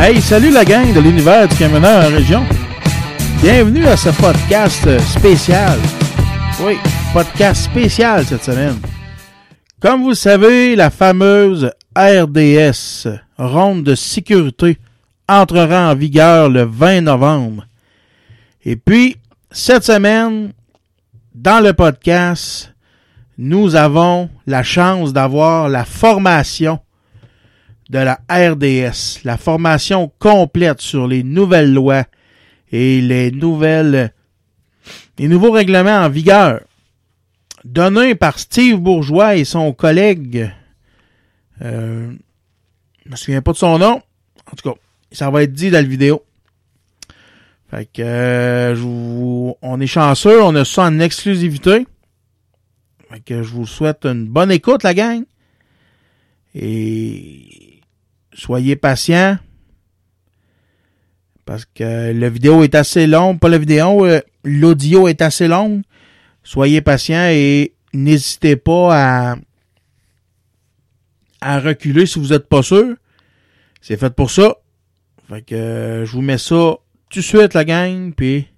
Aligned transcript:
Hey, 0.00 0.20
salut 0.20 0.52
la 0.52 0.64
gang 0.64 0.92
de 0.94 1.00
l'univers 1.00 1.48
du 1.48 1.56
camionneur 1.56 2.04
en 2.04 2.14
région. 2.14 2.44
Bienvenue 3.42 3.84
à 3.84 3.96
ce 3.96 4.10
podcast 4.10 4.86
spécial. 5.00 5.76
Oui, 6.64 6.76
podcast 7.12 7.64
spécial 7.64 8.24
cette 8.24 8.44
semaine. 8.44 8.76
Comme 9.80 10.02
vous 10.02 10.10
le 10.10 10.14
savez, 10.14 10.76
la 10.76 10.90
fameuse 10.90 11.72
RDS, 11.96 13.08
ronde 13.38 13.82
de 13.82 13.96
sécurité, 13.96 14.78
entrera 15.28 15.90
en 15.90 15.96
vigueur 15.96 16.48
le 16.48 16.62
20 16.62 17.00
novembre. 17.00 17.66
Et 18.64 18.76
puis, 18.76 19.16
cette 19.50 19.82
semaine, 19.82 20.52
dans 21.34 21.58
le 21.58 21.72
podcast, 21.72 22.72
nous 23.36 23.74
avons 23.74 24.30
la 24.46 24.62
chance 24.62 25.12
d'avoir 25.12 25.68
la 25.68 25.84
formation 25.84 26.78
de 27.88 27.98
la 27.98 28.20
RDS, 28.30 29.24
la 29.24 29.36
formation 29.36 30.12
complète 30.18 30.80
sur 30.80 31.06
les 31.06 31.22
nouvelles 31.22 31.72
lois 31.72 32.04
et 32.70 33.00
les 33.00 33.30
nouvelles, 33.30 34.12
les 35.18 35.28
nouveaux 35.28 35.52
règlements 35.52 36.04
en 36.04 36.08
vigueur, 36.08 36.60
donné 37.64 38.14
par 38.14 38.38
Steve 38.38 38.78
Bourgeois 38.78 39.36
et 39.36 39.44
son 39.44 39.72
collègue, 39.72 40.50
euh, 41.62 42.12
je 43.04 43.10
me 43.10 43.16
souviens 43.16 43.42
pas 43.42 43.52
de 43.52 43.56
son 43.56 43.78
nom, 43.78 44.02
en 44.50 44.56
tout 44.56 44.70
cas, 44.70 44.78
ça 45.12 45.30
va 45.30 45.42
être 45.42 45.52
dit 45.52 45.70
dans 45.70 45.78
la 45.78 45.82
vidéo. 45.82 46.24
Fait 47.70 47.86
que, 47.86 48.02
euh, 48.02 48.74
je 48.74 48.80
vous, 48.80 49.56
on 49.60 49.80
est 49.80 49.86
chanceux, 49.86 50.42
on 50.42 50.54
a 50.54 50.64
ça 50.64 50.84
en 50.84 51.00
exclusivité. 51.00 51.86
Fait 53.10 53.20
que 53.20 53.42
je 53.42 53.50
vous 53.50 53.66
souhaite 53.66 54.06
une 54.06 54.26
bonne 54.26 54.50
écoute, 54.50 54.82
la 54.82 54.94
gang. 54.94 55.24
Et 56.54 57.67
soyez 58.38 58.76
patients. 58.76 59.38
Parce 61.44 61.64
que 61.64 62.12
la 62.12 62.28
vidéo 62.28 62.62
est 62.62 62.74
assez 62.74 63.06
longue. 63.06 63.38
Pas 63.38 63.48
la 63.48 63.58
vidéo, 63.58 64.06
euh, 64.06 64.20
l'audio 64.44 65.08
est 65.08 65.22
assez 65.22 65.48
long. 65.48 65.82
Soyez 66.42 66.80
patients 66.80 67.28
et 67.30 67.74
n'hésitez 67.92 68.56
pas 68.56 69.36
à, 71.40 71.60
reculer 71.60 72.06
si 72.06 72.18
vous 72.18 72.28
n'êtes 72.28 72.48
pas 72.48 72.62
sûr. 72.62 72.94
C'est 73.80 73.96
fait 73.96 74.14
pour 74.14 74.30
ça. 74.30 74.56
Fait 75.28 75.42
que 75.42 75.54
euh, 75.54 76.06
je 76.06 76.12
vous 76.12 76.22
mets 76.22 76.38
ça 76.38 76.76
tout 77.10 77.20
de 77.20 77.24
suite, 77.24 77.54
la 77.54 77.64
gang, 77.64 78.12
puis 78.14 78.48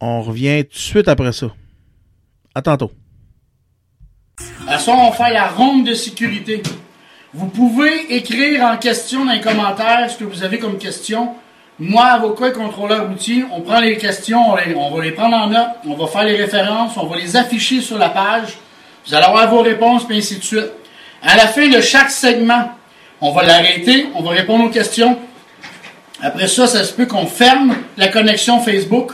on 0.00 0.22
revient 0.22 0.64
tout 0.64 0.74
de 0.74 0.78
suite 0.78 1.08
après 1.08 1.32
ça. 1.32 1.54
À 2.54 2.62
tantôt. 2.62 2.92
À 4.66 4.78
on 4.88 5.12
fait 5.12 5.32
la 5.32 5.48
ronde 5.48 5.86
de 5.86 5.94
sécurité. 5.94 6.62
Vous 7.32 7.46
pouvez 7.46 8.16
écrire 8.16 8.64
en 8.64 8.76
question 8.76 9.24
dans 9.24 9.32
les 9.32 9.40
commentaires 9.40 10.10
ce 10.10 10.16
que 10.16 10.24
vous 10.24 10.42
avez 10.42 10.58
comme 10.58 10.78
question. 10.78 11.28
Moi, 11.78 12.04
avocat 12.04 12.48
et 12.48 12.52
contrôleur 12.52 13.06
routier, 13.06 13.44
on 13.52 13.60
prend 13.60 13.78
les 13.78 13.96
questions, 13.98 14.50
on, 14.50 14.96
va 14.96 15.04
les 15.04 15.12
prendre 15.12 15.36
en 15.36 15.46
note, 15.46 15.68
on 15.86 15.94
va 15.94 16.08
faire 16.08 16.24
les 16.24 16.34
références, 16.34 16.96
on 16.96 17.06
va 17.06 17.16
les 17.16 17.36
afficher 17.36 17.82
sur 17.82 17.98
la 17.98 18.08
page. 18.08 18.58
Vous 19.06 19.14
allez 19.14 19.26
avoir 19.26 19.48
vos 19.48 19.62
réponses, 19.62 20.08
puis 20.08 20.18
ainsi 20.18 20.38
de 20.38 20.42
suite. 20.42 20.72
À 21.22 21.36
la 21.36 21.46
fin 21.46 21.68
de 21.68 21.80
chaque 21.80 22.10
segment, 22.10 22.72
on 23.20 23.30
va 23.30 23.44
l'arrêter, 23.44 24.08
on 24.16 24.22
va 24.24 24.30
répondre 24.30 24.64
aux 24.64 24.70
questions. 24.70 25.16
Après 26.20 26.48
ça, 26.48 26.66
ça 26.66 26.82
se 26.82 26.92
peut 26.92 27.06
qu'on 27.06 27.26
ferme 27.26 27.76
la 27.96 28.08
connexion 28.08 28.60
Facebook, 28.60 29.12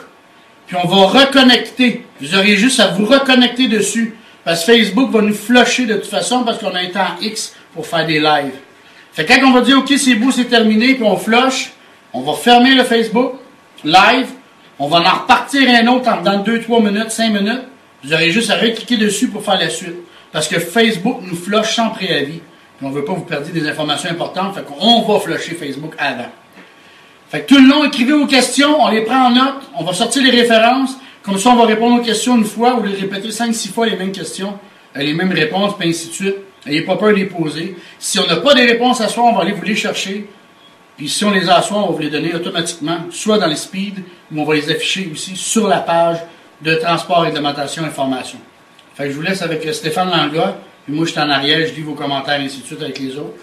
puis 0.66 0.76
on 0.82 0.88
va 0.88 1.20
reconnecter. 1.20 2.06
Vous 2.22 2.34
aurez 2.34 2.56
juste 2.56 2.80
à 2.80 2.86
vous 2.86 3.04
reconnecter 3.04 3.68
dessus. 3.68 4.16
Parce 4.42 4.64
que 4.64 4.72
Facebook 4.72 5.10
va 5.10 5.22
nous 5.22 5.34
flusher 5.34 5.86
de 5.86 5.94
toute 5.94 6.06
façon 6.06 6.44
parce 6.44 6.58
qu'on 6.58 6.72
a 6.72 6.78
un 6.78 6.86
temps 6.86 7.16
X 7.20 7.52
pour 7.76 7.86
faire 7.86 8.06
des 8.06 8.18
lives. 8.18 8.58
Fait 9.12 9.24
que 9.24 9.32
quand 9.32 9.46
on 9.46 9.52
va 9.52 9.60
dire 9.60 9.78
OK, 9.78 9.92
c'est 9.96 10.16
beau, 10.16 10.32
c'est 10.32 10.46
terminé, 10.46 10.94
puis 10.94 11.04
on 11.04 11.16
flush, 11.16 11.72
on 12.12 12.22
va 12.22 12.32
fermer 12.32 12.74
le 12.74 12.82
Facebook 12.82 13.34
live, 13.84 14.26
on 14.78 14.88
va 14.88 14.98
en 14.98 15.20
repartir 15.20 15.68
un 15.68 15.86
autre 15.86 16.22
dans 16.22 16.42
2-3 16.42 16.82
minutes, 16.82 17.10
5 17.10 17.30
minutes. 17.30 17.62
Vous 18.02 18.12
aurez 18.12 18.30
juste 18.30 18.50
à 18.50 18.56
recliquer 18.56 18.96
dessus 18.96 19.28
pour 19.28 19.42
faire 19.42 19.58
la 19.58 19.70
suite. 19.70 19.96
Parce 20.32 20.48
que 20.48 20.58
Facebook 20.58 21.20
nous 21.22 21.36
flush 21.36 21.76
sans 21.76 21.90
préavis. 21.90 22.40
Puis 22.76 22.86
on 22.86 22.90
ne 22.90 22.94
veut 22.94 23.04
pas 23.04 23.14
vous 23.14 23.24
perdre 23.24 23.46
des 23.46 23.66
informations 23.66 24.10
importantes. 24.10 24.54
Fait 24.54 24.64
qu'on 24.64 25.02
va 25.02 25.18
flusher 25.20 25.54
Facebook 25.54 25.94
avant. 25.98 26.28
Fait 27.28 27.40
que 27.40 27.54
tout 27.54 27.60
le 27.60 27.68
long, 27.68 27.84
écrivez 27.84 28.12
vos 28.12 28.26
questions, 28.26 28.82
on 28.82 28.88
les 28.88 29.00
prend 29.00 29.26
en 29.26 29.30
note, 29.30 29.62
on 29.76 29.82
va 29.82 29.92
sortir 29.92 30.22
les 30.22 30.30
références, 30.30 30.96
comme 31.22 31.38
ça 31.38 31.50
on 31.50 31.56
va 31.56 31.64
répondre 31.64 32.00
aux 32.00 32.04
questions 32.04 32.36
une 32.36 32.44
fois 32.44 32.76
ou 32.76 32.84
les 32.84 32.94
répéter 32.94 33.30
5-6 33.30 33.72
fois 33.72 33.86
les 33.86 33.96
mêmes 33.96 34.12
questions, 34.12 34.56
euh, 34.96 35.00
les 35.00 35.12
mêmes 35.12 35.32
réponses, 35.32 35.76
puis 35.76 35.88
ainsi 35.88 36.08
de 36.08 36.12
suite. 36.12 36.36
N'ayez 36.66 36.82
pas 36.82 36.96
peur 36.96 37.10
de 37.10 37.14
les 37.14 37.26
poser. 37.26 37.76
Si 37.98 38.18
on 38.18 38.26
n'a 38.26 38.36
pas 38.36 38.54
des 38.54 38.66
réponses 38.66 39.00
à 39.00 39.08
soi, 39.08 39.24
on 39.24 39.34
va 39.34 39.42
aller 39.42 39.52
vous 39.52 39.64
les 39.64 39.76
chercher. 39.76 40.26
Puis 40.96 41.08
si 41.08 41.24
on 41.24 41.30
les 41.30 41.48
a 41.48 41.56
à 41.58 41.62
soi, 41.62 41.78
on 41.78 41.86
va 41.86 41.92
vous 41.92 41.98
les 41.98 42.10
donner 42.10 42.34
automatiquement, 42.34 42.98
soit 43.10 43.38
dans 43.38 43.46
les 43.46 43.56
speeds, 43.56 44.02
ou 44.32 44.40
on 44.40 44.44
va 44.44 44.54
les 44.54 44.70
afficher 44.70 45.08
aussi 45.12 45.36
sur 45.36 45.68
la 45.68 45.78
page 45.78 46.18
de 46.62 46.74
transport, 46.74 47.20
réglementation, 47.20 47.84
information. 47.84 48.38
Fait 48.94 49.04
que 49.04 49.10
je 49.10 49.16
vous 49.16 49.22
laisse 49.22 49.42
avec 49.42 49.62
Stéphane 49.74 50.10
Langlois, 50.10 50.56
puis 50.84 50.94
moi 50.94 51.04
je 51.04 51.10
suis 51.10 51.20
en 51.20 51.28
arrière, 51.28 51.66
je 51.68 51.74
lis 51.74 51.82
vos 51.82 51.94
commentaires, 51.94 52.40
ainsi 52.40 52.60
de 52.60 52.66
suite 52.66 52.82
avec 52.82 52.98
les 52.98 53.16
autres. 53.16 53.36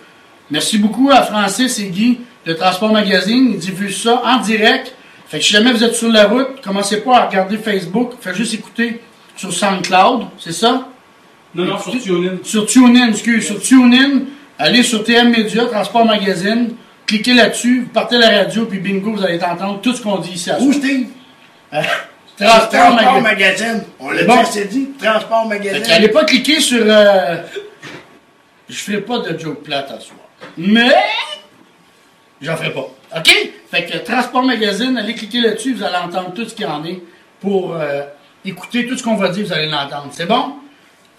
Merci 0.50 0.80
beaucoup 0.80 1.10
à 1.12 1.22
Francis 1.22 1.80
et 1.80 1.90
Guy 1.90 2.20
de 2.46 2.54
Transport 2.54 2.92
Magazine. 2.92 3.52
Ils 3.54 3.60
diffusent 3.60 4.02
ça 4.02 4.22
en 4.26 4.38
direct. 4.42 4.94
Fait 5.28 5.40
que 5.40 5.46
si 5.46 5.54
jamais 5.54 5.72
vous 5.72 5.84
êtes 5.84 5.96
sur 5.96 6.10
la 6.10 6.28
route, 6.28 6.62
commencez 6.64 7.02
pas 7.02 7.18
à 7.18 7.28
regarder 7.28 7.58
Facebook. 7.58 8.14
Faites 8.20 8.36
juste 8.36 8.56
écouter 8.56 9.02
sur 9.36 9.54
SoundCloud, 9.54 10.26
c'est 10.40 10.52
ça? 10.52 10.88
Non, 11.56 11.66
non, 11.66 11.78
sur 11.80 11.92
TuneIn. 12.02 12.38
Sur 12.44 12.66
TuneIn, 12.66 13.10
excuse, 13.10 13.46
sur 13.46 13.62
TuneIn, 13.62 14.22
allez 14.58 14.84
sur 14.84 15.04
TM 15.04 15.30
Media, 15.30 15.66
Transport 15.66 16.06
Magazine, 16.06 16.76
cliquez 17.06 17.34
là-dessus, 17.34 17.82
vous 17.82 17.90
partez 17.90 18.16
à 18.16 18.20
la 18.20 18.30
radio, 18.44 18.66
puis 18.66 18.80
bingo, 18.80 19.12
vous 19.14 19.24
allez 19.24 19.42
entendre 19.44 19.80
tout 19.82 19.94
ce 19.94 20.02
qu'on 20.02 20.18
dit 20.18 20.32
ici 20.34 20.50
à 20.50 20.60
Où. 20.60 20.74
Steve? 20.74 21.08
Euh, 21.74 21.82
Transport, 22.38 22.70
Transport 22.70 23.22
Magazine. 23.22 23.24
Magazine. 23.24 23.84
On 24.00 24.10
l'a 24.10 24.24
Bon. 24.24 24.42
dit 24.52 24.66
dit. 24.66 24.90
Transport 25.00 25.44
Fait 25.44 25.50
Magazine. 25.60 25.84
qu'allez 25.84 26.10
pas 26.10 26.24
cliquer 26.26 26.60
sur. 26.60 26.82
euh, 26.84 27.38
Je 28.70 28.76
ferai 28.76 29.02
pas 29.02 29.20
de 29.20 29.38
joke 29.38 29.62
plate 29.64 29.92
à 29.92 30.00
soir. 30.00 30.18
Mais. 30.58 30.92
j'en 32.42 32.56
ferai 32.58 32.72
pas. 32.74 32.88
OK? 33.18 33.52
Fait 33.70 33.86
que 33.86 33.98
Transport 34.00 34.44
Magazine, 34.44 34.98
allez 34.98 35.14
cliquer 35.14 35.42
là-dessus, 35.42 35.74
vous 35.76 35.84
allez 35.84 35.98
entendre 35.98 36.34
tout 36.34 36.48
ce 36.48 36.56
qu'il 36.56 36.66
y 36.66 36.68
en 36.68 36.84
est 36.86 37.00
pour 37.40 37.76
euh, 37.76 38.02
écouter 38.46 38.88
tout 38.88 38.98
ce 38.98 39.04
qu'on 39.04 39.16
va 39.16 39.30
dire, 39.30 39.46
vous 39.46 39.54
allez 39.54 39.70
l'entendre. 39.70 40.08
C'est 40.12 40.26
bon? 40.28 40.56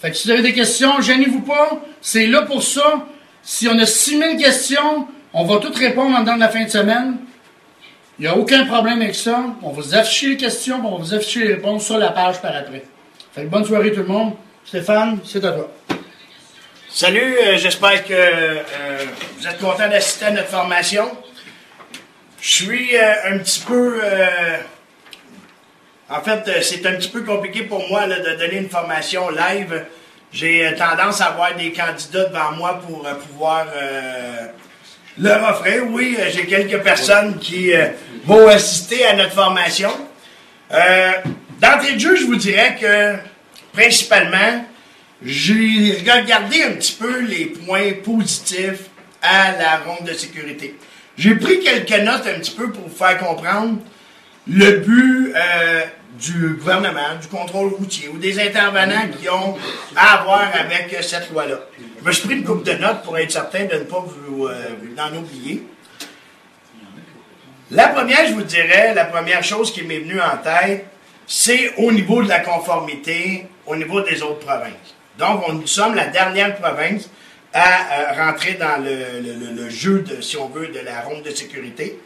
Fait 0.05 0.11
que 0.11 0.19
si 0.19 0.29
vous 0.29 0.35
avez 0.35 0.43
des 0.43 0.53
questions, 0.53 1.01
gênez-vous 1.01 1.41
pas. 1.41 1.81
C'est 2.03 2.27
là 2.27 2.43
pour 2.43 2.63
ça. 2.63 3.07
Si 3.43 3.67
on 3.69 3.79
a 3.79 3.87
6000 3.87 4.37
questions, 4.37 5.09
on 5.33 5.47
va 5.47 5.57
toutes 5.61 5.79
répondre 5.79 6.15
en 6.15 6.21
dedans 6.21 6.35
de 6.35 6.41
la 6.41 6.51
fin 6.51 6.63
de 6.63 6.69
semaine. 6.69 7.17
Il 8.19 8.23
n'y 8.23 8.27
a 8.27 8.37
aucun 8.37 8.67
problème 8.67 9.01
avec 9.01 9.15
ça. 9.15 9.43
On 9.63 9.71
va 9.71 9.81
vous 9.81 9.95
afficher 9.95 10.29
les 10.29 10.37
questions, 10.37 10.83
on 10.85 10.99
va 10.99 11.03
vous 11.03 11.15
afficher 11.15 11.45
les 11.45 11.55
réponses 11.55 11.87
sur 11.87 11.97
la 11.97 12.11
page 12.11 12.43
par 12.43 12.55
après. 12.55 12.85
Fait 13.35 13.45
que 13.45 13.47
bonne 13.47 13.65
soirée 13.65 13.95
tout 13.95 14.01
le 14.01 14.09
monde. 14.09 14.35
Stéphane, 14.67 15.21
c'est 15.25 15.43
à 15.43 15.53
toi. 15.53 15.73
Salut, 16.91 17.39
euh, 17.43 17.57
j'espère 17.57 18.05
que 18.05 18.13
euh, 18.13 18.63
vous 19.39 19.47
êtes 19.47 19.59
content 19.59 19.89
d'assister 19.89 20.27
à 20.27 20.33
notre 20.33 20.49
formation. 20.49 21.11
Je 22.43 22.53
suis 22.53 22.95
euh, 22.95 23.33
un 23.33 23.39
petit 23.39 23.61
peu... 23.61 24.03
en 26.17 26.21
fait, 26.23 26.45
euh, 26.49 26.63
c'est 26.63 26.87
un 26.87 26.93
petit 26.93 27.09
peu 27.09 27.23
compliqué 27.23 27.63
pour 27.65 27.89
moi 27.89 28.07
de 28.07 28.37
donner 28.37 28.59
une 28.59 28.69
formation 28.69 29.31
live. 29.31 29.85
J'ai 30.33 30.67
euh, 30.67 30.77
tendance 30.77 31.21
à 31.21 31.27
avoir 31.27 31.55
des 31.57 31.73
candidats 31.73 32.27
devant 32.27 32.53
moi 32.53 32.81
pour 32.87 33.07
euh, 33.07 33.15
pouvoir 33.15 33.67
leur 35.19 35.51
offrir. 35.51 35.85
Oui, 35.91 36.17
j'ai 36.33 36.47
quelques 36.47 36.83
personnes 36.83 37.39
qui 37.39 37.73
vont 38.25 38.47
assister 38.49 39.07
à 39.07 39.15
notre 39.15 39.33
formation. 39.33 39.91
Euh, 40.73 41.13
D'entrée 41.61 41.93
de 41.93 41.99
jeu, 42.01 42.17
je 42.17 42.25
vous 42.25 42.37
dirais 42.37 42.77
que 42.81 43.15
principalement, 43.73 44.65
j'ai 45.25 45.97
regardé 45.99 46.65
un 46.65 46.73
petit 46.73 46.97
peu 47.01 47.21
les 47.21 47.47
points 47.47 47.93
positifs 48.03 48.91
à 49.23 49.53
la 49.53 49.77
ronde 49.79 50.07
de 50.07 50.15
sécurité. 50.15 50.77
J'ai 51.17 51.37
pris 51.37 51.61
quelques 51.61 52.03
notes 52.03 52.27
un 52.27 52.41
petit 52.41 52.51
peu 52.51 52.71
pour 52.73 52.89
vous 52.89 52.95
faire 52.95 53.17
comprendre 53.19 53.79
le 54.49 54.79
but 54.79 55.33
du 56.19 56.55
gouvernement, 56.55 57.17
du 57.21 57.27
contrôle 57.29 57.75
routier 57.75 58.09
ou 58.09 58.19
des 58.19 58.39
intervenants 58.39 59.09
qui 59.21 59.29
ont 59.29 59.57
à 59.97 60.23
voir 60.25 60.49
avec 60.55 60.93
euh, 60.95 61.03
cette 61.03 61.31
loi-là. 61.31 61.59
Je 62.01 62.07
me 62.07 62.13
suis 62.13 62.27
pris 62.27 62.37
une 62.37 62.45
coupe 62.45 62.65
de 62.65 62.73
notes 62.73 63.03
pour 63.03 63.19
être 63.19 63.33
certain 63.33 63.65
de 63.65 63.75
ne 63.75 63.85
pas 63.85 64.05
vous, 64.07 64.47
euh, 64.47 64.55
en 64.99 65.17
oublier. 65.17 65.67
La 67.71 67.89
première, 67.89 68.27
je 68.29 68.35
vous 68.35 68.43
dirais, 68.43 68.95
la 68.95 69.07
première 69.07 69.43
chose 69.43 69.73
qui 69.73 69.83
m'est 69.83 69.99
venue 69.99 70.21
en 70.21 70.37
tête, 70.37 70.87
c'est 71.27 71.75
au 71.79 71.91
niveau 71.91 72.23
de 72.23 72.29
la 72.29 72.41
conformité, 72.41 73.47
au 73.67 73.75
niveau 73.75 74.03
des 74.03 74.23
autres 74.23 74.47
provinces. 74.47 74.95
Donc, 75.19 75.43
on, 75.49 75.55
nous 75.55 75.67
sommes 75.67 75.95
la 75.95 76.07
dernière 76.07 76.55
province 76.57 77.09
à 77.53 77.61
euh, 77.63 78.27
rentrer 78.27 78.55
dans 78.55 78.85
le 78.85 79.69
jeu, 79.71 80.01
de, 80.01 80.21
si 80.21 80.37
on 80.37 80.49
veut, 80.49 80.69
de 80.69 80.81
la 80.81 81.01
ronde 81.01 81.23
de 81.23 81.31
sécurité. 81.31 81.99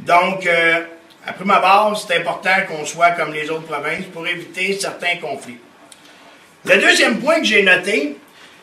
Donc, 0.00 0.46
euh, 0.46 0.80
à 1.26 1.32
prime 1.32 1.50
abord, 1.50 1.96
c'est 1.96 2.16
important 2.16 2.50
qu'on 2.68 2.84
soit 2.84 3.12
comme 3.12 3.32
les 3.32 3.48
autres 3.50 3.66
provinces 3.66 4.06
pour 4.12 4.26
éviter 4.26 4.78
certains 4.78 5.16
conflits. 5.16 5.58
Le 6.64 6.78
deuxième 6.78 7.20
point 7.20 7.38
que 7.38 7.44
j'ai 7.44 7.62
noté, 7.62 8.16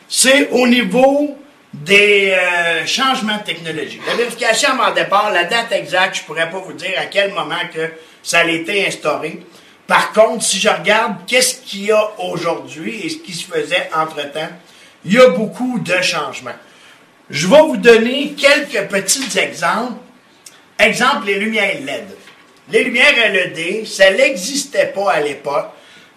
c'est 0.08 0.50
au 0.50 0.66
niveau 0.66 1.36
des 1.72 2.32
euh, 2.32 2.86
changements 2.86 3.38
de 3.38 3.44
technologie. 3.44 4.00
La 4.06 4.14
vérification 4.14 4.70
avant 4.70 4.92
départ, 4.92 5.30
la 5.30 5.44
date 5.44 5.72
exacte, 5.72 6.16
je 6.16 6.22
pourrais 6.22 6.50
pas 6.50 6.58
vous 6.58 6.72
dire 6.72 6.94
à 6.98 7.06
quel 7.06 7.32
moment 7.32 7.60
que 7.72 7.90
ça 8.22 8.40
a 8.40 8.44
été 8.44 8.86
instauré. 8.86 9.40
Par 9.86 10.12
contre, 10.12 10.44
si 10.44 10.58
je 10.58 10.68
regarde 10.68 11.16
qu'est-ce 11.26 11.60
qu'il 11.62 11.86
y 11.86 11.92
a 11.92 12.10
aujourd'hui 12.18 13.00
et 13.04 13.08
ce 13.08 13.18
qui 13.18 13.32
se 13.32 13.44
faisait 13.44 13.88
entre-temps, 13.94 14.50
il 15.04 15.14
y 15.14 15.18
a 15.18 15.28
beaucoup 15.28 15.78
de 15.78 16.00
changements. 16.02 16.50
Je 17.30 17.46
vais 17.46 17.60
vous 17.60 17.76
donner 17.76 18.32
quelques 18.32 18.88
petits 18.88 19.38
exemples. 19.38 19.94
Exemple, 20.78 21.26
les 21.26 21.38
lumières 21.38 21.80
LED. 21.84 22.19
Les 22.72 22.84
lumières 22.84 23.32
LED, 23.32 23.86
ça 23.86 24.10
n'existait 24.12 24.86
pas 24.86 25.12
à 25.12 25.20
l'époque. 25.20 25.70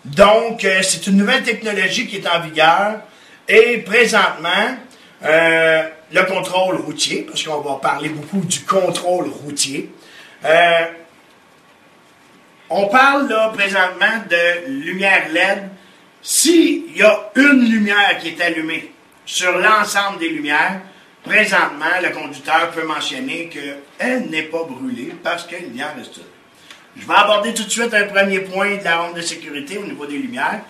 Donc, 0.06 0.66
euh, 0.66 0.82
c'est 0.82 1.08
une 1.08 1.18
nouvelle 1.18 1.44
technologie 1.44 2.08
qui 2.08 2.18
est 2.18 2.28
en 2.28 2.42
vigueur. 2.42 3.00
Et 3.48 3.80
présentement, 3.80 4.78
euh, 5.24 5.84
le 6.12 6.24
contrôle 6.24 6.76
routier, 6.76 7.24
parce 7.24 7.44
qu'on 7.44 7.62
va 7.62 7.76
parler 7.76 8.10
beaucoup 8.10 8.46
du 8.46 8.62
contrôle 8.62 9.30
routier. 9.30 9.90
Euh, 10.46 10.86
on 12.70 12.88
parle 12.88 13.30
là 13.30 13.52
présentement 13.54 14.24
de 14.30 14.68
lumière 14.68 15.30
LED. 15.32 15.70
S'il 16.22 16.96
y 16.96 17.02
a 17.02 17.32
une 17.36 17.70
lumière 17.70 18.18
qui 18.20 18.30
est 18.30 18.42
allumée 18.42 18.92
sur 19.26 19.58
l'ensemble 19.58 20.20
des 20.20 20.30
lumières, 20.30 20.82
présentement, 21.24 22.00
le 22.02 22.10
conducteur 22.10 22.72
peut 22.72 22.86
mentionner 22.86 23.50
qu'elle 23.50 24.30
n'est 24.30 24.44
pas 24.44 24.64
brûlée 24.64 25.14
parce 25.24 25.46
qu'il 25.46 25.76
y 25.76 25.84
en 25.84 25.96
reste. 25.96 26.22
Je 26.96 27.08
vais 27.08 27.14
aborder 27.14 27.54
tout 27.54 27.64
de 27.64 27.70
suite 27.70 27.94
un 27.94 28.06
premier 28.06 28.40
point 28.42 28.78
de 28.78 28.84
la 28.84 29.00
ronde 29.00 29.16
de 29.16 29.22
sécurité 29.22 29.78
au 29.78 29.86
niveau 29.86 30.06
des 30.06 30.18
lumières. 30.18 30.62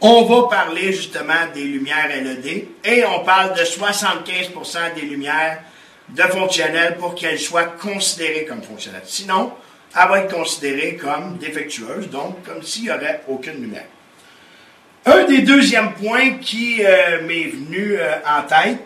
On 0.00 0.24
va 0.24 0.48
parler 0.48 0.92
justement 0.92 1.46
des 1.54 1.64
lumières 1.64 2.08
LED 2.08 2.66
et 2.84 3.04
on 3.04 3.20
parle 3.24 3.54
de 3.54 3.62
75% 3.62 4.94
des 4.94 5.02
lumières 5.02 5.60
de 6.08 6.22
fonctionnelles 6.22 6.96
pour 6.98 7.14
qu'elles 7.14 7.38
soient 7.38 7.64
considérées 7.64 8.46
comme 8.46 8.62
fonctionnelles. 8.62 9.02
Sinon, 9.04 9.52
elle 9.94 10.08
va 10.08 10.20
être 10.20 10.34
considérée 10.34 10.96
comme 10.96 11.36
défectueuse, 11.36 12.08
donc 12.08 12.42
comme 12.44 12.62
s'il 12.62 12.84
n'y 12.84 12.90
aurait 12.90 13.22
aucune 13.28 13.60
lumière. 13.60 13.86
Un 15.04 15.24
des 15.24 15.42
deuxièmes 15.42 15.92
points 15.94 16.38
qui 16.40 16.84
euh, 16.84 17.22
m'est 17.26 17.46
venu 17.48 17.96
euh, 17.98 18.14
en 18.26 18.42
tête, 18.42 18.78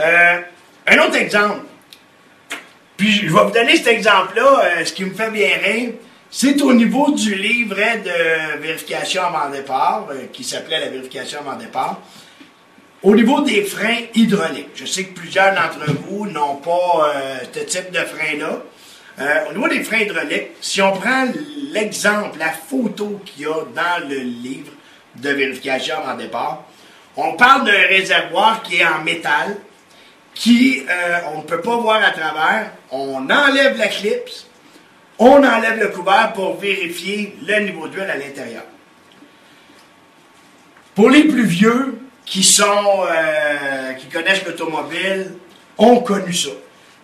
euh, 0.00 0.40
un 0.86 0.98
autre 0.98 1.16
exemple. 1.16 1.60
Puis 2.96 3.26
je 3.26 3.32
vais 3.32 3.42
vous 3.42 3.50
donner 3.50 3.76
cet 3.76 3.88
exemple-là, 3.88 4.64
euh, 4.64 4.84
ce 4.84 4.92
qui 4.92 5.04
me 5.04 5.14
fait 5.14 5.30
bien 5.30 5.48
rire, 5.62 5.90
c'est 6.30 6.60
au 6.62 6.72
niveau 6.72 7.10
du 7.12 7.34
livret 7.34 7.98
de 7.98 8.60
vérification 8.60 9.22
avant 9.22 9.50
départ, 9.50 10.06
euh, 10.10 10.26
qui 10.32 10.44
s'appelait 10.44 10.80
la 10.80 10.88
vérification 10.88 11.40
avant 11.40 11.56
départ. 11.56 12.00
Au 13.02 13.14
niveau 13.14 13.42
des 13.42 13.62
freins 13.64 14.02
hydrauliques, 14.14 14.70
je 14.74 14.86
sais 14.86 15.04
que 15.04 15.14
plusieurs 15.14 15.54
d'entre 15.54 15.92
vous 16.08 16.26
n'ont 16.26 16.56
pas 16.56 17.12
euh, 17.14 17.38
ce 17.52 17.60
type 17.60 17.90
de 17.90 17.98
frein-là. 17.98 18.62
Au 19.48 19.52
niveau 19.52 19.68
des 19.68 19.84
freins 19.84 20.00
hydrauliques, 20.00 20.48
si 20.60 20.82
on 20.82 20.90
prend 20.90 21.26
l'exemple, 21.70 22.36
la 22.38 22.50
photo 22.50 23.20
qu'il 23.24 23.44
y 23.44 23.46
a 23.46 23.54
dans 23.74 24.08
le 24.08 24.16
livre 24.16 24.72
de 25.16 25.30
vérification 25.30 25.96
avant 26.02 26.16
départ, 26.16 26.64
on 27.16 27.34
parle 27.34 27.66
d'un 27.66 27.86
réservoir 27.88 28.62
qui 28.64 28.76
est 28.76 28.86
en 28.86 29.04
métal, 29.04 29.56
qui 30.34 30.84
euh, 30.88 31.18
on 31.34 31.38
ne 31.38 31.44
peut 31.44 31.60
pas 31.60 31.76
voir 31.76 32.02
à 32.02 32.10
travers. 32.10 32.72
On 32.90 33.28
enlève 33.30 33.78
la 33.78 33.88
clipse, 33.88 34.46
on 35.18 35.44
enlève 35.44 35.78
le 35.78 35.88
couvert 35.88 36.32
pour 36.34 36.58
vérifier 36.58 37.36
le 37.46 37.60
niveau 37.60 37.88
d'huile 37.88 38.10
à 38.10 38.16
l'intérieur. 38.16 38.64
Pour 40.94 41.10
les 41.10 41.24
plus 41.24 41.46
vieux 41.46 41.98
qui 42.24 42.42
sont 42.42 43.04
euh, 43.08 43.92
qui 43.94 44.06
connaissent 44.06 44.44
l'automobile, 44.44 45.34
ont 45.78 46.00
connu 46.00 46.32
ça. 46.32 46.50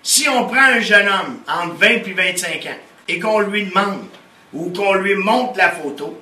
Si 0.02 0.28
on 0.28 0.46
prend 0.46 0.62
un 0.62 0.80
jeune 0.80 1.08
homme 1.08 1.40
entre 1.46 1.74
20 1.76 1.88
et 1.88 2.14
25 2.16 2.66
ans 2.66 2.78
et 3.08 3.18
qu'on 3.18 3.40
lui 3.40 3.66
demande 3.66 4.06
ou 4.52 4.70
qu'on 4.70 4.94
lui 4.94 5.14
montre 5.14 5.58
la 5.58 5.70
photo, 5.70 6.20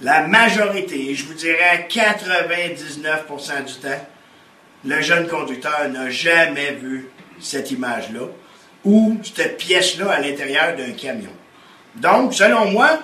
la 0.00 0.26
majorité, 0.26 1.14
je 1.14 1.24
vous 1.24 1.34
dirais 1.34 1.88
99% 1.90 3.64
du 3.64 3.74
temps, 3.74 4.06
le 4.84 5.00
jeune 5.02 5.28
conducteur 5.28 5.88
n'a 5.90 6.10
jamais 6.10 6.72
vu 6.72 7.08
cette 7.40 7.70
image-là 7.70 8.26
ou 8.84 9.18
cette 9.34 9.58
pièce-là 9.58 10.10
à 10.10 10.20
l'intérieur 10.20 10.76
d'un 10.76 10.92
camion. 10.92 11.32
Donc, 11.96 12.34
selon 12.34 12.70
moi, 12.70 12.98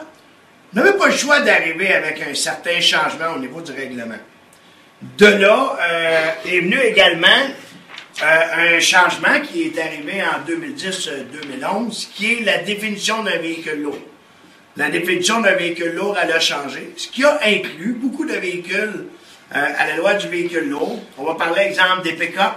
on 0.73 0.79
n'avait 0.79 0.97
pas 0.97 1.07
le 1.07 1.17
choix 1.17 1.41
d'arriver 1.41 1.93
avec 1.93 2.23
un 2.23 2.35
certain 2.35 2.81
changement 2.81 3.35
au 3.37 3.39
niveau 3.39 3.61
du 3.61 3.73
règlement. 3.73 4.19
De 5.19 5.27
là 5.27 5.79
euh, 5.81 6.31
est 6.47 6.61
venu 6.61 6.79
également 6.81 7.27
euh, 8.23 8.77
un 8.77 8.81
changement 8.81 9.41
qui 9.43 9.65
est 9.65 9.79
arrivé 9.79 10.23
en 10.23 10.51
2010-2011, 10.51 12.09
qui 12.15 12.33
est 12.33 12.45
la 12.45 12.59
définition 12.59 13.23
d'un 13.23 13.39
véhicule 13.39 13.83
lourd. 13.83 13.99
La 14.79 14.89
définition 14.89 15.41
d'un 15.41 15.55
véhicule 15.55 15.95
lourd, 15.95 16.17
elle 16.23 16.33
a 16.33 16.41
changé, 16.41 16.93
ce 16.97 17.09
qui 17.09 17.25
a 17.25 17.39
inclus 17.45 17.97
beaucoup 18.01 18.25
de 18.25 18.35
véhicules 18.35 19.07
euh, 19.55 19.73
à 19.79 19.87
la 19.87 19.97
loi 19.97 20.15
du 20.15 20.27
véhicule 20.29 20.69
lourd. 20.69 20.99
On 21.17 21.25
va 21.25 21.35
parler, 21.37 21.63
exemple, 21.63 22.03
des 22.03 22.15
pick-up, 22.15 22.53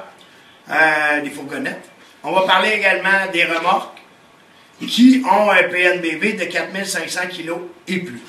euh, 0.71 1.21
des 1.21 1.29
fourgonnettes. 1.29 1.87
On 2.23 2.31
va 2.31 2.41
parler 2.41 2.69
également 2.71 3.27
des 3.31 3.43
remorques 3.43 3.99
qui 4.87 5.23
ont 5.29 5.51
un 5.51 5.63
PNBV 5.63 6.33
de 6.33 6.45
4500 6.45 7.19
kg 7.29 7.51
et 7.87 7.99
plus. 7.99 8.21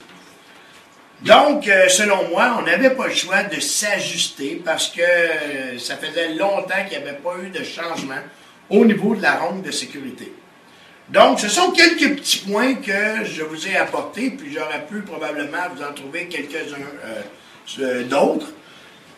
Donc, 1.23 1.69
euh, 1.69 1.89
selon 1.89 2.29
moi, 2.29 2.59
on 2.59 2.63
n'avait 2.63 2.91
pas 2.91 3.07
le 3.07 3.15
choix 3.15 3.45
de 3.45 3.61
s'ajuster 3.61 4.61
parce 4.63 4.89
que 4.89 5.79
ça 5.79 5.97
faisait 5.97 6.35
longtemps 6.35 6.85
qu'il 6.87 6.99
n'y 6.99 7.09
avait 7.09 7.19
pas 7.19 7.37
eu 7.43 7.49
de 7.49 7.65
changement 7.65 8.21
au 8.69 8.85
niveau 8.85 9.15
de 9.15 9.23
la 9.23 9.37
ronde 9.37 9.63
de 9.63 9.71
sécurité. 9.71 10.35
Donc, 11.09 11.41
ce 11.41 11.49
sont 11.49 11.71
quelques 11.71 12.17
petits 12.17 12.39
points 12.39 12.75
que 12.75 13.25
je 13.25 13.43
vous 13.43 13.67
ai 13.67 13.77
apportés, 13.77 14.31
puis 14.31 14.53
j'aurais 14.53 14.85
pu 14.87 15.01
probablement 15.01 15.69
vous 15.75 15.83
en 15.83 15.93
trouver 15.93 16.27
quelques-uns 16.27 16.77
euh, 17.79 18.05
d'autres. 18.05 18.47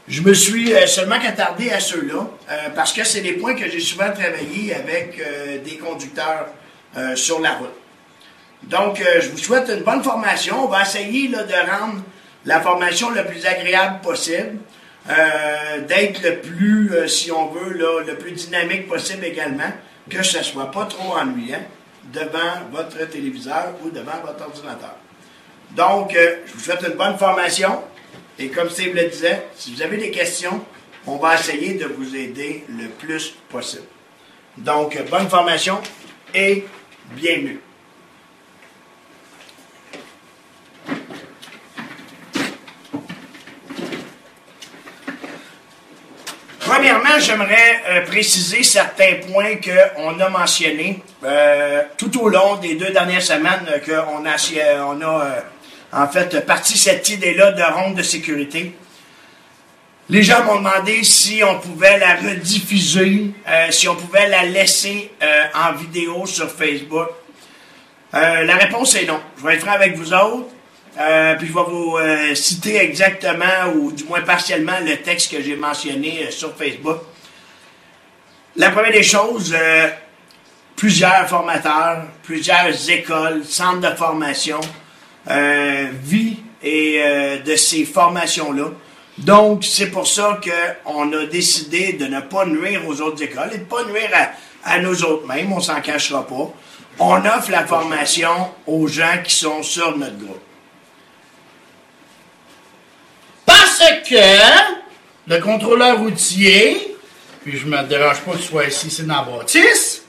Je 0.09 0.21
me 0.21 0.35
suis 0.35 0.75
euh, 0.75 0.87
seulement 0.87 1.17
attardé 1.17 1.71
à 1.71 1.81
ceux-là, 1.81 2.27
euh, 2.51 2.69
parce 2.75 2.93
que 2.93 3.05
c'est 3.05 3.21
des 3.21 3.35
points 3.35 3.55
que 3.55 3.71
j'ai 3.71 3.81
souvent 3.81 4.13
travaillé 4.13 4.75
avec 4.75 5.21
des 5.65 5.77
conducteurs 5.79 6.49
sur 7.15 7.41
la 7.41 7.55
route. 7.55 7.73
Donc, 8.65 9.03
je 9.21 9.29
vous 9.31 9.39
souhaite 9.39 9.71
une 9.71 9.83
bonne 9.83 10.03
formation. 10.03 10.65
On 10.65 10.69
va 10.69 10.83
essayer 10.83 11.29
là, 11.29 11.43
de 11.45 11.53
rendre 11.53 12.03
la 12.45 12.61
formation 12.61 13.11
le 13.11 13.25
plus 13.25 13.47
agréable 13.47 14.01
possible, 14.03 14.59
d'être 15.89 16.23
le 16.23 16.37
plus, 16.41 17.09
si 17.09 17.33
on 17.33 17.47
veut, 17.49 18.03
le 18.07 18.15
plus 18.17 18.33
dynamique 18.33 18.89
possible 18.89 19.25
également, 19.25 19.73
que 20.11 20.23
ce 20.23 20.39
ne 20.39 20.43
soit 20.43 20.71
pas 20.71 20.85
trop 20.85 21.17
ennuyant 21.17 21.65
devant 22.13 22.69
votre 22.71 23.09
téléviseur 23.09 23.73
ou 23.83 23.91
devant 23.91 24.21
votre 24.23 24.45
ordinateur. 24.45 24.97
Donc, 25.71 26.15
je 26.15 26.53
vous 26.53 26.61
souhaite 26.61 26.83
une 26.87 26.97
bonne 26.97 27.17
formation. 27.17 27.83
Et 28.43 28.49
comme 28.49 28.69
Steve 28.69 28.97
le 28.97 29.05
disait, 29.09 29.41
si 29.55 29.73
vous 29.73 29.83
avez 29.83 29.97
des 29.97 30.11
questions, 30.11 30.65
on 31.07 31.17
va 31.17 31.35
essayer 31.37 31.75
de 31.75 31.87
vous 31.87 32.17
aider 32.17 32.65
le 32.69 32.89
plus 32.89 33.37
possible. 33.49 33.85
Donc, 34.57 34.99
bonne 35.09 35.29
formation 35.29 35.81
et 36.35 36.65
bienvenue. 37.13 37.61
Premièrement, 46.59 47.21
j'aimerais 47.21 47.83
euh, 47.91 48.07
préciser 48.07 48.65
certains 48.65 49.21
points 49.31 49.55
qu'on 49.57 50.19
a 50.19 50.29
mentionnés 50.31 51.01
euh, 51.23 51.83
tout 51.97 52.21
au 52.21 52.29
long 52.29 52.57
des 52.57 52.75
deux 52.75 52.91
dernières 52.91 53.23
semaines 53.23 53.67
qu'on 53.87 54.25
a, 54.27 54.85
on 54.85 55.01
a 55.01 55.25
euh, 55.25 55.41
en 55.93 56.09
fait 56.09 56.45
parti 56.47 56.79
cette 56.79 57.09
idée-là 57.09 57.53
de 57.53 57.63
ronde 57.63 57.97
de 57.97 58.03
sécurité. 58.03 58.75
Les 60.09 60.23
gens 60.23 60.45
m'ont 60.45 60.57
demandé 60.57 61.05
si 61.05 61.43
on 61.45 61.59
pouvait 61.59 61.99
la 61.99 62.17
rediffuser, 62.17 63.31
euh, 63.49 63.71
si 63.71 63.89
on 63.89 63.95
pouvait 63.95 64.29
la 64.29 64.45
laisser 64.45 65.11
euh, 65.23 65.45
en 65.55 65.73
vidéo 65.73 66.27
sur 66.27 66.51
Facebook. 66.51 67.09
Euh, 68.15 68.43
la 68.43 68.57
réponse 68.57 68.95
est 68.97 69.07
non. 69.07 69.21
Je 69.39 69.47
vais 69.47 69.55
être 69.55 69.61
franc 69.63 69.73
avec 69.73 69.97
vous 69.97 70.13
autres. 70.13 70.49
Puis 71.39 71.49
je 71.49 71.55
vais 71.55 71.63
vous 71.67 71.97
citer 72.35 72.77
exactement, 72.77 73.73
ou 73.75 73.93
du 73.93 74.05
moins 74.05 74.21
partiellement, 74.21 74.79
le 74.85 74.99
texte 74.99 75.31
que 75.31 75.43
j'ai 75.43 75.57
mentionné 75.57 76.31
sur 76.31 76.55
Facebook. 76.55 76.99
La 78.57 78.69
première 78.69 78.93
des 78.93 79.03
choses, 79.03 79.57
plusieurs 80.77 81.27
formateurs, 81.27 82.05
plusieurs 82.23 82.91
écoles, 82.91 83.43
centres 83.47 83.91
de 83.91 83.97
formation 83.97 84.61
euh, 85.31 85.89
vivent 86.03 86.39
et, 86.63 87.03
euh, 87.03 87.39
de 87.39 87.57
ces 87.57 87.85
formations-là. 87.85 88.71
Donc, 89.19 89.65
c'est 89.65 89.91
pour 89.91 90.07
ça 90.07 90.41
qu'on 90.43 91.13
a 91.13 91.27
décidé 91.27 91.93
de 91.93 92.07
ne 92.07 92.21
pas 92.21 92.47
nuire 92.47 92.83
aux 92.89 93.01
autres 93.01 93.23
écoles 93.23 93.51
et 93.53 93.59
de 93.59 93.63
ne 93.63 93.69
pas 93.69 93.85
nuire 93.85 94.11
à, 94.15 94.73
à 94.73 94.79
nous 94.79 95.05
autres 95.05 95.27
mêmes, 95.27 95.53
on 95.53 95.61
s'en 95.61 95.81
cachera 95.81 96.27
pas. 96.27 96.53
On 96.99 97.17
offre 97.17 97.51
la 97.51 97.67
formation 97.67 98.51
aux 98.67 98.87
gens 98.87 99.19
qui 99.25 99.35
sont 99.35 99.63
sur 99.63 99.97
notre 99.97 100.19
groupe. 100.19 100.41
Parce 103.45 103.83
que 104.09 104.17
le 105.27 105.41
contrôleur 105.41 105.99
routier, 105.99 106.97
puis 107.43 107.59
je 107.59 107.67
me 107.67 107.83
dérange 107.85 108.21
pas 108.21 108.33
qu'il 108.33 108.43
soit 108.43 108.67
ici, 108.67 108.91
c'est 108.91 109.07
dans 109.07 109.25
la 109.25 109.39
bâtisse, 109.39 110.02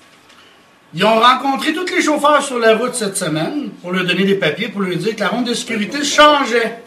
ils 0.95 1.03
ont 1.03 1.19
rencontré 1.19 1.73
tous 1.73 1.85
les 1.87 2.01
chauffeurs 2.01 2.43
sur 2.43 2.59
la 2.59 2.75
route 2.75 2.93
cette 2.93 3.17
semaine 3.17 3.69
pour 3.81 3.91
leur 3.91 4.05
donner 4.05 4.25
des 4.25 4.35
papiers, 4.35 4.69
pour 4.69 4.81
leur 4.81 4.95
dire 4.95 5.15
que 5.15 5.21
la 5.21 5.29
ronde 5.29 5.45
de 5.45 5.53
sécurité 5.53 6.03
changeait. 6.03 6.83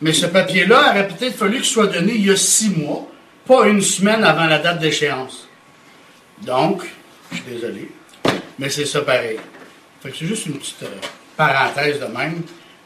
Mais 0.00 0.12
ce 0.14 0.26
papier-là 0.26 0.90
aurait 0.90 1.08
peut-être 1.08 1.36
fallu 1.36 1.56
qu'il 1.56 1.66
soit 1.66 1.88
donné 1.88 2.14
il 2.14 2.26
y 2.26 2.30
a 2.30 2.36
six 2.36 2.70
mois, 2.70 3.06
pas 3.46 3.66
une 3.68 3.82
semaine 3.82 4.24
avant 4.24 4.46
la 4.46 4.58
date 4.58 4.78
d'échéance. 4.78 5.48
Donc, 6.42 6.82
je 7.30 7.36
suis 7.36 7.44
désolé, 7.44 7.90
mais 8.58 8.70
c'est 8.70 8.86
ça 8.86 9.02
pareil. 9.02 9.38
Fait 10.02 10.10
que 10.10 10.16
c'est 10.16 10.26
juste 10.26 10.46
une 10.46 10.54
petite 10.54 10.82
euh, 10.82 11.06
parenthèse 11.36 12.00
de 12.00 12.06
même 12.06 12.42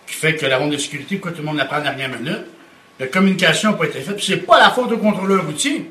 qui 0.06 0.14
fait 0.14 0.34
que 0.34 0.46
la 0.46 0.58
ronde 0.58 0.72
de 0.72 0.76
sécurité, 0.76 1.16
pourquoi 1.16 1.30
tout 1.30 1.42
le 1.42 1.46
monde 1.46 1.56
la 1.56 1.66
prend 1.66 1.76
à 1.76 1.84
la 1.84 1.92
dernière 1.92 2.18
minute, 2.18 2.44
la 2.98 3.06
communication 3.06 3.70
n'a 3.70 3.76
pas 3.76 3.86
été 3.86 4.00
faite, 4.00 4.16
puis 4.16 4.26
c'est 4.26 4.38
pas 4.38 4.58
la 4.58 4.70
faute 4.70 4.90
au 4.90 4.98
contrôleur 4.98 5.46
routier. 5.46 5.90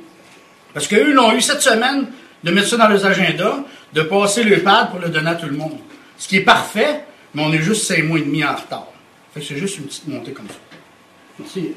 Parce 0.73 0.87
qu'eux, 0.87 1.05
ils 1.09 1.13
l'ont 1.13 1.31
eu 1.33 1.41
cette 1.41 1.61
semaine 1.61 2.07
de 2.43 2.51
mettre 2.51 2.67
ça 2.67 2.77
dans 2.77 2.87
leurs 2.87 3.05
agendas, 3.05 3.59
de 3.93 4.01
passer 4.01 4.43
le 4.43 4.61
pad 4.61 4.91
pour 4.91 4.99
le 4.99 5.09
donner 5.09 5.29
à 5.31 5.35
tout 5.35 5.45
le 5.45 5.57
monde. 5.57 5.77
Ce 6.17 6.27
qui 6.27 6.37
est 6.37 6.41
parfait, 6.41 7.01
mais 7.33 7.43
on 7.43 7.53
est 7.53 7.61
juste 7.61 7.85
cinq 7.85 8.03
mois 8.03 8.19
et 8.19 8.23
demi 8.23 8.43
en 8.43 8.55
retard. 8.55 8.87
Fait 9.33 9.39
que 9.39 9.45
c'est 9.45 9.57
juste 9.57 9.77
une 9.77 9.85
petite 9.85 10.07
montée 10.07 10.31
comme 10.31 10.47
ça. 10.47 10.55
Merci. 11.39 11.73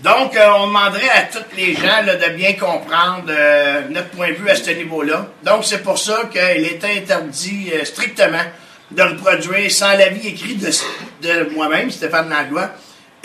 Donc, 0.00 0.36
euh, 0.36 0.48
on 0.58 0.68
demanderait 0.68 1.08
à 1.08 1.22
tous 1.22 1.56
les 1.56 1.74
gens 1.74 2.02
là, 2.04 2.14
de 2.14 2.36
bien 2.36 2.52
comprendre 2.52 3.24
euh, 3.28 3.88
notre 3.88 4.10
point 4.10 4.28
de 4.28 4.34
vue 4.34 4.48
à 4.48 4.54
ce 4.54 4.70
niveau-là. 4.70 5.26
Donc, 5.42 5.64
c'est 5.64 5.82
pour 5.82 5.98
ça 5.98 6.28
qu'il 6.30 6.40
est 6.40 6.84
interdit 6.84 7.70
euh, 7.72 7.84
strictement 7.84 8.44
de 8.92 9.02
reproduire 9.02 9.70
sans 9.72 9.94
l'avis 9.94 10.28
écrit 10.28 10.54
de, 10.54 10.70
de 11.22 11.50
moi-même, 11.52 11.90
Stéphane 11.90 12.28
Langlois, 12.28 12.70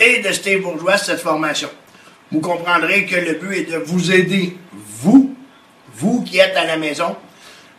et 0.00 0.18
de 0.18 0.32
Steve 0.32 0.62
Bourgeois, 0.62 0.96
cette 0.96 1.20
formation. 1.20 1.70
Vous 2.32 2.40
comprendrez 2.40 3.06
que 3.06 3.16
le 3.16 3.34
but 3.34 3.56
est 3.58 3.70
de 3.70 3.78
vous 3.78 4.10
aider, 4.10 4.56
vous 5.96 6.22
qui 6.22 6.38
êtes 6.38 6.56
à 6.56 6.64
la 6.64 6.76
maison, 6.76 7.16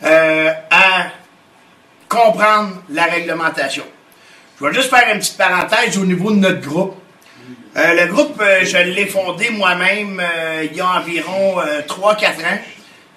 euh, 0.03 0.51
à 0.69 1.07
comprendre 2.07 2.81
la 2.89 3.05
réglementation. 3.05 3.83
Je 4.59 4.65
vais 4.65 4.73
juste 4.73 4.89
faire 4.89 5.11
une 5.13 5.19
petite 5.19 5.37
parenthèse 5.37 5.97
au 5.97 6.05
niveau 6.05 6.31
de 6.31 6.37
notre 6.37 6.61
groupe. 6.61 6.95
Euh, 7.77 8.05
le 8.05 8.11
groupe, 8.11 8.39
euh, 8.41 8.63
je 8.63 8.77
l'ai 8.77 9.05
fondé 9.05 9.49
moi-même 9.49 10.21
il 10.63 10.75
y 10.75 10.81
a 10.81 10.87
environ 10.99 11.57
3-4 11.87 12.25
ans, 12.27 12.59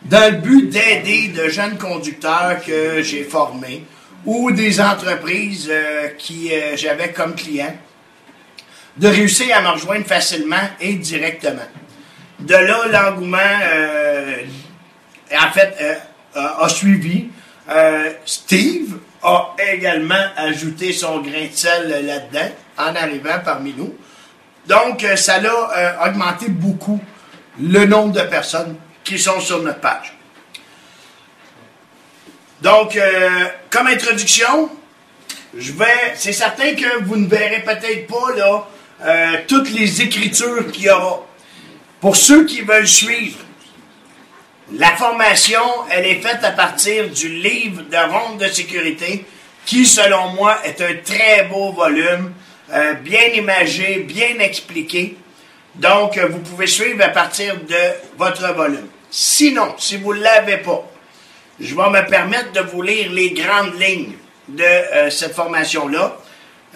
dans 0.02 0.32
le 0.32 0.38
but 0.38 0.68
d'aider 0.68 1.28
de 1.28 1.48
jeunes 1.48 1.78
conducteurs 1.78 2.60
que 2.64 3.02
j'ai 3.02 3.24
formés 3.24 3.84
ou 4.24 4.50
des 4.50 4.80
entreprises 4.80 5.72
qui 6.18 6.50
j'avais 6.76 7.12
comme 7.12 7.34
clients 7.34 7.74
de 8.98 9.08
réussir 9.08 9.56
à 9.56 9.62
me 9.62 9.68
rejoindre 9.68 10.06
facilement 10.06 10.56
et 10.80 10.94
directement. 10.94 11.66
De 12.40 12.54
là, 12.54 12.86
l'engouement, 12.90 13.38
euh, 13.38 14.36
en 15.36 15.50
fait, 15.52 15.74
euh, 15.80 15.94
a, 16.34 16.64
a 16.64 16.68
suivi. 16.68 17.28
Euh, 17.68 18.12
Steve 18.24 18.98
a 19.22 19.54
également 19.72 20.24
ajouté 20.36 20.92
son 20.92 21.20
grain 21.20 21.46
de 21.46 21.54
sel 21.54 21.92
euh, 21.92 22.02
là-dedans 22.02 22.50
en 22.78 22.94
arrivant 22.94 23.40
parmi 23.44 23.74
nous. 23.76 23.94
Donc, 24.66 25.02
euh, 25.04 25.16
ça 25.16 25.38
euh, 25.38 26.06
augmenté 26.06 26.48
beaucoup 26.48 27.00
le 27.60 27.84
nombre 27.86 28.12
de 28.12 28.22
personnes 28.22 28.76
qui 29.04 29.18
sont 29.18 29.40
sur 29.40 29.62
notre 29.62 29.80
page. 29.80 30.14
Donc, 32.62 32.96
euh, 32.96 33.46
comme 33.70 33.86
introduction, 33.86 34.70
je 35.56 35.72
vais. 35.72 36.14
C'est 36.14 36.32
certain 36.32 36.74
que 36.74 37.02
vous 37.04 37.16
ne 37.16 37.26
verrez 37.26 37.62
peut-être 37.62 38.06
pas 38.06 38.36
là 38.36 38.66
euh, 39.04 39.36
toutes 39.46 39.70
les 39.70 40.02
écritures 40.02 40.70
qu'il 40.72 40.84
y 40.84 40.90
aura. 40.90 41.24
Pour 42.00 42.16
ceux 42.16 42.44
qui 42.44 42.60
veulent 42.62 42.88
suivre, 42.88 43.38
la 44.72 44.96
formation, 44.96 45.62
elle 45.90 46.06
est 46.06 46.20
faite 46.20 46.44
à 46.44 46.50
partir 46.50 47.08
du 47.08 47.28
livre 47.28 47.82
de 47.82 47.96
ronde 47.96 48.38
de 48.38 48.48
sécurité, 48.48 49.24
qui, 49.64 49.86
selon 49.86 50.28
moi, 50.30 50.58
est 50.64 50.80
un 50.80 50.94
très 51.04 51.44
beau 51.44 51.72
volume, 51.72 52.32
euh, 52.72 52.94
bien 52.94 53.26
imagé, 53.34 54.00
bien 54.00 54.38
expliqué. 54.40 55.16
Donc, 55.74 56.18
euh, 56.18 56.26
vous 56.28 56.40
pouvez 56.40 56.66
suivre 56.66 57.02
à 57.04 57.08
partir 57.08 57.56
de 57.56 58.18
votre 58.18 58.52
volume. 58.54 58.88
Sinon, 59.10 59.74
si 59.78 59.96
vous 59.96 60.12
ne 60.12 60.20
l'avez 60.20 60.58
pas, 60.58 60.84
je 61.60 61.74
vais 61.74 61.90
me 61.90 62.06
permettre 62.06 62.52
de 62.52 62.60
vous 62.60 62.82
lire 62.82 63.10
les 63.10 63.30
grandes 63.30 63.80
lignes 63.80 64.12
de 64.48 64.64
euh, 64.64 65.10
cette 65.10 65.34
formation-là 65.34 66.16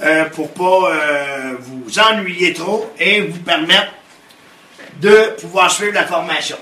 euh, 0.03 0.25
pour 0.27 0.53
pas 0.53 0.91
vous 1.61 1.99
ennuyer 1.99 2.55
trop 2.55 2.91
et 2.99 3.21
vous 3.21 3.41
permettre 3.41 3.93
de 5.01 5.35
pouvoir 5.41 5.71
suivre 5.71 5.95
la 5.95 6.07
formation. 6.07 6.57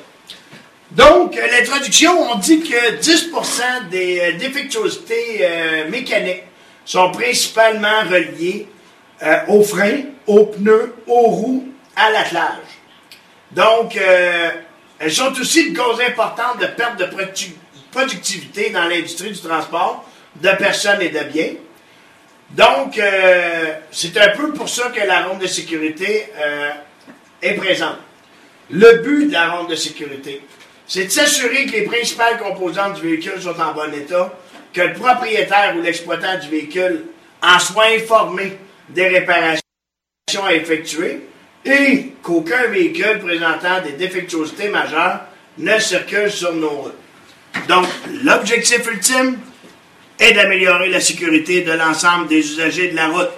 Donc, 0.90 1.36
l'introduction, 1.36 2.32
on 2.32 2.36
dit 2.36 2.62
que 2.62 2.96
10% 2.98 3.88
des 3.90 4.20
euh, 4.20 4.32
défectuosités 4.38 5.38
euh, 5.40 5.88
mécaniques 5.88 6.42
sont 6.84 7.12
principalement 7.12 8.00
reliées 8.10 8.66
euh, 9.22 9.36
aux 9.48 9.62
freins, 9.62 10.02
aux 10.26 10.46
pneus, 10.46 10.92
aux 11.06 11.28
roues, 11.28 11.68
à 11.94 12.10
l'attelage. 12.10 12.56
Donc, 13.52 13.96
elles 13.96 15.12
sont 15.12 15.32
aussi 15.40 15.62
une 15.66 15.76
cause 15.76 16.00
importante 16.00 16.60
de 16.60 16.66
perte 16.66 16.98
de 16.98 17.04
producti- 17.04 17.52
productivité 17.90 18.70
dans 18.70 18.84
l'industrie 18.84 19.32
du 19.32 19.40
transport 19.40 20.08
de 20.36 20.50
personnes 20.50 21.02
et 21.02 21.08
de 21.08 21.18
biens. 21.24 21.54
Donc, 22.50 22.98
c'est 23.90 24.16
un 24.18 24.28
peu 24.36 24.52
pour 24.52 24.68
ça 24.68 24.90
que 24.90 25.04
la 25.04 25.24
ronde 25.24 25.40
de 25.40 25.48
sécurité 25.48 26.28
est 27.42 27.54
présente. 27.54 27.98
Le 28.70 28.98
but 28.98 29.26
de 29.26 29.32
la 29.32 29.50
ronde 29.50 29.68
de 29.68 29.74
sécurité, 29.74 30.40
c'est 30.90 31.04
de 31.04 31.10
s'assurer 31.10 31.66
que 31.66 31.70
les 31.70 31.82
principales 31.82 32.36
composantes 32.36 33.00
du 33.00 33.02
véhicule 33.02 33.40
sont 33.40 33.58
en 33.60 33.72
bon 33.72 33.94
état, 33.94 34.36
que 34.72 34.80
le 34.80 34.92
propriétaire 34.92 35.74
ou 35.78 35.82
l'exploitant 35.82 36.36
du 36.36 36.48
véhicule 36.48 37.04
en 37.40 37.60
soit 37.60 37.94
informé 37.96 38.58
des 38.88 39.06
réparations 39.06 39.62
à 40.44 40.52
effectuer 40.52 41.20
et 41.64 42.12
qu'aucun 42.22 42.66
véhicule 42.66 43.20
présentant 43.20 43.80
des 43.84 43.92
défectuosités 43.92 44.68
majeures 44.68 45.20
ne 45.58 45.78
circule 45.78 46.28
sur 46.28 46.52
nos 46.54 46.70
routes. 46.70 46.98
Donc, 47.68 47.86
l'objectif 48.24 48.84
ultime 48.90 49.38
est 50.18 50.32
d'améliorer 50.32 50.88
la 50.88 51.00
sécurité 51.00 51.60
de 51.60 51.70
l'ensemble 51.70 52.26
des 52.26 52.38
usagers 52.38 52.88
de 52.88 52.96
la 52.96 53.06
route. 53.06 53.30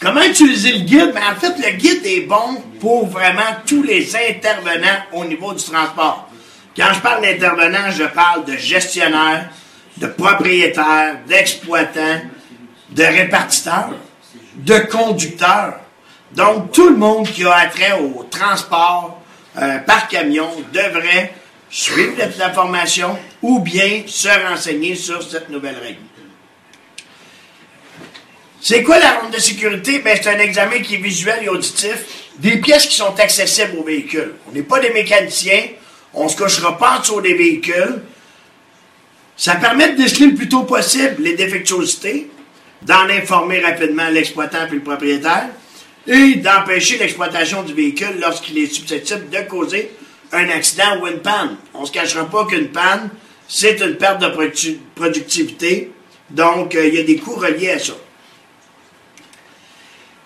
Comment 0.00 0.22
utiliser 0.22 0.72
le 0.72 0.78
guide? 0.78 1.12
Ben, 1.12 1.20
en 1.30 1.38
fait, 1.38 1.54
le 1.58 1.76
guide 1.76 2.06
est 2.06 2.22
bon 2.22 2.56
pour 2.80 3.06
vraiment 3.06 3.56
tous 3.66 3.82
les 3.82 4.16
intervenants 4.16 5.04
au 5.12 5.26
niveau 5.26 5.52
du 5.52 5.62
transport. 5.62 6.26
Quand 6.74 6.94
je 6.94 7.00
parle 7.00 7.22
d'intervenants, 7.22 7.90
je 7.90 8.04
parle 8.04 8.46
de 8.46 8.56
gestionnaires, 8.56 9.50
de 9.98 10.06
propriétaires, 10.06 11.18
d'exploitants, 11.28 12.22
de 12.88 13.02
répartiteurs, 13.02 13.90
de 14.54 14.78
conducteurs. 14.90 15.80
Donc, 16.32 16.72
tout 16.72 16.88
le 16.88 16.96
monde 16.96 17.28
qui 17.28 17.44
a 17.44 17.54
attrait 17.56 18.00
au 18.00 18.24
transport 18.30 19.20
euh, 19.58 19.78
par 19.80 20.08
camion 20.08 20.48
devrait 20.72 21.34
suivre 21.68 22.14
la 22.38 22.50
formation 22.50 23.18
ou 23.42 23.58
bien 23.58 24.04
se 24.06 24.28
renseigner 24.48 24.94
sur 24.94 25.22
cette 25.22 25.50
nouvelle 25.50 25.76
règle. 25.76 25.98
C'est 28.62 28.82
quoi 28.82 28.98
la 28.98 29.20
ronde 29.20 29.32
de 29.32 29.40
sécurité? 29.40 30.00
Ben, 30.00 30.18
c'est 30.20 30.28
un 30.28 30.38
examen 30.38 30.80
qui 30.80 30.96
est 30.96 30.98
visuel 30.98 31.38
et 31.42 31.48
auditif. 31.48 32.04
Des 32.38 32.58
pièces 32.58 32.86
qui 32.86 32.96
sont 32.96 33.18
accessibles 33.18 33.78
aux 33.78 33.84
véhicules. 33.84 34.34
On 34.48 34.52
n'est 34.52 34.62
pas 34.62 34.80
des 34.80 34.90
mécaniciens. 34.90 35.62
On 36.12 36.24
ne 36.24 36.28
se 36.28 36.36
couchera 36.36 36.76
pas 36.76 36.96
en 36.96 37.00
dessous 37.00 37.20
des 37.22 37.34
véhicules. 37.34 38.02
Ça 39.36 39.54
permet 39.54 39.92
de 39.92 40.02
déceler 40.02 40.26
le 40.26 40.34
plus 40.34 40.48
tôt 40.48 40.64
possible 40.64 41.16
les 41.20 41.34
défectuosités, 41.34 42.28
d'en 42.82 43.08
informer 43.08 43.60
rapidement 43.60 44.10
l'exploitant 44.10 44.66
et 44.66 44.74
le 44.74 44.80
propriétaire, 44.80 45.48
et 46.06 46.34
d'empêcher 46.34 46.98
l'exploitation 46.98 47.62
du 47.62 47.72
véhicule 47.72 48.18
lorsqu'il 48.20 48.58
est 48.58 48.66
susceptible 48.66 49.30
de 49.30 49.40
causer 49.48 49.92
un 50.32 50.48
accident 50.50 51.00
ou 51.00 51.06
une 51.06 51.20
panne. 51.20 51.56
On 51.72 51.82
ne 51.82 51.86
se 51.86 51.92
cachera 51.92 52.28
pas 52.28 52.44
qu'une 52.44 52.68
panne, 52.68 53.08
c'est 53.48 53.80
une 53.80 53.96
perte 53.96 54.20
de 54.20 54.28
productivité. 54.94 55.90
Donc, 56.28 56.74
euh, 56.74 56.86
il 56.86 56.94
y 56.94 56.98
a 56.98 57.02
des 57.02 57.16
coûts 57.16 57.34
reliés 57.34 57.70
à 57.70 57.78
ça. 57.78 57.94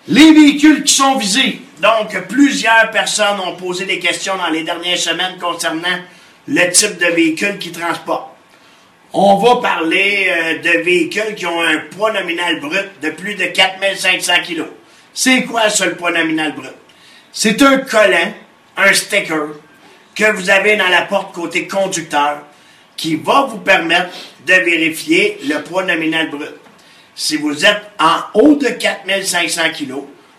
Les 0.07 0.31
véhicules 0.33 0.83
qui 0.83 0.93
sont 0.93 1.17
visés. 1.17 1.59
Donc, 1.81 2.15
plusieurs 2.27 2.91
personnes 2.91 3.39
ont 3.39 3.55
posé 3.55 3.85
des 3.85 3.99
questions 3.99 4.37
dans 4.37 4.49
les 4.49 4.63
dernières 4.63 4.99
semaines 4.99 5.37
concernant 5.39 5.99
le 6.47 6.71
type 6.71 6.97
de 6.99 7.07
véhicule 7.07 7.57
qui 7.57 7.71
transportent. 7.71 8.31
On 9.13 9.37
va 9.37 9.61
parler 9.61 10.27
euh, 10.29 10.57
de 10.59 10.83
véhicules 10.83 11.33
qui 11.35 11.45
ont 11.45 11.61
un 11.61 11.79
poids 11.95 12.11
nominal 12.11 12.59
brut 12.59 12.99
de 13.01 13.09
plus 13.11 13.35
de 13.35 13.45
4500 13.45 14.33
kg. 14.47 14.65
C'est 15.13 15.43
quoi 15.43 15.69
ça, 15.69 15.85
le 15.85 15.95
poids 15.95 16.11
nominal 16.11 16.53
brut? 16.53 16.73
C'est 17.31 17.61
un 17.61 17.79
collant, 17.79 18.33
un 18.77 18.93
sticker, 18.93 19.55
que 20.13 20.31
vous 20.33 20.49
avez 20.49 20.75
dans 20.75 20.87
la 20.87 21.03
porte 21.03 21.33
côté 21.33 21.67
conducteur 21.67 22.43
qui 22.95 23.15
va 23.15 23.47
vous 23.49 23.57
permettre 23.57 24.09
de 24.45 24.53
vérifier 24.53 25.39
le 25.47 25.61
poids 25.63 25.83
nominal 25.83 26.29
brut. 26.29 26.53
Si 27.15 27.37
vous 27.37 27.65
êtes 27.65 27.91
en 27.97 28.39
haut 28.39 28.55
de 28.55 28.67
4500 28.67 29.61
kg, 29.77 29.93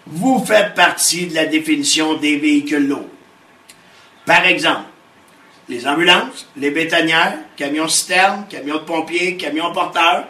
vous 0.06 0.44
faites 0.44 0.74
partie 0.74 1.26
de 1.26 1.34
la 1.34 1.46
définition 1.46 2.14
des 2.14 2.36
véhicules 2.36 2.86
lourds. 2.86 3.08
Par 4.26 4.44
exemple, 4.44 4.84
les 5.68 5.86
ambulances, 5.86 6.46
les 6.56 6.70
bétonnières, 6.70 7.38
camions 7.56 7.88
citernes, 7.88 8.46
camions 8.48 8.76
de 8.76 8.80
pompiers, 8.80 9.36
camions 9.36 9.72
porteurs, 9.72 10.26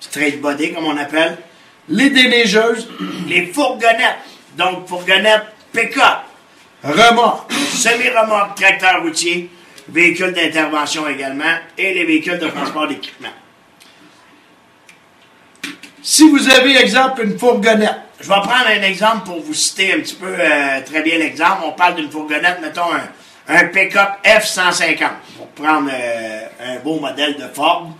straight 0.00 0.40
body 0.40 0.72
comme 0.72 0.86
on 0.86 0.96
appelle, 0.96 1.36
les 1.88 2.10
déneigeuses, 2.10 2.88
les 3.28 3.46
fourgonnettes, 3.46 4.18
donc 4.56 4.88
fourgonnettes 4.88 5.46
pick-up, 5.72 6.24
remorques, 6.82 7.52
semi-remorques, 7.52 8.56
tracteurs 8.56 9.02
routiers, 9.02 9.50
véhicules 9.88 10.32
d'intervention 10.32 11.06
également, 11.08 11.58
et 11.76 11.92
les 11.92 12.04
véhicules 12.04 12.38
de 12.38 12.48
transport 12.48 12.88
d'équipement. 12.88 13.28
Si 16.02 16.28
vous 16.28 16.48
avez, 16.48 16.76
exemple, 16.78 17.22
une 17.24 17.38
fourgonnette, 17.38 18.00
je 18.20 18.28
vais 18.28 18.40
prendre 18.40 18.66
un 18.66 18.82
exemple 18.82 19.26
pour 19.26 19.40
vous 19.40 19.52
citer 19.52 19.92
un 19.92 20.00
petit 20.00 20.14
peu 20.14 20.34
euh, 20.38 20.80
très 20.84 21.02
bien 21.02 21.18
l'exemple. 21.18 21.62
On 21.64 21.72
parle 21.72 21.96
d'une 21.96 22.10
fourgonnette, 22.10 22.60
mettons 22.62 22.88
un, 23.48 23.64
pick-up 23.66 24.08
F-150, 24.24 24.98
pour 25.36 25.48
prendre 25.48 25.90
euh, 25.92 26.46
un 26.60 26.78
beau 26.78 27.00
modèle 27.00 27.36
de 27.36 27.48
Ford. 27.54 27.90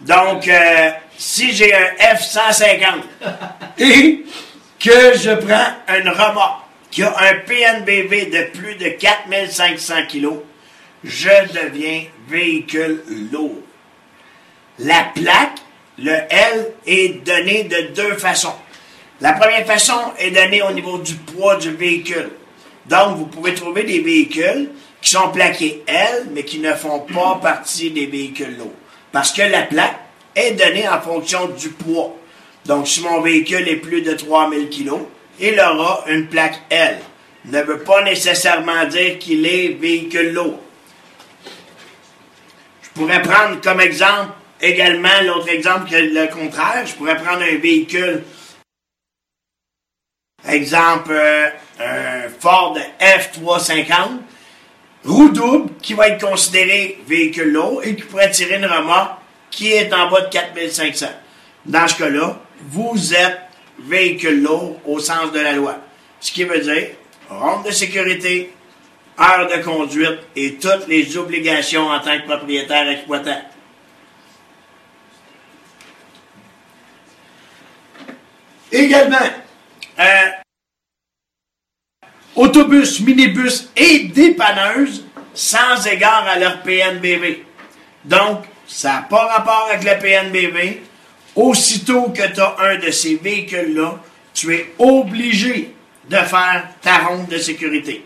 Donc, 0.00 0.48
euh, 0.48 0.90
si 1.16 1.52
j'ai 1.52 1.74
un 1.74 2.14
F-150 2.14 3.02
et 3.78 4.24
que 4.80 5.18
je 5.18 5.32
prends 5.32 5.94
une 5.94 6.08
remorque 6.08 6.62
qui 6.90 7.02
a 7.02 7.14
un 7.18 7.34
PNBV 7.46 8.26
de 8.26 8.58
plus 8.58 8.76
de 8.76 8.88
4500 8.88 9.94
kg, 10.10 10.28
je 11.04 11.64
deviens 11.64 12.04
véhicule 12.28 13.02
lourd. 13.30 13.58
La 14.78 15.04
plaque 15.14 15.58
le 15.98 16.12
L 16.12 16.72
est 16.86 17.24
donné 17.24 17.64
de 17.64 17.92
deux 17.94 18.14
façons. 18.14 18.54
La 19.20 19.34
première 19.34 19.66
façon 19.66 20.00
est 20.18 20.30
donnée 20.30 20.62
au 20.62 20.72
niveau 20.72 20.98
du 20.98 21.14
poids 21.14 21.56
du 21.56 21.70
véhicule. 21.70 22.30
Donc, 22.86 23.16
vous 23.16 23.26
pouvez 23.26 23.54
trouver 23.54 23.84
des 23.84 24.00
véhicules 24.00 24.70
qui 25.00 25.10
sont 25.10 25.28
plaqués 25.30 25.82
L, 25.86 26.28
mais 26.32 26.44
qui 26.44 26.58
ne 26.58 26.72
font 26.74 27.00
pas 27.00 27.38
partie 27.40 27.90
des 27.90 28.06
véhicules 28.06 28.56
lourds. 28.56 28.72
Parce 29.12 29.32
que 29.32 29.42
la 29.42 29.62
plaque 29.62 29.98
est 30.34 30.52
donnée 30.52 30.88
en 30.88 31.00
fonction 31.00 31.46
du 31.48 31.68
poids. 31.68 32.16
Donc, 32.66 32.88
si 32.88 33.02
mon 33.02 33.20
véhicule 33.20 33.68
est 33.68 33.76
plus 33.76 34.02
de 34.02 34.14
3000 34.14 34.70
kg, 34.70 34.92
il 35.40 35.60
aura 35.60 36.04
une 36.08 36.26
plaque 36.26 36.60
L. 36.70 36.98
Ne 37.44 37.60
veut 37.62 37.80
pas 37.80 38.02
nécessairement 38.02 38.84
dire 38.86 39.18
qu'il 39.18 39.46
est 39.46 39.76
véhicule 39.80 40.32
lourd. 40.32 40.58
Je 42.82 43.00
pourrais 43.00 43.22
prendre 43.22 43.60
comme 43.60 43.80
exemple 43.80 44.32
Également, 44.62 45.20
l'autre 45.24 45.48
exemple 45.48 45.90
que 45.90 45.96
le 45.96 46.28
contraire, 46.28 46.86
je 46.86 46.94
pourrais 46.94 47.16
prendre 47.16 47.42
un 47.42 47.58
véhicule, 47.58 48.22
exemple, 50.48 51.10
euh, 51.10 51.48
un 51.80 52.28
Ford 52.38 52.78
F350, 53.00 54.20
roue 55.04 55.30
double, 55.30 55.72
qui 55.82 55.94
va 55.94 56.08
être 56.08 56.24
considéré 56.24 57.00
véhicule 57.08 57.52
lourd 57.52 57.82
et 57.82 57.96
qui 57.96 58.02
pourrait 58.02 58.30
tirer 58.30 58.58
une 58.58 58.66
remorque 58.66 59.18
qui 59.50 59.72
est 59.72 59.92
en 59.92 60.08
bas 60.08 60.20
de 60.20 60.30
4500. 60.30 61.06
Dans 61.66 61.88
ce 61.88 61.96
cas-là, 61.96 62.40
vous 62.60 63.14
êtes 63.14 63.40
véhicule 63.80 64.44
lourd 64.44 64.80
au 64.86 65.00
sens 65.00 65.32
de 65.32 65.40
la 65.40 65.54
loi. 65.54 65.78
Ce 66.20 66.30
qui 66.30 66.44
veut 66.44 66.60
dire 66.60 66.90
ronde 67.28 67.66
de 67.66 67.72
sécurité, 67.72 68.52
heure 69.18 69.48
de 69.48 69.60
conduite 69.60 70.20
et 70.36 70.54
toutes 70.54 70.86
les 70.86 71.16
obligations 71.16 71.88
en 71.88 71.98
tant 71.98 72.16
que 72.20 72.26
propriétaire 72.26 72.88
exploitant. 72.88 73.42
Également, 78.72 79.18
euh, 80.00 80.30
autobus, 82.34 83.00
minibus 83.00 83.68
et 83.76 84.04
dépanneuses 84.04 85.04
sans 85.34 85.86
égard 85.86 86.26
à 86.26 86.38
leur 86.38 86.62
PNBV. 86.62 87.44
Donc, 88.04 88.44
ça 88.66 88.94
n'a 88.94 89.02
pas 89.02 89.26
rapport 89.26 89.68
avec 89.70 89.84
le 89.84 90.00
PNBV. 90.00 90.82
Aussitôt 91.36 92.08
que 92.10 92.26
tu 92.32 92.40
as 92.40 92.56
un 92.60 92.76
de 92.76 92.90
ces 92.90 93.16
véhicules-là, 93.16 94.00
tu 94.34 94.54
es 94.54 94.72
obligé 94.78 95.74
de 96.08 96.16
faire 96.16 96.68
ta 96.80 96.98
ronde 96.98 97.28
de 97.28 97.38
sécurité. 97.38 98.04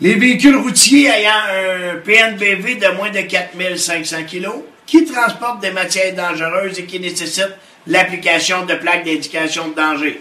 Les 0.00 0.14
véhicules 0.14 0.56
routiers 0.56 1.08
ayant 1.08 1.30
un 1.30 1.96
PNBV 1.96 2.76
de 2.76 2.88
moins 2.96 3.10
de 3.10 3.20
4500 3.20 4.24
kg 4.24 4.48
qui 4.92 5.06
transportent 5.06 5.62
des 5.62 5.70
matières 5.70 6.14
dangereuses 6.14 6.78
et 6.78 6.84
qui 6.84 7.00
nécessitent 7.00 7.56
l'application 7.86 8.66
de 8.66 8.74
plaques 8.74 9.06
d'indication 9.06 9.68
de 9.68 9.74
danger. 9.74 10.20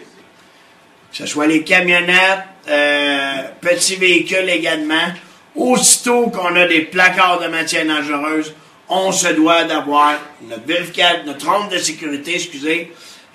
Que 1.12 1.18
ce 1.18 1.26
soit 1.26 1.46
les 1.46 1.66
camionnettes, 1.66 2.46
euh, 2.70 3.50
petits 3.60 3.98
véhicules 3.98 4.48
également, 4.50 5.12
aussitôt 5.56 6.28
qu'on 6.30 6.56
a 6.56 6.68
des 6.68 6.84
placards 6.84 7.42
de 7.42 7.48
matières 7.48 7.86
dangereuses, 7.86 8.56
on 8.88 9.12
se 9.12 9.28
doit 9.34 9.66
d'avoir 9.66 10.18
notre 10.44 10.66
vérificateur, 10.66 11.26
notre 11.26 11.52
ronde 11.52 11.70
de 11.70 11.78
sécurité, 11.78 12.36
excusez, 12.36 12.94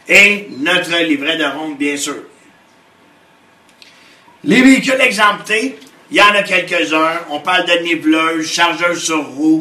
et 0.08 0.48
notre 0.56 0.96
livret 1.02 1.36
de 1.36 1.44
ronde, 1.44 1.76
bien 1.76 1.98
sûr. 1.98 2.22
Les 4.42 4.62
véhicules 4.62 5.02
exemptés, 5.02 5.78
il 6.10 6.16
y 6.16 6.22
en 6.22 6.34
a 6.34 6.42
quelques-uns. 6.42 7.20
On 7.28 7.40
parle 7.40 7.66
de 7.66 7.82
niveleuses, 7.82 8.50
chargeurs 8.50 8.96
sur 8.96 9.22
roues, 9.22 9.60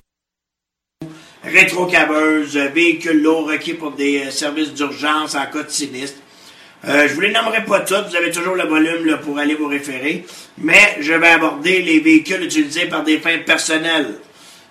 rétrocabeuses, 1.55 2.57
véhicules 2.57 3.21
lourds 3.21 3.47
requis 3.47 3.73
pour 3.73 3.91
des 3.91 4.25
euh, 4.25 4.31
services 4.31 4.73
d'urgence 4.73 5.35
en 5.35 5.45
cas 5.45 5.63
de 5.63 5.69
sinistre. 5.69 6.19
Euh, 6.87 7.07
je 7.07 7.13
vous 7.13 7.21
les 7.21 7.31
nommerai 7.31 7.63
pas 7.63 7.79
toutes, 7.79 8.09
vous 8.09 8.15
avez 8.15 8.29
toujours 8.29 8.55
le 8.55 8.65
volume 8.65 9.17
pour 9.23 9.39
aller 9.39 9.55
vous 9.55 9.67
référer, 9.67 10.25
mais 10.57 10.97
je 10.99 11.13
vais 11.13 11.29
aborder 11.29 11.81
les 11.81 11.99
véhicules 11.99 12.43
utilisés 12.43 12.85
par 12.85 13.03
des 13.03 13.19
fins 13.19 13.39
personnelles. 13.45 14.15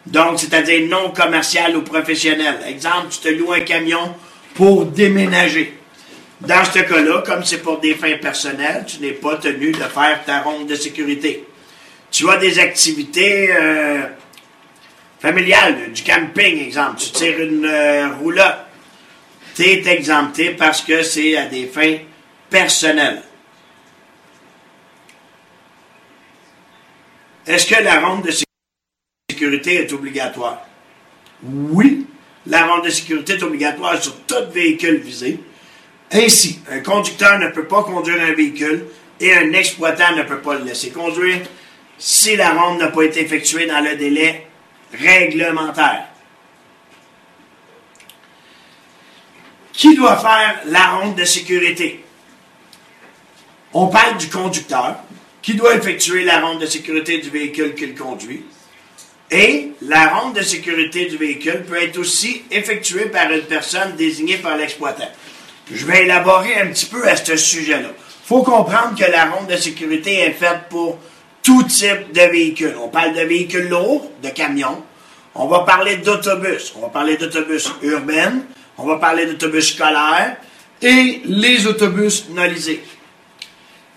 Donc, 0.06 0.38
c'est-à-dire 0.38 0.86
non 0.88 1.10
commercial 1.10 1.76
ou 1.76 1.82
professionnel. 1.82 2.56
Exemple, 2.68 3.06
tu 3.10 3.18
te 3.18 3.28
loues 3.28 3.52
un 3.52 3.60
camion 3.60 4.14
pour 4.54 4.84
déménager. 4.84 5.72
Dans 6.42 6.64
ce 6.64 6.80
cas-là, 6.80 7.22
comme 7.26 7.42
c'est 7.42 7.62
pour 7.62 7.80
des 7.80 7.94
fins 7.94 8.18
personnelles, 8.20 8.84
tu 8.86 9.00
n'es 9.00 9.12
pas 9.12 9.36
tenu 9.36 9.72
de 9.72 9.78
faire 9.78 10.20
ta 10.26 10.40
ronde 10.42 10.66
de 10.66 10.74
sécurité. 10.74 11.44
Tu 12.10 12.28
as 12.28 12.36
des 12.36 12.58
activités 12.58 13.48
euh, 13.50 14.02
familiales, 15.24 15.90
du 15.90 16.02
camping, 16.02 16.66
exemple. 16.66 16.98
Tu 16.98 17.10
tires 17.10 17.40
une 17.40 17.64
euh, 17.64 18.14
roulotte. 18.16 18.66
Tu 19.54 19.62
es 19.62 19.88
exempté 19.88 20.50
parce 20.50 20.82
que 20.82 21.02
c'est 21.02 21.34
à 21.36 21.46
des 21.46 21.66
fins 21.66 21.96
personnelles. 22.50 23.22
Est-ce 27.46 27.66
que 27.66 27.82
la 27.82 28.00
ronde 28.00 28.26
de 28.26 28.32
sécurité 29.30 29.76
est 29.76 29.92
obligatoire? 29.94 30.66
Oui, 31.42 32.06
la 32.46 32.66
ronde 32.66 32.84
de 32.84 32.90
sécurité 32.90 33.34
est 33.34 33.42
obligatoire 33.42 34.02
sur 34.02 34.16
tout 34.26 34.50
véhicule 34.52 34.96
visé. 34.96 35.38
Ainsi, 36.12 36.60
un 36.70 36.80
conducteur 36.80 37.38
ne 37.38 37.48
peut 37.48 37.66
pas 37.66 37.82
conduire 37.82 38.20
un 38.20 38.34
véhicule 38.34 38.84
et 39.20 39.32
un 39.32 39.52
exploitant 39.52 40.14
ne 40.16 40.22
peut 40.24 40.40
pas 40.40 40.58
le 40.58 40.64
laisser 40.64 40.90
conduire 40.90 41.40
si 41.96 42.36
la 42.36 42.52
ronde 42.52 42.80
n'a 42.80 42.88
pas 42.88 43.04
été 43.04 43.22
effectuée 43.22 43.66
dans 43.66 43.80
le 43.80 43.96
délai 43.96 44.48
réglementaire. 44.98 46.06
Qui 49.72 49.96
doit 49.96 50.16
faire 50.16 50.60
la 50.66 50.86
ronde 50.86 51.16
de 51.16 51.24
sécurité? 51.24 52.04
On 53.72 53.88
parle 53.88 54.16
du 54.18 54.28
conducteur 54.28 54.96
qui 55.42 55.54
doit 55.54 55.74
effectuer 55.74 56.24
la 56.24 56.40
ronde 56.40 56.60
de 56.60 56.66
sécurité 56.66 57.18
du 57.18 57.28
véhicule 57.28 57.74
qu'il 57.74 57.94
conduit. 57.94 58.44
Et 59.30 59.72
la 59.82 60.08
ronde 60.08 60.34
de 60.34 60.42
sécurité 60.42 61.06
du 61.06 61.16
véhicule 61.16 61.64
peut 61.64 61.82
être 61.82 61.98
aussi 61.98 62.44
effectuée 62.50 63.06
par 63.06 63.30
une 63.32 63.42
personne 63.42 63.96
désignée 63.96 64.36
par 64.36 64.56
l'exploitant. 64.56 65.10
Je 65.72 65.86
vais 65.86 66.04
élaborer 66.04 66.60
un 66.60 66.68
petit 66.68 66.86
peu 66.86 67.06
à 67.08 67.16
ce 67.16 67.36
sujet-là. 67.36 67.88
Il 67.88 68.26
faut 68.26 68.42
comprendre 68.42 68.96
que 68.96 69.10
la 69.10 69.26
ronde 69.26 69.48
de 69.48 69.56
sécurité 69.56 70.20
est 70.20 70.32
faite 70.32 70.68
pour 70.70 70.98
tout 71.44 71.62
type 71.64 72.12
de 72.12 72.22
véhicule. 72.32 72.74
On 72.82 72.88
parle 72.88 73.14
de 73.14 73.20
véhicules 73.20 73.68
lourds, 73.68 74.10
de 74.22 74.30
camions. 74.30 74.82
On 75.36 75.46
va 75.46 75.60
parler 75.60 75.98
d'autobus. 75.98 76.72
On 76.76 76.80
va 76.80 76.88
parler 76.88 77.16
d'autobus 77.16 77.70
urbains. 77.82 78.40
On 78.78 78.86
va 78.86 78.96
parler 78.96 79.26
d'autobus 79.26 79.74
scolaires 79.74 80.36
et 80.82 81.22
les 81.24 81.66
autobus 81.66 82.28
nolisés. 82.30 82.82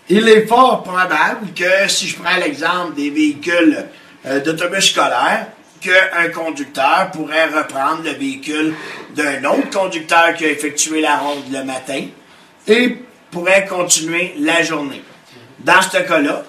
Il 0.09 0.27
est 0.29 0.45
fort 0.45 0.83
probable 0.83 1.47
que 1.55 1.89
si 1.89 2.07
je 2.07 2.17
prends 2.17 2.37
l'exemple 2.37 2.95
des 2.95 3.09
véhicules 3.09 3.85
euh, 4.25 4.39
d'autobus 4.41 4.91
scolaires, 4.91 5.47
qu'un 5.81 6.29
conducteur 6.29 7.11
pourrait 7.11 7.47
reprendre 7.47 8.03
le 8.03 8.11
véhicule 8.11 8.73
d'un 9.15 9.43
autre 9.45 9.69
conducteur 9.69 10.33
qui 10.35 10.45
a 10.45 10.49
effectué 10.49 11.01
la 11.01 11.17
ronde 11.17 11.43
le 11.51 11.63
matin 11.63 12.03
et 12.67 12.97
pourrait 13.31 13.65
continuer 13.65 14.33
la 14.39 14.63
journée. 14.63 15.03
Dans 15.59 15.81
ce 15.81 15.97
cas-là, 15.97 16.43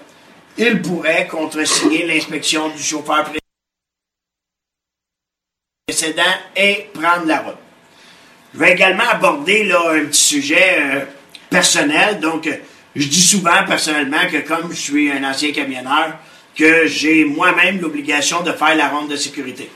il 0.58 0.82
pourrait 0.82 1.28
contresigner 1.28 2.04
l'inspection 2.06 2.68
du 2.68 2.82
chauffeur 2.82 3.30
précédent 5.86 6.22
et 6.56 6.88
prendre 6.92 7.26
la 7.26 7.40
route. 7.40 7.56
Je 8.52 8.58
vais 8.58 8.72
également 8.72 9.08
aborder 9.08 9.64
là, 9.64 9.92
un 9.92 10.06
petit 10.06 10.20
sujet 10.20 10.78
euh, 10.80 11.04
personnel. 11.48 12.18
Donc, 12.18 12.46
euh, 12.46 12.56
je 12.96 13.06
dis 13.06 13.22
souvent 13.22 13.64
personnellement 13.66 14.26
que 14.30 14.38
comme 14.38 14.72
je 14.72 14.80
suis 14.80 15.12
un 15.12 15.22
ancien 15.22 15.52
camionneur, 15.52 16.18
que 16.56 16.86
j'ai 16.86 17.24
moi-même 17.24 17.80
l'obligation 17.80 18.42
de 18.42 18.52
faire 18.52 18.74
la 18.74 18.88
ronde 18.88 19.10
de 19.10 19.16
sécurité. 19.16 19.70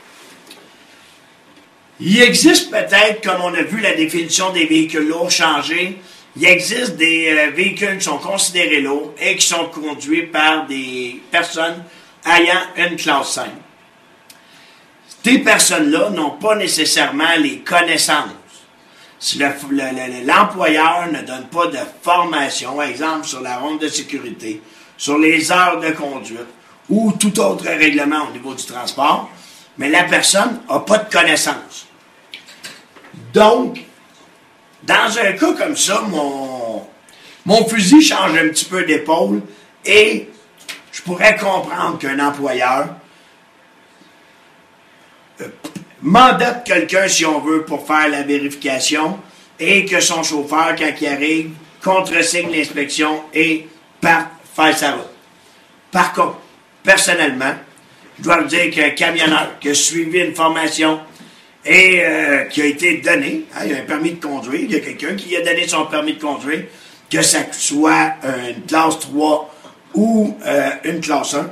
Il 1.99 2.21
existe 2.21 2.71
peut-être, 2.71 3.23
comme 3.23 3.41
on 3.41 3.53
a 3.53 3.61
vu 3.61 3.79
la 3.79 3.93
définition 3.93 4.51
des 4.51 4.65
véhicules 4.65 5.07
lourds 5.07 5.31
changer, 5.31 5.97
il 6.35 6.45
existe 6.45 6.95
des 6.95 7.29
euh, 7.29 7.51
véhicules 7.51 7.97
qui 7.97 8.05
sont 8.05 8.17
considérés 8.17 8.81
lourds 8.81 9.13
et 9.19 9.35
qui 9.35 9.45
sont 9.45 9.67
conduits 9.67 10.23
par 10.23 10.65
des 10.65 11.21
personnes 11.31 11.83
ayant 12.25 12.61
une 12.77 12.95
classe 12.95 13.33
5. 13.33 13.49
Ces 15.23 15.39
personnes-là 15.39 16.09
n'ont 16.09 16.31
pas 16.31 16.55
nécessairement 16.55 17.35
les 17.39 17.59
connaissances. 17.59 18.29
Si 19.19 19.39
l'employeur 19.39 21.07
ne 21.11 21.21
donne 21.21 21.47
pas 21.47 21.67
de 21.67 21.77
formation, 22.01 22.81
exemple 22.81 23.25
sur 23.25 23.39
la 23.39 23.57
ronde 23.57 23.79
de 23.79 23.87
sécurité, 23.87 24.61
sur 24.97 25.17
les 25.17 25.49
heures 25.49 25.79
de 25.79 25.91
conduite 25.91 26.39
ou 26.89 27.13
tout 27.13 27.39
autre 27.39 27.63
règlement 27.65 28.27
au 28.27 28.31
niveau 28.31 28.53
du 28.53 28.65
transport, 28.65 29.29
mais 29.77 29.89
la 29.89 30.03
personne 30.03 30.59
n'a 30.69 30.79
pas 30.79 30.97
de 30.97 31.09
connaissances. 31.11 31.87
Donc, 33.33 33.79
dans 34.83 35.17
un 35.17 35.33
cas 35.33 35.53
comme 35.53 35.77
ça, 35.77 36.01
mon, 36.07 36.85
mon 37.45 37.67
fusil 37.67 38.01
change 38.01 38.37
un 38.37 38.49
petit 38.49 38.65
peu 38.65 38.83
d'épaule 38.83 39.41
et 39.85 40.29
je 40.91 41.01
pourrais 41.01 41.35
comprendre 41.37 41.97
qu'un 41.97 42.19
employeur 42.19 42.89
euh, 45.41 45.47
mandate 46.01 46.65
quelqu'un, 46.65 47.07
si 47.07 47.25
on 47.25 47.39
veut, 47.39 47.63
pour 47.63 47.85
faire 47.87 48.09
la 48.09 48.23
vérification 48.23 49.19
et 49.59 49.85
que 49.85 49.99
son 49.99 50.23
chauffeur, 50.23 50.75
quand 50.77 50.91
il 50.99 51.07
arrive, 51.07 51.51
contresigne 51.81 52.51
l'inspection 52.51 53.23
et 53.33 53.67
part 54.01 54.27
faire 54.55 54.77
sa 54.77 54.91
route. 54.93 55.09
Par 55.91 56.13
contre, 56.13 56.37
personnellement, 56.83 57.53
je 58.17 58.23
dois 58.23 58.41
vous 58.41 58.47
dire 58.47 58.69
qu'un 58.71 58.91
camionneur 58.91 59.59
qui 59.59 59.69
a 59.69 59.73
suivi 59.73 60.19
une 60.19 60.35
formation 60.35 60.99
et 61.65 62.01
euh, 62.03 62.43
qui 62.45 62.61
a 62.61 62.65
été 62.65 62.97
donné, 62.97 63.45
hein, 63.55 63.61
il 63.65 63.71
y 63.71 63.75
a 63.75 63.79
un 63.79 63.85
permis 63.85 64.13
de 64.13 64.25
conduire, 64.25 64.61
il 64.61 64.71
y 64.71 64.75
a 64.75 64.79
quelqu'un 64.79 65.15
qui 65.15 65.35
a 65.35 65.41
donné 65.41 65.67
son 65.67 65.85
permis 65.85 66.13
de 66.13 66.21
conduire, 66.21 66.65
que 67.09 67.21
ça 67.21 67.39
soit 67.51 68.15
une 68.49 68.63
classe 68.65 68.99
3 68.99 69.53
ou 69.93 70.37
euh, 70.45 70.69
une 70.83 70.99
classe 70.99 71.35
1, 71.35 71.49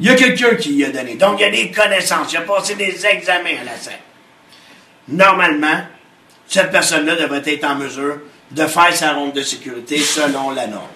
il 0.00 0.06
y 0.06 0.08
a 0.08 0.14
quelqu'un 0.14 0.54
qui 0.56 0.84
a 0.84 0.90
donné. 0.90 1.14
Donc, 1.14 1.38
il 1.38 1.42
y 1.42 1.44
a 1.44 1.50
des 1.50 1.70
connaissances, 1.70 2.32
il 2.32 2.38
a 2.38 2.42
passé 2.42 2.74
des 2.74 3.06
examens 3.06 3.60
à 3.60 3.64
la 3.64 3.76
scène. 3.76 3.94
Normalement, 5.08 5.82
cette 6.46 6.70
personne-là 6.70 7.16
devrait 7.16 7.42
être 7.46 7.64
en 7.64 7.76
mesure 7.76 8.18
de 8.50 8.66
faire 8.66 8.94
sa 8.94 9.12
ronde 9.12 9.32
de 9.32 9.42
sécurité 9.42 9.98
selon 9.98 10.50
la 10.50 10.66
norme. 10.66 10.86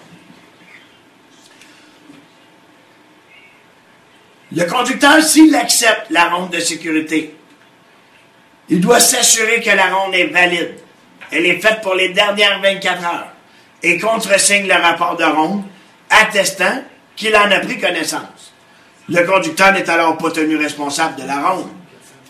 Le 4.51 4.63
conducteur, 4.65 5.21
s'il 5.21 5.55
accepte 5.55 6.07
la 6.09 6.29
ronde 6.29 6.51
de 6.51 6.59
sécurité, 6.59 7.33
il 8.69 8.81
doit 8.81 8.99
s'assurer 8.99 9.61
que 9.61 9.69
la 9.69 9.93
ronde 9.93 10.15
est 10.15 10.27
valide. 10.27 10.75
Elle 11.31 11.45
est 11.45 11.59
faite 11.59 11.81
pour 11.81 11.95
les 11.95 12.09
dernières 12.09 12.61
24 12.61 13.05
heures 13.05 13.27
et 13.83 13.99
contresigne 13.99 14.67
le 14.67 14.73
rapport 14.73 15.15
de 15.15 15.23
ronde 15.23 15.63
attestant 16.09 16.83
qu'il 17.15 17.35
en 17.35 17.51
a 17.51 17.59
pris 17.59 17.79
connaissance. 17.79 18.53
Le 19.09 19.23
conducteur 19.23 19.71
n'est 19.73 19.89
alors 19.89 20.17
pas 20.17 20.31
tenu 20.31 20.55
responsable 20.55 21.21
de 21.21 21.27
la 21.27 21.49
ronde, 21.49 21.69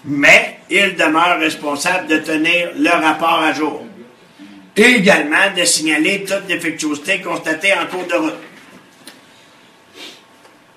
mais 0.04 0.60
il 0.70 0.96
demeure 0.96 1.40
responsable 1.40 2.08
de 2.08 2.18
tenir 2.18 2.72
le 2.78 2.90
rapport 2.90 3.42
à 3.42 3.54
jour 3.54 3.84
et 4.76 4.84
également 4.84 5.52
de 5.56 5.64
signaler 5.64 6.26
toute 6.26 6.48
défectuosité 6.48 7.22
constatée 7.22 7.74
en 7.74 7.86
cours 7.86 8.06
de 8.06 8.16
route. 8.16 8.36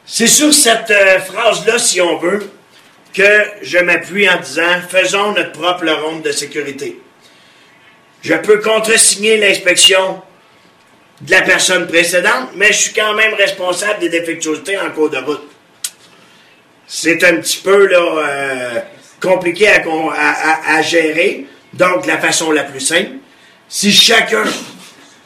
C'est 0.06 0.28
sur 0.28 0.54
cette 0.54 0.90
euh, 0.90 1.18
phrase-là, 1.20 1.78
si 1.78 2.00
on 2.00 2.16
veut, 2.16 2.50
que 3.14 3.44
je 3.62 3.78
m'appuie 3.78 4.28
en 4.28 4.38
disant 4.38 4.80
faisons 4.88 5.32
notre 5.32 5.52
propre 5.52 5.88
ronde 5.88 6.22
de 6.22 6.32
sécurité. 6.32 7.00
Je 8.22 8.34
peux 8.34 8.58
contresigner 8.58 9.36
l'inspection 9.36 10.22
de 11.20 11.30
la 11.30 11.42
personne 11.42 11.86
précédente, 11.86 12.50
mais 12.54 12.68
je 12.68 12.78
suis 12.78 12.94
quand 12.94 13.14
même 13.14 13.34
responsable 13.34 14.00
des 14.00 14.08
défectuosités 14.08 14.78
en 14.78 14.90
cours 14.90 15.10
de 15.10 15.18
route. 15.18 15.48
C'est 16.86 17.22
un 17.24 17.36
petit 17.36 17.58
peu 17.58 17.86
là, 17.86 18.00
euh, 18.00 18.80
compliqué 19.20 19.68
à, 19.68 20.82
gérer, 20.82 21.46
donc 21.74 22.06
la 22.06 22.18
façon 22.18 22.50
la 22.50 22.64
plus 22.64 22.80
simple. 22.80 23.10
Si 23.68 23.92
chacun 23.92 24.44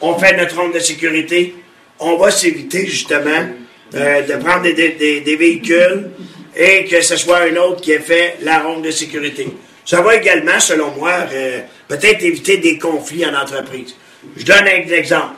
on 0.00 0.18
fait 0.18 0.36
notre 0.36 0.56
ronde 0.60 0.74
de 0.74 0.80
sécurité, 0.80 1.54
on 2.00 2.16
va 2.16 2.30
s'éviter 2.30 2.86
justement 2.86 3.46
euh, 3.94 4.22
de 4.22 4.34
prendre 4.42 4.62
des 4.62 5.36
véhicules 5.38 6.10
et 6.56 6.84
que 6.84 7.00
ce 7.00 7.16
soit 7.16 7.42
un 7.42 7.56
autre 7.56 7.80
qui 7.80 7.92
ait 7.92 7.98
fait 7.98 8.36
la 8.42 8.60
ronde 8.60 8.82
de 8.82 8.90
sécurité. 8.90 9.48
Ça 9.84 10.00
va 10.00 10.14
également, 10.14 10.60
selon 10.60 10.90
moi, 10.92 11.12
euh, 11.32 11.60
peut-être 11.88 12.22
éviter 12.22 12.58
des 12.58 12.78
conflits 12.78 13.26
en 13.26 13.34
entreprise. 13.34 13.96
Je 14.36 14.44
donne 14.44 14.66
un 14.66 14.92
exemple. 14.92 15.34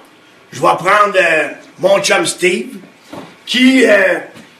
Je 0.52 0.60
vais 0.60 0.66
prendre 0.66 1.16
euh, 1.16 1.48
mon 1.78 2.00
chum 2.02 2.26
Steve, 2.26 2.76
qui 3.46 3.84
euh, 3.86 4.18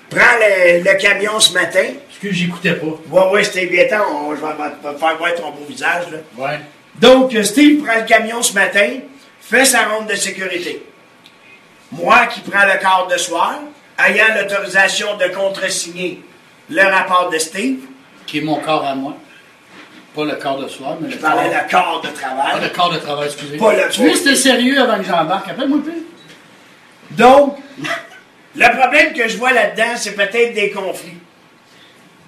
prend 0.09 0.23
le, 0.41 0.99
camion 0.99 1.39
ce 1.39 1.53
matin. 1.53 1.85
que 2.23 2.33
j'écoutais 2.33 2.75
pas. 2.75 2.87
Oui, 2.87 3.23
oui, 3.33 3.45
Steve, 3.45 3.71
viens 3.71 3.85
je 3.85 4.41
vais, 4.41 4.99
faire 4.99 5.17
voir 5.19 5.35
ton 5.35 5.51
beau 5.51 5.65
visage. 5.69 6.05
Là. 6.11 6.19
Ouais. 6.39 6.61
Donc, 6.99 7.37
Steve 7.43 7.85
prend 7.85 7.99
le 7.99 8.07
camion 8.07 8.43
ce 8.43 8.55
matin, 8.55 8.89
fait 9.41 9.65
sa 9.65 9.89
ronde 9.89 10.09
de 10.09 10.15
sécurité. 10.15 10.83
Moi 11.93 12.27
qui 12.27 12.41
prends 12.41 12.65
le 12.65 12.81
quart 12.81 13.07
de 13.09 13.19
soir, 13.19 13.61
ayant 13.99 14.35
l'autorisation 14.35 15.17
de 15.17 15.27
contresigner 15.35 16.21
le 16.71 16.83
rapport 16.83 17.31
de 17.31 17.39
Steve, 17.39 17.81
qui 18.27 18.39
est 18.39 18.43
mon 18.43 18.57
corps 18.57 18.85
à 18.85 18.95
moi. 18.95 19.15
Pas 20.15 20.25
le 20.25 20.37
corps 20.37 20.59
de 20.59 20.69
soir, 20.69 20.97
mais 21.01 21.09
le 21.09 21.15
Je 21.15 21.19
corps. 21.19 21.31
parlais 21.33 21.49
de 21.49 21.71
corps 21.71 22.01
de 22.03 22.09
Pas 22.09 22.15
travail. 22.15 22.63
le 22.63 22.69
corps 22.69 22.93
de 22.93 22.99
travail, 22.99 23.27
excusez. 23.27 23.57
Pas 23.57 23.73
le 23.75 23.89
tu 23.91 24.03
veux, 24.03 24.15
c'était 24.15 24.37
sérieux 24.37 24.81
avant 24.81 24.99
que 24.99 25.05
j'embarque. 25.05 25.49
Appelle-moi 25.49 25.81
plus. 25.83 26.03
Donc, 27.11 27.59
le 28.57 28.79
problème 28.79 29.13
que 29.13 29.29
je 29.29 29.37
vois 29.37 29.53
là-dedans, 29.53 29.97
c'est 29.97 30.15
peut-être 30.15 30.55
des 30.55 30.71
conflits. 30.71 31.19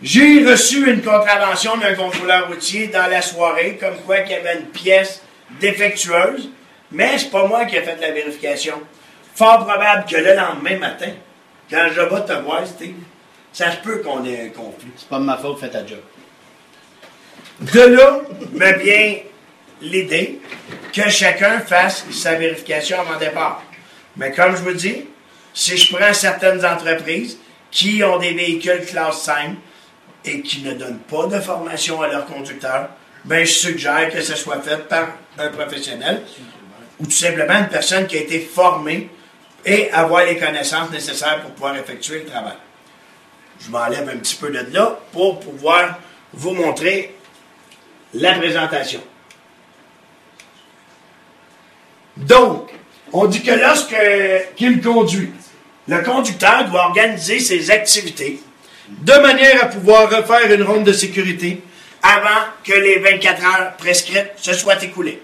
J'ai 0.03 0.45
reçu 0.45 0.91
une 0.93 1.01
contravention 1.03 1.77
d'un 1.79 1.95
contrôleur 1.95 2.49
routier 2.49 2.89
dans 2.89 3.07
la 3.09 3.23
soirée, 3.23 3.79
comme 3.81 3.97
quoi 4.05 4.19
qu'il 4.21 4.33
y 4.33 4.39
avait 4.39 4.59
une 4.59 4.67
pièce 4.67 5.23
défectueuse, 5.61 6.51
mais 6.93 7.17
c'est 7.19 7.31
pas 7.31 7.47
moi 7.47 7.65
qui 7.65 7.77
ai 7.77 7.83
fait 7.83 7.97
la 8.01 8.11
vérification. 8.11 8.75
Fort 9.35 9.65
probable 9.65 10.05
que 10.11 10.17
le 10.17 10.35
lendemain 10.35 10.79
matin, 10.79 11.11
quand 11.71 11.87
je 11.95 12.01
vais 12.01 12.25
te 12.25 12.33
voir, 12.43 12.67
Steve, 12.67 12.95
ça 13.57 13.73
se 13.73 13.79
peut 13.79 14.03
qu'on 14.03 14.23
ait 14.27 14.43
un 14.43 14.49
conflit. 14.51 14.91
C'est 14.99 15.09
pas 15.09 15.19
de 15.19 15.25
ma 15.25 15.39
faute, 15.39 15.59
fais 15.59 15.71
ta 15.71 15.79
job. 15.87 16.01
De 17.59 17.81
là 17.81 18.21
me 18.53 18.79
vient 18.79 19.17
l'idée 19.81 20.41
que 20.93 21.09
chacun 21.09 21.61
fasse 21.61 22.05
sa 22.11 22.35
vérification 22.35 23.01
avant 23.01 23.19
départ. 23.19 23.63
Mais 24.19 24.31
comme 24.33 24.55
je 24.57 24.63
vous 24.63 24.75
dis, 24.75 25.07
si 25.55 25.79
je 25.79 25.97
prends 25.97 26.13
certaines 26.13 26.67
entreprises 26.67 27.39
qui 27.71 28.05
ont 28.05 28.19
des 28.19 28.35
véhicules 28.35 28.85
classe 28.85 29.23
5 29.23 29.57
et 30.27 30.43
qui 30.43 30.61
ne 30.61 30.75
donnent 30.75 30.99
pas 30.99 31.27
de 31.27 31.41
formation 31.41 32.03
à 32.03 32.09
leurs 32.09 32.27
conducteurs, 32.27 32.91
ben 33.25 33.47
je 33.47 33.53
suggère 33.53 34.11
que 34.13 34.21
ce 34.21 34.37
soit 34.37 34.61
fait 34.61 34.87
par 34.87 35.09
un 35.39 35.49
professionnel 35.49 36.21
ou 37.01 37.07
tout 37.07 37.11
simplement 37.11 37.59
une 37.61 37.69
personne 37.69 38.07
qui 38.07 38.19
a 38.19 38.21
été 38.21 38.39
formée 38.39 39.09
et 39.65 39.91
avoir 39.93 40.27
les 40.27 40.37
connaissances 40.37 40.91
nécessaires 40.91 41.41
pour 41.41 41.53
pouvoir 41.53 41.75
effectuer 41.77 42.19
le 42.19 42.27
travail. 42.27 42.57
Je 43.61 43.71
m'enlève 43.71 44.09
un 44.09 44.19
petit 44.19 44.37
peu 44.37 44.51
de 44.51 44.73
là 44.73 44.99
pour 45.13 45.41
pouvoir 45.41 45.99
vous 46.33 46.53
montrer 46.53 47.15
la 48.15 48.35
présentation. 48.35 49.01
Donc, 52.17 52.71
on 53.13 53.27
dit 53.27 53.43
que 53.43 53.53
lorsque 53.53 53.97
qu'il 54.57 54.81
conduit, 54.81 55.33
le 55.89 56.03
conducteur 56.03 56.69
doit 56.69 56.87
organiser 56.87 57.39
ses 57.41 57.71
activités 57.71 58.41
de 58.89 59.13
manière 59.15 59.65
à 59.65 59.67
pouvoir 59.67 60.11
refaire 60.11 60.53
une 60.53 60.63
ronde 60.63 60.85
de 60.85 60.93
sécurité 60.93 61.63
avant 62.03 62.47
que 62.65 62.73
les 62.73 62.99
24 62.99 63.45
heures 63.45 63.77
prescrites 63.77 64.33
se 64.37 64.53
soient 64.53 64.83
écoulées. 64.83 65.21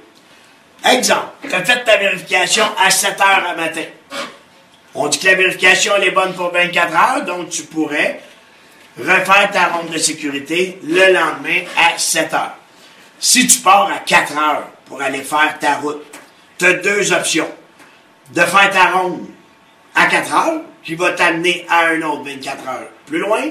Exemple, 0.85 1.29
tu 1.49 1.55
as 1.55 1.64
fait 1.64 1.85
ta 1.85 1.97
vérification 1.97 2.64
à 2.79 2.90
7 2.90 3.21
heures 3.21 3.47
à 3.51 3.55
matin. 3.55 3.85
On 4.94 5.09
dit 5.09 5.18
que 5.18 5.26
la 5.26 5.35
vérification 5.35 5.96
est 5.96 6.11
bonne 6.11 6.35
pour 6.35 6.52
24 6.52 6.94
heures, 6.94 7.24
donc 7.24 7.48
tu 7.48 7.62
pourrais 7.62 8.20
refaire 8.98 9.50
ta 9.50 9.68
ronde 9.68 9.90
de 9.90 9.98
sécurité 9.98 10.78
le 10.85 11.12
lendemain 11.12 11.62
à 11.78 11.96
7 11.96 12.35
heures. 12.35 12.57
Si 13.18 13.46
tu 13.46 13.61
pars 13.61 13.90
à 13.90 14.00
4 14.00 14.37
heures 14.37 14.68
pour 14.85 15.00
aller 15.00 15.22
faire 15.22 15.59
ta 15.59 15.76
route, 15.76 16.02
tu 16.59 16.66
as 16.66 16.74
deux 16.74 17.12
options. 17.12 17.48
De 18.35 18.42
faire 18.42 18.70
ta 18.70 18.90
ronde 18.90 19.26
à 19.94 20.07
4 20.07 20.35
heures, 20.35 20.61
qui 20.85 20.94
va 20.94 21.12
t'amener 21.12 21.64
à 21.70 21.87
un 21.87 22.02
autre 22.02 22.24
24 22.24 22.68
heures 22.68 22.88
plus 23.07 23.18
loin, 23.18 23.42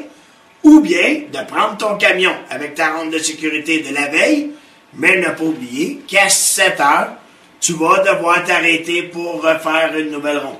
ou 0.64 0.80
bien 0.82 1.24
de 1.32 1.46
prendre 1.48 1.78
ton 1.78 1.98
camion 1.98 2.36
avec 2.52 2.76
ta 2.76 2.92
ronde 2.92 3.12
de 3.12 3.18
sécurité 3.18 3.80
de 3.80 3.96
la 3.96 4.08
veille, 4.08 4.52
mais 4.94 5.18
ne 5.18 5.30
pas 5.30 5.44
oublier 5.44 6.02
qu'à 6.08 6.30
7 6.30 6.80
heures, 6.80 7.14
tu 7.60 7.74
vas 7.74 8.00
devoir 8.00 8.44
t'arrêter 8.44 9.04
pour 9.04 9.42
refaire 9.42 9.98
une 9.98 10.12
nouvelle 10.12 10.38
ronde. 10.38 10.58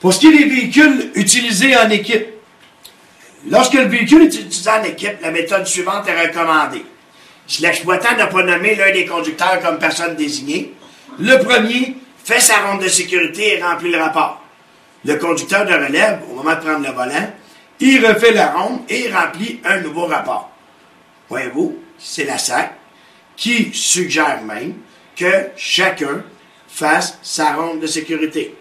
Pour 0.00 0.14
ce 0.14 0.20
qui 0.20 0.28
est 0.28 0.38
des 0.38 0.44
véhicules 0.44 1.10
utilisés 1.14 1.76
en 1.76 1.90
équipe, 1.90 2.26
lorsque 3.48 3.74
le 3.74 3.84
véhicule 3.84 4.22
est 4.22 4.34
utilisé 4.34 4.70
en 4.70 4.84
équipe, 4.84 5.20
la 5.20 5.32
méthode 5.32 5.66
suivante 5.66 6.06
est 6.08 6.28
recommandée. 6.28 6.84
Si 7.48 7.62
l'exploitant 7.62 8.16
n'a 8.16 8.26
pas 8.26 8.42
nommé 8.44 8.76
l'un 8.76 8.92
des 8.92 9.06
conducteurs 9.06 9.60
comme 9.60 9.78
personne 9.78 10.14
désignée, 10.14 10.72
le 11.18 11.38
premier 11.38 11.96
fait 12.24 12.40
sa 12.40 12.58
ronde 12.58 12.82
de 12.82 12.88
sécurité 12.88 13.56
et 13.56 13.62
remplit 13.62 13.90
le 13.90 13.98
rapport. 13.98 14.42
Le 15.04 15.14
conducteur 15.16 15.64
de 15.64 15.72
relève, 15.72 16.20
au 16.30 16.34
moment 16.34 16.54
de 16.54 16.60
prendre 16.60 16.86
le 16.86 16.92
volant, 16.92 17.32
il 17.80 18.04
refait 18.06 18.32
la 18.32 18.52
ronde 18.52 18.80
et 18.88 19.10
remplit 19.10 19.60
un 19.64 19.80
nouveau 19.80 20.06
rapport. 20.06 20.50
Voyez-vous, 21.28 21.76
c'est 21.98 22.24
la 22.24 22.38
SAC 22.38 22.72
qui 23.36 23.70
suggère 23.72 24.42
même 24.42 24.74
que 25.16 25.48
chacun 25.56 26.22
fasse 26.68 27.18
sa 27.22 27.54
ronde 27.54 27.80
de 27.80 27.86
sécurité. 27.86 28.57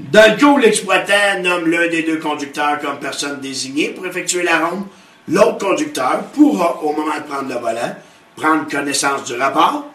Dans 0.00 0.36
le 0.36 0.60
l'exploitant 0.60 1.40
nomme 1.42 1.70
l'un 1.70 1.88
des 1.88 2.02
deux 2.02 2.18
conducteurs 2.18 2.78
comme 2.80 2.98
personne 2.98 3.40
désignée 3.40 3.88
pour 3.88 4.06
effectuer 4.06 4.42
la 4.42 4.66
ronde, 4.66 4.86
l'autre 5.28 5.58
conducteur 5.58 6.24
pourra, 6.34 6.82
au 6.82 6.92
moment 6.92 7.16
de 7.16 7.30
prendre 7.30 7.48
le 7.48 7.60
volant, 7.60 7.94
prendre 8.34 8.68
connaissance 8.68 9.24
du 9.24 9.34
rapport, 9.34 9.86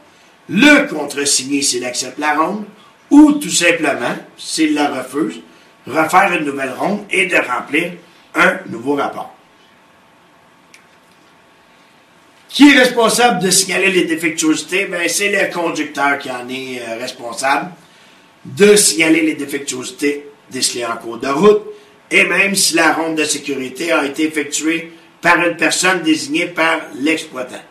le 0.50 0.88
contresigner 0.88 1.62
s'il 1.62 1.84
accepte 1.84 2.20
la 2.20 2.36
ronde, 2.36 2.66
ou 3.10 3.34
tout 3.34 3.50
simplement, 3.50 4.16
s'il 4.38 4.76
la 4.76 4.90
refuse, 4.90 5.42
refaire 5.88 6.32
une 6.40 6.46
nouvelle 6.46 6.74
ronde 6.78 7.06
et 7.10 7.26
de 7.26 7.36
remplir 7.36 7.94
un 8.36 8.60
nouveau 8.68 8.96
rapport. 8.96 9.34
Qui 12.50 12.70
est 12.70 12.80
responsable 12.80 13.42
de 13.42 13.50
signaler 13.50 13.92
les 13.92 14.06
défectuosités? 14.06 14.86
Ben, 14.86 15.08
c'est 15.10 15.30
le 15.30 15.54
conducteur 15.54 16.18
qui 16.20 16.32
en 16.32 16.48
est 16.50 16.82
euh, 16.82 16.98
responsable 17.00 17.72
de 18.56 18.76
signaler 18.76 19.22
les 19.22 19.34
défectuosités 19.34 20.30
décelées 20.50 20.86
en 20.86 20.98
cours 20.98 21.18
de 21.18 21.28
route, 21.28 21.64
et 22.10 22.24
même 22.24 22.56
si 22.56 22.76
la 22.76 22.94
ronde 22.94 23.18
de 23.18 23.26
sécurité 23.26 23.92
a 23.92 24.06
été 24.06 24.24
effectuée 24.24 24.94
par 25.22 25.38
une 25.46 25.58
personne 25.58 26.02
désignée 26.04 26.46
par 26.48 26.82
l'exploitant. 27.00 27.62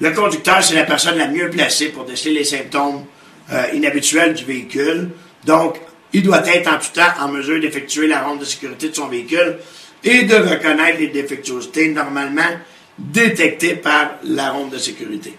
Le 0.00 0.10
conducteur, 0.12 0.62
c'est 0.62 0.74
la 0.74 0.84
personne 0.84 1.18
la 1.18 1.28
mieux 1.28 1.50
placée 1.50 1.88
pour 1.88 2.04
déceler 2.04 2.34
les 2.34 2.44
symptômes 2.44 3.04
euh, 3.52 3.66
inhabituels 3.72 4.34
du 4.34 4.44
véhicule. 4.44 5.10
Donc, 5.44 5.80
il 6.12 6.22
doit 6.22 6.46
être 6.46 6.68
en 6.68 6.78
tout 6.78 6.92
temps 6.94 7.24
en 7.24 7.28
mesure 7.28 7.60
d'effectuer 7.60 8.06
la 8.06 8.22
ronde 8.22 8.40
de 8.40 8.44
sécurité 8.44 8.88
de 8.88 8.94
son 8.94 9.08
véhicule 9.08 9.58
et 10.04 10.22
de 10.22 10.34
reconnaître 10.34 10.98
les 10.98 11.08
défectuosités 11.08 11.88
normalement 11.88 12.42
détectées 12.98 13.74
par 13.74 14.16
la 14.24 14.50
ronde 14.50 14.70
de 14.70 14.78
sécurité. 14.78 15.34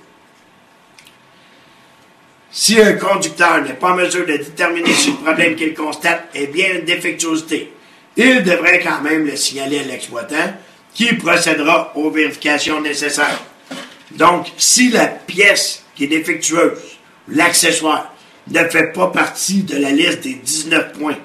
Si 2.56 2.80
un 2.80 2.94
conducteur 2.94 3.64
n'est 3.64 3.74
pas 3.74 3.94
en 3.94 3.96
mesure 3.96 4.28
de 4.28 4.38
déterminer 4.38 4.94
si 4.94 5.10
le 5.10 5.18
problème 5.18 5.56
qu'il 5.56 5.74
constate 5.74 6.30
est 6.36 6.46
bien 6.46 6.76
une 6.76 6.86
défectuosité, 6.86 7.74
il 8.16 8.44
devrait 8.44 8.80
quand 8.80 9.02
même 9.02 9.26
le 9.26 9.36
signaler 9.36 9.80
à 9.80 9.84
l'exploitant 9.84 10.54
qui 10.94 11.16
procédera 11.16 11.92
aux 11.96 12.12
vérifications 12.12 12.80
nécessaires. 12.80 13.42
Donc, 14.12 14.52
si 14.56 14.90
la 14.90 15.08
pièce 15.08 15.84
qui 15.96 16.04
est 16.04 16.08
défectueuse, 16.08 16.78
l'accessoire, 17.28 18.14
ne 18.48 18.64
fait 18.66 18.94
pas 18.94 19.08
partie 19.08 19.64
de 19.64 19.78
la 19.78 19.90
liste 19.90 20.22
des 20.22 20.36
19 20.36 20.94
points 20.94 21.18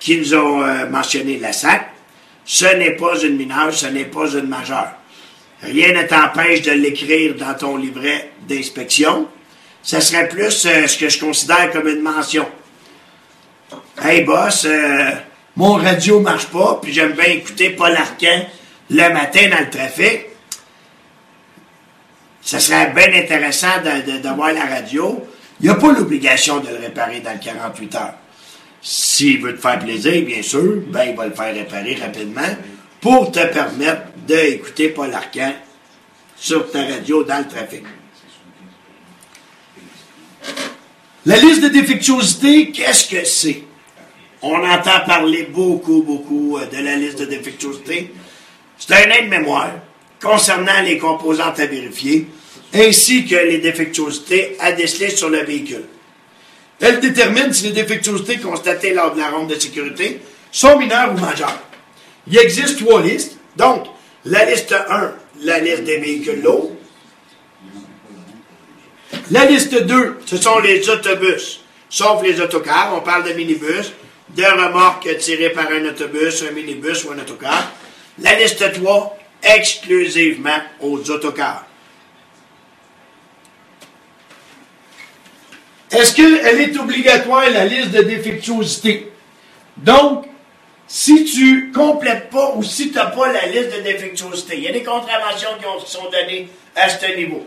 qui 0.00 0.16
nous 0.16 0.34
ont 0.34 0.62
euh, 0.62 0.88
mentionné 0.88 1.38
la 1.38 1.52
SAC, 1.52 1.90
ce 2.46 2.74
n'est 2.76 2.92
pas 2.92 3.20
une 3.22 3.36
mineure, 3.36 3.74
ce 3.74 3.86
n'est 3.88 4.06
pas 4.06 4.30
une 4.30 4.48
majeure. 4.48 4.92
Rien 5.62 5.92
ne 5.92 6.06
t'empêche 6.06 6.62
de 6.62 6.70
l'écrire 6.70 7.34
dans 7.34 7.52
ton 7.52 7.76
livret 7.76 8.30
d'inspection. 8.48 9.28
Ce 9.82 10.00
serait 10.00 10.28
plus 10.28 10.66
euh, 10.66 10.86
ce 10.86 10.98
que 10.98 11.08
je 11.08 11.18
considère 11.20 11.70
comme 11.72 11.88
une 11.88 12.02
mention. 12.02 12.46
Hey 14.02 14.22
boss, 14.22 14.64
euh, 14.64 15.10
mon 15.56 15.74
radio 15.74 16.20
marche 16.20 16.46
pas, 16.46 16.78
puis 16.82 16.92
j'aime 16.92 17.12
bien 17.12 17.24
écouter 17.24 17.70
Paul 17.70 17.92
Arcan 17.96 18.46
le 18.90 19.08
matin 19.12 19.48
dans 19.50 19.60
le 19.60 19.70
trafic. 19.70 20.26
Ça 22.42 22.60
serait 22.60 22.90
bien 22.92 23.12
intéressant 23.22 23.80
de- 23.84 24.54
la 24.54 24.64
radio. 24.66 25.26
Il 25.60 25.66
n'y 25.66 25.70
a 25.70 25.74
pas 25.74 25.92
l'obligation 25.92 26.60
de 26.60 26.68
le 26.68 26.76
réparer 26.76 27.20
dans 27.20 27.32
le 27.32 27.38
48 27.42 27.94
heures. 27.96 28.14
S'il 28.80 29.42
veut 29.42 29.56
te 29.56 29.60
faire 29.60 29.78
plaisir, 29.80 30.24
bien 30.24 30.40
sûr, 30.42 30.82
ben 30.86 31.04
il 31.10 31.16
va 31.16 31.26
le 31.26 31.34
faire 31.34 31.52
réparer 31.52 31.96
rapidement 32.00 32.56
pour 33.00 33.32
te 33.32 33.44
permettre 33.46 34.02
d'écouter 34.26 34.90
Paul 34.90 35.12
Arcan 35.12 35.52
sur 36.36 36.70
ta 36.70 36.84
radio 36.84 37.24
dans 37.24 37.38
le 37.38 37.48
trafic. 37.48 37.82
La 41.28 41.36
liste 41.36 41.62
de 41.62 41.68
défectuosité, 41.68 42.70
qu'est-ce 42.70 43.06
que 43.06 43.22
c'est? 43.22 43.60
On 44.40 44.64
entend 44.64 45.00
parler 45.06 45.42
beaucoup, 45.52 46.02
beaucoup 46.02 46.56
euh, 46.56 46.64
de 46.64 46.82
la 46.82 46.96
liste 46.96 47.18
de 47.18 47.26
défectuosité. 47.26 48.10
C'est 48.78 48.94
un 48.94 49.10
aide-mémoire 49.10 49.72
concernant 50.22 50.80
les 50.82 50.96
composantes 50.96 51.60
à 51.60 51.66
vérifier, 51.66 52.28
ainsi 52.72 53.26
que 53.26 53.34
les 53.34 53.58
défectuosités 53.58 54.56
à 54.58 54.72
déceler 54.72 55.10
sur 55.10 55.28
le 55.28 55.44
véhicule. 55.44 55.84
Elle 56.80 56.98
détermine 56.98 57.52
si 57.52 57.64
les 57.64 57.72
défectuosités 57.72 58.38
constatées 58.38 58.94
lors 58.94 59.12
de 59.12 59.18
la 59.18 59.28
ronde 59.28 59.50
de 59.50 59.60
sécurité 59.60 60.22
sont 60.50 60.78
mineures 60.78 61.12
ou 61.14 61.20
majeures. 61.20 61.60
Il 62.26 62.38
existe 62.38 62.78
trois 62.82 63.02
listes. 63.02 63.36
Donc, 63.54 63.84
la 64.24 64.46
liste 64.46 64.72
1, 64.72 65.12
la 65.42 65.60
liste 65.60 65.84
des 65.84 65.98
véhicules 65.98 66.40
lourds. 66.40 66.72
La 69.30 69.44
liste 69.44 69.74
2, 69.74 70.20
ce 70.26 70.36
sont 70.36 70.58
les 70.58 70.88
autobus, 70.88 71.60
sauf 71.88 72.22
les 72.22 72.40
autocars. 72.40 72.94
On 72.96 73.00
parle 73.00 73.24
de 73.28 73.32
minibus, 73.32 73.92
de 74.30 74.44
remorques 74.44 75.16
tirées 75.18 75.50
par 75.50 75.68
un 75.70 75.84
autobus, 75.86 76.44
un 76.48 76.52
minibus 76.52 77.04
ou 77.04 77.12
un 77.12 77.18
autocar. 77.18 77.72
La 78.20 78.38
liste 78.38 78.72
3, 78.72 79.18
exclusivement 79.42 80.58
aux 80.80 81.10
autocars. 81.10 81.64
Est-ce 85.90 86.14
qu'elle 86.14 86.60
est 86.60 86.78
obligatoire, 86.78 87.48
la 87.50 87.64
liste 87.64 87.90
de 87.90 88.02
défectuosité? 88.02 89.10
Donc, 89.78 90.26
si 90.86 91.24
tu 91.24 91.72
complètes 91.72 92.30
pas 92.30 92.52
ou 92.56 92.62
si 92.62 92.90
tu 92.90 92.94
n'as 92.94 93.06
pas 93.06 93.32
la 93.32 93.46
liste 93.46 93.76
de 93.76 93.82
défectuosité, 93.82 94.56
il 94.56 94.64
y 94.64 94.68
a 94.68 94.72
des 94.72 94.82
contraventions 94.82 95.50
qui, 95.58 95.90
sont 95.90 96.10
données 96.10 96.48
à 96.74 96.88
ce 96.88 97.16
niveau. 97.16 97.46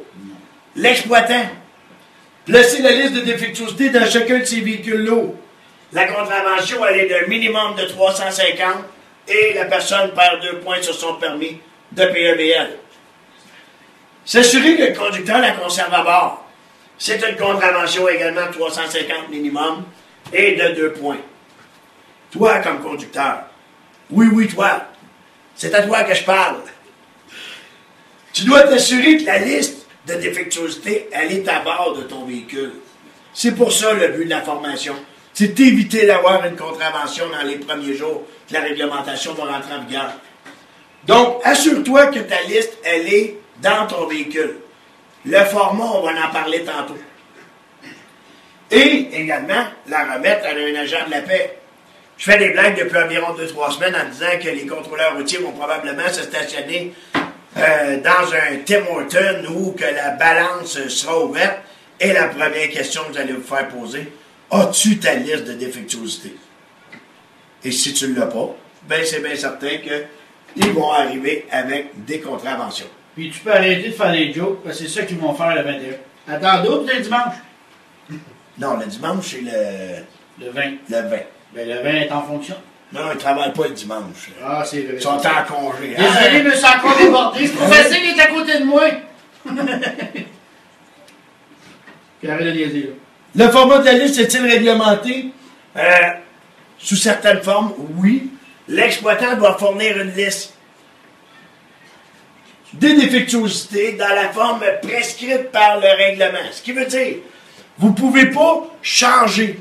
L'exploitant, 0.75 1.49
placer 2.45 2.81
la 2.81 2.91
liste 2.91 3.13
de 3.13 3.21
défectuosité 3.21 3.89
dans 3.89 4.09
chacun 4.09 4.39
de 4.39 4.45
ces 4.45 4.61
véhicules 4.61 5.05
lourds. 5.05 5.35
La 5.91 6.07
contravention, 6.07 6.85
elle 6.85 7.01
est 7.01 7.07
d'un 7.07 7.27
minimum 7.27 7.75
de 7.75 7.83
350 7.83 8.75
et 9.27 9.53
la 9.53 9.65
personne 9.65 10.11
perd 10.13 10.41
deux 10.41 10.59
points 10.59 10.81
sur 10.81 10.95
son 10.95 11.15
permis 11.15 11.57
de 11.91 12.05
PEBL. 12.05 12.69
S'assurer 14.23 14.77
que 14.77 14.83
le 14.83 14.93
conducteur 14.93 15.39
la 15.39 15.51
conserve 15.51 15.93
à 15.93 16.03
bord. 16.03 16.45
C'est 16.97 17.21
une 17.27 17.35
contravention 17.35 18.07
également 18.07 18.47
de 18.47 18.53
350 18.53 19.29
minimum 19.29 19.83
et 20.31 20.55
de 20.55 20.75
deux 20.75 20.93
points. 20.93 21.17
Toi, 22.31 22.59
comme 22.59 22.81
conducteur, 22.81 23.41
oui, 24.11 24.27
oui, 24.31 24.47
toi, 24.47 24.85
c'est 25.55 25.73
à 25.73 25.81
toi 25.81 26.03
que 26.03 26.13
je 26.13 26.23
parle. 26.23 26.57
Tu 28.31 28.43
dois 28.43 28.63
t'assurer 28.63 29.17
que 29.17 29.25
la 29.25 29.39
liste 29.39 29.80
de 30.07 30.15
défectuosité, 30.15 31.09
elle 31.11 31.31
est 31.31 31.47
à 31.47 31.59
bord 31.59 31.95
de 31.97 32.03
ton 32.03 32.25
véhicule. 32.25 32.73
C'est 33.33 33.55
pour 33.55 33.71
ça 33.71 33.93
le 33.93 34.09
but 34.09 34.25
de 34.25 34.29
la 34.29 34.41
formation. 34.41 34.95
C'est 35.33 35.49
d'éviter 35.49 36.05
d'avoir 36.05 36.45
une 36.45 36.55
contravention 36.55 37.25
dans 37.29 37.47
les 37.47 37.55
premiers 37.55 37.95
jours 37.95 38.23
que 38.47 38.53
la 38.53 38.61
réglementation 38.61 39.33
va 39.33 39.45
rentrer 39.45 39.73
en 39.73 39.83
vigueur. 39.83 40.11
Donc, 41.05 41.41
assure-toi 41.43 42.07
que 42.07 42.19
ta 42.19 42.41
liste, 42.43 42.77
elle 42.83 43.07
est 43.13 43.37
dans 43.61 43.87
ton 43.87 44.07
véhicule. 44.07 44.57
Le 45.25 45.39
format, 45.45 45.85
on 45.85 46.01
va 46.01 46.11
en 46.11 46.31
parler 46.31 46.63
tantôt. 46.63 46.97
Et 48.69 49.09
également, 49.13 49.65
la 49.87 50.13
remettre 50.13 50.45
à 50.45 50.49
un 50.49 50.75
agent 50.81 51.05
de 51.07 51.11
la 51.11 51.21
paix. 51.21 51.57
Je 52.17 52.31
fais 52.31 52.37
des 52.37 52.49
blagues 52.49 52.77
depuis 52.77 52.97
environ 52.97 53.33
2-3 53.33 53.75
semaines 53.75 53.95
en 53.95 54.09
disant 54.09 54.39
que 54.41 54.49
les 54.49 54.65
contrôleurs 54.65 55.15
routiers 55.17 55.39
vont 55.39 55.51
probablement 55.51 56.07
se 56.07 56.21
stationner 56.21 56.93
euh, 57.57 57.99
dans 58.01 58.33
un 58.33 58.57
Tim 58.65 58.83
Horton 58.89 59.53
où 59.53 59.71
que 59.71 59.83
la 59.83 60.11
balance 60.11 60.87
sera 60.87 61.23
ouverte. 61.23 61.59
Et 61.99 62.13
la 62.13 62.29
première 62.29 62.69
question 62.69 63.03
que 63.03 63.13
vous 63.13 63.17
allez 63.19 63.33
vous 63.33 63.43
faire 63.43 63.67
poser, 63.67 64.11
as-tu 64.49 64.97
ta 64.99 65.13
liste 65.15 65.45
de 65.45 65.53
défectuosité? 65.53 66.35
Et 67.63 67.71
si 67.71 67.93
tu 67.93 68.07
ne 68.07 68.19
l'as 68.19 68.25
pas, 68.25 68.55
ben 68.87 69.05
c'est 69.05 69.19
bien 69.19 69.35
certain 69.35 69.77
qu'ils 69.77 70.73
vont 70.73 70.91
arriver 70.91 71.45
avec 71.51 72.03
des 72.05 72.19
contraventions. 72.19 72.87
Puis 73.15 73.29
tu 73.29 73.39
peux 73.41 73.51
arrêter 73.51 73.89
de 73.89 73.93
faire 73.93 74.11
des 74.11 74.33
jokes, 74.33 74.63
parce 74.63 74.79
que 74.79 74.87
c'est 74.87 74.99
ça 75.01 75.05
qu'ils 75.05 75.19
vont 75.19 75.33
faire 75.33 75.53
le 75.53 75.61
21. 75.61 76.33
Attends 76.33 76.63
d'autres 76.63 76.91
le 76.91 77.01
dimanche? 77.01 77.35
Non, 78.57 78.77
le 78.77 78.85
dimanche, 78.85 79.25
c'est 79.31 79.41
le... 79.41 80.45
Le 80.45 80.51
20. 80.51 80.61
Le 80.89 81.09
20. 81.09 81.17
Ben, 81.53 81.69
le 81.69 81.83
20 81.83 81.89
est 81.89 82.11
en 82.11 82.23
fonction. 82.23 82.55
Non, 82.93 83.01
ils 83.11 83.15
ne 83.15 83.19
travaillent 83.19 83.53
pas 83.53 83.67
le 83.67 83.73
dimanche. 83.73 84.31
Ah, 84.43 84.63
c'est 84.65 84.81
vrai. 84.81 84.95
Ils 84.95 85.01
sont 85.01 85.09
en 85.09 85.43
congé. 85.47 85.95
Désolé, 85.97 86.43
mais 86.43 86.55
c'est 86.55 86.67
encore 86.67 86.97
débordé. 86.97 87.47
C'est 87.47 87.55
trop 87.55 87.67
facile, 87.67 87.99
il 88.03 88.19
est 88.19 88.21
à 88.21 88.27
côté 88.27 88.59
de 88.59 88.65
moi. 88.65 88.83
Puis 92.19 92.29
arrête 92.29 92.45
de 92.45 92.51
niaiser, 92.51 92.81
là. 92.83 92.93
Le 93.33 93.49
format 93.49 93.77
de 93.77 93.85
la 93.85 93.93
liste 93.93 94.19
est-il 94.19 94.41
réglementé? 94.41 95.27
Euh, 95.77 95.81
sous 96.77 96.97
certaines 96.97 97.41
formes, 97.41 97.73
oui. 97.95 98.29
L'exploitant 98.67 99.37
doit 99.37 99.57
fournir 99.57 99.97
une 99.99 100.11
liste 100.13 100.53
des 102.73 102.93
défectuosités 102.95 103.93
dans 103.93 104.09
la 104.09 104.29
forme 104.29 104.63
prescrite 104.81 105.51
par 105.51 105.79
le 105.79 105.87
règlement. 105.87 106.39
Ce 106.51 106.61
qui 106.61 106.71
veut 106.71 106.85
dire, 106.85 107.15
vous 107.77 107.89
ne 107.89 107.93
pouvez 107.93 108.27
pas 108.27 108.67
changer 108.81 109.59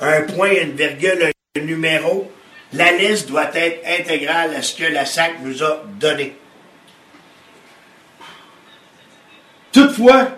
un 0.00 0.22
point, 0.22 0.50
une 0.62 0.72
virgule, 0.72 1.30
un 1.56 1.60
numéro. 1.60 2.30
La 2.76 2.92
liste 2.92 3.28
doit 3.28 3.50
être 3.54 3.82
intégrale 3.86 4.54
à 4.54 4.60
ce 4.60 4.74
que 4.74 4.84
la 4.84 5.06
SAC 5.06 5.36
nous 5.42 5.62
a 5.62 5.82
donné. 5.98 6.34
Toutefois, 9.72 10.28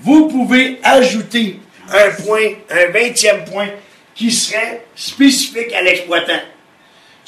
vous 0.00 0.28
pouvez 0.28 0.78
ajouter 0.84 1.58
un 1.92 2.10
point, 2.22 2.50
un 2.70 2.86
vingtième 2.92 3.44
point 3.44 3.68
qui 4.14 4.30
serait 4.30 4.84
spécifique 4.94 5.72
à 5.72 5.82
l'exploitant. 5.82 6.40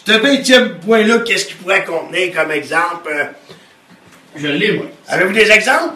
Ce 0.04 0.12
vingtième 0.12 0.78
point-là, 0.80 1.20
qu'est-ce 1.20 1.46
qu'il 1.46 1.56
pourrait 1.56 1.84
contenir 1.84 2.32
comme 2.34 2.52
exemple? 2.52 3.10
Euh, 3.12 3.24
Je 4.36 4.46
l'ai, 4.48 4.72
moi. 4.72 4.86
Avez-vous 5.08 5.32
des 5.32 5.50
exemples? 5.50 5.94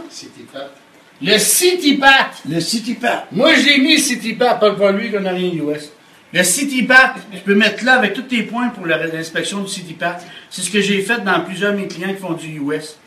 Le 1.23 1.39
CityPat. 1.39 2.31
Le 2.49 2.61
CityPat. 2.61 3.27
Moi, 3.33 3.55
j'ai 3.55 3.79
mis 3.79 3.97
le 3.97 4.03
CityPat, 4.03 4.55
parle 4.57 4.77
pas 4.77 4.93
lui 4.93 5.11
qu'on 5.11 5.21
n'a 5.21 5.31
rien 5.33 5.53
US. 5.53 5.91
Le 6.37 6.45
CityPat, 6.45 7.15
je 7.33 7.39
peux 7.39 7.55
mettre 7.55 7.83
là 7.83 7.95
avec 7.95 8.13
tous 8.13 8.21
tes 8.21 8.43
points 8.43 8.69
pour 8.69 8.85
l'inspection 8.85 9.63
du 9.63 9.69
CityPat. 9.69 10.19
C'est 10.51 10.61
ce 10.61 10.71
que 10.71 10.83
j'ai 10.83 11.01
fait 11.01 11.25
dans 11.25 11.41
plusieurs 11.41 11.73
de 11.73 11.79
mes 11.79 11.89
clients 11.89 12.13
qui 12.13 12.21
font 12.21 12.35
du 12.35 12.61
US. 12.61 12.99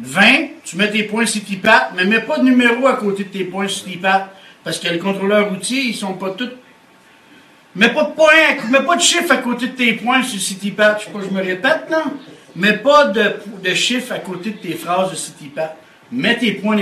20, 0.00 0.22
tu 0.64 0.76
mets 0.76 0.90
tes 0.90 1.04
points 1.04 1.26
CityPat, 1.26 1.92
mais 1.94 2.04
mets 2.06 2.22
pas 2.22 2.38
de 2.38 2.42
numéro 2.42 2.88
à 2.88 2.96
côté 2.96 3.22
de 3.22 3.28
tes 3.28 3.44
points 3.44 3.68
CityPat. 3.68 4.32
Parce 4.64 4.80
que 4.80 4.88
les 4.88 4.98
contrôleurs 4.98 5.48
routiers, 5.48 5.82
ils 5.82 5.94
sont 5.94 6.14
pas 6.14 6.30
tous. 6.30 6.50
Mets 7.76 7.94
pas 7.94 8.02
de 8.02 8.14
points, 8.14 8.68
mets 8.68 8.84
pas 8.84 8.96
de 8.96 9.00
chiffres 9.00 9.30
à 9.30 9.36
côté 9.36 9.68
de 9.68 9.76
tes 9.76 9.92
points 9.92 10.24
sur 10.24 10.40
CityPat. 10.40 10.98
Je 10.98 11.04
sais 11.04 11.10
pas, 11.12 11.20
je 11.20 11.32
me 11.32 11.40
répète, 11.40 11.84
là. 11.88 12.02
Mets 12.56 12.78
pas 12.78 13.04
de, 13.10 13.34
de 13.62 13.74
chiffres 13.74 14.12
à 14.12 14.18
côté 14.18 14.50
de 14.50 14.58
tes 14.58 14.74
phrases 14.74 15.12
de 15.12 15.16
CityPat. 15.16 15.76
Mets 16.10 16.36
tes 16.36 16.54
points 16.54 16.78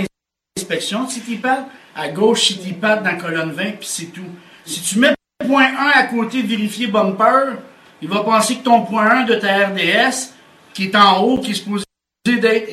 d'inspection 0.57 1.05
de 1.05 1.11
CityPat. 1.11 1.69
À 1.95 2.09
gauche, 2.09 2.45
CityPat 2.45 2.97
dans 3.03 3.19
colonne 3.19 3.53
20, 3.53 3.63
puis 3.73 3.87
c'est 3.87 4.07
tout. 4.07 4.31
Si 4.65 4.81
tu 4.81 4.99
mets 4.99 5.13
point 5.47 5.67
1 5.67 6.01
à 6.01 6.03
côté 6.05 6.43
de 6.43 6.49
vérifier 6.49 6.87
bumper, 6.87 7.57
il 8.03 8.09
va 8.09 8.21
penser 8.21 8.57
que 8.57 8.65
ton 8.65 8.83
point 8.83 9.09
1 9.09 9.25
de 9.25 9.35
ta 9.37 9.69
RDS, 9.69 10.33
qui 10.75 10.85
est 10.85 10.97
en 10.97 11.23
haut, 11.23 11.39
qui 11.39 11.53
est 11.53 11.55
supposé 11.55 11.85
d'être. 12.27 12.69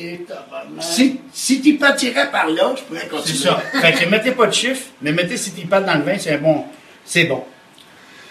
Si, 0.80 1.20
si 1.32 1.62
tu 1.62 1.74
partirais 1.74 2.30
par 2.30 2.48
là, 2.48 2.74
je 2.76 2.82
pourrais 2.82 3.06
continuer. 3.06 3.38
C'est 3.38 3.44
ça. 3.44 3.62
fait 3.80 3.92
que 3.92 4.08
mettez 4.08 4.32
pas 4.32 4.46
de 4.46 4.52
chiffres, 4.52 4.86
mais 5.00 5.12
mettez 5.12 5.36
CityPat 5.36 5.80
dans 5.80 5.94
le 5.94 6.02
20, 6.02 6.18
c'est 6.18 6.38
bon. 6.38 6.64
C'est 7.04 7.24
bon. 7.24 7.44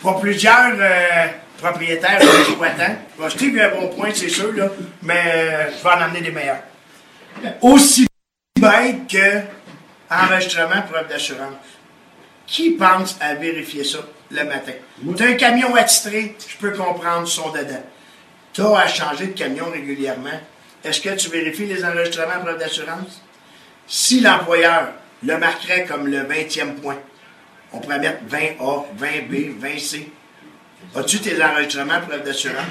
Pour 0.01 0.19
plusieurs 0.19 0.73
euh, 0.77 1.27
propriétaires 1.57 2.19
ou 2.21 2.39
exploitants, 2.39 2.95
je 3.29 3.37
t'ai 3.37 3.61
un 3.61 3.69
bon 3.69 3.87
point, 3.87 4.09
c'est 4.13 4.29
sûr, 4.29 4.51
là, 4.53 4.67
mais 5.01 5.23
euh, 5.25 5.65
je 5.77 5.83
vais 5.83 5.89
en 5.89 6.01
amener 6.01 6.21
des 6.21 6.31
meilleurs. 6.31 6.63
Aussi 7.61 8.05
bête 8.59 9.07
que 9.09 9.41
enregistrement 10.11 10.81
preuve 10.89 11.07
d'assurance. 11.07 11.55
Qui 12.45 12.71
pense 12.71 13.17
à 13.21 13.35
vérifier 13.35 13.83
ça? 13.83 13.99
Le 14.33 14.43
matin? 14.45 14.73
Tu 15.17 15.23
as 15.23 15.27
un 15.27 15.33
camion 15.33 15.75
attitré, 15.75 16.35
je 16.47 16.57
peux 16.57 16.71
comprendre 16.71 17.27
son 17.27 17.51
dedans. 17.51 17.83
Tu 18.53 18.61
as 18.61 18.77
à 18.77 18.87
changer 18.87 19.27
de 19.27 19.33
camion 19.33 19.65
régulièrement. 19.71 20.39
Est-ce 20.83 21.01
que 21.01 21.15
tu 21.15 21.29
vérifies 21.29 21.65
les 21.65 21.85
enregistrements 21.85 22.41
preuve 22.41 22.59
d'assurance? 22.59 23.21
Si 23.87 24.19
l'employeur 24.19 24.93
le 25.23 25.37
marquerait 25.37 25.85
comme 25.85 26.07
le 26.07 26.19
20e 26.19 26.75
point, 26.75 26.99
on 27.71 27.79
pourrait 27.79 27.99
mettre 27.99 28.23
20A, 28.29 28.85
20B, 28.99 29.59
20C. 29.59 30.07
As-tu 30.95 31.19
tes 31.19 31.41
enregistrements 31.41 32.01
preuve 32.01 32.23
d'assurance? 32.23 32.65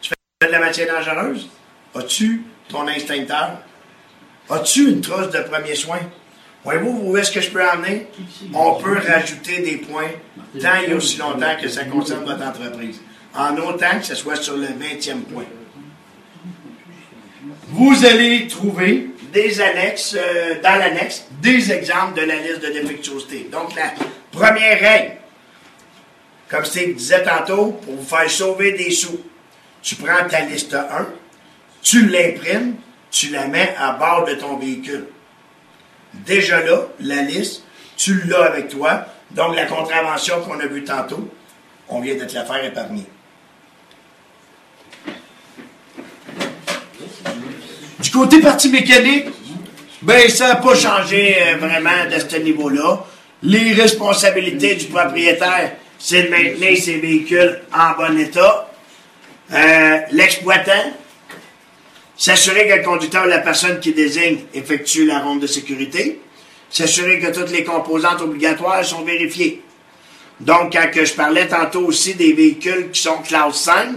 Tu 0.00 0.10
fais 0.10 0.48
de 0.48 0.52
la 0.52 0.58
matière 0.58 0.92
dangereuse? 0.92 1.48
As-tu 1.94 2.42
ton 2.68 2.86
instincteur? 2.88 3.58
As-tu 4.50 4.90
une 4.90 5.00
trousse 5.00 5.30
de 5.30 5.40
premiers 5.40 5.74
soins? 5.74 6.00
Voyez-vous 6.68 7.00
où 7.02 7.16
est-ce 7.16 7.30
que 7.30 7.40
je 7.40 7.48
peux 7.48 7.66
emmener? 7.66 8.08
On 8.52 8.74
peut 8.74 8.98
rajouter 8.98 9.62
des 9.62 9.78
points 9.78 10.10
tant 10.60 10.74
et 10.86 10.92
aussi 10.92 11.16
longtemps 11.16 11.56
que 11.58 11.66
ça 11.66 11.86
concerne 11.86 12.26
votre 12.26 12.44
entreprise. 12.44 13.00
En 13.34 13.56
autant 13.56 13.98
que 13.98 14.04
ce 14.04 14.14
soit 14.14 14.36
sur 14.36 14.54
le 14.54 14.66
20e 14.66 15.22
point. 15.32 15.46
Vous 17.68 18.04
allez 18.04 18.48
trouver 18.48 19.06
des 19.32 19.62
annexes, 19.62 20.14
euh, 20.14 20.60
dans 20.62 20.78
l'annexe, 20.78 21.24
des 21.40 21.72
exemples 21.72 22.20
de 22.20 22.26
la 22.26 22.36
liste 22.36 22.60
de 22.60 22.70
défectuosité. 22.70 23.48
Donc, 23.50 23.74
la 23.74 23.94
première 24.30 24.78
règle, 24.78 25.12
comme 26.50 26.66
Steve 26.66 26.96
disait 26.96 27.22
tantôt, 27.22 27.72
pour 27.82 27.94
vous 27.94 28.04
faire 28.04 28.30
sauver 28.30 28.72
des 28.72 28.90
sous, 28.90 29.18
tu 29.80 29.94
prends 29.94 30.28
ta 30.28 30.42
liste 30.42 30.74
1, 30.74 31.06
tu 31.80 32.08
l'imprimes, 32.08 32.74
tu 33.10 33.30
la 33.30 33.46
mets 33.46 33.74
à 33.78 33.92
bord 33.92 34.26
de 34.26 34.34
ton 34.34 34.58
véhicule. 34.58 35.06
Déjà 36.14 36.62
là, 36.62 36.82
la 37.00 37.22
liste, 37.22 37.62
tu 37.96 38.22
l'as 38.26 38.44
avec 38.44 38.68
toi. 38.68 39.04
Donc, 39.30 39.54
la 39.56 39.66
contravention 39.66 40.40
qu'on 40.42 40.58
a 40.60 40.66
vue 40.66 40.84
tantôt, 40.84 41.28
on 41.88 42.00
vient 42.00 42.14
de 42.14 42.24
te 42.24 42.34
la 42.34 42.44
faire 42.44 42.64
épargner. 42.64 43.06
Du 48.00 48.10
côté 48.10 48.40
partie 48.40 48.70
mécanique, 48.70 49.26
ben 50.02 50.28
ça 50.28 50.48
n'a 50.48 50.56
pas 50.56 50.74
changé 50.74 51.36
euh, 51.40 51.56
vraiment 51.56 52.06
de 52.10 52.18
ce 52.18 52.36
niveau-là. 52.36 53.04
Les 53.42 53.72
responsabilités 53.72 54.76
du 54.76 54.86
propriétaire 54.86 55.72
c'est 55.98 56.24
de 56.24 56.28
maintenir 56.30 56.76
ces 56.78 56.98
véhicules 56.98 57.60
en 57.74 57.96
bon 57.96 58.18
état. 58.18 58.70
Euh, 59.52 59.98
L'exploitant, 60.12 60.92
s'assurer 62.18 62.66
que 62.66 62.74
le 62.74 62.82
conducteur 62.82 63.24
ou 63.24 63.28
la 63.28 63.38
personne 63.38 63.78
qui 63.78 63.92
désigne 63.92 64.40
effectue 64.52 65.06
la 65.06 65.20
ronde 65.20 65.40
de 65.40 65.46
sécurité. 65.46 66.20
S'assurer 66.68 67.18
que 67.18 67.28
toutes 67.28 67.50
les 67.50 67.64
composantes 67.64 68.20
obligatoires 68.20 68.84
sont 68.84 69.02
vérifiées. 69.02 69.62
Donc, 70.40 70.72
quand 70.72 71.04
je 71.04 71.14
parlais 71.14 71.46
tantôt 71.46 71.86
aussi 71.86 72.14
des 72.14 72.32
véhicules 72.32 72.90
qui 72.90 73.00
sont 73.00 73.22
classe 73.22 73.60
5, 73.60 73.94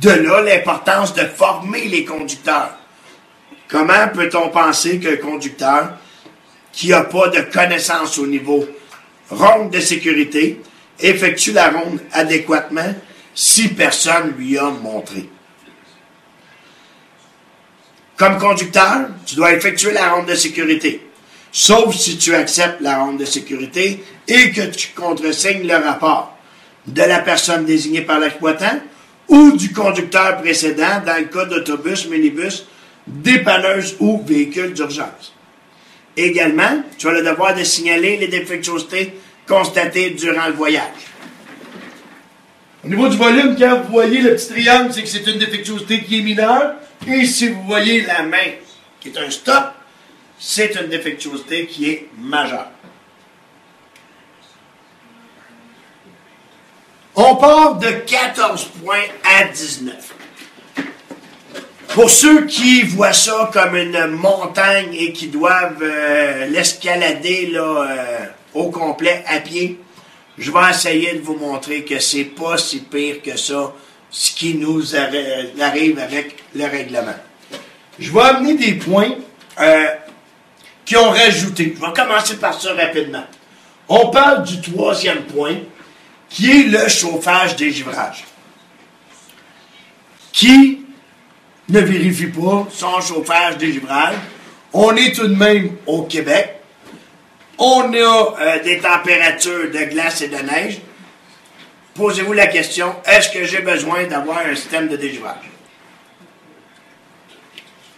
de 0.00 0.10
là 0.10 0.40
l'importance 0.40 1.14
de 1.14 1.22
former 1.22 1.84
les 1.84 2.04
conducteurs. 2.04 2.76
Comment 3.68 4.08
peut-on 4.12 4.48
penser 4.48 4.98
qu'un 4.98 5.16
conducteur 5.16 5.92
qui 6.72 6.88
n'a 6.88 7.02
pas 7.02 7.28
de 7.28 7.40
connaissances 7.42 8.18
au 8.18 8.26
niveau 8.26 8.66
ronde 9.30 9.70
de 9.70 9.80
sécurité 9.80 10.60
effectue 11.00 11.52
la 11.52 11.70
ronde 11.70 12.00
adéquatement 12.12 12.94
si 13.34 13.68
personne 13.68 14.34
lui 14.36 14.58
a 14.58 14.70
montré? 14.70 15.28
Comme 18.16 18.38
conducteur, 18.38 19.08
tu 19.26 19.34
dois 19.34 19.52
effectuer 19.52 19.92
la 19.92 20.12
ronde 20.12 20.26
de 20.26 20.34
sécurité, 20.34 21.00
sauf 21.50 21.94
si 21.94 22.16
tu 22.16 22.34
acceptes 22.34 22.80
la 22.80 22.98
ronde 22.98 23.18
de 23.18 23.24
sécurité 23.24 24.04
et 24.28 24.50
que 24.52 24.66
tu 24.66 24.88
contresignes 24.94 25.66
le 25.66 25.76
rapport 25.76 26.36
de 26.86 27.02
la 27.02 27.18
personne 27.20 27.64
désignée 27.64 28.02
par 28.02 28.20
l'exploitant 28.20 28.78
ou 29.28 29.52
du 29.52 29.72
conducteur 29.72 30.36
précédent 30.38 31.02
dans 31.04 31.18
le 31.18 31.24
cas 31.24 31.46
d'autobus, 31.46 32.08
minibus, 32.08 32.66
dépanneuse 33.06 33.96
ou 33.98 34.22
véhicule 34.24 34.72
d'urgence. 34.74 35.34
Également, 36.16 36.82
tu 36.96 37.08
as 37.08 37.12
le 37.12 37.22
devoir 37.22 37.54
de 37.54 37.64
signaler 37.64 38.16
les 38.16 38.28
défectuosités 38.28 39.14
constatées 39.48 40.10
durant 40.10 40.46
le 40.46 40.52
voyage. 40.52 40.84
Au 42.84 42.88
niveau 42.88 43.08
du 43.08 43.16
volume, 43.16 43.56
quand 43.58 43.82
vous 43.82 43.92
voyez 43.92 44.20
le 44.20 44.36
petit 44.36 44.48
triangle, 44.48 44.92
c'est 44.92 45.02
que 45.02 45.08
c'est 45.08 45.26
une 45.26 45.38
défectuosité 45.38 46.02
qui 46.02 46.20
est 46.20 46.22
mineure. 46.22 46.74
Et 47.06 47.26
si 47.26 47.48
vous 47.48 47.62
voyez 47.64 48.02
la 48.02 48.22
main 48.22 48.52
qui 49.00 49.08
est 49.08 49.18
un 49.18 49.30
stop, 49.30 49.72
c'est 50.38 50.74
une 50.74 50.88
défectuosité 50.88 51.66
qui 51.66 51.90
est 51.90 52.08
majeure. 52.18 52.68
On 57.14 57.36
part 57.36 57.76
de 57.76 57.90
14 57.90 58.64
points 58.82 59.04
à 59.22 59.44
19. 59.44 60.14
Pour 61.94 62.10
ceux 62.10 62.46
qui 62.46 62.82
voient 62.82 63.12
ça 63.12 63.50
comme 63.52 63.76
une 63.76 64.06
montagne 64.06 64.94
et 64.94 65.12
qui 65.12 65.28
doivent 65.28 65.80
euh, 65.82 66.46
l'escalader 66.46 67.52
euh, 67.54 68.26
au 68.52 68.70
complet 68.70 69.24
à 69.28 69.38
pied, 69.38 69.78
je 70.36 70.50
vais 70.50 70.70
essayer 70.70 71.14
de 71.14 71.20
vous 71.20 71.36
montrer 71.36 71.84
que 71.84 72.00
c'est 72.00 72.24
pas 72.24 72.58
si 72.58 72.80
pire 72.80 73.22
que 73.22 73.36
ça, 73.36 73.72
ce 74.14 74.32
qui 74.32 74.54
nous 74.54 74.94
arrive 74.94 75.98
avec 75.98 76.36
le 76.54 76.64
règlement. 76.66 77.16
Je 77.98 78.12
vais 78.12 78.20
amener 78.20 78.54
des 78.54 78.74
points 78.74 79.10
euh, 79.60 79.86
qui 80.84 80.96
ont 80.96 81.10
rajouté. 81.10 81.74
Je 81.76 81.84
vais 81.84 81.92
commencer 81.92 82.36
par 82.36 82.60
ça 82.60 82.74
rapidement. 82.74 83.24
On 83.88 84.10
parle 84.10 84.44
du 84.44 84.60
troisième 84.60 85.24
point, 85.24 85.56
qui 86.28 86.48
est 86.48 86.62
le 86.68 86.88
chauffage 86.88 87.56
des. 87.56 87.74
Qui 90.30 90.82
ne 91.68 91.80
vérifie 91.80 92.28
pas 92.28 92.68
son 92.72 93.00
chauffage 93.00 93.58
des? 93.58 93.80
On 94.72 94.94
est 94.94 95.12
tout 95.12 95.26
de 95.26 95.34
même 95.34 95.72
au 95.86 96.02
Québec. 96.02 96.60
On 97.58 97.92
a 97.92 97.96
euh, 98.40 98.62
des 98.62 98.78
températures 98.78 99.72
de 99.72 99.90
glace 99.90 100.20
et 100.22 100.28
de 100.28 100.36
neige. 100.36 100.78
Posez-vous 101.94 102.32
la 102.32 102.48
question, 102.48 102.96
est-ce 103.04 103.30
que 103.30 103.44
j'ai 103.44 103.60
besoin 103.60 104.04
d'avoir 104.04 104.38
un 104.38 104.56
système 104.56 104.88
de 104.88 104.96
dégivrage? 104.96 105.44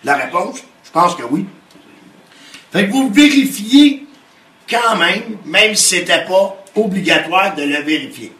La 0.04 0.16
réponse, 0.16 0.62
je 0.84 0.90
pense 0.90 1.14
que 1.14 1.22
oui. 1.22 1.46
Fait 2.72 2.86
que 2.86 2.92
vous 2.92 3.08
vérifiez 3.10 4.04
quand 4.68 4.96
même, 4.96 5.38
même 5.46 5.74
si 5.74 5.84
ce 5.84 5.94
n'était 5.96 6.24
pas 6.26 6.62
obligatoire 6.74 7.54
de 7.54 7.62
le 7.62 7.80
vérifier. 7.82 8.32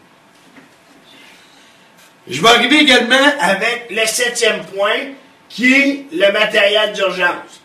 Je 2.27 2.41
vais 2.41 2.49
arriver 2.49 2.79
également 2.79 3.15
avec 3.39 3.87
le 3.89 4.05
septième 4.05 4.63
point, 4.65 5.13
qui 5.49 5.73
est 5.73 6.05
le 6.11 6.31
matériel 6.31 6.93
d'urgence. 6.93 7.61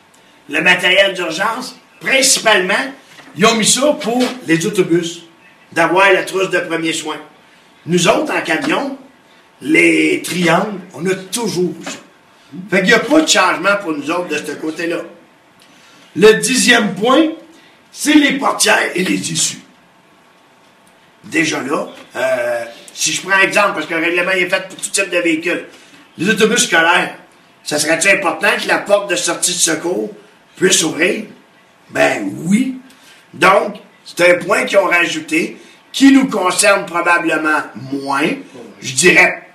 Le 0.48 0.62
matériel 0.62 1.14
d'urgence, 1.14 1.76
principalement, 2.00 2.92
ils 3.36 3.44
ont 3.44 3.56
mis 3.56 3.66
ça 3.66 3.92
pour 4.00 4.22
les 4.46 4.64
autobus, 4.66 5.22
d'avoir 5.72 6.12
la 6.12 6.22
trousse 6.22 6.50
de 6.50 6.60
premiers 6.60 6.92
soins. 6.92 7.20
Nous 7.86 8.08
autres, 8.08 8.32
en 8.32 8.40
camion, 8.42 8.98
les 9.60 10.22
triangles, 10.22 10.80
on 10.94 11.04
a 11.06 11.14
toujours 11.14 11.74
ça. 11.84 11.98
Fait 12.70 12.78
qu'il 12.78 12.88
n'y 12.88 12.94
a 12.94 12.98
pas 13.00 13.20
de 13.20 13.28
changement 13.28 13.76
pour 13.80 13.92
nous 13.92 14.10
autres 14.10 14.28
de 14.28 14.36
ce 14.36 14.52
côté-là. 14.52 14.98
Le 16.16 16.34
dixième 16.34 16.94
point, 16.94 17.28
c'est 17.90 18.14
les 18.14 18.38
portières 18.38 18.90
et 18.94 19.02
les 19.02 19.32
issues. 19.32 19.60
Déjà 21.24 21.62
là, 21.62 21.88
euh, 22.16 22.64
si 22.92 23.12
je 23.12 23.22
prends 23.22 23.32
un 23.32 23.42
exemple, 23.42 23.74
parce 23.74 23.86
que 23.86 23.94
le 23.94 24.00
règlement 24.00 24.32
est 24.32 24.48
fait 24.48 24.68
pour 24.68 24.76
tout 24.76 24.90
type 24.90 25.08
de 25.08 25.18
véhicule, 25.18 25.66
les 26.18 26.28
autobus 26.28 26.66
scolaires, 26.66 27.16
ça 27.62 27.78
serait-il 27.78 28.10
important 28.10 28.48
que 28.60 28.68
la 28.68 28.78
porte 28.78 29.08
de 29.10 29.16
sortie 29.16 29.52
de 29.52 29.58
secours 29.58 30.10
puisse 30.56 30.82
ouvrir? 30.82 31.24
Ben 31.90 32.30
oui. 32.44 32.76
Donc, 33.32 33.76
c'est 34.04 34.28
un 34.28 34.44
point 34.44 34.64
qu'ils 34.64 34.78
ont 34.78 34.86
rajouté 34.86 35.56
qui 35.92 36.12
nous 36.12 36.28
concerne 36.28 36.86
probablement 36.86 37.60
moins. 37.92 38.28
Je 38.80 38.94
dirais 38.94 39.48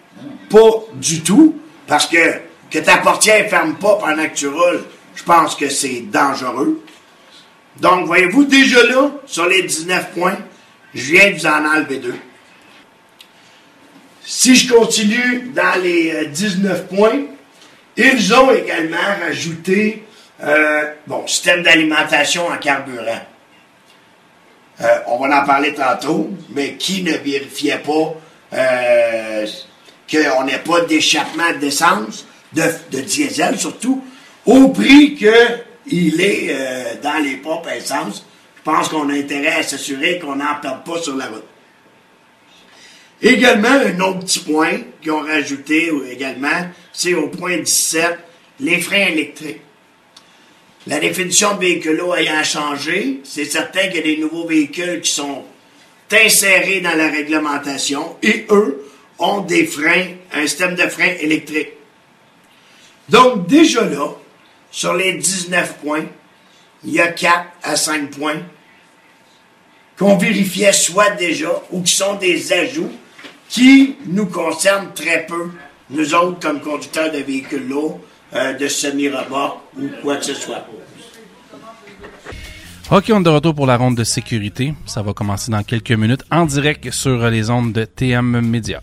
pas 0.49 0.85
du 0.95 1.21
tout, 1.21 1.59
parce 1.87 2.05
que 2.05 2.47
que 2.69 2.79
ta 2.79 2.97
portière 2.97 3.49
ferme 3.49 3.75
pas 3.75 3.95
pendant 3.95 4.27
que 4.27 4.35
tu 4.35 4.47
roules, 4.47 4.83
je 5.15 5.23
pense 5.23 5.55
que 5.55 5.69
c'est 5.69 6.01
dangereux. 6.11 6.83
Donc, 7.79 8.07
voyez-vous, 8.07 8.45
déjà 8.45 8.83
là, 8.83 9.11
sur 9.25 9.45
les 9.47 9.63
19 9.63 10.11
points, 10.11 10.37
je 10.93 11.11
viens 11.11 11.29
de 11.29 11.35
vous 11.35 11.45
en 11.45 11.65
enlever 11.65 11.97
deux. 11.97 12.15
Si 14.25 14.55
je 14.55 14.73
continue 14.73 15.51
dans 15.55 15.81
les 15.81 16.27
19 16.27 16.71
euh, 16.71 16.95
points, 16.95 17.21
ils 17.95 18.33
ont 18.33 18.51
également 18.51 18.97
rajouté, 19.21 20.03
euh, 20.43 20.91
bon, 21.07 21.25
système 21.27 21.63
d'alimentation 21.63 22.47
en 22.47 22.57
carburant. 22.57 23.25
Euh, 24.79 24.99
on 25.07 25.17
va 25.17 25.41
en 25.41 25.45
parler 25.45 25.73
tantôt, 25.73 26.29
mais 26.49 26.75
qui 26.75 27.01
ne 27.01 27.13
vérifiait 27.13 27.79
pas 27.79 28.13
euh, 28.53 29.47
qu'on 30.09 30.43
n'ait 30.43 30.59
pas 30.59 30.81
d'échappement 30.81 31.51
d'essence, 31.59 32.25
de, 32.53 33.01
diesel 33.01 33.57
surtout, 33.57 34.03
au 34.45 34.69
prix 34.69 35.15
qu'il 35.15 36.21
est 36.21 36.47
euh, 36.51 36.83
dans 37.01 37.23
les 37.23 37.37
pompes 37.37 37.65
à 37.67 37.75
essence. 37.75 38.23
Je 38.57 38.61
pense 38.71 38.89
qu'on 38.89 39.09
a 39.09 39.13
intérêt 39.13 39.59
à 39.59 39.63
s'assurer 39.63 40.19
qu'on 40.19 40.35
n'en 40.35 40.55
perd 40.61 40.83
pas 40.83 41.01
sur 41.01 41.15
la 41.15 41.25
route. 41.25 41.43
Également, 43.19 43.69
un 43.69 43.99
autre 44.01 44.19
petit 44.19 44.39
point 44.39 44.77
qu'ils 45.01 45.11
ont 45.11 45.21
rajouté 45.21 45.91
également, 46.11 46.67
c'est 46.93 47.15
au 47.15 47.29
point 47.29 47.57
17, 47.57 48.19
les 48.59 48.79
freins 48.79 49.07
électriques. 49.07 49.61
La 50.87 50.99
définition 50.99 51.55
de 51.55 51.59
véhicule 51.59 52.01
ayant 52.17 52.43
changé, 52.45 53.19
c'est 53.25 53.43
certain 53.43 53.87
qu'il 53.87 53.97
y 53.97 53.99
a 53.99 54.03
des 54.03 54.17
nouveaux 54.17 54.47
véhicules 54.47 55.01
qui 55.01 55.11
sont 55.11 55.43
insérés 56.09 56.79
dans 56.79 56.95
la 56.95 57.09
réglementation 57.09 58.15
et 58.23 58.45
eux 58.51 58.89
ont 59.19 59.41
des 59.41 59.65
freins, 59.65 60.05
un 60.31 60.43
système 60.43 60.75
de 60.75 60.83
freins 60.83 61.15
électrique. 61.19 61.71
Donc, 63.09 63.47
déjà 63.47 63.83
là, 63.83 64.15
sur 64.71 64.93
les 64.93 65.15
19 65.15 65.79
points, 65.79 66.05
il 66.85 66.93
y 66.93 67.01
a 67.01 67.07
4 67.07 67.33
à 67.63 67.75
5 67.75 68.11
points 68.11 68.41
qu'on 69.99 70.15
vérifiait 70.15 70.71
soit 70.71 71.09
déjà 71.11 71.63
ou 71.71 71.81
qui 71.81 71.93
sont 71.93 72.15
des 72.15 72.53
ajouts 72.53 72.91
qui 73.49 73.97
nous 74.05 74.27
concernent 74.27 74.93
très 74.93 75.25
peu, 75.25 75.49
nous 75.89 76.15
autres, 76.15 76.39
comme 76.39 76.61
conducteurs 76.61 77.11
de 77.11 77.19
véhicules 77.19 77.67
lourds, 77.67 77.99
euh, 78.33 78.53
de 78.53 78.67
semi-remorques 78.67 79.61
ou 79.79 79.87
quoi 80.01 80.17
que 80.17 80.25
ce 80.25 80.33
soit. 80.33 80.65
OK, 82.89 83.11
on 83.13 83.19
est 83.19 83.23
de 83.23 83.29
retour 83.29 83.53
pour 83.53 83.65
la 83.65 83.75
ronde 83.75 83.97
de 83.97 84.03
sécurité. 84.03 84.73
Ça 84.85 85.01
va 85.01 85.13
commencer 85.13 85.51
dans 85.51 85.63
quelques 85.63 85.91
minutes 85.91 86.23
en 86.31 86.45
direct 86.45 86.89
sur 86.91 87.29
les 87.29 87.49
ondes 87.49 87.73
de 87.73 87.83
TM 87.83 88.39
Media. 88.41 88.81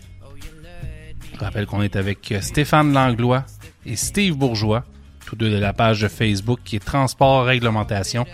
Je 1.33 1.39
rappelle 1.39 1.65
qu'on 1.65 1.81
est 1.81 1.95
avec 1.95 2.33
Stéphane 2.41 2.93
Langlois 2.93 3.45
et 3.85 3.95
Steve 3.95 4.35
Bourgeois, 4.35 4.83
tous 5.25 5.35
deux 5.35 5.49
de 5.49 5.57
la 5.57 5.73
page 5.73 6.07
Facebook 6.07 6.59
qui 6.63 6.75
est 6.75 6.85
Transport, 6.85 7.45
Réglementation 7.45 8.25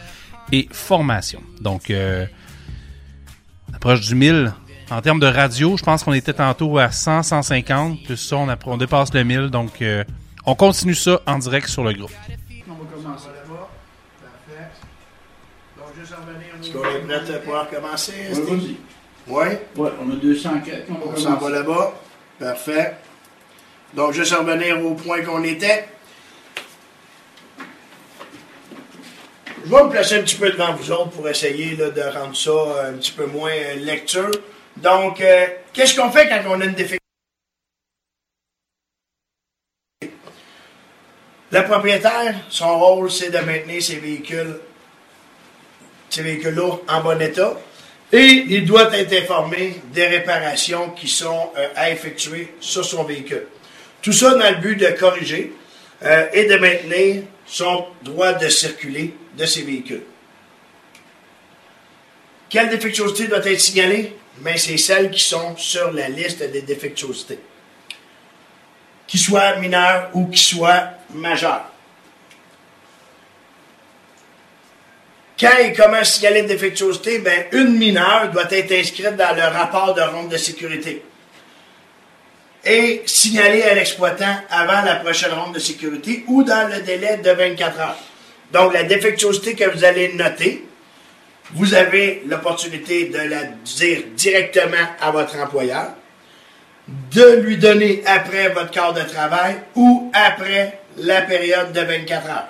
et 0.52 0.68
Formation. 0.72 1.42
Donc, 1.62 1.90
euh, 1.90 2.26
approche 3.74 4.02
du 4.02 4.16
1000. 4.16 4.54
En 4.92 5.02
termes 5.02 5.22
de 5.22 5.28
radio, 5.28 5.78
je 5.78 5.84
pense 5.84 6.04
qu'on 6.04 6.14
était 6.14 6.34
tantôt 6.34 6.78
à 6.78 6.92
100, 6.92 7.24
150. 7.24 8.04
Plus 8.04 8.18
ça, 8.18 8.36
on, 8.38 8.48
on 8.66 8.78
dépasse 8.78 9.14
le 9.14 9.24
1000. 9.24 9.48
Donc, 9.48 9.82
euh, 9.82 10.04
on 10.46 10.56
continue 10.56 10.96
ça 10.96 11.22
en 11.26 11.38
direct 11.38 11.68
sur 11.68 11.84
le 11.84 11.94
groupe. 11.94 12.12
On 12.70 12.74
va 12.74 12.86
commencer 12.96 13.28
là-bas. 13.28 13.70
Parfait. 14.22 14.70
Donc, 15.78 15.88
juste 16.00 16.14
en 16.14 16.26
venir. 16.26 16.48
Est-ce 16.62 16.72
qu'on 16.72 17.14
est 17.14 17.20
prêt 17.20 17.36
à 17.36 17.40
pouvoir 17.40 17.70
commencer? 17.70 18.14
Oui, 18.50 18.78
Oui? 19.28 19.46
On 19.78 20.12
a 20.12 20.16
200 20.16 20.50
quelques. 20.66 20.90
On, 20.90 21.08
On 21.08 21.12
va 21.12 21.18
s'en 21.20 21.36
va 21.36 21.50
là-bas. 21.50 21.94
Parfait. 22.40 22.96
Donc, 23.94 24.14
juste 24.14 24.34
revenir 24.34 24.84
au 24.84 24.96
point 24.96 25.22
qu'on 25.24 25.44
était. 25.44 25.86
Je 29.64 29.70
vais 29.70 29.84
me 29.84 29.90
placer 29.90 30.16
un 30.18 30.24
petit 30.24 30.38
peu 30.38 30.50
devant 30.50 30.74
vous 30.74 30.92
autres 30.92 31.12
pour 31.12 31.30
essayer 31.30 31.76
là, 31.76 31.92
de 31.92 32.02
rendre 32.02 32.36
ça 32.36 32.88
un 32.90 32.94
petit 32.94 33.12
peu 33.12 33.28
moins 33.28 33.52
euh, 33.52 33.76
lecture. 33.76 34.32
Donc, 34.78 35.22
euh, 35.22 35.46
qu'est-ce 35.72 35.96
qu'on 36.00 36.10
fait 36.10 36.28
quand 36.28 36.42
on 36.50 36.62
a 36.62 36.66
une 36.66 36.74
défection? 36.74 37.01
Le 41.52 41.66
propriétaire, 41.66 42.36
son 42.50 42.80
rôle, 42.80 43.12
c'est 43.12 43.30
de 43.30 43.40
maintenir 43.40 43.84
ses 43.84 43.98
véhicules, 43.98 44.58
ses 46.10 46.22
véhicules 46.22 46.56
lourds 46.56 46.82
en 46.88 47.02
bon 47.02 47.22
état. 47.22 47.60
Et 48.14 48.46
il 48.48 48.66
doit 48.66 48.96
être 48.98 49.14
informé 49.14 49.82
des 49.94 50.08
réparations 50.08 50.92
qui 50.92 51.10
sont 51.10 51.52
euh, 51.58 51.68
à 51.76 51.92
effectuer 51.92 52.56
sur 52.60 52.86
son 52.86 53.04
véhicule. 53.04 53.48
Tout 54.02 54.14
ça 54.14 54.32
dans 54.36 54.50
le 54.50 54.58
but 54.58 54.78
de 54.78 54.88
corriger 54.92 55.54
euh, 56.04 56.28
et 56.34 56.46
de 56.46 56.56
maintenir 56.56 57.24
son 57.46 57.86
droit 58.02 58.34
de 58.34 58.48
circuler 58.48 59.14
de 59.38 59.46
ses 59.46 59.64
véhicules. 59.64 60.04
Quelle 62.50 62.70
défectuosité 62.70 63.28
doit 63.28 63.46
être 63.46 63.60
signalée? 63.60 64.16
Mais 64.42 64.58
c'est 64.58 64.78
celles 64.78 65.12
qui 65.12 65.24
sont 65.24 65.56
sur 65.58 65.92
la 65.92 66.10
liste 66.10 66.44
des 66.44 66.62
défectuosités. 66.62 67.40
Qu'ils 69.08 69.20
soient 69.20 69.58
mineures 69.58 70.10
ou 70.14 70.28
qu'ils 70.28 70.40
soient 70.40 70.90
majeures. 71.14 71.66
Quand 75.40 75.58
et 75.60 75.74
comment 75.74 76.04
signaler 76.04 76.42
une 76.42 76.48
défectuosité? 76.48 77.18
Ben, 77.20 77.46
une 77.52 77.78
mineure 77.78 78.30
doit 78.32 78.52
être 78.52 78.72
inscrite 78.74 79.16
dans 79.16 79.36
le 79.36 79.42
rapport 79.42 79.94
de 79.96 80.02
ronde 80.02 80.30
de 80.30 80.38
sécurité 80.38 81.04
et 82.64 83.02
signalée 83.06 83.64
à 83.64 83.74
l'exploitant 83.74 84.36
avant 84.50 84.82
la 84.84 84.98
prochaine 84.98 85.34
ronde 85.34 85.56
de 85.56 85.60
sécurité 85.60 86.24
ou 86.28 86.44
dans 86.44 86.70
le 86.70 86.82
délai 86.82 87.18
de 87.18 87.32
24 87.32 87.80
heures. 87.80 87.98
Donc, 88.54 88.74
la 88.74 88.84
défectuosité 88.84 89.56
que 89.56 89.70
vous 89.70 89.84
allez 89.84 90.14
noter, 90.14 90.66
vous 91.54 91.74
avez 91.74 92.22
l'opportunité 92.28 93.06
de 93.06 93.18
la 93.18 93.44
dire 93.46 94.04
directement 94.16 94.88
à 95.02 95.12
votre 95.12 95.38
employeur, 95.40 95.96
de 96.88 97.42
lui 97.42 97.58
donner 97.58 98.04
après 98.06 98.50
votre 98.50 98.72
quart 98.72 98.94
de 98.94 99.02
travail 99.02 99.56
ou 99.76 100.12
après 100.14 100.81
la 100.98 101.22
période 101.22 101.72
de 101.72 101.82
24 101.82 102.30
heures. 102.30 102.48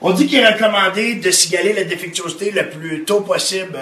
On 0.00 0.12
dit 0.12 0.28
qu'il 0.28 0.38
est 0.38 0.48
recommandé 0.48 1.16
de 1.16 1.30
signaler 1.30 1.72
la 1.72 1.84
défectuosité 1.84 2.52
le 2.52 2.68
plus 2.68 3.04
tôt 3.04 3.22
possible 3.22 3.80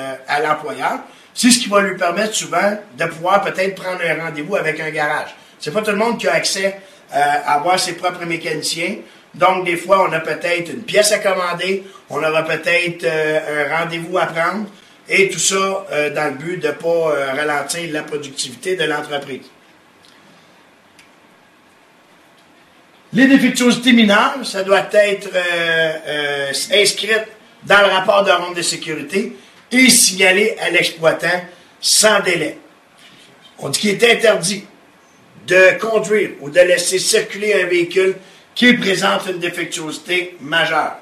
euh, 0.00 0.14
à 0.28 0.40
l'employeur. 0.40 1.00
C'est 1.34 1.50
ce 1.50 1.58
qui 1.58 1.68
va 1.68 1.80
lui 1.80 1.96
permettre 1.96 2.34
souvent 2.34 2.78
de 2.96 3.04
pouvoir 3.06 3.42
peut-être 3.42 3.74
prendre 3.74 4.00
un 4.04 4.24
rendez-vous 4.24 4.54
avec 4.54 4.78
un 4.78 4.90
garage. 4.90 5.34
C'est 5.58 5.72
pas 5.72 5.82
tout 5.82 5.90
le 5.90 5.96
monde 5.96 6.18
qui 6.18 6.28
a 6.28 6.34
accès 6.34 6.80
euh, 7.12 7.16
à 7.16 7.54
avoir 7.54 7.80
ses 7.80 7.94
propres 7.94 8.24
mécaniciens. 8.24 8.98
Donc, 9.34 9.64
des 9.64 9.76
fois, 9.76 10.06
on 10.08 10.12
a 10.12 10.20
peut-être 10.20 10.70
une 10.70 10.82
pièce 10.82 11.10
à 11.10 11.18
commander, 11.18 11.84
on 12.08 12.22
aura 12.22 12.44
peut-être 12.44 13.02
euh, 13.04 13.68
un 13.70 13.78
rendez-vous 13.78 14.18
à 14.18 14.26
prendre, 14.26 14.66
et 15.08 15.28
tout 15.30 15.38
ça 15.40 15.84
dans 16.14 16.32
le 16.32 16.38
but 16.38 16.58
de 16.58 16.68
ne 16.68 16.72
pas 16.72 17.34
ralentir 17.34 17.92
la 17.92 18.04
productivité 18.04 18.76
de 18.76 18.84
l'entreprise. 18.84 19.51
Les 23.14 23.26
défectuosités 23.26 23.92
mineures, 23.92 24.38
ça 24.44 24.62
doit 24.62 24.88
être 24.90 25.28
euh, 25.34 25.92
euh, 26.06 26.52
inscrite 26.72 27.26
dans 27.64 27.80
le 27.80 27.92
rapport 27.92 28.24
de 28.24 28.30
ronde 28.30 28.56
de 28.56 28.62
sécurité 28.62 29.36
et 29.70 29.90
signalé 29.90 30.56
à 30.58 30.70
l'exploitant 30.70 31.42
sans 31.78 32.20
délai. 32.20 32.56
On 33.58 33.68
dit 33.68 33.80
qu'il 33.80 33.90
est 33.90 34.12
interdit 34.12 34.64
de 35.46 35.78
conduire 35.78 36.30
ou 36.40 36.48
de 36.48 36.60
laisser 36.60 36.98
circuler 36.98 37.62
un 37.62 37.66
véhicule 37.66 38.16
qui 38.54 38.72
présente 38.74 39.26
une 39.26 39.40
défectuosité 39.40 40.36
majeure. 40.40 40.96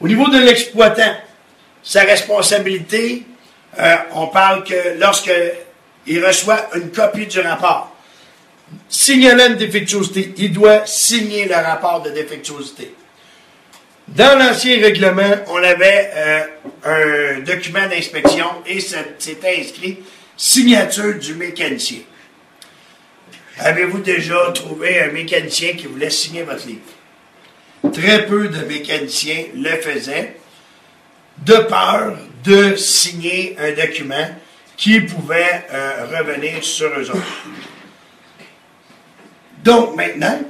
Au 0.00 0.06
niveau 0.06 0.28
de 0.28 0.38
l'exploitant, 0.38 1.16
sa 1.82 2.02
responsabilité, 2.02 3.24
euh, 3.80 3.96
on 4.12 4.28
parle 4.28 4.62
que 4.62 4.96
lorsque 5.00 5.32
il 6.06 6.24
reçoit 6.24 6.68
une 6.76 6.92
copie 6.92 7.26
du 7.26 7.40
rapport, 7.40 7.93
signalant 8.88 9.48
une 9.48 9.56
défectuosité, 9.56 10.34
il 10.38 10.52
doit 10.52 10.86
signer 10.86 11.46
le 11.46 11.54
rapport 11.54 12.02
de 12.02 12.10
défectuosité. 12.10 12.94
Dans 14.08 14.38
l'ancien 14.38 14.80
règlement, 14.80 15.34
on 15.48 15.56
avait 15.56 16.10
euh, 16.14 16.42
un 16.84 17.40
document 17.40 17.88
d'inspection 17.88 18.46
et 18.66 18.80
c'était 18.80 19.60
inscrit 19.60 19.98
signature 20.36 21.14
du 21.18 21.34
mécanicien. 21.34 22.00
Avez-vous 23.58 24.00
déjà 24.00 24.50
trouvé 24.52 25.00
un 25.00 25.12
mécanicien 25.12 25.72
qui 25.72 25.86
voulait 25.86 26.10
signer 26.10 26.42
votre 26.42 26.66
livre? 26.66 26.80
Très 27.92 28.26
peu 28.26 28.48
de 28.48 28.64
mécaniciens 28.64 29.44
le 29.54 29.70
faisaient 29.80 30.36
de 31.44 31.54
peur 31.54 32.16
de 32.44 32.76
signer 32.76 33.56
un 33.58 33.72
document 33.72 34.28
qui 34.76 35.00
pouvait 35.00 35.66
euh, 35.72 36.06
revenir 36.06 36.62
sur 36.62 36.88
eux 36.88 37.10
autres. 37.10 37.46
Donc 39.64 39.96
maintenant, 39.96 40.40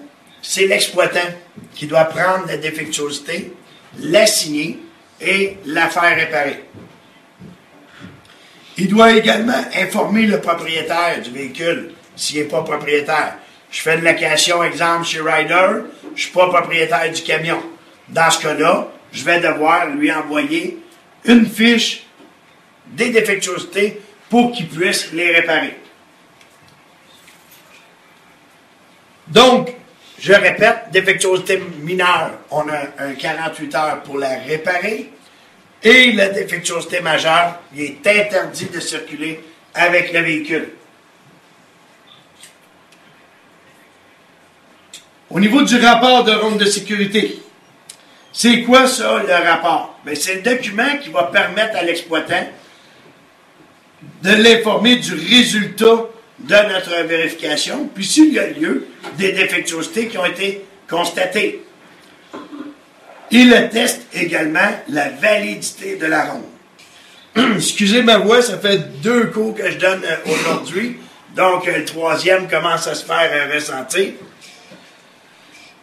c'est 0.42 0.66
l'exploitant 0.66 1.30
qui 1.72 1.86
doit 1.86 2.06
prendre 2.06 2.48
la 2.48 2.56
défectuosité, 2.56 3.52
la 4.00 4.26
signer 4.26 4.80
et 5.20 5.56
la 5.66 5.88
faire 5.88 6.16
réparer. 6.16 6.64
Il 8.76 8.88
doit 8.88 9.12
également 9.12 9.62
informer 9.76 10.26
le 10.26 10.40
propriétaire 10.40 11.22
du 11.22 11.30
véhicule 11.30 11.92
s'il 12.16 12.40
n'est 12.40 12.48
pas 12.48 12.62
propriétaire. 12.62 13.36
Je 13.70 13.80
fais 13.80 13.96
de 13.98 14.04
location, 14.04 14.64
exemple, 14.64 15.06
chez 15.06 15.20
Ryder, 15.20 15.82
je 16.02 16.10
ne 16.10 16.16
suis 16.16 16.32
pas 16.32 16.48
propriétaire 16.48 17.10
du 17.12 17.22
camion. 17.22 17.62
Dans 18.08 18.30
ce 18.30 18.42
cas-là, 18.42 18.88
je 19.12 19.24
vais 19.24 19.38
devoir 19.38 19.90
lui 19.90 20.12
envoyer 20.12 20.78
une 21.24 21.46
fiche 21.46 22.04
des 22.86 23.10
défectuosités 23.10 24.00
pour 24.28 24.50
qu'il 24.50 24.66
puisse 24.66 25.12
les 25.12 25.30
réparer. 25.30 25.78
Donc, 29.28 29.74
je 30.18 30.32
répète, 30.32 30.90
défectuosité 30.92 31.62
mineure, 31.80 32.32
on 32.50 32.68
a 32.68 32.78
un 32.98 33.14
48 33.14 33.74
heures 33.74 34.02
pour 34.02 34.18
la 34.18 34.38
réparer. 34.38 35.10
Et 35.82 36.12
la 36.12 36.30
défectuosité 36.30 37.00
majeure, 37.00 37.60
il 37.74 37.82
est 37.82 38.06
interdit 38.06 38.66
de 38.66 38.80
circuler 38.80 39.40
avec 39.74 40.12
le 40.12 40.20
véhicule. 40.20 40.68
Au 45.30 45.40
niveau 45.40 45.62
du 45.62 45.76
rapport 45.78 46.24
de 46.24 46.32
ronde 46.32 46.58
de 46.58 46.64
sécurité, 46.64 47.38
c'est 48.32 48.62
quoi 48.62 48.86
ça, 48.86 49.22
le 49.22 49.32
rapport? 49.32 49.98
Ben, 50.04 50.14
c'est 50.16 50.36
le 50.36 50.42
document 50.42 50.96
qui 51.02 51.10
va 51.10 51.24
permettre 51.24 51.76
à 51.76 51.82
l'exploitant 51.82 52.46
de 54.22 54.30
l'informer 54.30 54.96
du 54.96 55.14
résultat 55.14 56.06
de 56.38 56.54
notre 56.72 57.06
vérification, 57.06 57.88
puis 57.94 58.04
s'il 58.04 58.32
y 58.32 58.38
a 58.38 58.48
lieu 58.48 58.86
des 59.16 59.32
défectuosités 59.32 60.08
qui 60.08 60.18
ont 60.18 60.24
été 60.24 60.64
constatées. 60.88 61.62
Il 63.30 63.52
atteste 63.54 64.02
également 64.12 64.70
la 64.88 65.10
validité 65.10 65.96
de 65.96 66.06
la 66.06 66.24
ronde. 66.26 66.44
Excusez 67.56 68.02
ma 68.02 68.18
voix, 68.18 68.42
ça 68.42 68.58
fait 68.58 69.00
deux 69.00 69.26
cours 69.26 69.54
que 69.54 69.70
je 69.70 69.78
donne 69.78 70.02
euh, 70.04 70.16
aujourd'hui, 70.26 70.96
donc 71.34 71.66
euh, 71.66 71.78
le 71.78 71.84
troisième 71.84 72.48
commence 72.48 72.86
à 72.86 72.94
se 72.94 73.04
faire 73.04 73.30
euh, 73.32 73.54
ressentir. 73.54 74.12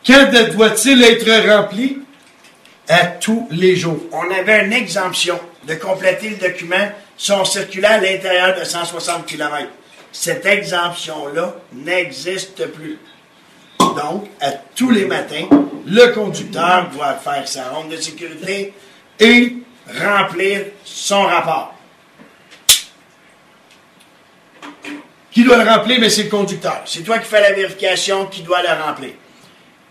Quand 0.05 0.31
doit-il 0.53 1.03
être 1.03 1.49
rempli? 1.49 1.97
À 2.87 3.05
tous 3.05 3.47
les 3.51 3.77
jours. 3.77 4.01
On 4.11 4.29
avait 4.33 4.65
une 4.65 4.73
exemption 4.73 5.39
de 5.65 5.75
compléter 5.75 6.29
le 6.29 6.35
document 6.35 6.91
si 7.15 7.31
on 7.31 7.45
circulait 7.45 7.87
à 7.87 8.01
l'intérieur 8.01 8.59
de 8.59 8.65
160 8.65 9.25
km. 9.25 9.67
Cette 10.11 10.45
exemption-là 10.45 11.55
n'existe 11.73 12.67
plus. 12.67 12.99
Donc, 13.79 14.29
à 14.39 14.51
tous 14.51 14.91
les 14.91 15.05
matins, 15.05 15.47
le 15.85 16.07
conducteur 16.07 16.89
doit 16.89 17.15
faire 17.15 17.47
sa 17.47 17.69
ronde 17.69 17.89
de 17.89 17.97
sécurité 17.97 18.73
et 19.19 19.55
remplir 19.99 20.65
son 20.83 21.23
rapport. 21.23 21.73
Qui 25.31 25.43
doit 25.43 25.63
le 25.63 25.69
remplir? 25.69 25.99
Mais 25.99 26.09
c'est 26.09 26.23
le 26.23 26.29
conducteur. 26.29 26.81
C'est 26.85 27.03
toi 27.03 27.17
qui 27.17 27.25
fais 27.25 27.41
la 27.41 27.53
vérification 27.53 28.25
qui 28.25 28.41
doit 28.41 28.61
le 28.61 28.83
remplir. 28.83 29.11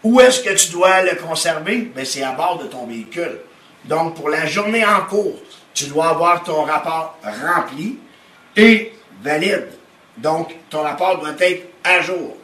Où 0.03 0.21
est-ce 0.21 0.41
que 0.43 0.55
tu 0.55 0.71
dois 0.71 1.03
le 1.03 1.17
conserver? 1.17 1.91
Ben, 1.95 2.05
c'est 2.05 2.23
à 2.23 2.33
bord 2.33 2.59
de 2.59 2.67
ton 2.67 2.87
véhicule. 2.87 3.41
Donc, 3.87 4.17
pour 4.17 4.29
la 4.29 4.47
journée 4.47 4.85
en 4.85 5.03
cours, 5.03 5.39
tu 5.73 5.87
dois 5.87 6.11
avoir 6.11 6.43
ton 6.43 6.63
rapport 6.63 7.19
rempli 7.23 7.99
et 8.57 8.93
valide. 9.23 9.69
Donc, 10.19 10.55
ton 10.69 10.83
rapport 10.83 11.19
doit 11.19 11.35
être 11.41 11.67
à 11.85 12.01
jour. 12.03 12.37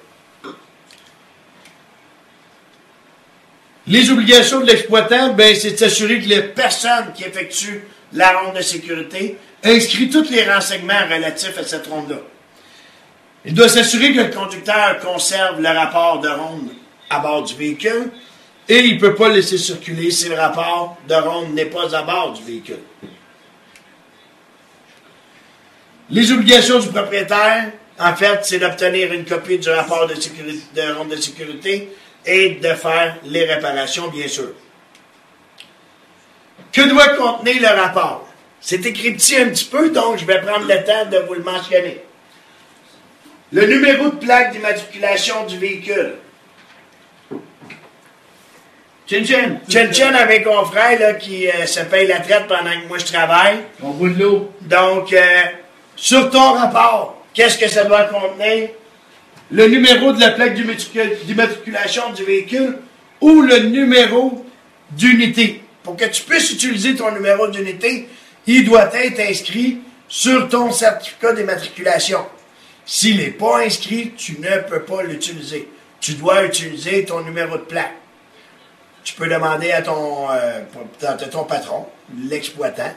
Les 3.86 4.10
obligations 4.10 4.60
de 4.60 4.66
l'exploitant, 4.66 5.34
ben, 5.34 5.54
c'est 5.54 5.72
de 5.72 5.76
s'assurer 5.76 6.20
que 6.20 6.28
les 6.28 6.42
personnes 6.42 7.12
qui 7.14 7.22
effectuent 7.22 7.84
la 8.12 8.32
ronde 8.38 8.56
de 8.56 8.62
sécurité 8.62 9.36
inscrit 9.62 10.10
tous 10.10 10.28
les 10.30 10.44
renseignements 10.44 11.06
relatifs 11.10 11.56
à 11.58 11.62
cette 11.62 11.86
ronde-là. 11.86 12.18
Il 13.44 13.54
doit 13.54 13.68
s'assurer 13.68 14.12
que 14.12 14.22
le 14.22 14.30
conducteur 14.30 14.98
conserve 14.98 15.60
le 15.60 15.68
rapport 15.68 16.20
de 16.20 16.28
ronde 16.28 16.70
à 17.10 17.20
bord 17.20 17.44
du 17.44 17.54
véhicule 17.54 18.10
et 18.68 18.80
il 18.80 18.94
ne 18.96 19.00
peut 19.00 19.14
pas 19.14 19.28
laisser 19.28 19.56
circuler 19.56 20.10
si 20.10 20.28
le 20.28 20.34
rapport 20.34 20.96
de 21.08 21.14
ronde 21.14 21.54
n'est 21.54 21.66
pas 21.66 21.94
à 21.94 22.02
bord 22.02 22.32
du 22.32 22.42
véhicule. 22.42 22.80
Les 26.10 26.30
obligations 26.30 26.78
du 26.78 26.88
propriétaire, 26.88 27.72
en 27.98 28.14
fait, 28.14 28.40
c'est 28.44 28.58
d'obtenir 28.58 29.12
une 29.12 29.24
copie 29.24 29.58
du 29.58 29.68
rapport 29.70 30.06
de, 30.06 30.14
sécurité, 30.14 30.62
de 30.74 30.92
ronde 30.92 31.08
de 31.08 31.16
sécurité 31.16 31.88
et 32.24 32.50
de 32.50 32.68
faire 32.74 33.16
les 33.24 33.44
réparations, 33.44 34.08
bien 34.08 34.28
sûr. 34.28 34.52
Que 36.72 36.88
doit 36.88 37.08
contenir 37.16 37.60
le 37.60 37.80
rapport? 37.80 38.28
C'est 38.60 38.84
écrit 38.84 39.12
petit 39.12 39.36
un 39.36 39.48
petit 39.48 39.64
peu, 39.64 39.90
donc 39.90 40.18
je 40.18 40.24
vais 40.24 40.40
prendre 40.40 40.66
le 40.66 40.84
temps 40.84 41.06
de 41.10 41.18
vous 41.26 41.34
le 41.34 41.42
mentionner. 41.42 42.02
Le 43.52 43.66
numéro 43.66 44.10
de 44.10 44.16
plaque 44.16 44.52
d'immatriculation 44.52 45.46
du 45.46 45.58
véhicule. 45.58 46.14
Chin 49.08 49.24
Chin. 49.24 49.60
Chen 49.68 49.94
Chen 49.94 50.14
avec 50.16 50.44
mon 50.46 50.64
frère 50.64 50.98
là, 50.98 51.14
qui 51.14 51.48
euh, 51.48 51.64
se 51.64 51.80
paye 51.80 52.08
la 52.08 52.18
traite 52.18 52.48
pendant 52.48 52.72
que 52.72 52.88
moi 52.88 52.98
je 52.98 53.04
travaille. 53.04 53.58
On 53.80 53.90
bout 53.90 54.08
de 54.08 54.20
l'eau. 54.20 54.52
Donc, 54.62 55.12
euh, 55.12 55.42
sur 55.96 56.30
ton 56.30 56.52
rapport, 56.52 57.24
qu'est-ce 57.34 57.58
que 57.58 57.68
ça 57.68 57.84
doit 57.84 58.04
contenir? 58.04 58.68
Le 59.50 59.66
numéro 59.68 60.12
de 60.12 60.20
la 60.20 60.30
plaque 60.30 60.54
d'immatricul- 60.54 61.24
d'immatriculation 61.24 62.12
du 62.12 62.24
véhicule 62.24 62.78
ou 63.20 63.42
le 63.42 63.58
numéro 63.60 64.44
d'unité. 64.90 65.62
Pour 65.82 65.96
que 65.96 66.04
tu 66.04 66.22
puisses 66.22 66.50
utiliser 66.52 66.94
ton 66.96 67.10
numéro 67.12 67.48
d'unité, 67.48 68.08
il 68.46 68.64
doit 68.64 68.94
être 68.94 69.20
inscrit 69.20 69.78
sur 70.08 70.48
ton 70.48 70.70
certificat 70.72 71.32
d'immatriculation. 71.32 72.26
S'il 72.84 73.16
n'est 73.18 73.30
pas 73.30 73.60
inscrit, 73.64 74.12
tu 74.16 74.38
ne 74.40 74.58
peux 74.68 74.82
pas 74.82 75.02
l'utiliser. 75.02 75.68
Tu 76.00 76.14
dois 76.14 76.44
utiliser 76.44 77.04
ton 77.04 77.20
numéro 77.22 77.56
de 77.56 77.62
plaque. 77.62 77.94
Tu 79.02 79.14
peux 79.14 79.28
demander 79.28 79.70
à 79.72 79.82
ton, 79.82 80.28
euh, 80.30 80.60
à 81.06 81.12
ton 81.14 81.44
patron, 81.44 81.86
l'exploitant, 82.28 82.92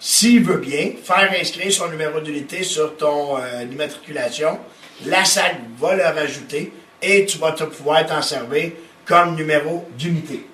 s'il 0.00 0.44
veut 0.44 0.58
bien, 0.58 0.92
faire 1.02 1.30
inscrire 1.40 1.72
son 1.72 1.88
numéro 1.88 2.20
d'unité 2.20 2.62
sur 2.62 2.96
ton 2.96 3.38
euh, 3.38 3.64
immatriculation. 3.70 4.58
La 5.06 5.24
SAC 5.24 5.56
va 5.78 5.94
le 5.94 6.04
rajouter 6.04 6.72
et 7.02 7.26
tu 7.26 7.38
vas 7.38 7.52
te 7.52 7.64
pouvoir 7.64 8.06
t'en 8.06 8.22
servir 8.22 8.72
comme 9.04 9.36
numéro 9.36 9.88
d'unité. 9.96 10.46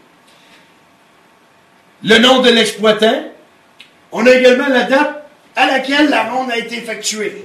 Le 2.02 2.18
nom 2.18 2.40
de 2.40 2.50
l'exploitant. 2.50 3.24
On 4.12 4.24
a 4.26 4.30
également 4.30 4.68
la 4.68 4.84
date 4.84 5.26
à 5.56 5.66
laquelle 5.66 6.08
la 6.08 6.30
ronde 6.30 6.50
a 6.50 6.56
été 6.56 6.76
effectuée. 6.76 7.42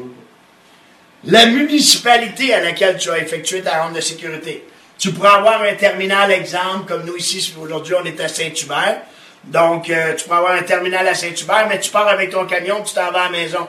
La 1.24 1.47
municipalité 1.47 2.54
à 2.54 2.62
laquelle 2.62 2.97
tu 2.97 3.10
as 3.10 3.18
effectué 3.18 3.62
ta 3.62 3.84
ronde 3.84 3.95
de 3.95 4.02
sécurité. 4.02 4.66
Tu 4.97 5.12
pourras 5.12 5.38
avoir 5.38 5.62
un 5.62 5.76
terminal 5.76 6.32
exemple, 6.32 6.86
comme 6.88 7.06
nous 7.06 7.16
ici, 7.16 7.54
aujourd'hui, 7.60 7.95
on 8.00 8.06
est 8.06 8.20
à 8.20 8.28
Saint-Hubert. 8.28 9.02
Donc, 9.46 9.90
euh, 9.90 10.16
tu 10.16 10.26
pourras 10.26 10.38
avoir 10.38 10.54
un 10.54 10.64
terminal 10.64 11.08
à 11.08 11.16
Saint-Hubert, 11.16 11.68
mais 11.70 11.80
tu 11.80 11.92
pars 11.92 12.08
avec 12.08 12.30
ton 12.30 12.46
camion, 12.46 12.84
tu 12.84 12.94
t'en 12.94 13.12
vas 13.12 13.22
à 13.22 13.26
la 13.26 13.30
maison. 13.30 13.68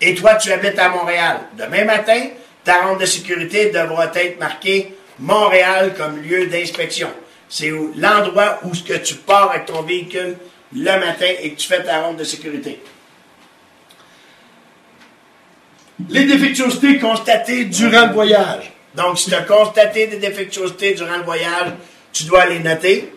Et 0.00 0.14
toi, 0.14 0.34
tu 0.34 0.50
habites 0.52 0.78
à 0.78 0.88
Montréal. 0.88 1.40
Demain 1.56 1.84
matin, 1.84 2.20
ta 2.64 2.82
ronde 2.82 3.00
de 3.00 3.06
sécurité 3.06 3.70
devra 3.70 4.10
être 4.14 4.40
marquée 4.40 4.94
Montréal 5.18 5.94
comme 5.96 6.20
lieu 6.22 6.46
d'inspection. 6.46 7.08
C'est 7.48 7.72
l'endroit 7.96 8.60
où 8.64 8.70
que 8.70 8.94
tu 8.94 9.14
pars 9.14 9.50
avec 9.50 9.66
ton 9.66 9.82
véhicule 9.82 10.36
le 10.74 10.98
matin 10.98 11.28
et 11.40 11.52
que 11.52 11.60
tu 11.60 11.68
fais 11.68 11.82
ta 11.84 12.00
ronde 12.00 12.16
de 12.16 12.24
sécurité. 12.24 12.80
Les 16.08 16.24
défectuosités 16.24 16.98
constatées 16.98 17.66
durant 17.66 18.06
le 18.06 18.12
voyage. 18.12 18.72
Donc, 18.94 19.18
si 19.18 19.28
tu 19.28 19.34
as 19.34 19.42
constaté 19.42 20.08
des 20.08 20.16
défectuosités 20.16 20.94
durant 20.94 21.18
le 21.18 21.22
voyage, 21.22 21.72
tu 22.12 22.24
dois 22.24 22.46
les 22.46 22.58
noter. 22.58 23.12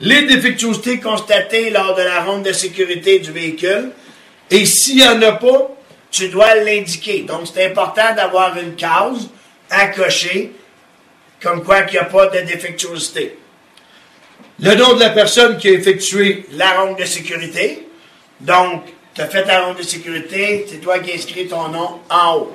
Les 0.00 0.22
défectuosités 0.22 0.98
constatées 0.98 1.70
lors 1.70 1.94
de 1.94 2.02
la 2.02 2.22
ronde 2.22 2.42
de 2.42 2.52
sécurité 2.52 3.18
du 3.18 3.32
véhicule. 3.32 3.90
Et 4.50 4.64
s'il 4.64 4.96
n'y 4.96 5.06
en 5.06 5.20
a 5.22 5.32
pas, 5.32 5.70
tu 6.10 6.28
dois 6.28 6.54
l'indiquer. 6.54 7.20
Donc, 7.20 7.42
c'est 7.52 7.66
important 7.66 8.14
d'avoir 8.14 8.56
une 8.58 8.74
case 8.76 9.28
à 9.68 9.88
cocher, 9.88 10.52
comme 11.42 11.62
quoi 11.62 11.82
qu'il 11.82 12.00
n'y 12.00 12.06
a 12.06 12.08
pas 12.08 12.26
de 12.28 12.40
défectuosité. 12.40 13.38
Le 14.58 14.74
nom 14.74 14.94
de 14.94 15.00
la 15.00 15.10
personne 15.10 15.58
qui 15.58 15.68
a 15.68 15.72
effectué 15.72 16.46
la 16.52 16.80
ronde 16.80 16.98
de 16.98 17.04
sécurité. 17.04 17.86
Donc, 18.40 18.84
tu 19.14 19.20
as 19.20 19.26
fait 19.26 19.44
la 19.44 19.62
ronde 19.62 19.76
de 19.76 19.82
sécurité, 19.82 20.66
c'est 20.68 20.78
toi 20.78 20.98
qui 20.98 21.12
inscris 21.12 21.46
ton 21.46 21.68
nom 21.68 22.00
en 22.08 22.36
haut. 22.36 22.52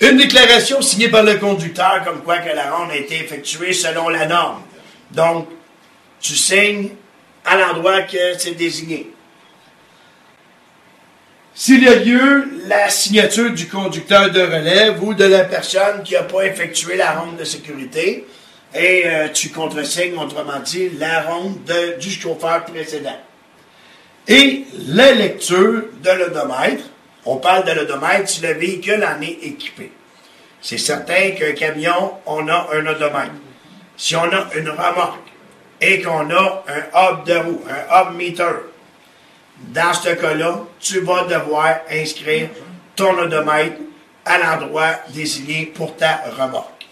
Une 0.00 0.16
déclaration 0.16 0.80
signée 0.80 1.08
par 1.08 1.22
le 1.22 1.34
conducteur 1.34 2.02
comme 2.04 2.22
quoi 2.22 2.38
que 2.38 2.54
la 2.54 2.70
ronde 2.70 2.90
a 2.90 2.96
été 2.96 3.16
effectuée 3.16 3.72
selon 3.72 4.08
la 4.08 4.26
norme. 4.26 4.62
Donc, 5.10 5.48
tu 6.20 6.34
signes 6.34 6.90
à 7.44 7.56
l'endroit 7.56 8.02
que 8.02 8.36
c'est 8.38 8.52
désigné. 8.54 9.10
S'il 11.54 11.82
y 11.82 11.88
a 11.88 11.96
lieu, 11.96 12.48
la 12.66 12.88
signature 12.88 13.50
du 13.52 13.66
conducteur 13.68 14.30
de 14.30 14.40
relève 14.40 15.02
ou 15.02 15.12
de 15.14 15.24
la 15.24 15.44
personne 15.44 16.02
qui 16.04 16.14
n'a 16.14 16.22
pas 16.22 16.42
effectué 16.44 16.96
la 16.96 17.12
ronde 17.18 17.36
de 17.36 17.44
sécurité 17.44 18.26
et 18.74 19.02
euh, 19.06 19.28
tu 19.28 19.48
contresignes, 19.50 20.16
autrement 20.18 20.60
dit, 20.60 20.90
la 20.98 21.22
ronde 21.22 21.64
de- 21.64 21.98
du 21.98 22.10
chauffeur 22.10 22.64
précédent. 22.64 23.18
Et 24.28 24.64
la 24.88 25.12
lecture 25.12 25.84
de 26.02 26.10
l'odomètre, 26.10 26.84
on 27.24 27.36
parle 27.38 27.64
de 27.64 27.72
l'odomètre 27.72 28.28
si 28.28 28.40
le 28.42 28.52
véhicule 28.52 29.02
en 29.04 29.20
est 29.22 29.38
équipé. 29.42 29.90
C'est 30.60 30.78
certain 30.78 31.30
qu'un 31.30 31.52
camion, 31.52 32.12
on 32.26 32.46
a 32.48 32.68
un 32.74 32.86
odomètre. 32.86 33.32
Si 33.96 34.14
on 34.14 34.22
a 34.32 34.48
une 34.54 34.68
remorque 34.68 35.27
et 35.80 36.02
qu'on 36.02 36.30
a 36.30 36.64
un 36.68 37.12
hub 37.12 37.24
de 37.24 37.34
roue, 37.34 37.62
un 37.68 38.02
hub 38.02 38.16
meter, 38.16 38.44
dans 39.58 39.92
ce 39.92 40.10
cas-là, 40.10 40.60
tu 40.80 41.00
vas 41.00 41.24
devoir 41.24 41.80
inscrire 41.90 42.48
ton 42.94 43.18
odomètre 43.18 43.76
à 44.24 44.38
l'endroit 44.38 44.94
désigné 45.08 45.66
pour 45.66 45.96
ta 45.96 46.22
remorque. 46.38 46.86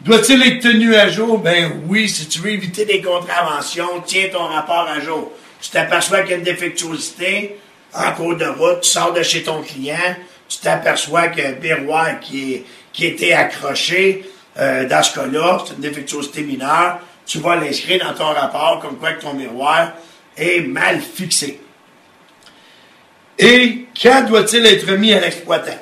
Doit-il 0.00 0.42
être 0.42 0.62
tenu 0.62 0.94
à 0.94 1.08
jour? 1.08 1.38
Ben 1.38 1.82
oui, 1.88 2.08
si 2.08 2.28
tu 2.28 2.38
veux 2.38 2.50
éviter 2.50 2.84
des 2.84 3.02
contraventions, 3.02 4.00
tiens 4.06 4.28
ton 4.32 4.44
rapport 4.46 4.86
à 4.88 5.00
jour. 5.00 5.32
Tu 5.60 5.70
t'aperçois 5.70 6.20
qu'il 6.20 6.30
y 6.30 6.34
a 6.34 6.36
une 6.36 6.44
défectuosité 6.44 7.58
en 7.92 8.12
cours 8.12 8.36
de 8.36 8.46
route, 8.46 8.82
tu 8.82 8.90
sors 8.90 9.12
de 9.12 9.22
chez 9.22 9.42
ton 9.42 9.62
client, 9.62 10.16
tu 10.48 10.58
t'aperçois 10.58 11.28
qu'il 11.28 11.42
y 11.42 11.46
a 11.46 11.50
un 11.50 11.52
miroir 11.80 12.20
qui, 12.20 12.54
est, 12.54 12.64
qui 12.92 13.06
était 13.06 13.32
accroché. 13.32 14.24
Euh, 14.58 14.88
dans 14.88 15.02
ce 15.02 15.14
cas-là, 15.14 15.62
c'est 15.66 15.74
une 15.74 15.80
défectuosité 15.80 16.42
mineure. 16.42 16.98
Tu 17.26 17.38
vas 17.38 17.56
l'inscrire 17.56 18.04
dans 18.04 18.14
ton 18.14 18.32
rapport 18.32 18.80
comme 18.80 18.98
quoi 18.98 19.12
que 19.12 19.22
ton 19.22 19.34
miroir 19.34 19.92
est 20.36 20.60
mal 20.60 21.00
fixé. 21.00 21.60
Et 23.38 23.86
quand 24.00 24.26
doit-il 24.28 24.66
être 24.66 24.90
mis 24.92 25.12
à 25.12 25.20
l'exploitant? 25.20 25.78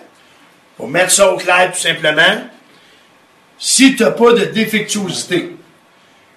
Pour 0.76 0.88
mettre 0.88 1.10
ça 1.10 1.32
au 1.32 1.36
clair, 1.36 1.72
tout 1.72 1.80
simplement, 1.80 2.44
si 3.58 3.96
tu 3.96 4.02
n'as 4.02 4.10
pas 4.10 4.32
de 4.32 4.44
défectuosité, 4.44 5.56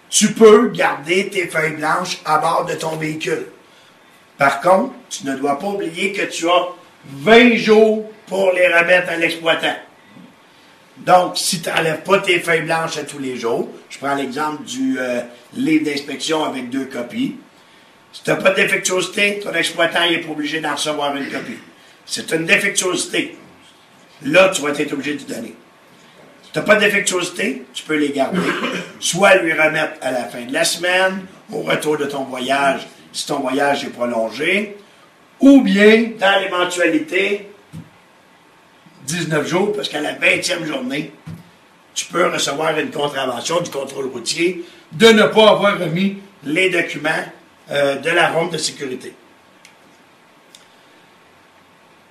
tu 0.10 0.32
peux 0.34 0.70
garder 0.70 1.30
tes 1.30 1.48
feuilles 1.48 1.76
blanches 1.76 2.20
à 2.24 2.38
bord 2.38 2.66
de 2.66 2.74
ton 2.74 2.96
véhicule. 2.96 3.48
Par 4.38 4.62
contre, 4.62 4.94
tu 5.10 5.26
ne 5.28 5.36
dois 5.36 5.60
pas 5.60 5.68
oublier 5.68 6.14
que 6.14 6.22
tu 6.22 6.50
as 6.50 6.68
20 7.06 7.56
jours 7.58 8.10
pour 8.28 8.54
les 8.54 8.68
remettre 8.68 9.10
à 9.10 9.18
l'exploitant. 9.18 9.76
Donc, 11.06 11.38
si 11.38 11.62
tu 11.62 11.70
n'enlèves 11.70 12.02
pas 12.02 12.20
tes 12.20 12.40
feuilles 12.40 12.62
blanches 12.62 12.98
à 12.98 13.04
tous 13.04 13.20
les 13.20 13.38
jours, 13.38 13.70
je 13.90 13.98
prends 13.98 14.16
l'exemple 14.16 14.64
du 14.64 14.98
euh, 15.00 15.22
livre 15.54 15.86
d'inspection 15.86 16.44
avec 16.44 16.70
deux 16.70 16.86
copies. 16.86 17.36
Si 18.12 18.24
tu 18.24 18.30
n'as 18.30 18.38
pas 18.38 18.50
de 18.52 18.56
défectuosité, 18.56 19.40
ton 19.42 19.54
exploitant 19.54 20.10
n'est 20.10 20.18
pas 20.18 20.32
obligé 20.32 20.60
d'en 20.60 20.74
recevoir 20.74 21.16
une 21.16 21.30
copie. 21.30 21.60
C'est 22.06 22.32
une 22.32 22.46
défectuosité. 22.46 23.38
Là, 24.24 24.50
tu 24.50 24.62
vas 24.62 24.70
être 24.70 24.94
obligé 24.94 25.14
de 25.14 25.24
donner. 25.24 25.56
Si 26.44 26.52
tu 26.52 26.60
n'as 26.60 26.66
pas 26.66 26.76
de 26.76 26.82
défectuosité, 26.82 27.64
tu 27.74 27.84
peux 27.84 27.96
les 27.96 28.10
garder. 28.10 28.40
Soit 29.00 29.36
lui 29.36 29.54
remettre 29.54 29.94
à 30.02 30.12
la 30.12 30.26
fin 30.26 30.42
de 30.42 30.52
la 30.52 30.66
semaine, 30.66 31.26
au 31.52 31.62
retour 31.62 31.98
de 31.98 32.06
ton 32.06 32.24
voyage, 32.24 32.88
si 33.14 33.28
ton 33.28 33.40
voyage 33.40 33.86
est 33.86 33.90
prolongé, 33.90 34.76
ou 35.40 35.62
bien, 35.62 36.12
dans 36.20 36.42
l'éventualité, 36.42 37.49
19 39.06 39.48
jours, 39.48 39.74
parce 39.74 39.90
qu'à 39.90 40.02
la 40.02 40.14
20e 40.14 40.66
journée, 40.66 41.12
tu 41.94 42.06
peux 42.06 42.28
recevoir 42.28 42.78
une 42.80 42.92
contravention 42.92 43.62
du 43.62 43.70
contrôle 43.70 44.08
routier 44.08 44.64
de 44.92 45.08
ne 45.08 45.24
pas 45.24 45.50
avoir 45.50 45.80
remis 45.80 46.18
les 46.44 46.70
documents 46.70 47.26
euh, 47.72 47.96
de 47.98 48.10
la 48.10 48.30
ronde 48.30 48.52
de 48.52 48.58
sécurité. 48.58 49.14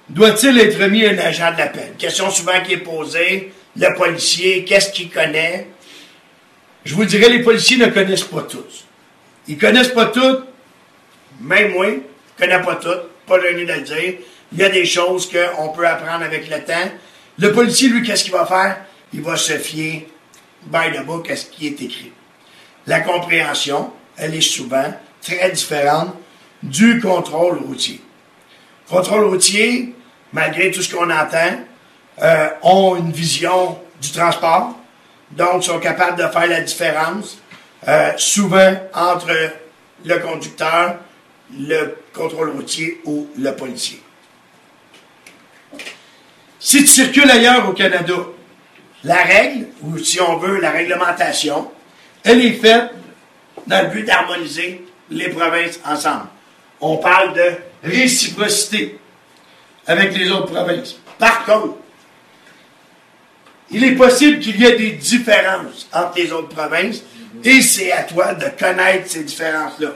Doit-il 0.08 0.58
être 0.58 0.80
remis 0.80 1.04
un 1.04 1.18
agent 1.18 1.52
de 1.52 1.58
la 1.58 1.66
peine? 1.66 1.94
Question 1.98 2.30
souvent 2.30 2.60
qui 2.64 2.74
est 2.74 2.78
posée. 2.78 3.52
le 3.76 3.94
policier, 3.94 4.64
qu'est-ce 4.64 4.90
qu'il 4.90 5.10
connaît? 5.10 5.68
Je 6.84 6.94
vous 6.94 7.04
dirais, 7.04 7.28
les 7.28 7.42
policiers 7.42 7.76
ne 7.76 7.86
connaissent 7.86 8.24
pas 8.24 8.42
tous. 8.42 8.86
Ils 9.46 9.58
connaissent 9.58 9.88
pas 9.88 10.06
tout, 10.06 10.40
même 11.40 11.72
moi, 11.72 11.86
je 11.86 12.44
connais 12.44 12.62
pas 12.62 12.76
tout, 12.76 12.88
pas 13.26 13.40
gêné 13.40 13.64
de 13.64 13.72
le 13.72 13.80
dire. 13.82 14.14
Il 14.52 14.58
y 14.58 14.64
a 14.64 14.68
des 14.68 14.86
choses 14.86 15.30
qu'on 15.30 15.68
peut 15.68 15.86
apprendre 15.86 16.24
avec 16.24 16.48
le 16.48 16.64
temps. 16.64 16.90
Le 17.38 17.52
policier, 17.52 17.88
lui, 17.88 18.02
qu'est-ce 18.02 18.24
qu'il 18.24 18.32
va 18.32 18.46
faire? 18.46 18.78
Il 19.12 19.22
va 19.22 19.36
se 19.36 19.52
fier, 19.58 20.08
by 20.66 20.90
the 20.96 21.04
book, 21.04 21.30
à 21.30 21.36
ce 21.36 21.46
qui 21.46 21.66
est 21.66 21.80
écrit. 21.82 22.12
La 22.86 23.00
compréhension, 23.00 23.92
elle 24.16 24.34
est 24.34 24.40
souvent 24.40 24.94
très 25.20 25.50
différente 25.50 26.14
du 26.62 27.00
contrôle 27.00 27.58
routier. 27.58 28.00
Contrôle 28.88 29.24
routier, 29.24 29.94
malgré 30.32 30.70
tout 30.70 30.82
ce 30.82 30.94
qu'on 30.94 31.10
entend, 31.10 31.60
euh, 32.22 32.48
ont 32.62 32.96
une 32.96 33.12
vision 33.12 33.78
du 34.00 34.10
transport, 34.10 34.74
donc 35.30 35.62
sont 35.62 35.78
capables 35.78 36.18
de 36.18 36.26
faire 36.26 36.46
la 36.46 36.62
différence, 36.62 37.38
euh, 37.86 38.12
souvent 38.16 38.74
entre 38.94 39.30
le 40.04 40.18
conducteur, 40.18 40.96
le 41.56 41.96
contrôle 42.14 42.50
routier 42.50 43.00
ou 43.04 43.28
le 43.38 43.54
policier. 43.54 44.02
Si 46.60 46.78
tu 46.78 46.86
circules 46.88 47.30
ailleurs 47.30 47.68
au 47.68 47.72
Canada, 47.72 48.14
la 49.04 49.22
règle, 49.22 49.68
ou 49.82 49.96
si 49.98 50.20
on 50.20 50.38
veut, 50.38 50.60
la 50.60 50.70
réglementation, 50.70 51.70
elle 52.24 52.44
est 52.44 52.52
faite 52.54 52.90
dans 53.66 53.84
le 53.84 53.90
but 53.90 54.04
d'harmoniser 54.04 54.84
les 55.10 55.28
provinces 55.28 55.78
ensemble. 55.84 56.26
On 56.80 56.96
parle 56.96 57.34
de 57.34 57.52
réciprocité 57.82 58.98
avec 59.86 60.16
les 60.16 60.30
autres 60.30 60.52
provinces. 60.52 60.96
Par 61.18 61.44
contre, 61.44 61.76
il 63.70 63.84
est 63.84 63.94
possible 63.96 64.38
qu'il 64.38 64.60
y 64.60 64.64
ait 64.64 64.76
des 64.76 64.92
différences 64.92 65.88
entre 65.92 66.16
les 66.16 66.32
autres 66.32 66.48
provinces 66.48 67.02
et 67.44 67.60
c'est 67.62 67.92
à 67.92 68.02
toi 68.02 68.34
de 68.34 68.46
connaître 68.58 69.08
ces 69.10 69.24
différences-là. 69.24 69.90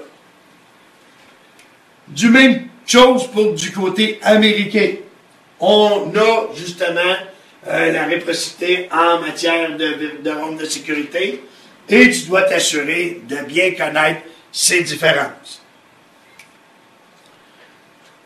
Du 2.09 2.29
même 2.29 2.69
chose 2.87 3.27
pour 3.29 3.53
du 3.55 3.73
côté 3.73 4.19
américain. 4.23 4.95
On 5.65 6.13
a 6.17 6.49
justement 6.57 7.15
euh, 7.69 7.93
la 7.93 8.07
réciprocité 8.07 8.89
en 8.91 9.21
matière 9.21 9.77
de, 9.77 10.21
de 10.21 10.59
de 10.59 10.65
sécurité 10.65 11.41
et 11.89 12.11
tu 12.11 12.27
dois 12.27 12.43
t'assurer 12.43 13.21
de 13.29 13.37
bien 13.47 13.71
connaître 13.71 14.23
ces 14.51 14.83
différences. 14.83 15.63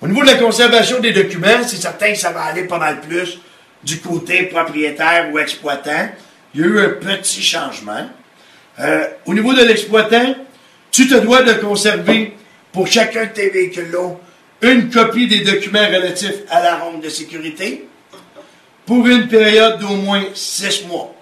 Au 0.00 0.08
niveau 0.08 0.22
de 0.22 0.28
la 0.28 0.36
conservation 0.36 0.98
des 0.98 1.12
documents, 1.12 1.62
c'est 1.66 1.76
certain 1.76 2.12
que 2.12 2.18
ça 2.18 2.30
va 2.30 2.44
aller 2.44 2.64
pas 2.64 2.78
mal 2.78 3.02
plus 3.02 3.38
du 3.84 4.00
côté 4.00 4.44
propriétaire 4.44 5.28
ou 5.30 5.38
exploitant. 5.38 6.08
Il 6.54 6.62
y 6.62 6.64
a 6.64 6.66
eu 6.66 6.80
un 6.80 6.88
petit 6.88 7.42
changement. 7.42 8.08
Euh, 8.80 9.06
au 9.26 9.34
niveau 9.34 9.52
de 9.52 9.62
l'exploitant, 9.62 10.34
tu 10.90 11.06
te 11.06 11.14
dois 11.16 11.42
de 11.42 11.52
conserver 11.52 12.34
pour 12.72 12.86
chacun 12.86 13.26
de 13.26 13.30
tes 13.30 13.50
véhicules-là 13.50 14.16
une 14.66 14.90
copie 14.90 15.26
des 15.26 15.40
documents 15.40 15.86
relatifs 15.86 16.42
à 16.50 16.62
la 16.62 16.76
ronde 16.76 17.02
de 17.02 17.08
sécurité 17.08 17.88
pour 18.84 19.06
une 19.06 19.28
période 19.28 19.78
d'au 19.80 19.96
moins 19.96 20.24
six 20.34 20.84
mois. 20.86 21.14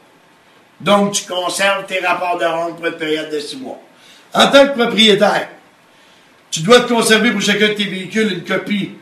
Donc, 0.80 1.12
tu 1.12 1.24
conserves 1.24 1.86
tes 1.86 2.00
rapports 2.00 2.38
de 2.38 2.44
ronde 2.44 2.76
pour 2.76 2.86
une 2.86 2.96
période 2.96 3.30
de 3.30 3.40
six 3.40 3.56
mois. 3.56 3.80
En 4.34 4.48
tant 4.50 4.66
que 4.66 4.72
propriétaire, 4.72 5.48
tu 6.50 6.60
dois 6.60 6.80
te 6.80 6.92
conserver 6.92 7.32
pour 7.32 7.40
chacun 7.40 7.68
de 7.68 7.74
tes 7.74 7.84
véhicules 7.84 8.32
une 8.32 8.44
copie 8.44 8.92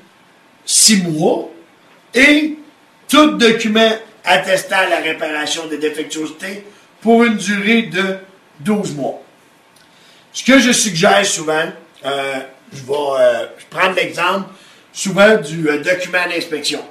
six 0.65 1.03
mois 1.03 1.51
et 2.15 2.57
tout 3.09 3.33
document 3.33 3.91
attestant 4.25 4.89
la 4.89 4.99
réparation 4.99 5.67
des 5.67 5.79
défectuosités 5.79 6.65
pour 7.01 7.25
une 7.25 7.37
durée 7.37 7.83
de 7.83 8.17
12 8.61 8.95
mois. 8.95 9.23
Ce 10.33 10.45
que 10.45 10.59
je 10.59 10.73
suggère 10.73 11.27
souvent, 11.27 11.65
euh, 12.05 12.41
je 12.73 12.83
vais 12.83 12.93
euh, 12.93 13.47
prendre 13.71 13.95
l'exemple 13.97 14.49
souvent 14.93 15.37
du 15.37 15.69
euh, 15.69 15.79
document 15.79 16.27
d'inspection. 16.29 16.85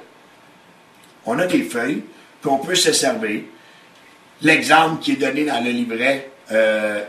On 1.26 1.38
a 1.38 1.46
des 1.46 1.62
feuilles 1.62 2.02
qu'on 2.42 2.58
peut 2.58 2.74
se 2.74 2.92
servir. 2.92 3.42
L'exemple 4.40 5.00
qui 5.00 5.12
est 5.12 5.16
donné 5.16 5.44
dans 5.44 5.62
le 5.62 5.70
livret 5.70 6.30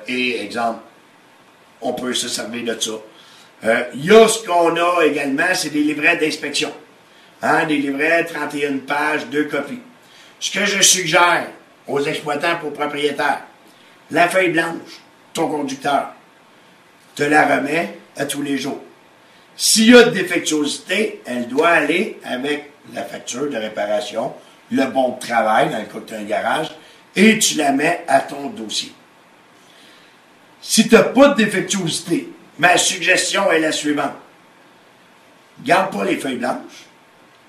est 0.07 0.43
exemple. 0.43 0.81
On 1.81 1.93
peut 1.93 2.13
se 2.13 2.29
servir 2.29 2.63
de 2.63 2.79
ça. 2.79 2.91
Il 3.95 4.05
y 4.05 4.11
a 4.11 4.27
ce 4.27 4.45
qu'on 4.45 4.75
a 4.75 5.03
également, 5.03 5.47
c'est 5.53 5.71
des 5.71 5.81
livrets 5.81 6.15
d'inspection. 6.15 6.71
Hein, 7.41 7.65
des 7.65 7.77
livrets, 7.77 8.23
31 8.23 8.77
pages, 8.87 9.25
deux 9.27 9.45
copies. 9.45 9.81
Ce 10.39 10.51
que 10.51 10.65
je 10.65 10.81
suggère 10.81 11.47
aux 11.87 11.99
exploitants 11.99 12.57
pour 12.61 12.71
propriétaires, 12.71 13.41
la 14.11 14.29
feuille 14.29 14.51
blanche, 14.51 15.01
ton 15.33 15.49
conducteur, 15.49 16.13
te 17.15 17.23
la 17.23 17.57
remet 17.57 17.97
à 18.17 18.25
tous 18.25 18.41
les 18.41 18.57
jours. 18.57 18.81
S'il 19.55 19.91
y 19.91 19.97
a 19.97 20.03
de 20.03 20.09
défectuosité, 20.09 21.21
elle 21.25 21.47
doit 21.47 21.69
aller 21.69 22.19
avec 22.23 22.71
la 22.93 23.03
facture 23.03 23.49
de 23.49 23.57
réparation, 23.57 24.33
le 24.71 24.85
bon 24.85 25.13
travail 25.13 25.69
dans 25.69 25.79
le 25.79 25.85
cas 25.85 26.17
que 26.17 26.23
garage, 26.23 26.71
et 27.15 27.37
tu 27.37 27.55
la 27.55 27.71
mets 27.71 28.03
à 28.07 28.21
ton 28.21 28.47
dossier. 28.47 28.91
Si 30.61 30.87
tu 30.87 30.95
n'as 30.95 31.03
pas 31.03 31.29
de 31.29 31.43
défectuosité, 31.43 32.29
ma 32.57 32.77
suggestion 32.77 33.51
est 33.51 33.59
la 33.59 33.71
suivante. 33.71 34.13
Garde 35.63 35.91
pas 35.91 36.03
les 36.03 36.17
feuilles 36.17 36.37
blanches, 36.37 36.87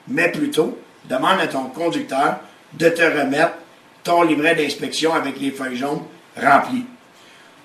mais 0.08 0.30
plutôt 0.30 0.78
demande 1.08 1.40
à 1.40 1.46
ton 1.46 1.64
conducteur 1.64 2.40
de 2.74 2.88
te 2.88 3.02
remettre 3.02 3.54
ton 4.02 4.22
livret 4.22 4.54
d'inspection 4.54 5.14
avec 5.14 5.40
les 5.40 5.50
feuilles 5.50 5.76
jaunes 5.76 6.02
remplies. 6.36 6.84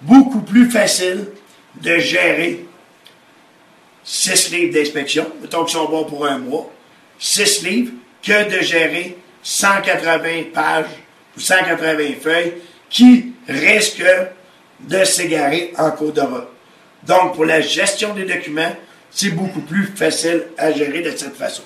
Beaucoup 0.02 0.42
plus 0.42 0.70
facile 0.70 1.28
de 1.82 1.98
gérer 1.98 2.66
6 4.12 4.52
livres 4.52 4.74
d'inspection, 4.74 5.32
mettons 5.40 5.64
qu'ils 5.66 5.78
sont 5.78 5.88
bons 5.88 6.04
pour 6.04 6.26
un 6.26 6.40
mois, 6.40 6.72
6 7.20 7.62
livres, 7.62 7.92
que 8.24 8.50
de 8.50 8.64
gérer 8.64 9.16
180 9.44 10.46
pages 10.52 10.88
ou 11.38 11.40
180 11.40 12.16
feuilles 12.20 12.54
qui 12.90 13.34
risquent 13.48 14.04
de 14.80 15.04
s'égarer 15.04 15.74
en 15.78 15.92
cours 15.92 16.12
de 16.12 16.22
route. 16.22 16.48
Donc, 17.04 17.36
pour 17.36 17.46
la 17.46 17.62
gestion 17.62 18.16
des 18.16 18.26
documents, 18.26 18.76
c'est 19.12 19.30
beaucoup 19.30 19.62
plus 19.62 19.86
facile 19.96 20.48
à 20.58 20.72
gérer 20.72 21.04
de 21.04 21.12
cette 21.12 21.36
façon. 21.36 21.64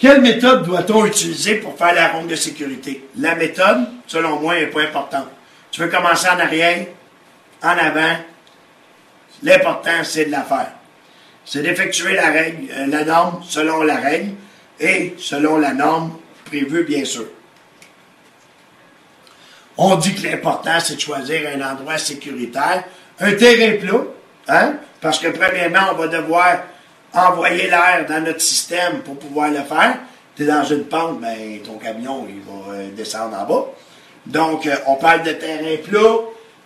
Quelle 0.00 0.20
méthode 0.20 0.64
doit-on 0.64 1.06
utiliser 1.06 1.56
pour 1.56 1.78
faire 1.78 1.94
la 1.94 2.08
ronde 2.08 2.26
de 2.26 2.34
sécurité? 2.34 3.04
La 3.16 3.36
méthode, 3.36 3.86
selon 4.08 4.40
moi, 4.40 4.56
n'est 4.56 4.66
pas 4.66 4.82
importante. 4.82 5.28
Tu 5.70 5.80
veux 5.80 5.88
commencer 5.88 6.28
en 6.28 6.40
arrière, 6.40 6.86
en 7.62 7.68
avant. 7.68 8.16
L'important, 9.42 10.04
c'est 10.04 10.26
de 10.26 10.30
la 10.30 10.42
faire. 10.42 10.72
C'est 11.44 11.62
d'effectuer 11.62 12.14
la 12.14 12.30
règle, 12.30 12.70
euh, 12.72 12.86
la 12.86 13.04
norme 13.04 13.42
selon 13.42 13.82
la 13.82 13.96
règle 13.96 14.34
et 14.78 15.14
selon 15.18 15.58
la 15.58 15.72
norme 15.72 16.18
prévue, 16.44 16.84
bien 16.84 17.04
sûr. 17.04 17.26
On 19.76 19.96
dit 19.96 20.14
que 20.14 20.26
l'important, 20.26 20.78
c'est 20.80 20.96
de 20.96 21.00
choisir 21.00 21.40
un 21.54 21.72
endroit 21.72 21.96
sécuritaire, 21.96 22.84
un 23.18 23.32
terrain 23.32 23.78
plat, 23.78 24.04
hein? 24.48 24.74
Parce 25.00 25.18
que 25.18 25.28
premièrement, 25.28 25.92
on 25.92 25.94
va 25.94 26.08
devoir 26.08 26.58
envoyer 27.14 27.68
l'air 27.68 28.04
dans 28.08 28.22
notre 28.22 28.40
système 28.40 29.00
pour 29.00 29.18
pouvoir 29.18 29.50
le 29.50 29.62
faire. 29.62 29.98
Tu 30.36 30.44
dans 30.44 30.64
une 30.64 30.84
pente, 30.84 31.20
ben, 31.20 31.60
ton 31.64 31.78
camion, 31.78 32.26
il 32.28 32.40
va 32.42 32.74
euh, 32.74 32.90
descendre 32.90 33.36
en 33.36 33.44
bas. 33.44 33.66
Donc, 34.26 34.66
euh, 34.66 34.76
on 34.86 34.96
parle 34.96 35.22
de 35.22 35.32
terrain 35.32 35.76
plat, 35.82 36.16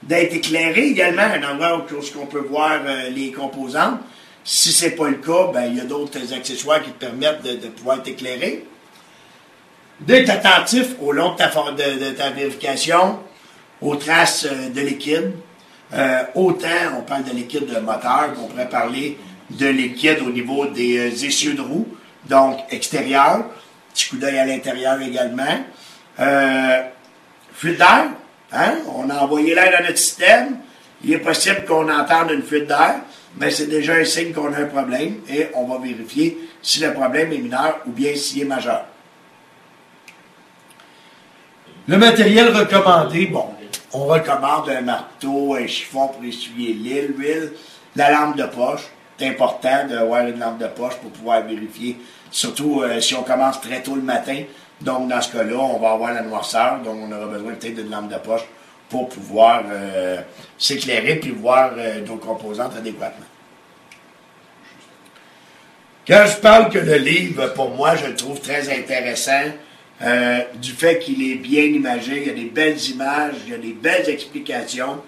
d'être 0.09 0.35
éclairé 0.35 0.87
également, 0.89 1.23
un 1.23 1.53
endroit 1.53 1.79
où 1.79 2.21
on 2.21 2.27
peut 2.27 2.47
voir 2.49 2.81
euh, 2.85 3.11
les 3.11 3.33
composantes. 3.33 4.01
Si 4.45 4.73
ce 4.73 4.87
n'est 4.87 4.91
pas 4.93 5.09
le 5.09 5.17
cas, 5.17 5.51
ben, 5.53 5.65
il 5.67 5.77
y 5.77 5.81
a 5.81 5.85
d'autres 5.85 6.33
accessoires 6.35 6.83
qui 6.83 6.91
te 6.91 7.07
permettent 7.07 7.43
de, 7.43 7.69
pouvoir 7.69 8.03
t'éclairer. 8.03 8.67
D'être 10.01 10.31
attentif 10.31 10.97
au 11.01 11.13
long 11.13 11.33
de 11.33 11.37
ta, 11.39 11.49
de, 11.49 12.35
vérification, 12.35 13.21
aux 13.81 13.97
traces 13.97 14.47
de 14.47 14.81
liquide. 14.81 15.33
autant, 16.35 16.99
on 16.99 17.03
parle 17.03 17.25
de 17.25 17.31
liquide 17.31 17.67
de 17.67 17.81
moteur, 17.81 18.35
qu'on 18.35 18.49
pourrait 18.49 18.69
parler 18.69 19.17
de 19.51 19.67
liquide 19.67 20.21
au 20.27 20.31
niveau 20.31 20.67
des 20.67 20.99
euh, 20.99 21.27
essieux 21.27 21.55
de 21.55 21.61
roue, 21.61 21.87
donc 22.29 22.59
extérieur. 22.71 23.45
Petit 23.93 24.09
coup 24.09 24.17
d'œil 24.17 24.39
à 24.39 24.47
l'intérieur 24.47 25.01
également. 25.01 25.65
Euh, 26.21 26.83
d'air, 27.63 28.07
hein? 28.55 28.77
on 28.97 29.11
a 29.11 29.19
envoyé 29.19 29.55
l'air 29.55 29.71
dans 29.79 29.85
notre 29.85 29.99
système. 29.99 30.59
Il 31.03 31.13
est 31.13 31.19
possible 31.19 31.65
qu'on 31.67 31.91
entende 31.91 32.31
une 32.31 32.43
fuite 32.43 32.67
d'air, 32.67 32.97
mais 33.37 33.51
c'est 33.51 33.67
déjà 33.67 33.95
un 33.95 34.05
signe 34.05 34.33
qu'on 34.33 34.53
a 34.53 34.59
un 34.59 34.67
problème 34.67 35.17
et 35.29 35.49
on 35.55 35.67
va 35.67 35.79
vérifier 35.79 36.39
si 36.63 36.81
le 36.81 36.93
problème 36.93 37.33
est 37.33 37.39
mineur 37.39 37.81
ou 37.87 37.91
bien 37.91 38.15
s'il 38.15 38.43
est 38.43 38.47
majeur. 38.47 38.87
Le 41.87 41.99
matériel 41.99 42.57
recommandé, 42.57 43.27
bon, 43.27 43.51
on 43.93 44.07
recommande 44.07 44.71
un 44.71 44.81
marteau, 44.81 45.55
un 45.55 45.67
chiffon 45.67 46.09
pour 46.09 46.25
essuyer 46.25 46.73
l'île, 46.73 47.15
l'huile, 47.17 47.53
la 47.95 48.11
lampe 48.11 48.37
de 48.37 48.45
poche. 48.45 48.83
C'est 49.19 49.29
important 49.29 49.87
d'avoir 49.89 50.27
une 50.27 50.39
lampe 50.39 50.59
de 50.59 50.67
poche 50.67 50.97
pour 50.97 51.11
pouvoir 51.11 51.43
vérifier 51.43 51.99
surtout 52.35 52.83
euh, 52.83 53.01
si 53.01 53.15
on 53.15 53.23
commence 53.23 53.61
très 53.61 53.83
tôt 53.83 53.95
le 53.95 54.03
matin. 54.03 54.43
Donc, 54.85 55.09
dans 55.09 55.21
ce 55.23 55.33
cas-là, 55.33 55.57
on 55.57 55.79
va 55.79 55.93
avoir 55.93 56.13
la 56.13 56.21
noirceur, 56.21 56.81
donc 56.85 56.97
on 57.01 57.11
aura 57.11 57.27
besoin 57.27 57.55
peut-être 57.55 57.77
d'une 57.77 57.91
lampe 57.91 58.13
de 58.13 58.19
poche 58.19 58.45
pour 58.91 59.09
pouvoir 59.09 59.63
euh, 59.67 60.21
s'éclairer 60.59 61.17
puis 61.17 61.31
voir 61.31 61.73
euh, 61.79 62.03
nos 62.07 62.17
composantes 62.17 62.77
adéquatement. 62.77 63.25
Quand 66.07 66.27
je 66.27 66.37
parle 66.37 66.69
que 66.69 66.79
le 66.79 66.97
livre, 66.97 67.55
pour 67.55 67.71
moi, 67.71 67.97
je 67.97 68.09
le 68.09 68.15
trouve 68.15 68.39
très 68.41 68.69
intéressant, 68.79 69.53
euh, 70.03 70.41
du 70.57 70.73
fait 70.73 70.99
qu'il 70.99 71.23
est 71.33 71.37
bien 71.37 71.63
imagé, 71.63 72.21
il 72.21 72.27
y 72.29 72.31
a 72.31 72.35
des 72.35 72.51
belles 72.51 72.79
images, 72.91 73.37
il 73.47 73.53
y 73.53 73.55
a 73.55 73.59
des 73.59 73.73
belles 73.73 74.11
explications. 74.11 75.03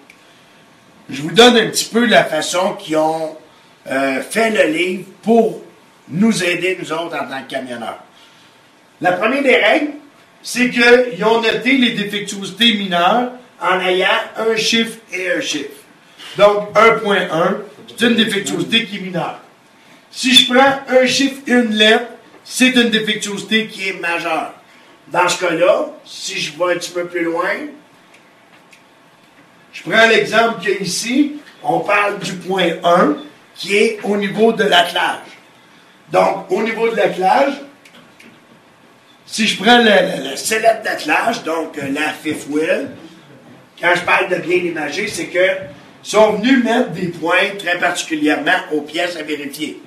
Je 1.07 1.21
vous 1.21 1.31
donne 1.31 1.55
un 1.55 1.69
petit 1.69 1.85
peu 1.85 2.07
la 2.07 2.23
façon 2.23 2.73
qu'ils 2.73 2.97
ont 2.97 3.37
fait 3.85 4.49
le 4.49 4.73
livre 4.73 5.05
pour 5.21 5.61
nous 6.09 6.43
aider, 6.43 6.77
nous 6.81 6.91
autres, 6.91 7.15
en 7.15 7.29
tant 7.29 7.43
que 7.43 7.51
camionneurs. 7.51 8.03
La 9.01 9.13
première 9.13 9.43
des 9.43 9.55
règles, 9.55 9.91
c'est 10.41 10.69
qu'ils 10.69 11.23
ont 11.23 11.41
noté 11.41 11.77
les 11.77 11.91
défectuosités 11.91 12.73
mineures 12.73 13.31
en 13.61 13.79
ayant 13.79 14.07
un 14.37 14.55
chiffre 14.55 14.97
et 15.11 15.31
un 15.31 15.41
chiffre. 15.41 15.69
Donc, 16.37 16.73
1.1, 16.75 17.57
c'est 17.87 18.05
une 18.05 18.15
défectuosité 18.15 18.85
qui 18.85 18.97
est 18.97 19.01
mineure. 19.01 19.39
Si 20.11 20.33
je 20.33 20.51
prends 20.51 20.79
un 20.87 21.05
chiffre 21.05 21.41
et 21.47 21.51
une 21.51 21.73
lettre, 21.73 22.07
c'est 22.43 22.69
une 22.69 22.89
défectuosité 22.89 23.67
qui 23.67 23.89
est 23.89 23.99
majeure. 23.99 24.53
Dans 25.09 25.27
ce 25.27 25.45
cas-là, 25.45 25.87
si 26.05 26.39
je 26.39 26.57
vais 26.57 26.73
un 26.73 26.77
petit 26.77 26.91
peu 26.91 27.05
plus 27.05 27.23
loin, 27.23 27.49
je 29.73 29.81
prends 29.83 30.07
l'exemple 30.07 30.59
qu'il 30.59 30.69
y 30.69 30.73
a 30.73 30.79
ici, 30.79 31.35
on 31.63 31.81
parle 31.81 32.19
du 32.19 32.33
point 32.33 32.73
1, 32.83 33.17
qui 33.55 33.75
est 33.75 33.99
au 34.03 34.17
niveau 34.17 34.53
de 34.53 34.63
l'attelage. 34.63 35.19
Donc, 36.11 36.49
au 36.51 36.61
niveau 36.63 36.89
de 36.89 36.95
l'attelage, 36.95 37.53
si 39.27 39.45
je 39.45 39.61
prends 39.61 39.79
la, 39.79 40.35
sellette 40.37 40.83
d'attelage, 40.83 41.43
donc 41.43 41.77
euh, 41.77 41.91
la 41.91 42.13
fifth 42.13 42.47
wheel, 42.49 42.91
quand 43.79 43.93
je 43.93 44.01
parle 44.01 44.29
de 44.29 44.37
bien 44.37 44.57
imagé, 44.57 45.07
c'est 45.07 45.27
que 45.27 45.47
sont 46.01 46.33
venus 46.33 46.63
mettre 46.63 46.91
des 46.91 47.09
points 47.09 47.55
très 47.59 47.77
particulièrement 47.77 48.57
aux 48.71 48.81
pièces 48.81 49.17
à 49.17 49.23
vérifier. 49.23 49.81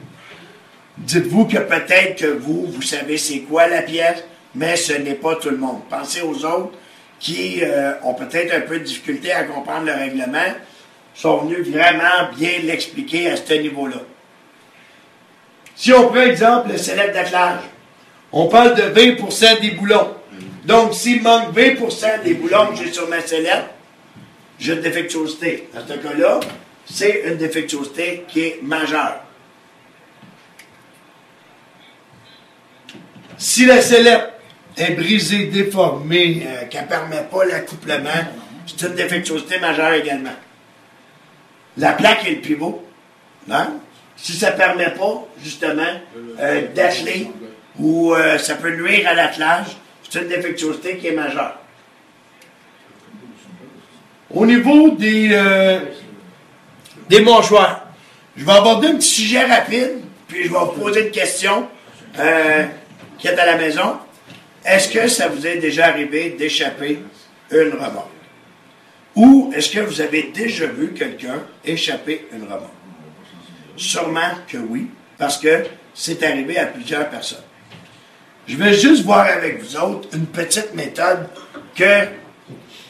Dites-vous 0.99 1.47
que 1.47 1.57
peut-être 1.57 2.16
que 2.16 2.26
vous, 2.26 2.66
vous 2.66 2.82
savez 2.82 3.16
c'est 3.16 3.41
quoi 3.41 3.66
la 3.66 3.80
pièce, 3.80 4.22
mais 4.55 4.76
ce 4.76 4.93
n'est 4.93 5.14
pas 5.14 5.36
tout 5.36 5.49
le 5.49 5.57
monde. 5.57 5.80
Pensez 5.88 6.20
aux 6.20 6.45
autres 6.45 6.72
qui 7.18 7.61
euh, 7.62 7.93
ont 8.03 8.14
peut-être 8.14 8.55
un 8.55 8.61
peu 8.61 8.78
de 8.78 8.84
difficulté 8.84 9.32
à 9.32 9.45
comprendre 9.45 9.86
le 9.86 9.93
règlement, 9.93 10.55
sont 11.14 11.38
venus 11.38 11.66
vraiment 11.68 12.30
bien 12.36 12.53
l'expliquer 12.62 13.30
à 13.30 13.36
ce 13.36 13.55
niveau-là. 13.55 14.03
Si 15.74 15.93
on 15.95 16.09
prend 16.09 16.20
exemple 16.20 16.72
le 16.72 16.76
célèbre 16.76 17.14
d'attelage, 17.14 17.61
on 18.33 18.49
parle 18.49 18.74
de 18.74 18.83
20% 18.83 19.61
des 19.61 19.72
boulons. 19.72 20.14
Donc, 20.64 20.95
s'il 20.95 21.22
manque 21.22 21.55
20% 21.55 22.22
des 22.22 22.35
boulons 22.35 22.68
que 22.68 22.76
j'ai 22.76 22.93
sur 22.93 23.09
ma 23.09 23.20
sellette, 23.20 23.64
j'ai 24.59 24.74
une 24.74 24.81
défectuosité. 24.81 25.68
Dans 25.74 25.87
ce 25.87 25.99
cas-là, 25.99 26.41
c'est 26.85 27.22
une 27.26 27.37
défectuosité 27.37 28.24
qui 28.28 28.41
est 28.41 28.61
majeure. 28.62 29.20
Si 33.39 33.64
la 33.64 33.81
sellette 33.81 34.35
est 34.76 34.93
brisée, 34.93 35.47
déformée, 35.47 36.43
euh, 36.47 36.66
qu'elle 36.68 36.83
ne 36.83 36.89
permet 36.89 37.22
pas 37.31 37.45
l'accouplement, 37.47 38.11
c'est 38.66 38.87
une 38.87 38.95
défectuosité 38.95 39.59
majeure 39.59 39.95
également. 39.95 40.35
La 41.78 41.93
plaque 41.93 42.26
et 42.26 42.35
le 42.35 42.41
pivot, 42.41 42.85
hein? 43.51 43.78
si 44.16 44.33
ça 44.33 44.53
ne 44.53 44.57
permet 44.57 44.91
pas, 44.91 45.26
justement, 45.43 45.83
euh, 46.39 46.66
d'atteler 46.74 47.31
ou 47.79 48.14
euh, 48.14 48.39
ça 48.39 48.57
peut 48.57 48.75
nuire 48.75 49.09
à 49.09 49.14
l'attelage, 49.14 49.77
c'est 50.09 50.21
une 50.21 50.29
défectuosité 50.29 50.97
qui 50.97 51.09
est 51.09 51.12
majeure. 51.12 51.57
Au 54.33 54.47
niveau 54.47 54.91
des, 54.91 55.31
euh, 55.33 55.81
des 57.09 57.25
je 58.37 58.45
vais 58.45 58.53
aborder 58.53 58.89
un 58.89 58.95
petit 58.97 59.09
sujet 59.09 59.45
rapide, 59.45 60.01
puis 60.29 60.45
je 60.45 60.53
vais 60.53 60.59
vous 60.59 60.66
poser 60.66 61.07
une 61.07 61.11
question 61.11 61.68
euh, 62.18 62.64
qui 63.18 63.27
est 63.27 63.39
à 63.39 63.47
la 63.47 63.57
maison. 63.57 63.99
Est-ce 64.64 64.89
que 64.89 65.09
ça 65.09 65.29
vous 65.29 65.47
est 65.47 65.57
déjà 65.57 65.87
arrivé 65.87 66.31
d'échapper 66.31 67.03
une 67.51 67.73
remorque? 67.73 68.09
Ou 69.16 69.53
est-ce 69.55 69.71
que 69.71 69.81
vous 69.81 70.01
avez 70.01 70.31
déjà 70.35 70.66
vu 70.66 70.93
quelqu'un 70.93 71.43
échapper 71.64 72.29
une 72.33 72.45
remorque? 72.45 72.71
Sûrement 73.77 74.31
que 74.47 74.59
oui, 74.59 74.91
parce 75.18 75.39
que 75.39 75.64
c'est 75.95 76.23
arrivé 76.23 76.59
à 76.59 76.66
plusieurs 76.66 77.09
personnes. 77.11 77.43
Je 78.51 78.57
vais 78.57 78.74
juste 78.74 79.05
voir 79.05 79.26
avec 79.26 79.62
vous 79.62 79.76
autres 79.76 80.09
une 80.12 80.26
petite 80.26 80.74
méthode 80.74 81.28
que 81.76 82.09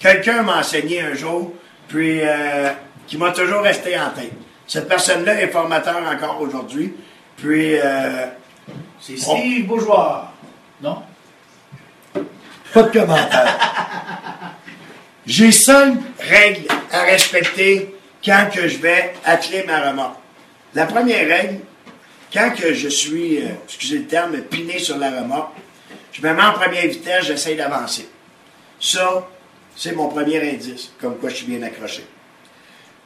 quelqu'un 0.00 0.40
m'a 0.40 0.61
enseigné 0.61 1.02
un 1.02 1.12
jour, 1.12 1.52
puis 1.86 2.20
euh, 2.22 2.70
qui 3.06 3.18
m'a 3.18 3.30
toujours 3.32 3.61
resté 3.61 3.94
en 3.98 4.08
tête. 4.08 4.32
Cette 4.66 4.88
personne-là 4.88 5.42
est 5.42 5.48
formateur 5.48 5.98
encore 6.11 6.40
aujourd'hui, 6.40 6.94
puis... 7.36 7.76
Euh, 7.76 8.26
c'est 9.00 9.18
Steve 9.18 9.66
Bourgeois, 9.66 10.32
non? 10.80 11.02
Pas 12.72 12.82
de 12.82 12.98
commentaire. 12.98 13.58
J'ai 15.26 15.52
cinq 15.52 15.98
règles 16.20 16.68
à 16.90 17.02
respecter 17.02 17.94
quand 18.24 18.48
que 18.50 18.66
je 18.66 18.78
vais 18.78 19.12
atteler 19.26 19.64
ma 19.66 19.90
remorque. 19.90 20.16
La 20.74 20.86
première 20.86 21.28
règle, 21.28 21.61
quand 22.33 22.51
que 22.51 22.72
je 22.74 22.89
suis, 22.89 23.39
euh, 23.39 23.49
excusez 23.64 23.99
le 23.99 24.07
terme, 24.07 24.41
piné 24.43 24.78
sur 24.78 24.97
la 24.99 25.11
remorque, 25.11 25.55
je 26.12 26.22
me 26.22 26.33
mets 26.33 26.43
en 26.43 26.53
première 26.53 26.87
vitesse, 26.87 27.24
j'essaie 27.24 27.55
d'avancer. 27.55 28.09
Ça, 28.81 29.28
c'est 29.76 29.93
mon 29.93 30.09
premier 30.09 30.51
indice, 30.53 30.93
comme 31.01 31.18
quoi 31.18 31.31
je 31.31 31.37
suis 31.37 31.47
bien 31.47 31.62
accroché. 31.62 32.05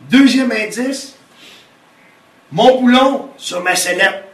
Deuxième 0.01 0.53
indice, 0.53 1.15
mon 2.53 2.81
boulon 2.81 3.31
sur 3.37 3.63
ma 3.63 3.75
sellette. 3.75 4.25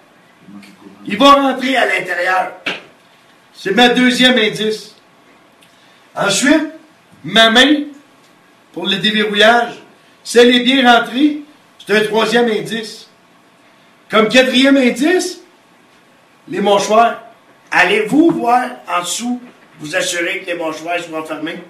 Il 1.07 1.16
va 1.16 1.34
rentrer 1.34 1.76
à 1.76 1.86
l'intérieur. 1.86 2.53
C'est 3.55 3.72
ma 3.72 3.88
deuxième 3.91 4.38
indice. 4.38 4.95
Ensuite, 6.14 6.68
ma 7.24 7.51
main 7.51 7.84
pour 8.72 8.86
le 8.86 8.97
déverrouillage. 8.97 9.74
Si 10.22 10.38
elle 10.38 10.55
est 10.55 10.61
bien 10.61 10.91
rentrée, 10.91 11.43
c'est 11.78 11.97
un 11.97 12.05
troisième 12.05 12.49
indice. 12.49 13.09
Comme 14.11 14.28
quatrième 14.28 14.76
indice, 14.76 15.40
les 16.48 16.61
mâchoires. 16.61 17.22
Allez-vous 17.70 18.32
voir 18.32 18.68
en 18.88 19.02
dessous, 19.02 19.40
vous 19.78 19.94
assurer 19.94 20.40
que 20.40 20.46
les 20.46 20.54
mâchoires 20.54 20.98
sont 20.98 21.24
fermés? 21.24 21.62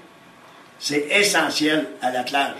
C'est 0.78 1.06
essentiel 1.10 1.88
à 2.00 2.10
l'attelage. 2.10 2.56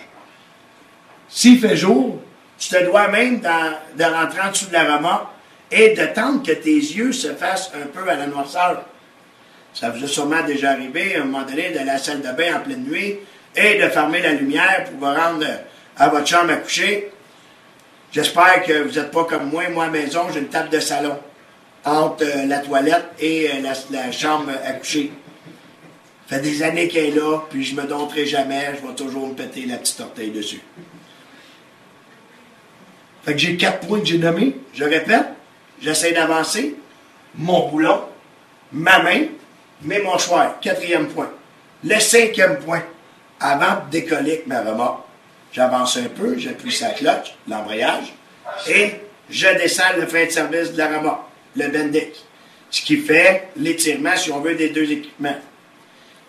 S'il 1.30 1.58
fait 1.58 1.76
jour, 1.78 2.20
tu 2.58 2.68
te 2.68 2.84
dois 2.84 3.08
même 3.08 3.40
de 3.40 4.04
rentrer 4.04 4.40
en 4.42 4.50
dessous 4.50 4.66
de 4.66 4.74
la 4.74 5.30
et 5.70 5.94
de 5.94 6.06
tendre 6.06 6.42
que 6.42 6.52
tes 6.52 6.74
yeux 6.74 7.12
se 7.12 7.28
fassent 7.28 7.72
un 7.74 7.86
peu 7.86 8.06
à 8.10 8.16
la 8.16 8.26
noirceur. 8.26 8.84
Ça 9.72 9.88
vous 9.88 10.04
est 10.04 10.08
sûrement 10.08 10.42
déjà 10.42 10.72
arrivé, 10.72 11.16
à 11.16 11.22
un 11.22 11.24
moment 11.24 11.46
donné, 11.46 11.70
de 11.70 11.78
la 11.86 11.96
salle 11.96 12.20
de 12.20 12.32
bain 12.32 12.56
en 12.56 12.60
pleine 12.60 12.84
nuit 12.84 13.20
et 13.56 13.78
de 13.78 13.88
fermer 13.88 14.20
la 14.20 14.32
lumière 14.32 14.84
pour 14.84 15.08
vous 15.08 15.14
rendre 15.14 15.46
à 15.96 16.08
votre 16.08 16.26
chambre 16.26 16.52
à 16.52 16.56
coucher. 16.56 17.10
J'espère 18.12 18.64
que 18.64 18.82
vous 18.82 18.98
n'êtes 18.98 19.12
pas 19.12 19.24
comme 19.24 19.50
moi. 19.50 19.68
Moi, 19.68 19.84
à 19.84 19.86
la 19.86 19.92
maison, 19.92 20.22
j'ai 20.32 20.40
une 20.40 20.48
table 20.48 20.68
de 20.70 20.80
salon 20.80 21.16
entre 21.84 22.24
euh, 22.24 22.46
la 22.46 22.58
toilette 22.58 23.06
et 23.20 23.48
euh, 23.50 23.72
la, 23.90 24.12
chambre 24.12 24.50
à 24.64 24.72
coucher. 24.72 25.12
Ça 26.28 26.36
fait 26.36 26.42
des 26.42 26.62
années 26.62 26.88
qu'elle 26.88 27.06
est 27.06 27.18
là, 27.18 27.40
puis 27.48 27.64
je 27.64 27.74
me 27.74 27.84
donnerai 27.84 28.26
jamais. 28.26 28.72
Je 28.80 28.86
vais 28.86 28.94
toujours 28.94 29.28
me 29.28 29.34
péter 29.34 29.64
la 29.66 29.76
petite 29.76 30.00
orteille 30.00 30.30
dessus. 30.30 30.60
Fait 33.24 33.32
que 33.32 33.38
j'ai 33.38 33.56
quatre 33.56 33.86
points 33.86 34.00
que 34.00 34.06
j'ai 34.06 34.18
nommés. 34.18 34.56
Je 34.74 34.84
répète, 34.84 35.26
j'essaie 35.80 36.12
d'avancer. 36.12 36.76
Mon 37.36 37.68
boulon, 37.68 38.02
ma 38.72 39.02
main, 39.02 39.26
mes 39.82 40.00
mâchoires. 40.00 40.58
Quatrième 40.60 41.08
point. 41.08 41.30
Le 41.84 41.98
cinquième 42.00 42.58
point, 42.58 42.82
avant 43.38 43.84
de 43.86 43.90
décoller 43.90 44.32
avec 44.32 44.46
ma 44.48 44.62
remorque, 44.62 45.04
j'avance 45.52 45.96
un 45.96 46.08
peu, 46.08 46.38
j'appuie 46.38 46.72
sa 46.72 46.90
cloche, 46.90 47.34
l'embrayage, 47.48 48.12
et 48.68 48.94
je 49.28 49.48
descends 49.58 49.96
le 49.96 50.06
frein 50.06 50.26
de 50.26 50.30
service 50.30 50.72
de 50.72 50.78
la 50.78 50.98
remorque, 50.98 51.24
le 51.56 51.68
Bendix. 51.68 52.24
Ce 52.70 52.82
qui 52.82 52.98
fait 52.98 53.48
l'étirement, 53.56 54.16
si 54.16 54.30
on 54.30 54.40
veut, 54.40 54.54
des 54.54 54.70
deux 54.70 54.90
équipements. 54.90 55.38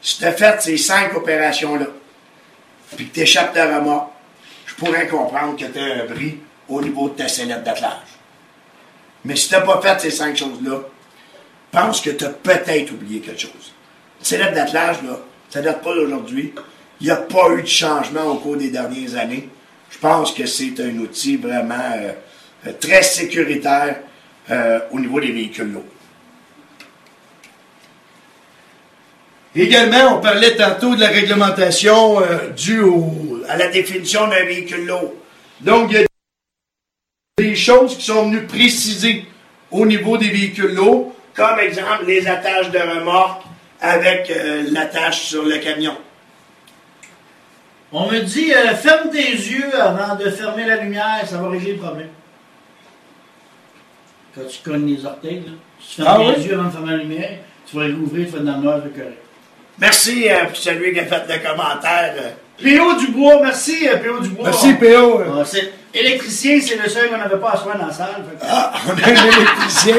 Si 0.01 0.17
tu 0.17 0.25
as 0.25 0.31
fait 0.31 0.61
ces 0.61 0.77
cinq 0.77 1.15
opérations-là, 1.15 1.85
puis 2.95 3.07
que 3.07 3.13
tu 3.13 3.19
échappes 3.21 3.53
ta 3.53 3.77
remorque, 3.77 4.11
je 4.65 4.75
pourrais 4.75 5.07
comprendre 5.07 5.55
que 5.55 5.65
tu 5.65 5.79
as 5.79 6.03
un 6.03 6.05
bris 6.05 6.39
au 6.67 6.81
niveau 6.81 7.09
de 7.09 7.15
ta 7.15 7.27
sellette 7.27 7.63
d'attelage. 7.63 8.17
Mais 9.23 9.35
si 9.35 9.49
tu 9.49 9.53
n'as 9.53 9.61
pas 9.61 9.79
fait 9.81 9.99
ces 10.01 10.11
cinq 10.11 10.35
choses-là, 10.35 10.79
pense 11.71 12.01
que 12.01 12.09
tu 12.09 12.25
as 12.25 12.29
peut-être 12.29 12.91
oublié 12.91 13.19
quelque 13.19 13.41
chose. 13.41 13.73
Sellette 14.21 14.53
d'attelage, 14.53 15.03
là, 15.03 15.19
ça 15.49 15.61
date 15.61 15.83
pas 15.83 15.93
d'aujourd'hui. 15.93 16.53
Il 17.01 17.05
n'y 17.05 17.11
a 17.11 17.15
pas 17.15 17.49
eu 17.57 17.63
de 17.63 17.67
changement 17.67 18.25
au 18.25 18.35
cours 18.35 18.57
des 18.57 18.69
dernières 18.69 19.15
années. 19.15 19.49
Je 19.89 19.97
pense 19.97 20.31
que 20.33 20.45
c'est 20.45 20.79
un 20.79 20.95
outil 20.99 21.35
vraiment 21.37 21.73
euh, 21.95 22.11
euh, 22.67 22.73
très 22.79 23.01
sécuritaire 23.01 24.01
euh, 24.51 24.79
au 24.91 24.99
niveau 24.99 25.19
des 25.19 25.31
véhicules 25.31 25.71
lourds. 25.71 25.83
Également, 29.55 30.17
on 30.17 30.21
parlait 30.21 30.55
tantôt 30.55 30.95
de 30.95 31.01
la 31.01 31.07
réglementation 31.07 32.21
due 32.55 32.83
à 33.49 33.57
la 33.57 33.67
définition 33.67 34.27
d'un 34.27 34.45
véhicule 34.45 34.85
lourd. 34.85 35.13
Donc, 35.59 35.91
il 35.91 35.97
y 35.97 36.03
a 36.03 36.05
des 37.37 37.55
choses 37.55 37.97
qui 37.97 38.05
sont 38.05 38.29
venues 38.29 38.45
préciser 38.45 39.25
au 39.71 39.85
niveau 39.85 40.17
des 40.17 40.29
véhicules 40.29 40.73
lourds, 40.73 41.13
comme 41.33 41.59
exemple 41.59 42.05
les 42.07 42.25
attaches 42.27 42.69
de 42.69 42.79
remorque 42.79 43.43
avec 43.81 44.31
l'attache 44.69 45.23
sur 45.23 45.43
le 45.43 45.57
camion. 45.57 45.97
On 47.93 48.09
me 48.09 48.19
dit, 48.21 48.53
euh, 48.53 48.73
ferme 48.75 49.09
tes 49.09 49.31
yeux 49.31 49.79
avant 49.79 50.15
de 50.15 50.29
fermer 50.29 50.65
la 50.65 50.77
lumière, 50.77 51.21
ça 51.25 51.37
va 51.37 51.49
régler 51.49 51.73
le 51.73 51.79
problème. 51.79 52.07
Quand 54.33 54.41
tu 54.49 54.59
cognes 54.63 54.87
les 54.95 55.05
orteils, 55.05 55.43
là, 55.45 55.51
tu 55.79 55.95
fermes 56.01 56.07
Ah 56.09 56.17
les 56.19 56.41
oui? 56.41 56.47
yeux 56.47 56.53
avant 56.53 56.65
de 56.65 56.69
fermer 56.71 56.91
la 56.91 56.97
lumière, 56.97 57.39
tu 57.69 57.75
vas 57.75 57.87
l'ouvrir, 57.87 58.27
tu 58.27 58.37
vas 58.37 58.39
dans 58.39 58.61
le 58.61 58.81
correct. 58.89 59.17
Merci 59.77 60.29
euh, 60.29 60.45
pour 60.45 60.55
celui 60.55 60.93
qui 60.93 60.99
a 60.99 61.05
fait 61.05 61.23
le 61.27 61.49
commentaire. 61.49 62.13
euh. 62.17 62.29
P.O. 62.63 62.93
Dubois, 62.99 63.41
merci 63.41 63.89
euh, 63.89 63.97
P.O. 63.97 64.19
Dubois. 64.19 64.43
Merci, 64.45 64.73
PO. 64.75 65.21
Ah, 65.35 65.43
électricien, 65.93 66.59
c'est 66.61 66.75
le 66.81 66.87
seul 66.87 67.09
qu'on 67.09 67.17
n'avait 67.17 67.37
pas 67.39 67.51
à 67.51 67.57
soin 67.57 67.75
dans 67.75 67.87
la 67.87 67.91
salle. 67.93 68.07
que- 68.39 68.45
Ah, 68.47 68.71
on 68.87 68.91
a 68.91 69.05
un 69.07 69.25
électricien. 69.25 69.95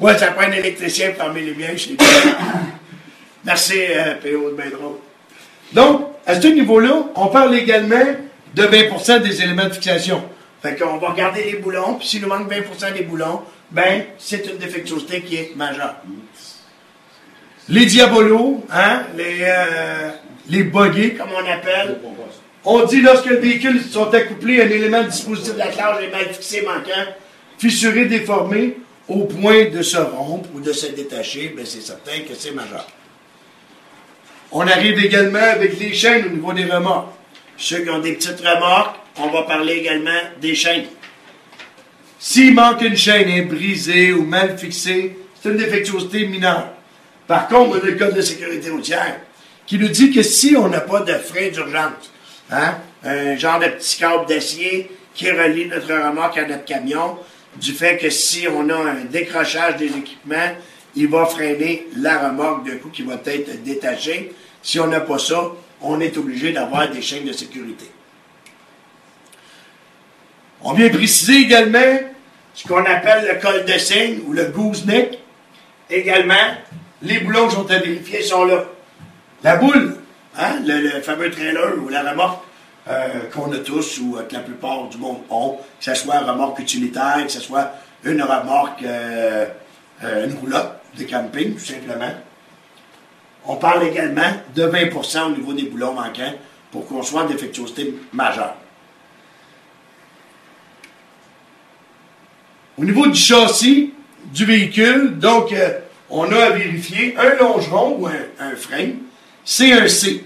Ouais, 0.00 0.16
ça 0.16 0.28
prend 0.28 0.42
un 0.46 0.52
électricien 0.52 1.10
pour 1.10 1.24
fermer 1.24 1.42
les 1.42 1.50
lumières 1.50 1.76
chez. 1.78 1.96
Merci, 3.44 3.74
euh, 3.90 4.14
PO 4.14 4.50
de 4.52 4.70
drôle. 4.70 4.96
Donc, 5.72 6.06
à 6.26 6.40
ce 6.40 6.46
niveau-là, 6.48 7.04
on 7.14 7.26
parle 7.26 7.54
également 7.56 8.04
de 8.54 8.62
20% 8.62 9.22
des 9.22 9.42
éléments 9.42 9.66
de 9.66 9.72
fixation. 9.72 10.22
Fait 10.62 10.76
qu'on 10.76 10.96
va 10.98 11.10
regarder 11.10 11.44
les 11.44 11.58
boulons, 11.58 11.94
puis 11.94 12.08
s'il 12.08 12.22
nous 12.22 12.28
manque 12.28 12.50
20% 12.50 12.94
des 12.94 13.02
boulons, 13.02 13.42
ben, 13.70 14.04
c'est 14.18 14.46
une 14.46 14.58
défectuosité 14.58 15.20
qui 15.20 15.36
est 15.36 15.52
majeure. 15.56 15.96
Les 17.68 17.86
diabolos, 17.86 18.64
Hein? 18.72 19.02
Les, 19.16 19.40
euh, 19.42 20.10
les 20.48 20.70
comme 20.70 21.28
on 21.34 21.50
appelle, 21.50 21.98
on 22.64 22.84
dit 22.84 23.02
lorsque 23.02 23.26
le 23.26 23.36
véhicule 23.36 23.82
sont 23.82 24.12
accouplés 24.12 24.60
à 24.60 24.64
un 24.64 24.70
élément 24.70 25.02
de 25.02 25.08
dispositif 25.08 25.54
la 25.56 25.68
cloche 25.68 26.02
est 26.02 26.10
mal 26.10 26.26
fixée, 26.32 26.62
manquant, 26.62 27.10
fissuré, 27.58 28.06
déformé, 28.06 28.78
au 29.06 29.24
point 29.24 29.66
de 29.66 29.82
se 29.82 29.96
rompre. 29.98 30.48
ou 30.54 30.60
de 30.60 30.72
se 30.72 30.86
détacher, 30.86 31.52
ben, 31.56 31.64
c'est 31.64 31.82
certain 31.82 32.20
que 32.28 32.34
c'est 32.36 32.52
majeur. 32.52 32.86
On 34.50 34.66
arrive 34.66 34.98
également 35.04 35.38
avec 35.38 35.78
les 35.78 35.92
chaînes 35.92 36.26
au 36.26 36.30
niveau 36.30 36.52
des 36.52 36.64
remorques. 36.64 37.12
Ceux 37.56 37.80
qui 37.80 37.90
ont 37.90 37.98
des 37.98 38.14
petites 38.14 38.40
remorques, 38.40 38.96
on 39.18 39.28
va 39.28 39.42
parler 39.42 39.74
également 39.74 40.20
des 40.40 40.54
chaînes. 40.54 40.86
S'il 42.18 42.54
manque 42.54 42.82
une 42.82 42.96
chaîne, 42.96 43.28
est 43.28 43.42
brisée 43.42 44.12
ou 44.12 44.24
mal 44.24 44.56
fixée, 44.58 45.18
c'est 45.40 45.50
une 45.50 45.56
défectuosité 45.56 46.26
mineure. 46.26 46.68
Par 47.26 47.46
contre, 47.46 47.76
on 47.76 47.82
a 47.82 47.84
le 47.84 47.96
code 47.96 48.14
de 48.14 48.22
sécurité 48.22 48.70
routière 48.70 49.20
qui 49.66 49.78
nous 49.78 49.88
dit 49.88 50.10
que 50.10 50.22
si 50.22 50.56
on 50.56 50.68
n'a 50.68 50.80
pas 50.80 51.00
de 51.00 51.12
frein 51.12 51.48
d'urgence, 51.48 52.10
hein, 52.50 52.76
un 53.04 53.36
genre 53.36 53.60
de 53.60 53.66
petit 53.66 53.98
câble 53.98 54.26
d'acier 54.26 54.90
qui 55.14 55.30
relie 55.30 55.66
notre 55.66 55.92
remorque 55.92 56.38
à 56.38 56.46
notre 56.46 56.64
camion, 56.64 57.18
du 57.60 57.72
fait 57.72 57.98
que 57.98 58.08
si 58.08 58.48
on 58.48 58.68
a 58.70 58.74
un 58.74 59.04
décrochage 59.04 59.76
des 59.76 59.86
équipements, 59.86 60.54
il 60.98 61.08
va 61.08 61.26
freiner 61.26 61.86
la 61.96 62.28
remorque 62.28 62.66
de 62.66 62.72
coup 62.72 62.88
qui 62.88 63.02
va 63.02 63.14
être 63.24 63.62
détachée. 63.62 64.32
Si 64.62 64.80
on 64.80 64.88
n'a 64.88 65.00
pas 65.00 65.18
ça, 65.18 65.52
on 65.80 66.00
est 66.00 66.16
obligé 66.16 66.52
d'avoir 66.52 66.90
des 66.90 67.00
chaînes 67.00 67.24
de 67.24 67.32
sécurité. 67.32 67.86
On 70.62 70.72
vient 70.72 70.88
préciser 70.88 71.42
également 71.42 72.00
Ce 72.52 72.66
qu'on 72.66 72.84
appelle 72.84 73.28
le 73.32 73.40
col 73.40 73.64
de 73.64 73.78
cygne 73.78 74.20
ou 74.26 74.32
le 74.32 74.46
gooseneck, 74.46 75.20
également, 75.88 76.34
les 77.02 77.20
boulons 77.20 77.46
qui 77.46 77.54
sont 77.54 77.70
à 77.70 77.78
vérifier. 77.78 78.22
sont 78.22 78.44
là. 78.44 78.64
La 79.44 79.56
boule, 79.56 79.98
Hein? 80.38 80.60
Le, 80.64 81.00
fameux 81.00 81.30
trailer 81.30 81.74
ou 81.82 81.88
la 81.88 82.08
remorque 82.08 82.44
euh, 82.88 83.28
qu'on 83.34 83.52
a 83.52 83.58
tous 83.58 83.98
ou 83.98 84.16
que 84.28 84.34
la 84.34 84.40
plupart 84.40 84.88
du 84.88 84.96
monde 84.96 85.18
ont, 85.30 85.58
que 85.80 85.84
ce 85.84 85.94
soit 85.94 86.16
une 86.16 86.30
remorque 86.30 86.60
utilitaire, 86.60 87.18
que 87.24 87.32
ce 87.32 87.40
soit 87.40 87.72
une 88.04 88.22
remorque, 88.22 88.82
euh, 88.84 89.46
euh, 90.04 90.26
une 90.26 90.38
roulotte 90.38 90.77
de 90.96 91.04
camping, 91.04 91.54
tout 91.54 91.64
simplement. 91.64 92.12
On 93.46 93.56
parle 93.56 93.86
également 93.86 94.32
de 94.54 94.62
20% 94.62 95.22
au 95.26 95.30
niveau 95.30 95.52
des 95.52 95.64
boulons 95.64 95.94
manquants 95.94 96.34
pour 96.70 96.86
qu'on 96.86 97.02
soit 97.02 97.22
en 97.22 97.26
défectuosité 97.26 97.94
majeure. 98.12 98.54
au 102.78 102.84
niveau 102.84 103.06
du 103.08 103.18
châssis 103.18 103.92
du 104.32 104.44
véhicule, 104.44 105.18
donc 105.18 105.52
euh, 105.52 105.80
on 106.10 106.30
a 106.30 106.36
à 106.36 106.50
vérifier 106.50 107.16
un 107.18 107.34
longeron 107.34 107.98
ou 107.98 108.06
un, 108.06 108.12
un 108.38 108.54
frein, 108.54 108.90
c'est 109.44 109.72
un 109.72 109.88
C. 109.88 110.24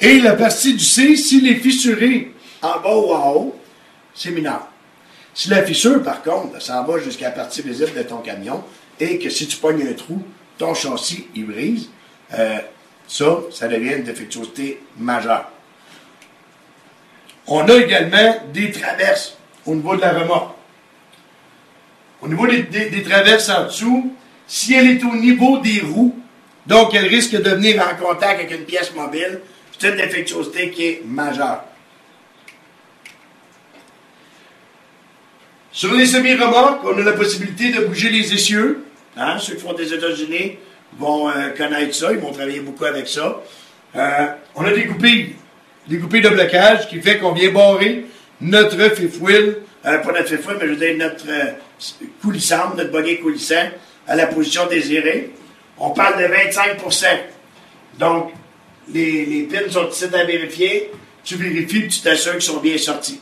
Et 0.00 0.20
la 0.20 0.34
partie 0.34 0.74
du 0.74 0.84
C, 0.84 1.16
s'il 1.16 1.48
est 1.48 1.56
fissuré 1.56 2.32
En 2.62 2.80
bas 2.80 2.96
ou 2.96 3.12
en 3.12 3.32
haut, 3.32 3.60
c'est 4.14 4.30
mineur. 4.30 4.68
Si 5.34 5.48
la 5.48 5.62
fissure, 5.62 6.02
par 6.02 6.22
contre, 6.22 6.60
ça 6.62 6.84
va 6.86 6.98
jusqu'à 6.98 7.26
la 7.26 7.30
partie 7.32 7.62
visible 7.62 7.94
de 7.96 8.02
ton 8.02 8.18
camion 8.18 8.62
et 9.00 9.18
que 9.18 9.30
si 9.30 9.46
tu 9.48 9.56
pognes 9.56 9.86
un 9.88 9.94
trou, 9.94 10.22
ton 10.58 10.74
châssis, 10.74 11.26
il 11.34 11.46
brise, 11.46 11.88
euh, 12.34 12.58
ça, 13.08 13.38
ça 13.50 13.66
devient 13.66 13.94
une 13.96 14.04
défectuosité 14.04 14.80
majeure. 14.98 15.48
On 17.46 17.66
a 17.68 17.74
également 17.76 18.36
des 18.52 18.70
traverses 18.70 19.36
au 19.66 19.74
niveau 19.74 19.96
de 19.96 20.02
la 20.02 20.12
remorque. 20.12 20.54
Au 22.20 22.28
niveau 22.28 22.46
des, 22.46 22.62
des- 22.64 23.02
traverses 23.02 23.48
en 23.48 23.64
dessous, 23.64 24.14
si 24.46 24.74
elle 24.74 24.88
est 24.90 25.02
au 25.04 25.16
niveau 25.16 25.58
des 25.58 25.80
roues, 25.80 26.14
donc 26.66 26.94
elle 26.94 27.06
risque 27.06 27.32
de 27.32 27.50
venir 27.50 27.82
en 27.82 27.92
En 27.92 27.96
contact 27.96 28.38
avec 28.40 28.50
une 28.50 28.64
pièce 28.66 28.94
mobile, 28.94 29.40
c'est 29.78 29.88
une 29.88 29.96
défectuosité 29.96 30.70
qui 30.70 30.84
est 30.84 31.02
majeure. 31.06 31.64
Sur 35.72 35.94
les 35.94 36.04
semi-remorques, 36.06 36.84
on 36.84 36.98
a 36.98 37.02
la 37.02 37.12
possibilité 37.12 37.70
de 37.70 37.84
bouger 37.86 38.10
les 38.10 38.34
essieux. 38.34 38.84
Hein? 39.16 39.38
Ceux 39.38 39.54
qui 39.54 39.60
font 39.60 39.72
des 39.72 39.92
États-Unis 39.92 40.58
vont 40.98 41.28
euh, 41.28 41.50
connaître 41.56 41.94
ça, 41.94 42.12
ils 42.12 42.18
vont 42.18 42.32
travailler 42.32 42.60
beaucoup 42.60 42.84
avec 42.84 43.08
ça. 43.08 43.40
Euh, 43.96 44.26
on 44.54 44.64
a 44.64 44.72
des 44.72 44.84
goupilles, 44.84 45.34
des 45.88 45.98
de 45.98 46.28
blocage 46.28 46.88
qui 46.88 47.00
fait 47.00 47.18
qu'on 47.18 47.32
vient 47.32 47.50
barrer 47.50 48.06
notre 48.40 48.78
fifth 48.94 49.20
wheel. 49.20 49.56
Euh, 49.86 49.98
pas 49.98 50.12
notre 50.12 50.28
fifouille, 50.28 50.56
mais 50.60 50.66
je 50.66 50.72
veux 50.72 50.76
dire 50.76 50.96
notre 50.98 51.24
euh, 51.28 51.52
coulissante, 52.20 52.76
notre 52.76 52.92
buggy 52.92 53.18
coulissant 53.18 53.70
à 54.06 54.14
la 54.14 54.26
position 54.26 54.66
désirée. 54.66 55.30
On 55.78 55.90
parle 55.90 56.22
de 56.22 56.28
25% 56.28 57.06
Donc, 57.98 58.32
les, 58.92 59.24
les 59.24 59.42
pins 59.44 59.70
sont 59.70 59.88
ici 59.88 60.04
à 60.04 60.24
vérifier. 60.24 60.90
Tu 61.24 61.36
vérifies 61.36 61.88
tu 61.88 62.00
t'assures 62.00 62.32
qu'ils 62.32 62.42
sont 62.42 62.60
bien 62.60 62.76
sortis. 62.76 63.20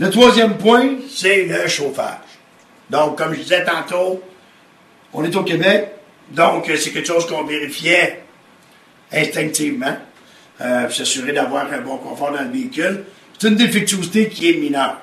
Le 0.00 0.08
troisième 0.08 0.56
point, 0.56 0.96
C'est 1.10 1.44
le 1.44 1.68
chauffage. 1.68 2.16
Donc, 2.88 3.18
comme 3.18 3.34
je 3.34 3.40
disais 3.40 3.64
tantôt, 3.66 4.22
on 5.12 5.22
est 5.22 5.36
au 5.36 5.42
Québec, 5.42 5.90
donc 6.30 6.70
euh, 6.70 6.76
c'est 6.78 6.90
quelque 6.90 7.06
chose 7.06 7.26
qu'on 7.26 7.44
vérifiait 7.44 8.22
instinctivement, 9.12 9.94
euh, 10.62 10.84
pour 10.84 10.94
s'assurer 10.94 11.32
d'avoir 11.32 11.70
un 11.70 11.82
bon 11.82 11.98
confort 11.98 12.32
dans 12.32 12.40
le 12.40 12.48
véhicule. 12.48 13.04
c'est 13.38 13.48
une 13.48 13.56
défectuosité 13.56 14.30
qui 14.30 14.48
est 14.48 14.54
mineur. 14.54 15.02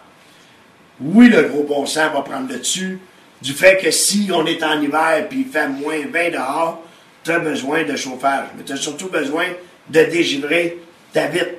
Oui, 0.99 1.29
le 1.29 1.43
gros 1.43 1.63
bon 1.63 1.85
sens 1.85 2.11
va 2.11 2.21
prendre 2.21 2.51
le 2.51 2.57
dessus 2.57 2.99
du 3.39 3.53
fait 3.53 3.77
que 3.77 3.91
si 3.91 4.31
on 4.33 4.47
est 4.47 4.63
en 4.63 4.81
hiver 4.81 5.27
et 5.31 5.35
il 5.35 5.45
fait 5.45 5.67
moins 5.67 5.99
20 6.11 6.31
dehors, 6.31 6.83
tu 7.23 7.29
as 7.29 7.39
besoin 7.39 7.83
de 7.83 7.95
chauffage. 7.95 8.47
Mais 8.57 8.63
tu 8.63 8.73
as 8.73 8.77
surtout 8.77 9.09
besoin 9.09 9.45
de 9.89 10.03
dégivrer 10.05 10.79
ta 11.13 11.27
vitre. 11.27 11.51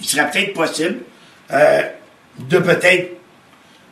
Il 0.00 0.06
serait 0.06 0.30
peut-être 0.30 0.52
possible 0.52 1.00
euh, 1.50 1.82
de 2.38 2.58
peut-être 2.58 3.16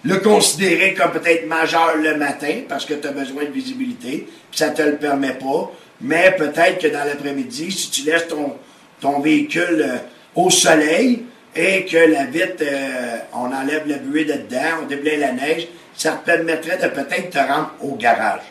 le 0.04 0.16
considérer 0.16 0.94
comme 0.94 1.12
peut-être 1.12 1.46
majeur 1.46 1.96
le 1.96 2.16
matin 2.16 2.62
parce 2.68 2.86
que 2.86 2.94
tu 2.94 3.06
as 3.06 3.12
besoin 3.12 3.44
de 3.44 3.50
visibilité, 3.50 4.26
puis 4.50 4.58
ça 4.58 4.70
ne 4.70 4.74
te 4.74 4.82
le 4.82 4.96
permet 4.96 5.34
pas. 5.34 5.72
Mais 6.00 6.34
peut-être 6.36 6.78
que 6.78 6.86
dans 6.88 7.04
l'après-midi, 7.04 7.70
si 7.70 7.90
tu 7.90 8.02
laisses 8.02 8.26
ton, 8.28 9.20
véhicule 9.20 9.82
euh, 9.82 9.96
au 10.34 10.50
soleil 10.50 11.24
et 11.54 11.84
que 11.84 11.96
la 11.96 12.24
vitre, 12.24 12.62
euh, 12.62 13.16
on 13.34 13.52
enlève 13.52 13.86
le 13.86 13.96
buée 13.96 14.24
de 14.24 14.34
dedans, 14.34 14.80
on 14.82 14.86
déblaye 14.86 15.18
la 15.18 15.32
neige, 15.32 15.68
ça 15.94 16.12
te 16.12 16.24
permettrait 16.24 16.78
de 16.78 16.88
peut-être 16.88 17.30
te 17.30 17.38
rendre 17.38 17.74
au 17.80 17.96
garage. 17.96 18.42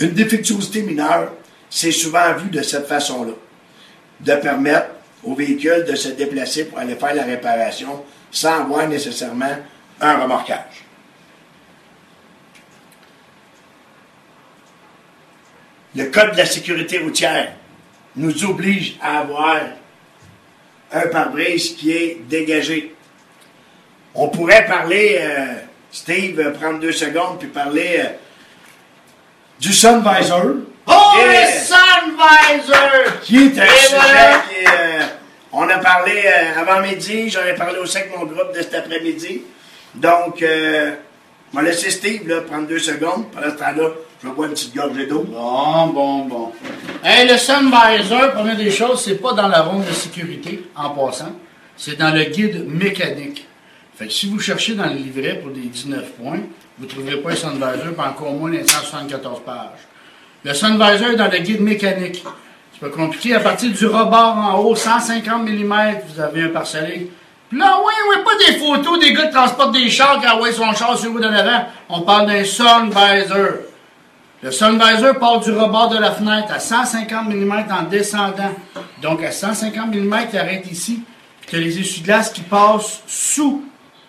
Une 0.00 0.10
défectuosité 0.10 0.82
mineure, 0.82 1.32
c'est 1.68 1.92
souvent 1.92 2.34
vu 2.34 2.50
de 2.50 2.62
cette 2.62 2.86
façon-là, 2.86 3.32
de 4.20 4.34
permettre 4.40 4.88
au 5.24 5.34
véhicule 5.34 5.84
de 5.84 5.94
se 5.94 6.08
déplacer 6.08 6.64
pour 6.64 6.78
aller 6.78 6.94
faire 6.94 7.14
la 7.14 7.24
réparation 7.24 8.02
sans 8.30 8.60
avoir 8.62 8.86
nécessairement 8.88 9.56
un 10.00 10.18
remorquage. 10.22 10.84
Le 15.96 16.04
Code 16.06 16.32
de 16.32 16.36
la 16.38 16.46
sécurité 16.46 16.98
routière 16.98 17.52
nous 18.16 18.44
oblige 18.44 18.96
à 19.02 19.18
avoir 19.20 19.56
un 20.92 21.06
pare-brise 21.08 21.74
qui 21.76 21.92
est 21.92 22.18
dégagé. 22.28 22.94
On 24.14 24.28
pourrait 24.28 24.66
parler, 24.66 25.18
euh, 25.20 25.54
Steve, 25.90 26.52
prendre 26.60 26.78
deux 26.80 26.92
secondes 26.92 27.38
puis 27.38 27.48
parler 27.48 27.96
euh, 28.00 28.08
du 29.60 29.72
Sun 29.72 30.02
Visor, 30.02 30.42
Oh, 30.86 31.12
le 31.16 31.46
Sunvisor! 31.60 33.20
qui 33.22 33.36
est 33.36 33.58
un 33.60 33.64
Et 33.64 33.68
sujet 33.68 33.94
voilà. 33.96 34.42
qui 34.48 34.54
est, 34.56 34.68
euh, 34.68 35.02
on 35.52 35.68
a 35.68 35.78
parlé 35.78 36.22
euh, 36.24 36.60
avant 36.60 36.80
midi, 36.80 37.28
j'en 37.28 37.44
ai 37.44 37.54
parlé 37.54 37.78
aussi 37.78 37.98
avec 37.98 38.16
mon 38.16 38.24
groupe 38.24 38.54
de 38.54 38.62
cet 38.62 38.74
après-midi. 38.74 39.42
Donc, 39.94 40.42
euh, 40.42 40.94
on 41.52 41.56
va 41.56 41.62
laisser 41.64 41.90
Steve 41.90 42.44
prendre 42.46 42.68
deux 42.68 42.78
secondes. 42.78 43.30
Pendant 43.32 43.50
ce 43.50 43.56
temps-là, 43.58 43.90
je 44.22 44.28
vais 44.28 44.34
boire 44.34 44.48
une 44.48 44.54
petite 44.54 44.74
gorgée 44.74 45.06
d'eau. 45.06 45.24
Bon, 45.24 45.86
bon, 45.88 46.24
bon. 46.26 46.52
Hey, 47.02 47.28
le 47.28 47.36
Sunvisor, 47.36 48.32
première 48.32 48.56
des 48.56 48.70
choses, 48.70 49.02
c'est 49.02 49.16
pas 49.16 49.32
dans 49.32 49.48
la 49.48 49.62
ronde 49.62 49.84
de 49.86 49.92
sécurité, 49.92 50.66
en 50.76 50.90
passant. 50.90 51.32
C'est 51.76 51.96
dans 51.96 52.14
le 52.14 52.24
guide 52.24 52.66
mécanique. 52.68 53.46
Fait 53.96 54.10
si 54.10 54.28
vous 54.28 54.38
cherchez 54.38 54.74
dans 54.74 54.86
le 54.86 54.94
livret 54.94 55.40
pour 55.42 55.50
des 55.50 55.60
19 55.60 56.12
points, 56.12 56.40
vous 56.78 56.84
ne 56.84 56.90
trouverez 56.90 57.16
pas 57.16 57.32
un 57.32 57.36
Sunvisor 57.36 57.94
pour 57.94 58.04
encore 58.04 58.32
moins 58.32 58.50
les 58.50 58.66
174 58.66 59.40
pages. 59.44 59.56
Le 60.44 60.54
Sunvisor 60.54 61.10
est 61.10 61.16
dans 61.16 61.30
le 61.30 61.38
guide 61.38 61.60
mécanique. 61.60 62.22
C'est 62.80 62.88
pas 62.88 62.96
compliqué. 62.96 63.34
À 63.34 63.40
partir 63.40 63.70
du 63.72 63.86
rebord 63.86 64.36
en 64.36 64.58
haut, 64.58 64.74
150 64.74 65.48
mm, 65.48 65.74
vous 66.08 66.20
avez 66.20 66.42
un 66.44 66.48
parcellé. 66.48 67.10
Puis 67.48 67.58
là, 67.58 67.78
oui, 67.84 67.92
oui, 68.08 68.16
pas 68.24 68.52
des 68.52 68.58
photos 68.58 68.98
des 68.98 69.12
gars 69.12 69.26
qui 69.26 69.32
transportent 69.32 69.72
des 69.72 69.90
chars 69.90 70.20
qui 70.20 70.26
envoient 70.26 70.52
son 70.52 70.72
char 70.72 70.96
sur 70.96 71.10
vous 71.10 71.18
de 71.18 71.28
l'avant. 71.28 71.66
On 71.88 72.02
parle 72.02 72.28
d'un 72.28 72.44
Sunvisor. 72.44 73.58
Le 74.42 74.50
Sunvisor 74.50 75.18
part 75.18 75.40
du 75.40 75.52
rebord 75.52 75.90
de 75.90 75.98
la 75.98 76.12
fenêtre 76.12 76.52
à 76.54 76.58
150 76.58 77.28
mm 77.28 77.64
en 77.70 77.82
descendant. 77.82 78.54
Donc 79.02 79.22
à 79.24 79.32
150 79.32 79.94
mm, 79.94 80.16
il 80.32 80.38
arrête 80.38 80.70
ici. 80.70 81.02
Tu 81.46 81.56
as 81.56 81.58
les 81.58 81.78
essuie-glaces 81.78 82.32
qui 82.32 82.42
passent 82.42 83.02
sous 83.06 83.64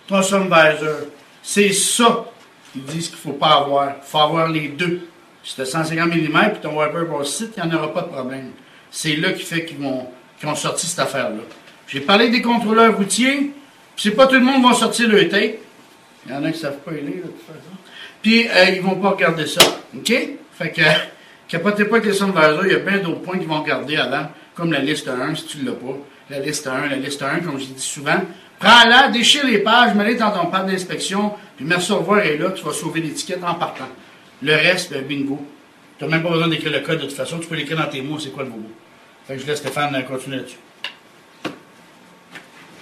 ton 0.07 0.21
Sunvisor. 0.21 1.07
C'est 1.43 1.73
ça 1.73 2.25
qu'ils 2.71 2.83
disent 2.83 3.09
qu'il 3.09 3.17
ne 3.17 3.33
faut 3.33 3.39
pas 3.39 3.57
avoir. 3.57 3.89
Il 3.97 4.09
faut 4.09 4.19
avoir 4.19 4.47
les 4.47 4.69
deux. 4.69 5.01
As 5.43 5.65
150 5.65 6.07
mm 6.07 6.51
puis 6.51 6.61
ton 6.61 6.79
wiper 6.79 7.05
passe 7.05 7.29
ici, 7.29 7.49
il 7.57 7.63
n'y 7.63 7.69
en 7.69 7.75
aura 7.75 7.93
pas 7.93 8.01
de 8.01 8.07
problème. 8.07 8.51
C'est 8.91 9.15
là 9.15 9.31
qui 9.31 9.43
fait 9.43 9.65
qu'ils 9.65 9.79
vont 9.79 10.07
qu'ils 10.39 10.49
ont 10.49 10.55
sorti 10.55 10.87
cette 10.87 10.99
affaire-là. 10.99 11.43
J'ai 11.87 12.01
parlé 12.01 12.29
des 12.29 12.41
contrôleurs 12.41 12.97
routiers, 12.97 13.51
c'est 13.95 14.11
pas 14.11 14.27
tout 14.27 14.35
le 14.35 14.41
monde 14.41 14.63
va 14.63 14.73
sortir 14.73 15.07
le 15.09 15.27
tape. 15.29 15.57
Il 16.25 16.31
y 16.31 16.35
en 16.35 16.43
a 16.43 16.51
qui 16.51 16.57
ne 16.57 16.61
savent 16.61 16.79
pas 16.79 16.91
y 16.91 17.01
lire, 17.01 17.23
de 17.23 17.29
toute 17.29 17.41
façon. 17.41 17.75
Puis, 18.21 18.47
euh, 18.47 18.69
ils 18.75 18.81
vont 18.81 18.95
pas 18.95 19.11
regarder 19.11 19.45
ça. 19.45 19.61
OK? 19.95 20.13
Fait 20.57 20.71
que, 20.71 20.81
capotez 21.47 21.85
pas 21.85 21.97
avec 21.97 22.07
les 22.07 22.13
Sunvisor, 22.13 22.65
il 22.65 22.71
y 22.71 22.75
a 22.75 22.79
plein 22.79 22.97
d'autres 22.97 23.21
points 23.21 23.37
qu'ils 23.37 23.47
vont 23.47 23.61
regarder 23.61 23.97
avant, 23.97 24.27
comme 24.55 24.71
la 24.71 24.79
liste 24.79 25.07
1, 25.07 25.35
si 25.35 25.45
tu 25.45 25.57
l'as 25.63 25.73
pas. 25.73 25.97
La 26.29 26.39
liste 26.39 26.67
1, 26.67 26.87
la 26.87 26.95
liste 26.95 27.21
1, 27.21 27.39
comme 27.39 27.59
je 27.59 27.65
dis 27.65 27.81
souvent. 27.81 28.21
Prends-la, 28.59 29.09
déchire 29.09 29.45
les 29.45 29.57
pages, 29.59 29.95
mets-les 29.95 30.15
dans 30.15 30.31
ton 30.31 30.45
pad 30.45 30.67
d'inspection, 30.67 31.33
puis 31.57 31.65
merci 31.65 31.91
au 31.91 31.97
revoir 31.97 32.19
et 32.19 32.37
là, 32.37 32.51
tu 32.51 32.63
vas 32.63 32.73
sauver 32.73 33.01
l'étiquette 33.01 33.43
en 33.43 33.55
partant. 33.55 33.89
Le 34.41 34.55
reste, 34.55 34.91
ben, 34.91 35.03
bingo. 35.03 35.45
Tu 35.97 36.05
n'as 36.05 36.11
même 36.11 36.23
pas 36.23 36.29
besoin 36.29 36.47
d'écrire 36.47 36.71
le 36.71 36.79
code 36.79 36.99
de 36.99 37.05
toute 37.05 37.15
façon, 37.15 37.39
tu 37.39 37.47
peux 37.47 37.55
l'écrire 37.55 37.77
dans 37.77 37.89
tes 37.89 38.01
mots, 38.01 38.19
c'est 38.19 38.31
quoi 38.31 38.43
le 38.43 38.49
bobo. 38.49 38.69
Fait 39.27 39.35
que 39.35 39.41
je 39.41 39.47
laisse 39.47 39.59
Stéphane 39.59 39.95
euh, 39.95 40.01
continuer 40.01 40.37
là-dessus. 40.37 40.57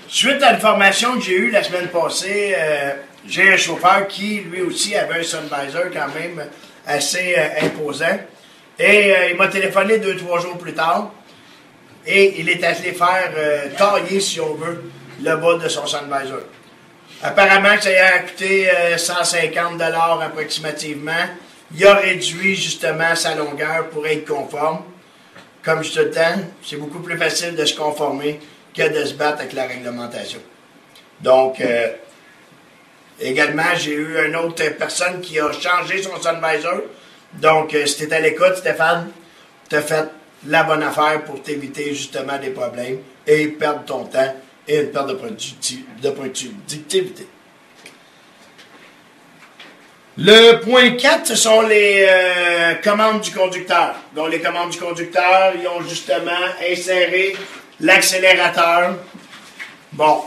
Suite 0.07 0.41
à 0.41 0.53
l'information 0.53 1.15
que 1.15 1.21
j'ai 1.21 1.35
eue 1.35 1.51
la 1.51 1.61
semaine 1.61 1.87
passée, 1.89 2.55
euh, 2.57 2.93
j'ai 3.27 3.53
un 3.53 3.57
chauffeur 3.57 4.07
qui, 4.07 4.39
lui 4.39 4.61
aussi, 4.61 4.95
avait 4.95 5.19
un 5.19 5.23
Sunvisor 5.23 5.91
quand 5.93 6.07
même 6.15 6.45
assez 6.87 7.35
euh, 7.37 7.65
imposant. 7.65 8.19
Et 8.79 9.13
il 9.31 9.35
m'a 9.35 9.49
téléphoné 9.49 9.97
deux, 9.97 10.15
trois 10.15 10.39
jours 10.39 10.57
plus 10.57 10.73
tard. 10.73 11.11
Et 12.07 12.39
il 12.39 12.47
est 12.47 12.63
allé 12.63 12.93
faire 12.93 13.33
tailler, 13.77 14.21
si 14.21 14.39
on 14.39 14.53
veut, 14.53 14.89
le 15.21 15.35
bas 15.35 15.57
de 15.61 15.67
son 15.67 15.85
Sunvisor. 15.85 16.39
Apparemment 17.21 17.75
ça 17.81 17.89
a 17.89 18.19
coûté 18.19 18.69
euh, 18.69 18.97
150 18.97 19.81
approximativement. 19.81 21.11
Il 21.75 21.85
a 21.85 21.95
réduit 21.95 22.55
justement 22.55 23.15
sa 23.15 23.35
longueur 23.35 23.89
pour 23.89 24.07
être 24.07 24.25
conforme. 24.25 24.81
Comme 25.63 25.83
je 25.83 25.91
te 25.91 25.99
temps, 25.99 26.41
c'est 26.63 26.77
beaucoup 26.77 26.99
plus 26.99 27.17
facile 27.17 27.55
de 27.55 27.65
se 27.65 27.75
conformer 27.75 28.39
que 28.75 28.87
de 28.87 29.05
se 29.05 29.13
battre 29.13 29.41
avec 29.41 29.53
la 29.53 29.67
réglementation. 29.67 30.39
Donc, 31.21 31.59
euh, 31.61 31.89
également, 33.19 33.75
j'ai 33.75 33.93
eu 33.93 34.25
une 34.25 34.35
autre 34.35 34.63
personne 34.77 35.21
qui 35.21 35.39
a 35.39 35.51
changé 35.51 36.01
son 36.01 36.19
Sunvisor. 36.21 36.81
Donc, 37.33 37.73
euh, 37.73 37.85
si 37.85 38.07
tu 38.07 38.13
à 38.13 38.19
l'écoute, 38.19 38.55
Stéphane, 38.55 39.11
tu 39.69 39.75
as 39.75 39.81
fait 39.81 40.09
la 40.47 40.63
bonne 40.63 40.81
affaire 40.81 41.23
pour 41.25 41.43
t'éviter 41.43 41.93
justement 41.93 42.37
des 42.39 42.49
problèmes 42.49 42.99
et 43.27 43.47
perdre 43.49 43.83
ton 43.85 44.05
temps 44.05 44.35
et 44.67 44.79
une 44.79 44.91
perte 44.91 45.09
de 45.09 46.09
productivité. 46.09 47.27
Le 50.21 50.59
point 50.59 50.97
4, 50.97 51.27
ce 51.27 51.35
sont 51.35 51.61
les 51.61 52.05
euh, 52.05 52.73
commandes 52.83 53.21
du 53.21 53.31
conducteur. 53.31 53.95
Donc, 54.13 54.29
les 54.31 54.41
commandes 54.41 54.69
du 54.69 54.77
conducteur, 54.77 55.53
ils 55.57 55.65
ont 55.65 55.81
justement 55.87 56.31
inséré 56.69 57.37
l'accélérateur. 57.79 58.97
Bon, 59.93 60.23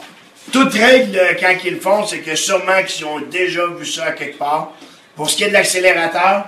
toute 0.51 0.73
règle, 0.73 1.19
euh, 1.19 1.35
quand 1.39 1.55
ils 1.67 1.75
le 1.75 1.81
font, 1.81 2.07
c'est 2.07 2.21
que 2.21 2.35
sûrement 2.35 2.83
qu'ils 2.87 3.05
ont 3.05 3.21
déjà 3.21 3.67
vu 3.67 3.85
ça 3.85 4.13
quelque 4.13 4.39
part. 4.39 4.73
Pour 5.15 5.29
ce 5.29 5.37
qui 5.37 5.45
est 5.45 5.49
de 5.49 5.53
l'accélérateur, 5.53 6.47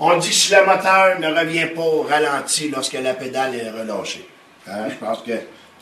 on 0.00 0.16
dit 0.16 0.30
que 0.30 0.34
si 0.34 0.50
le 0.50 0.64
moteur 0.64 1.20
ne 1.20 1.28
revient 1.28 1.66
pas 1.74 1.82
au 1.82 2.06
ralenti 2.08 2.70
lorsque 2.70 2.94
la 2.94 3.12
pédale 3.12 3.54
est 3.54 3.70
relâchée. 3.70 4.26
Hein, 4.66 4.88
Je 4.88 4.94
pense 4.94 5.18
que 5.26 5.32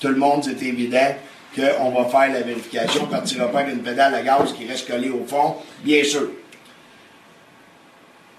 tout 0.00 0.08
le 0.08 0.16
monde, 0.16 0.42
c'est 0.42 0.66
évident 0.66 1.14
qu'on 1.54 1.90
va 1.90 2.04
faire 2.08 2.32
la 2.32 2.42
vérification. 2.42 3.02
On 3.02 3.06
ne 3.06 3.10
partira 3.10 3.48
pas 3.48 3.60
avec 3.60 3.74
une 3.74 3.82
pédale 3.82 4.14
à 4.14 4.22
gaz 4.22 4.52
qui 4.52 4.66
reste 4.68 4.88
collée 4.88 5.10
au 5.10 5.24
fond, 5.26 5.56
bien 5.82 6.02
sûr. 6.04 6.30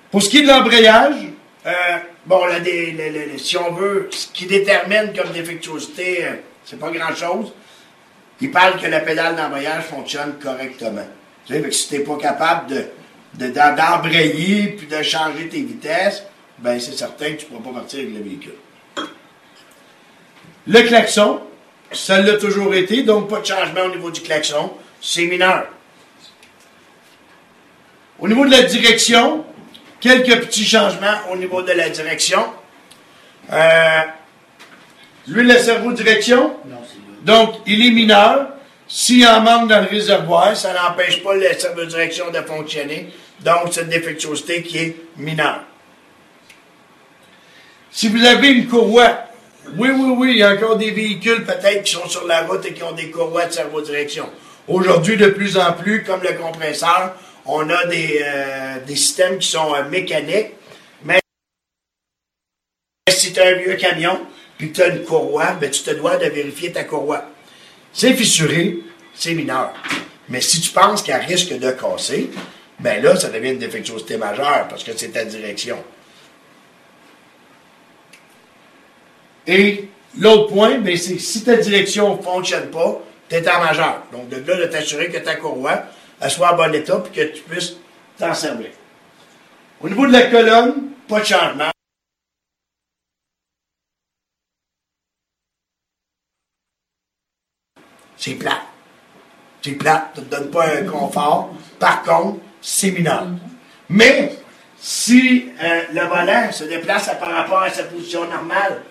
Pour 0.10 0.22
ce 0.22 0.30
qui 0.30 0.40
est 0.40 0.42
de 0.44 0.48
l'embrayage, 0.48 1.16
euh, 1.66 1.72
bon, 2.26 2.42
si 3.38 3.58
on 3.58 3.72
veut, 3.74 4.10
ce 4.12 4.28
qui 4.28 4.46
détermine 4.46 5.14
comme 5.16 5.32
défectuosité, 5.32 6.26
euh, 6.26 6.32
c'est 6.66 6.80
pas 6.80 6.90
grand-chose. 6.92 7.54
Il 8.42 8.52
parle 8.52 8.80
que 8.82 8.88
la 8.88 9.00
pédale 9.02 9.36
d'embrayage 9.36 9.84
fonctionne 9.86 10.34
correctement. 10.42 11.06
Que 11.48 11.72
si 11.72 11.88
tu 11.90 11.98
n'es 11.98 12.00
pas 12.04 12.18
capable 12.18 12.70
de, 12.72 12.86
de- 13.36 13.48
d'embrayer 13.54 14.76
puis 14.78 14.88
de 14.88 15.02
changer 15.04 15.48
tes 15.48 15.62
vitesses, 15.62 16.24
ben 16.60 16.80
c'est 16.80 16.94
certain 16.98 17.32
que 17.34 17.42
tu 17.42 17.46
ne 17.52 17.58
pourras 17.60 17.72
pas 17.74 17.80
partir 17.80 18.00
avec 18.00 18.14
le 18.14 18.24
véhicule. 18.24 18.56
Le 20.68 20.82
klaxon, 20.82 21.42
ça 21.92 22.22
l'a 22.22 22.38
toujours 22.38 22.74
été, 22.74 23.04
donc 23.04 23.30
pas 23.30 23.40
de 23.40 23.46
changement 23.46 23.82
au 23.86 23.90
niveau 23.90 24.12
du 24.12 24.22
klaxon. 24.22 24.72
C'est 25.02 25.26
mineur. 25.26 25.68
Au 28.20 28.28
niveau 28.28 28.46
de 28.46 28.52
la 28.52 28.64
direction, 28.64 29.44
quelques 30.00 30.46
petits 30.46 30.66
changements 30.66 31.18
au 31.32 31.38
niveau 31.38 31.62
de 31.62 31.72
la 31.72 31.90
direction. 31.90 32.46
Euh, 33.52 34.02
l'huile 35.28 35.48
de 35.48 35.58
cerveau 35.60 35.92
direction, 35.92 36.56
donc 37.24 37.56
il 37.66 37.86
est 37.86 37.92
mineur. 37.92 38.48
S'il 38.88 39.26
en 39.26 39.40
manque 39.40 39.70
dans 39.70 39.80
le 39.80 39.88
réservoir, 39.88 40.56
ça 40.56 40.74
n'empêche 40.74 41.24
pas 41.24 41.34
le 41.34 41.48
cerveau 41.58 41.86
direction 41.86 42.30
de 42.30 42.42
fonctionner. 42.42 43.10
Donc, 43.40 43.70
c'est 43.72 43.84
une 43.84 43.88
défectuosité 43.88 44.62
qui 44.62 44.78
est 44.78 44.96
mineure. 45.16 45.62
Si 47.90 48.10
vous 48.10 48.24
avez 48.24 48.50
une 48.50 48.68
courroie, 48.68 49.31
oui, 49.78 49.90
oui, 49.90 50.16
oui, 50.18 50.32
il 50.32 50.38
y 50.38 50.44
a 50.44 50.54
encore 50.54 50.78
des 50.78 50.92
véhicules 50.92 51.44
peut-être 51.46 51.84
qui 51.84 51.94
sont 51.94 52.08
sur 52.08 52.26
la 52.28 52.44
route 52.44 52.66
et 52.66 52.74
qui 52.74 52.84
ont 52.84 52.92
des 52.92 53.12
courroies 53.12 53.46
de 53.46 53.54
cerveau-direction. 53.54 54.30
Aujourd'hui, 54.68 55.18
de 55.18 55.28
plus 55.28 55.58
en 55.58 55.74
plus, 55.74 56.04
comme 56.04 56.22
le 56.24 56.34
compresseur, 56.34 57.16
on 57.46 57.70
a 57.70 57.86
des, 57.86 58.22
euh, 58.24 58.80
des 58.86 58.96
systèmes 58.96 59.38
qui 59.38 59.48
sont 59.48 59.74
euh, 59.74 59.88
mécaniques. 59.90 60.52
Mais 61.04 61.20
si 63.10 63.34
tu 63.34 63.40
as 63.40 63.48
un 63.48 63.54
vieux 63.54 63.76
camion, 63.76 64.20
puis 64.58 64.72
que 64.72 64.76
tu 64.76 64.82
as 64.82 64.88
une 64.88 65.04
courroie, 65.04 65.54
ben, 65.60 65.70
tu 65.70 65.82
te 65.82 65.92
dois 65.92 66.18
de 66.18 66.26
vérifier 66.26 66.72
ta 66.72 66.84
courroie. 66.84 67.26
C'est 67.94 68.14
fissuré, 68.14 68.78
c'est 69.14 69.34
mineur. 69.34 69.74
Mais 70.30 70.42
si 70.42 70.62
tu 70.62 70.72
penses 70.72 71.02
qu'elle 71.04 71.22
risque 71.22 71.58
de 71.58 71.72
casser, 71.72 72.30
ben 72.80 73.04
là, 73.04 73.16
ça 73.16 73.30
devient 73.30 73.52
une 73.52 73.60
défectuosité 73.60 74.18
majeure 74.18 74.68
parce 74.70 74.84
que 74.84 74.92
c'est 74.96 75.10
ta 75.10 75.26
direction. 75.26 75.78
Et 79.48 79.90
l'autre 80.18 80.54
point, 80.54 80.80
ben, 80.80 80.96
c'est 80.98 81.20
si 81.20 81.44
ta 81.44 81.56
direction 81.56 82.18
ne 82.18 82.22
fonctionne 82.22 82.70
pas, 82.70 83.02
tu 83.30 83.36
es 83.36 83.50
en 83.50 83.64
majeur. 83.64 84.04
Donc, 84.12 84.30
de 84.30 84.38
là, 84.38 84.58
de 84.58 84.66
t'assurer 84.66 85.10
que 85.10 85.18
ta 85.18 85.36
courroie 85.36 85.84
soit 86.30 86.54
en 86.54 86.56
bon 86.56 86.74
état 86.74 87.04
et 87.06 87.16
que 87.16 87.34
tu 87.34 87.42
puisses 87.44 87.78
t'en 88.18 88.34
servir. 88.34 88.70
Au 89.82 89.90
niveau 89.90 90.06
de 90.06 90.12
la 90.12 90.24
colonne, 90.24 90.92
pas 91.08 91.20
de 91.22 91.26
changement. 91.26 91.72
C'est 98.18 98.36
plat. 98.36 98.62
C'est 99.64 99.72
plat, 99.72 100.12
ça 100.14 100.22
ne 100.22 100.26
te 100.28 100.36
donne 100.36 100.52
pas 100.52 100.68
un 100.76 100.84
confort. 100.84 101.56
Par 101.80 102.04
contre, 102.04 102.40
c'est 102.62 102.92
mineur. 102.92 103.26
Mais, 103.90 104.36
si 104.78 105.52
euh, 105.62 105.82
le 105.92 106.02
volant 106.02 106.52
se 106.52 106.64
déplace 106.66 107.10
par 107.20 107.32
rapport 107.32 107.64
à 107.64 107.70
sa 107.70 107.84
position 107.84 108.28
normale, 108.28 108.84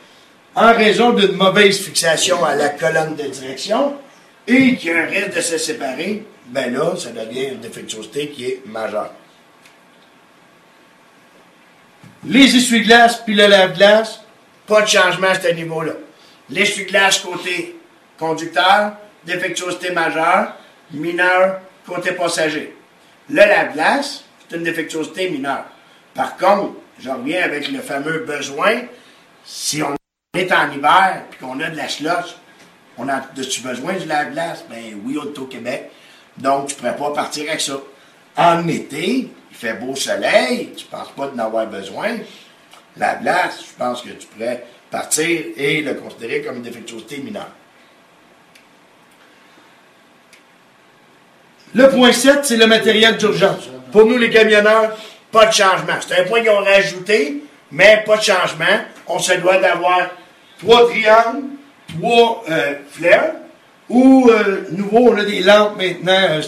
en 0.55 0.72
raison 0.74 1.10
d'une 1.10 1.36
mauvaise 1.36 1.78
fixation 1.81 2.44
à 2.44 2.55
la 2.55 2.70
colonne 2.70 3.16
de 3.16 3.24
direction, 3.24 3.97
et 4.47 4.77
qu'il 4.77 4.90
y 4.90 4.93
a 4.93 5.02
un 5.02 5.06
risque 5.06 5.36
de 5.36 5.40
se 5.40 5.59
séparer, 5.59 6.24
ben 6.47 6.72
là, 6.72 6.97
ça 6.97 7.10
devient 7.10 7.51
une 7.52 7.60
défectuosité 7.60 8.31
qui 8.31 8.47
est 8.47 8.62
majeure. 8.66 9.12
Les 12.24 12.56
essuie-glaces 12.56 13.22
puis 13.24 13.35
le 13.35 13.47
lave-glace, 13.47 14.20
pas 14.66 14.82
de 14.82 14.89
changement 14.89 15.28
à 15.28 15.40
ce 15.40 15.48
niveau-là. 15.48 15.93
L'essuie-glace 16.51 17.20
côté 17.20 17.77
conducteur, 18.18 18.93
défectuosité 19.24 19.93
majeure, 19.93 20.55
mineure 20.90 21.60
côté 21.86 22.12
passager. 22.12 22.74
Le 23.28 23.36
lave-glace, 23.36 24.24
c'est 24.48 24.56
une 24.56 24.64
défectuosité 24.64 25.31
mineure. 25.31 25.64
Par 26.14 26.36
contre, 26.36 26.74
je 26.98 27.09
reviens 27.09 27.43
avec 27.43 27.68
le 27.70 27.81
fameux 27.81 28.24
besoin, 28.27 28.82
si 29.44 29.82
on 29.82 29.99
est 30.35 30.52
en 30.52 30.70
hiver 30.70 31.24
et 31.32 31.36
qu'on 31.36 31.59
a 31.59 31.70
de 31.70 31.77
la 31.77 31.89
slush, 31.89 32.36
on 32.97 33.09
a 33.09 33.20
tu 33.20 33.61
besoin 33.62 33.94
du 33.94 34.07
lave-glace? 34.07 34.65
Ben 34.70 35.01
oui, 35.05 35.19
on 35.20 35.27
est 35.27 35.39
au 35.39 35.47
Québec. 35.47 35.90
Donc, 36.36 36.69
tu 36.69 36.74
ne 36.74 36.78
pourrais 36.78 36.97
pas 36.97 37.12
partir 37.12 37.48
avec 37.48 37.61
ça. 37.61 37.78
En 38.36 38.66
été, 38.69 39.28
il 39.51 39.57
fait 39.57 39.74
beau 39.74 39.97
soleil, 39.97 40.73
tu 40.77 40.85
ne 40.85 40.90
penses 40.90 41.11
pas 41.16 41.27
d'en 41.27 41.44
avoir 41.44 41.66
besoin. 41.66 42.11
La 42.97 43.16
glace, 43.16 43.65
je 43.70 43.77
pense 43.77 44.02
que 44.02 44.11
tu 44.11 44.27
pourrais 44.28 44.65
partir 44.90 45.40
et 45.57 45.82
le 45.82 45.94
considérer 45.94 46.43
comme 46.43 46.57
une 46.57 46.62
défectuosité 46.62 47.19
mineure. 47.19 47.51
Le 51.74 51.89
point 51.90 52.12
7, 52.12 52.44
c'est 52.44 52.57
le 52.57 52.66
matériel 52.66 53.16
d'urgence. 53.16 53.69
Pour 53.93 54.07
nous, 54.07 54.19
les 54.19 54.31
camionneurs, 54.31 54.97
pas 55.32 55.47
de 55.47 55.52
changement. 55.52 55.94
C'est 56.07 56.20
un 56.20 56.24
point 56.24 56.40
qu'ils 56.40 56.51
ont 56.51 56.65
rajouté, 56.65 57.44
mais 57.73 58.02
pas 58.07 58.16
de 58.16 58.23
changement. 58.23 58.81
On 59.07 59.19
se 59.19 59.32
doit 59.35 59.59
d'avoir 59.59 60.11
trois 60.61 60.89
triangles, 60.89 61.45
trois 61.89 62.45
euh, 62.51 62.74
flares, 62.91 63.32
ou 63.89 64.31
euh, 64.31 64.62
nouveau, 64.70 65.11
on 65.11 65.16
a 65.16 65.24
des 65.24 65.41
lampes 65.41 65.77
maintenant, 65.77 66.12
euh, 66.12 66.41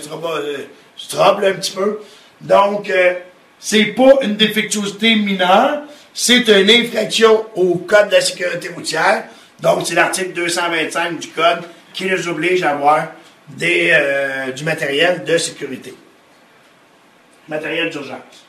strobe, 0.97 1.43
un 1.45 1.53
petit 1.55 1.73
peu. 1.73 2.01
Donc, 2.41 2.89
euh, 2.89 3.15
c'est 3.59 3.87
pas 3.87 4.19
une 4.23 4.37
défectuosité 4.37 5.17
mineure, 5.17 5.83
c'est 6.15 6.49
une 6.49 6.71
infraction 6.71 7.47
au 7.57 7.77
Code 7.77 8.09
de 8.09 8.13
la 8.15 8.21
sécurité 8.21 8.69
routière. 8.69 9.25
Donc, 9.61 9.87
c'est 9.87 9.95
l'article 9.95 10.33
225 10.33 11.19
du 11.19 11.29
Code 11.29 11.63
qui 11.93 12.07
nous 12.07 12.29
oblige 12.29 12.63
à 12.63 12.71
avoir 12.71 13.09
des, 13.49 13.91
euh, 13.93 14.53
du 14.53 14.65
matériel 14.65 15.25
de 15.25 15.39
sécurité. 15.39 15.95
Matériel 17.49 17.91
d'urgence. 17.91 18.42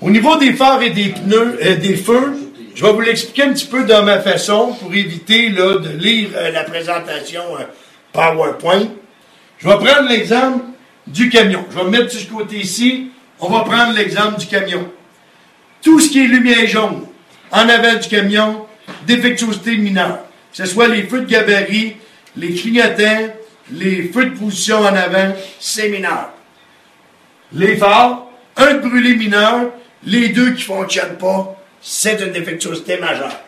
Au 0.00 0.08
niveau 0.08 0.36
des 0.38 0.54
phares 0.54 0.80
et 0.82 0.90
des 0.90 1.10
pneus, 1.10 1.58
euh, 1.62 1.76
des 1.76 1.94
feux, 1.94 2.34
je 2.74 2.82
vais 2.82 2.92
vous 2.92 3.02
l'expliquer 3.02 3.42
un 3.42 3.52
petit 3.52 3.66
peu 3.66 3.84
dans 3.84 4.02
ma 4.02 4.18
façon 4.20 4.72
pour 4.80 4.94
éviter 4.94 5.50
là, 5.50 5.78
de 5.78 5.90
lire 5.90 6.30
euh, 6.36 6.50
la 6.50 6.64
présentation 6.64 7.42
euh, 7.58 7.64
PowerPoint. 8.10 8.88
Je 9.58 9.68
vais 9.68 9.76
prendre 9.76 10.08
l'exemple 10.08 10.64
du 11.06 11.28
camion. 11.28 11.66
Je 11.70 11.76
vais 11.76 11.84
me 11.84 11.90
mettre 11.90 12.04
de 12.04 12.18
ce 12.18 12.26
côté 12.26 12.56
ici. 12.56 13.10
On 13.40 13.50
va 13.50 13.60
prendre 13.60 13.92
l'exemple 13.92 14.38
du 14.38 14.46
camion. 14.46 14.90
Tout 15.82 16.00
ce 16.00 16.08
qui 16.08 16.24
est 16.24 16.28
lumière 16.28 16.66
jaune 16.66 17.06
en 17.52 17.68
avant 17.68 17.96
du 17.96 18.08
camion, 18.08 18.66
défectuosité 19.06 19.76
mineure. 19.76 20.20
Que 20.50 20.56
ce 20.56 20.64
soit 20.64 20.88
les 20.88 21.02
feux 21.02 21.20
de 21.20 21.26
gabarit, 21.26 21.96
les 22.36 22.54
clignotants, 22.54 23.34
les 23.70 24.04
feux 24.04 24.26
de 24.26 24.38
position 24.38 24.78
en 24.78 24.96
avant, 24.96 25.34
c'est 25.58 25.90
mineur. 25.90 26.30
Les 27.52 27.76
phares, 27.76 28.26
un 28.56 28.74
brûlé 28.74 29.14
mineur, 29.14 29.72
les 30.04 30.30
deux 30.30 30.52
qui 30.52 30.62
ne 30.70 30.76
fonctionnent 30.76 31.18
pas, 31.18 31.56
c'est 31.80 32.20
une 32.20 32.32
défectuosité 32.32 32.98
majeure. 32.98 33.38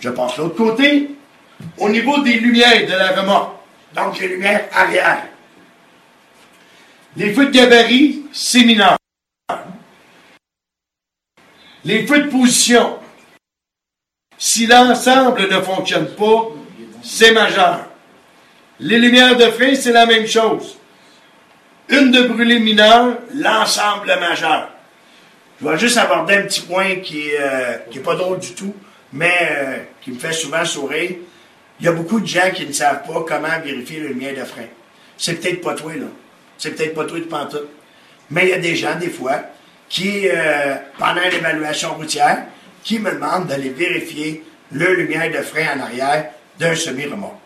Je 0.00 0.08
passe 0.10 0.36
l'autre 0.36 0.56
côté. 0.56 1.10
Au 1.78 1.88
niveau 1.88 2.20
des 2.22 2.34
lumières 2.34 2.86
de 2.86 2.92
la 2.92 3.12
remorque, 3.12 3.54
donc 3.94 4.18
les 4.18 4.28
lumières 4.28 4.68
arrière, 4.72 5.22
les 7.16 7.32
feux 7.32 7.46
de 7.46 7.50
gabarit, 7.50 8.24
c'est 8.32 8.64
mineur. 8.64 8.96
Les 11.84 12.06
feux 12.06 12.22
de 12.22 12.30
position, 12.30 12.98
si 14.38 14.66
l'ensemble 14.66 15.48
ne 15.48 15.60
fonctionne 15.60 16.14
pas, 16.16 16.48
c'est 17.02 17.32
majeur. 17.32 17.86
Les 18.80 18.98
lumières 18.98 19.36
de 19.36 19.44
frein, 19.46 19.74
c'est 19.74 19.92
la 19.92 20.06
même 20.06 20.26
chose. 20.26 20.76
Une 21.88 22.10
de 22.10 22.22
brûlé 22.22 22.58
mineur, 22.58 23.18
l'ensemble 23.34 24.18
majeur. 24.18 24.71
Je 25.62 25.68
vais 25.68 25.78
juste 25.78 25.96
aborder 25.96 26.34
un 26.34 26.42
petit 26.42 26.62
point 26.62 26.96
qui 26.96 27.28
n'est 27.28 27.38
euh, 27.38 28.02
pas 28.04 28.16
drôle 28.16 28.40
du 28.40 28.52
tout, 28.52 28.74
mais 29.12 29.32
euh, 29.52 29.76
qui 30.00 30.10
me 30.10 30.18
fait 30.18 30.32
souvent 30.32 30.64
sourire. 30.64 31.12
Il 31.78 31.86
y 31.86 31.88
a 31.88 31.92
beaucoup 31.92 32.18
de 32.18 32.26
gens 32.26 32.50
qui 32.52 32.66
ne 32.66 32.72
savent 32.72 33.04
pas 33.06 33.24
comment 33.28 33.60
vérifier 33.64 34.00
le 34.00 34.08
lien 34.08 34.32
de 34.32 34.44
frein. 34.44 34.66
C'est 35.16 35.34
peut-être 35.34 35.60
pas 35.60 35.74
toi, 35.74 35.94
là. 35.94 36.06
C'est 36.58 36.72
peut-être 36.72 36.94
pas 36.94 37.04
toi 37.04 37.20
de 37.20 37.24
pantoute. 37.24 37.68
Mais 38.30 38.46
il 38.46 38.48
y 38.48 38.54
a 38.54 38.58
des 38.58 38.74
gens, 38.74 38.96
des 38.96 39.08
fois, 39.08 39.40
qui, 39.88 40.28
euh, 40.28 40.74
pendant 40.98 41.22
l'évaluation 41.30 41.94
routière, 41.94 42.44
qui 42.82 42.98
me 42.98 43.12
demandent 43.12 43.46
d'aller 43.46 43.70
vérifier 43.70 44.42
le 44.72 44.94
lumière 44.94 45.30
de 45.30 45.44
frein 45.44 45.76
en 45.76 45.80
arrière 45.80 46.30
d'un 46.58 46.74
semi-remorque. 46.74 47.38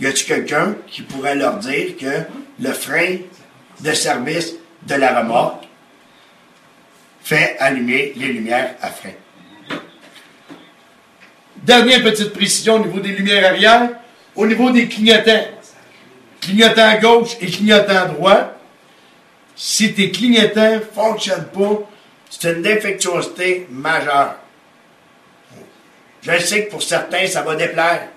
Y 0.00 0.06
a-t-il 0.06 0.26
quelqu'un 0.26 0.74
qui 0.88 1.02
pourrait 1.02 1.36
leur 1.36 1.58
dire 1.58 1.96
que 1.96 2.24
le 2.60 2.72
frein 2.72 3.18
de 3.80 3.92
service 3.92 4.54
de 4.82 4.96
la 4.96 5.20
remorque 5.20 5.63
fait 7.24 7.56
allumer 7.58 8.12
les 8.16 8.26
lumières 8.28 8.74
à 8.82 8.90
frein. 8.90 9.14
Dernière 11.56 12.02
petite 12.02 12.34
précision 12.34 12.74
au 12.74 12.78
niveau 12.80 13.00
des 13.00 13.12
lumières 13.12 13.46
arrière, 13.46 13.88
au 14.36 14.46
niveau 14.46 14.70
des 14.70 14.86
clignotants. 14.86 15.46
Clignotant 16.42 17.00
gauche 17.00 17.36
et 17.40 17.46
clignotant 17.46 18.06
droit. 18.12 18.52
Si 19.56 19.94
tes 19.94 20.10
clignotants 20.10 20.74
ne 20.74 20.80
fonctionnent 20.80 21.48
pas, 21.48 21.88
c'est 22.28 22.52
une 22.52 22.60
défectuosité 22.60 23.66
majeure. 23.70 24.34
Je 26.20 26.38
sais 26.38 26.66
que 26.66 26.70
pour 26.70 26.82
certains, 26.82 27.26
ça 27.26 27.40
va 27.40 27.56
déplaire. 27.56 28.08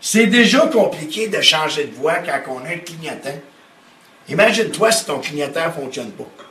C'est 0.00 0.26
déjà 0.26 0.66
compliqué 0.66 1.28
de 1.28 1.40
changer 1.40 1.84
de 1.84 1.94
voie 1.94 2.16
quand 2.16 2.40
on 2.48 2.64
a 2.64 2.70
un 2.70 2.78
clignotant. 2.78 3.38
Imagine-toi 4.28 4.90
si 4.90 5.04
ton 5.04 5.20
clignotant 5.20 5.66
ne 5.66 5.72
fonctionne 5.72 6.10
pas 6.10 6.49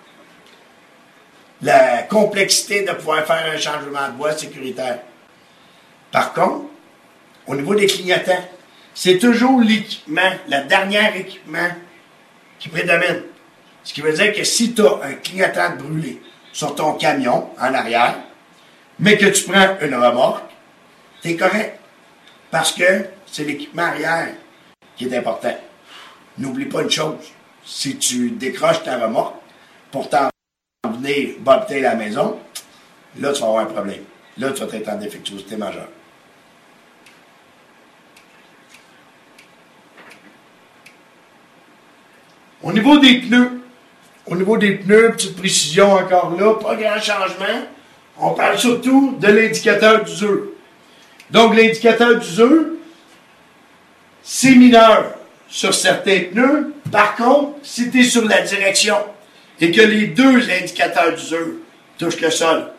la 1.62 2.04
complexité 2.04 2.84
de 2.84 2.92
pouvoir 2.94 3.26
faire 3.26 3.52
un 3.54 3.58
changement 3.58 4.10
de 4.10 4.18
voie 4.18 4.36
sécuritaire. 4.38 5.00
Par 6.12 6.34
contre, 6.34 6.66
au 7.48 7.56
niveau 7.56 7.76
des 7.76 7.86
clignotants, 7.86 8.44
c'est 8.94 9.18
toujours 9.18 9.62
l'équipement, 9.62 10.32
la 10.48 10.62
dernière 10.62 11.16
équipement 11.16 11.70
qui 12.60 12.70
prédomine. 12.70 13.24
Ce 13.84 13.94
qui 13.94 14.02
veut 14.02 14.14
dire 14.14 14.34
que 14.34 14.44
si 14.44 14.74
tu 14.74 14.82
as 14.82 15.00
un 15.04 15.14
clignotant 15.14 15.76
brûlé 15.78 16.22
sur 16.52 16.76
ton 16.76 16.94
camion 16.94 17.50
en 17.60 17.74
arrière, 17.74 18.16
mais 19.00 19.18
que 19.18 19.28
tu 19.28 19.44
prends 19.44 19.78
une 19.82 19.96
remorque, 19.96 20.50
tu 21.22 21.30
es 21.30 21.36
correct. 21.36 21.80
Parce 22.52 22.72
que 22.72 23.06
c'est 23.26 23.44
l'équipement 23.44 23.84
arrière 23.84 24.30
qui 24.96 25.06
est 25.06 25.18
important. 25.18 25.56
N'oublie 26.38 26.66
pas 26.66 26.82
une 26.82 26.90
chose. 26.90 27.16
Si 27.64 27.98
tu 27.98 28.32
décroches 28.32 28.84
ta 28.84 28.98
remorque 28.98 29.36
pour 29.92 30.10
venir 30.88 31.36
bobter 31.40 31.82
la 31.82 31.96
maison, 31.96 32.40
là, 33.20 33.34
tu 33.34 33.42
vas 33.42 33.48
avoir 33.48 33.64
un 33.64 33.66
problème. 33.66 34.04
Là, 34.38 34.52
tu 34.52 34.64
vas 34.64 34.78
être 34.78 34.90
en 34.90 34.98
défectuosité 34.98 35.58
majeure. 35.58 35.90
Au 42.62 42.72
niveau 42.72 42.98
des 42.98 43.20
pneus, 43.20 43.62
au 44.26 44.36
niveau 44.36 44.58
des 44.58 44.76
pneus, 44.76 45.12
petite 45.12 45.36
précision 45.36 45.94
encore 45.94 46.36
là, 46.40 46.54
pas 46.56 46.76
grand 46.76 47.00
changement. 47.00 47.68
On 48.18 48.32
parle 48.32 48.58
surtout 48.58 49.18
de 49.20 49.28
l'indicateur 49.28 50.04
d'usure. 50.04 50.44
Donc, 51.32 51.56
l'indicateur 51.56 52.20
d'usure, 52.20 52.66
c'est 54.22 54.56
mineur 54.56 55.16
sur 55.48 55.74
certains 55.74 56.22
pneus. 56.32 56.74
Par 56.92 57.16
contre, 57.16 57.58
si 57.64 57.90
tu 57.90 58.02
es 58.02 58.04
sur 58.04 58.26
la 58.26 58.42
direction 58.42 58.98
et 59.62 59.72
que 59.72 59.82
les 59.82 60.08
deux 60.08 60.50
indicateurs 60.50 61.14
d'usure 61.14 61.48
touchent 61.98 62.22
le 62.22 62.32
sol, 62.32 62.72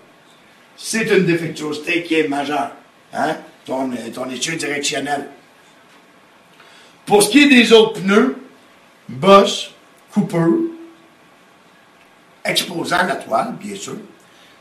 c'est 0.77 1.05
une 1.05 1.27
défectuosité 1.27 2.03
qui 2.03 2.15
est 2.15 2.29
majeure. 2.29 2.73
Hein? 3.13 3.37
Ton, 3.67 3.91
ton 4.15 4.31
étude 4.31 4.57
directionnelle. 4.57 5.29
Pour 7.05 7.23
ce 7.23 7.31
qui 7.31 7.45
est 7.45 7.49
des 7.49 7.73
autres 7.73 8.01
pneus, 8.01 8.37
Bosch, 9.09 9.73
Cooper, 10.13 10.71
exposant 12.45 13.05
la 13.07 13.17
toile, 13.17 13.55
bien 13.61 13.77
sûr, 13.77 13.97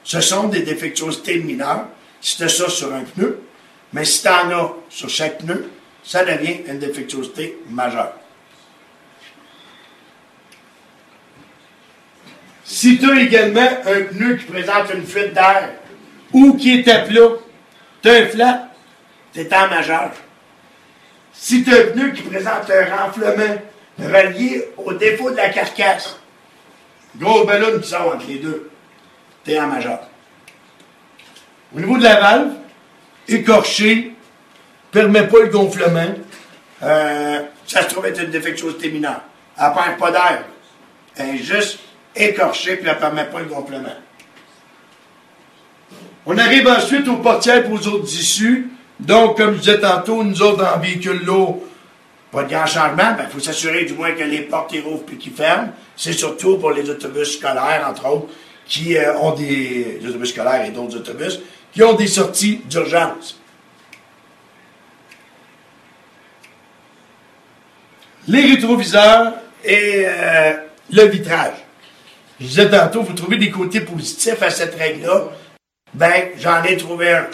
ce 0.03 0.21
sont 0.21 0.47
des 0.47 0.61
défectuosités 0.61 1.39
mineures 1.39 1.87
si 2.19 2.37
tu 2.37 2.43
as 2.43 2.49
ça 2.49 2.69
sur 2.69 2.93
un 2.93 3.03
pneu, 3.03 3.41
mais 3.93 4.05
si 4.05 4.21
tu 4.21 4.27
en 4.27 4.51
as 4.51 4.73
sur 4.89 5.09
chaque 5.09 5.39
pneu, 5.39 5.69
ça 6.03 6.25
devient 6.25 6.61
une 6.67 6.79
défectuosité 6.79 7.59
majeure. 7.69 8.18
Si 12.69 12.99
tu 12.99 13.11
as 13.11 13.19
également 13.19 13.67
un 13.87 14.01
pneu 14.03 14.35
qui 14.35 14.45
présente 14.45 14.93
une 14.93 15.03
fuite 15.03 15.33
d'air 15.33 15.71
ou 16.31 16.53
qui 16.53 16.77
est 16.77 16.87
à 16.87 16.99
plat, 16.99 17.29
tu 18.03 18.09
as 18.09 18.13
un 18.13 18.25
flat, 18.27 18.69
tu 19.33 19.39
es 19.39 19.55
en 19.55 19.67
majeur. 19.69 20.11
Si 21.33 21.63
tu 21.63 21.73
as 21.73 21.79
un 21.79 21.85
pneu 21.85 22.11
qui 22.11 22.21
présente 22.21 22.69
un 22.69 22.95
renflement 22.95 23.57
relié 23.97 24.69
au 24.77 24.93
défaut 24.93 25.31
de 25.31 25.37
la 25.37 25.49
carcasse. 25.49 26.19
Grosse 27.17 27.47
ballonne 27.47 27.81
qui 27.81 27.89
sort 27.89 28.13
entre 28.15 28.27
les 28.27 28.37
deux. 28.37 28.69
T'es 29.43 29.59
en 29.59 29.65
majeur. 29.65 30.01
Au 31.75 31.79
niveau 31.79 31.97
de 31.97 32.03
la 32.03 32.19
valve, 32.19 32.51
écorché, 33.27 34.13
permet 34.91 35.25
pas 35.25 35.39
le 35.39 35.47
gonflement. 35.47 36.13
Euh, 36.83 37.39
ça 37.65 37.81
se 37.81 37.87
trouve 37.87 38.05
être 38.05 38.21
une 38.21 38.29
défectuosité 38.29 38.91
mineure. 38.91 39.21
Elle 39.57 39.73
perd 39.73 39.97
pas 39.97 40.11
d'air. 40.11 40.43
Elle 41.15 41.29
est 41.29 41.37
juste 41.39 41.79
écorchée 42.15 42.75
puis 42.77 42.89
elle 42.89 42.97
permet 42.97 43.25
pas 43.25 43.39
le 43.39 43.45
gonflement. 43.45 43.95
On 46.25 46.37
arrive 46.37 46.67
ensuite 46.67 47.07
aux 47.07 47.17
portières 47.17 47.65
et 47.65 47.71
aux 47.71 47.87
autres 47.87 48.13
issues. 48.13 48.69
Donc, 48.99 49.37
comme 49.37 49.55
je 49.55 49.59
disais 49.59 49.79
tantôt, 49.79 50.23
nous 50.23 50.41
autres, 50.41 50.65
en 50.65 50.79
véhicule 50.79 51.23
lourd, 51.23 51.63
pas 52.31 52.43
de 52.43 52.49
grand 52.49 52.67
changement, 52.67 53.15
il 53.19 53.29
faut 53.31 53.39
s'assurer 53.39 53.85
du 53.85 53.93
moins 53.93 54.11
que 54.11 54.23
les 54.23 54.41
portes 54.41 54.71
y 54.73 54.79
rouvrent 54.79 55.05
puis 55.05 55.17
qu'ils 55.17 55.33
ferment. 55.33 55.69
C'est 55.95 56.13
surtout 56.13 56.57
pour 56.57 56.71
les 56.71 56.87
autobus 56.89 57.37
scolaires, 57.37 57.87
entre 57.89 58.07
autres, 58.07 58.27
qui 58.67 58.95
euh, 58.95 59.17
ont 59.17 59.31
des, 59.31 59.99
des 59.99 60.07
autobus 60.07 60.29
scolaires 60.29 60.65
et 60.65 60.69
d'autres 60.69 60.97
autobus, 60.97 61.39
qui 61.71 61.81
ont 61.81 61.93
des 61.93 62.07
sorties 62.07 62.61
d'urgence. 62.69 63.39
Les 68.27 68.41
rétroviseurs 68.41 69.33
et 69.63 70.03
euh, 70.05 70.53
le 70.91 71.03
vitrage. 71.07 71.55
Je 72.39 72.45
disais 72.45 72.69
tantôt, 72.69 73.03
vous 73.03 73.13
trouvez 73.13 73.37
des 73.37 73.51
côtés 73.51 73.81
positifs 73.81 74.41
à 74.41 74.49
cette 74.49 74.75
règle-là? 74.75 75.29
Ben, 75.93 76.29
j'en 76.37 76.63
ai 76.63 76.77
trouvé 76.77 77.11
un. 77.11 77.27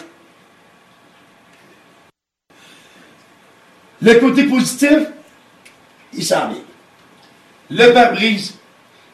Le 4.02 4.14
côté 4.14 4.44
positif, 4.44 4.98
il 6.12 6.24
s'en 6.24 6.48
vient. 6.48 6.62
Le 7.70 7.92
pare-brise, 7.92 8.58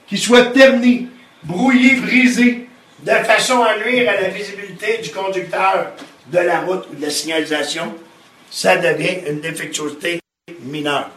qu'il 0.06 0.18
soit 0.18 0.46
terni, 0.46 1.08
brouillé, 1.42 1.96
brisé, 1.96 2.68
de 3.00 3.10
façon 3.10 3.62
à 3.62 3.76
nuire 3.78 4.10
à 4.10 4.20
la 4.20 4.28
visibilité 4.28 4.98
du 4.98 5.10
conducteur 5.10 5.92
de 6.28 6.38
la 6.38 6.60
route 6.60 6.86
ou 6.90 6.94
de 6.94 7.02
la 7.02 7.10
signalisation, 7.10 7.94
ça 8.50 8.76
devient 8.76 9.28
une 9.28 9.40
défectuosité 9.40 10.20
mineure. 10.60 11.10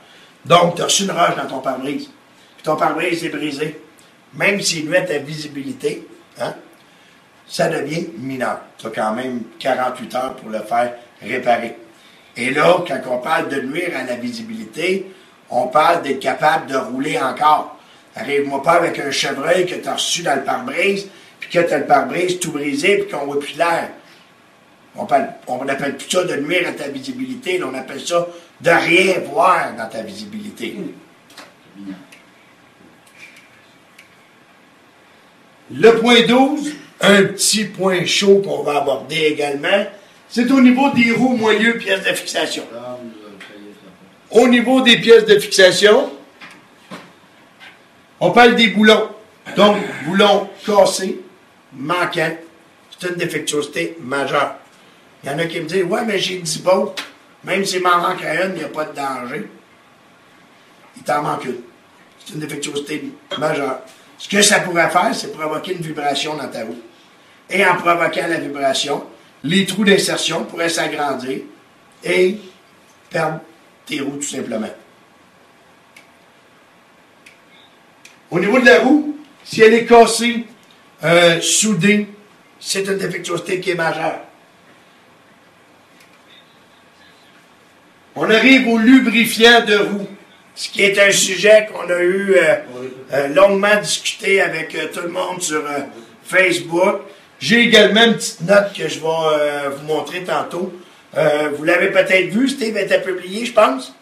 Donc, 0.46 0.76
tu 0.76 0.82
as 0.82 0.86
reçu 0.86 1.04
une 1.04 1.12
roche 1.12 1.36
dans 1.36 1.48
ton 1.48 1.60
pare-brise, 1.60 2.10
puis 2.56 2.64
ton 2.64 2.76
pare-brise 2.76 3.24
est 3.24 3.30
brisé, 3.30 3.80
même 4.36 4.62
s'il 4.62 4.94
à 4.96 5.02
ta 5.02 5.18
visibilité, 5.18 6.08
hein, 6.40 6.54
ça 7.48 7.70
devient 7.70 8.08
mineur. 8.18 8.62
Tu 8.78 8.88
as 8.88 8.90
quand 8.90 9.14
même 9.14 9.44
48 9.60 10.16
heures 10.16 10.36
pour 10.36 10.50
le 10.50 10.60
faire 10.60 10.94
réparer. 11.22 11.78
Et 12.38 12.52
là, 12.52 12.84
quand 12.88 13.00
on 13.10 13.18
parle 13.20 13.50
de 13.50 13.62
nuire 13.62 13.92
à 13.96 14.04
la 14.04 14.16
visibilité, 14.16 15.12
on 15.50 15.68
parle 15.68 16.02
d'être 16.02 16.20
capable 16.20 16.68
de 16.68 16.76
rouler 16.76 17.18
encore. 17.18 17.78
Arrive-moi 18.16 18.62
pas 18.64 18.74
avec 18.74 19.00
un 19.00 19.12
chevreuil 19.12 19.66
que 19.66 19.76
tu 19.76 19.88
as 19.88 19.94
reçu 19.94 20.24
dans 20.24 20.36
le 20.36 20.44
pare-brise, 20.44 21.08
puis 21.40 21.50
que 21.50 21.60
tu 21.60 21.74
as 21.74 21.80
le 21.80 21.86
pare-brise 21.86 22.40
tout 22.40 22.52
brisé, 22.52 22.98
puis 23.00 23.12
qu'on 23.12 23.26
voit 23.26 23.40
plus 23.40 23.56
l'air. 23.58 23.90
On, 24.98 25.06
parle, 25.06 25.30
on 25.48 25.68
appelle 25.68 25.98
plus 25.98 26.10
ça 26.10 26.24
de 26.24 26.36
nuire 26.38 26.68
à 26.68 26.72
ta 26.72 26.88
visibilité, 26.88 27.62
on 27.64 27.74
appelle 27.74 28.00
ça 28.00 28.28
de 28.62 28.70
rien 28.70 29.20
voir 29.32 29.74
dans 29.78 29.88
ta 29.90 30.02
visibilité. 30.02 30.76
Le 35.72 35.92
point 36.00 36.22
12, 36.28 36.74
un 37.02 37.24
petit 37.24 37.66
point 37.66 38.06
chaud 38.06 38.42
qu'on 38.46 38.64
va 38.64 38.78
aborder 38.82 39.24
également, 39.26 39.86
c'est 40.30 40.50
au 40.52 40.62
niveau 40.62 40.92
des 40.92 41.12
roues 41.12 41.36
moyeux 41.36 41.78
pièces 41.78 42.04
de 42.04 42.14
fixation. 42.14 42.64
Au 44.32 44.48
niveau 44.48 44.82
des 44.82 44.98
pièces 44.98 45.26
de 45.26 45.40
fixation, 45.40 46.12
on 48.20 48.32
parle 48.32 48.56
des 48.56 48.68
boulons. 48.68 49.10
Donc, 49.56 49.78
boulons 50.06 50.50
cassés, 50.66 51.22
manquants, 51.74 52.38
c'est 52.98 53.10
une 53.10 53.16
défectuosité 53.16 53.98
majeure. 54.02 54.56
Il 55.24 55.32
y 55.32 55.34
en 55.34 55.40
a 55.40 55.46
qui 55.46 55.60
me 55.60 55.66
disent 55.66 55.84
Ouais, 55.84 56.04
mais 56.06 56.20
j'ai 56.20 56.38
10 56.38 56.62
bolts. 56.62 56.96
Même 57.44 57.64
s'il 57.66 57.82
m'en 57.82 57.98
manque 57.98 58.22
une, 58.22 58.54
il 58.56 58.60
n'y 58.60 58.64
a 58.64 58.70
pas 58.70 58.86
de 58.86 58.96
danger. 58.96 59.48
Il 60.98 61.04
t'en 61.04 61.22
manque 61.22 61.46
une. 61.46 61.62
C'est 62.26 62.34
une 62.34 62.40
défectuosité 62.40 63.12
majeure. 63.38 63.82
Ce 64.26 64.30
que 64.38 64.42
ça 64.42 64.60
pourrait 64.62 64.90
faire, 64.90 65.14
c'est 65.14 65.32
provoquer 65.32 65.74
une 65.74 65.84
vibration 65.84 66.36
dans 66.36 66.48
ta 66.48 66.64
roue. 66.66 66.82
Et 67.48 67.64
en 67.64 67.76
provoquant 67.76 68.26
la 68.28 68.40
vibration, 68.40 69.06
les 69.44 69.68
trous 69.68 69.86
d'insertion 69.86 70.46
pourraient 70.46 70.68
s'agrandir 70.68 71.42
et 72.04 72.38
perdre 73.08 73.42
tes 73.86 74.00
roues 74.00 74.18
tout 74.18 74.24
simplement. 74.24 74.72
Au 78.32 78.40
niveau 78.40 78.60
de 78.60 78.66
la 78.66 78.80
roue, 78.80 79.16
si 79.44 79.62
elle 79.62 79.76
est 79.76 79.86
cassée, 79.86 80.48
euh, 81.04 81.40
soudée, 81.40 82.08
c'est 82.60 82.84
une 82.84 82.98
défectuosité 82.98 83.60
qui 83.60 83.70
est 83.70 83.76
majeure. 83.76 84.22
On 88.16 88.28
arrive 88.28 88.70
au 88.70 88.80
lubrifiant 88.80 89.64
de 89.64 89.76
roue, 89.76 90.08
ce 90.56 90.70
qui 90.70 90.84
est 90.84 90.98
un 91.00 91.12
sujet 91.12 91.68
qu'on 91.72 91.90
a 91.94 92.00
eu 92.00 92.36
euh, 92.36 92.56
euh, 93.14 93.28
longuement 93.30 93.76
discuté 93.82 94.42
avec 94.42 94.74
euh, 94.76 94.88
tout 94.94 95.02
le 95.02 95.10
monde 95.10 95.42
sur 95.42 95.66
euh, 95.66 95.80
Facebook. 96.24 97.02
J'ai 97.40 97.60
également 97.62 98.06
une 98.06 98.16
petite 98.16 98.42
note 98.42 98.74
que 98.74 98.88
je 98.88 99.00
vais 99.00 99.06
euh, 99.06 99.70
vous 99.76 99.86
montrer 99.86 100.24
tantôt. 100.24 100.74
Euh, 101.18 101.50
vous 101.56 101.64
l'avez 101.66 101.92
peut-être 101.92 102.28
vu, 102.30 102.48
Steve 102.50 102.78
était 102.78 103.02
publié, 103.02 103.46
je 103.46 103.54
pense. 103.54 103.94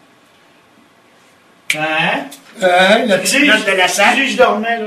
Hein? 1.76 2.26
Hein, 2.62 3.06
la 3.06 3.18
petite 3.18 3.44
note 3.46 3.66
de 3.66 3.72
la 3.76 3.88
salle. 3.88 4.14
si 4.16 4.28
je 4.30 4.36
dormais, 4.36 4.78
là. 4.80 4.86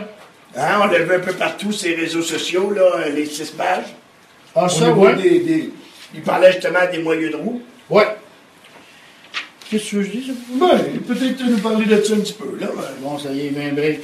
Hein, 0.57 0.79
on 0.81 0.87
l'a 0.87 0.99
vu 0.99 1.13
un 1.15 1.19
peu 1.19 1.33
partout, 1.33 1.71
ces 1.71 1.93
réseaux 1.93 2.21
sociaux, 2.21 2.71
là, 2.71 3.09
les 3.13 3.25
six 3.25 3.51
pages. 3.51 3.93
Ah, 4.55 4.65
Au 4.65 4.69
ça, 4.69 4.87
niveau 4.87 5.05
ouais. 5.05 5.15
des, 5.15 5.39
des- 5.39 5.69
il 6.15 6.21
parlait 6.21 6.51
justement 6.53 6.79
des 6.91 6.99
moyeux 6.99 7.29
de 7.29 7.35
roue. 7.35 7.61
Ouais. 7.89 8.07
Qu'est-ce 9.69 9.91
que 9.91 10.01
je 10.01 10.09
dise? 10.09 10.33
Ben, 10.53 10.79
peut-être 11.05 11.43
nous 11.43 11.57
parler 11.57 11.85
de 11.85 12.01
ça 12.01 12.13
un 12.13 12.19
petit 12.19 12.33
peu, 12.33 12.57
là. 12.59 12.67
Bon, 13.01 13.17
ça 13.17 13.31
y 13.31 13.41
est, 13.41 13.45
il 13.47 13.53
met 13.53 13.69
un 13.69 13.73
break. 13.73 13.99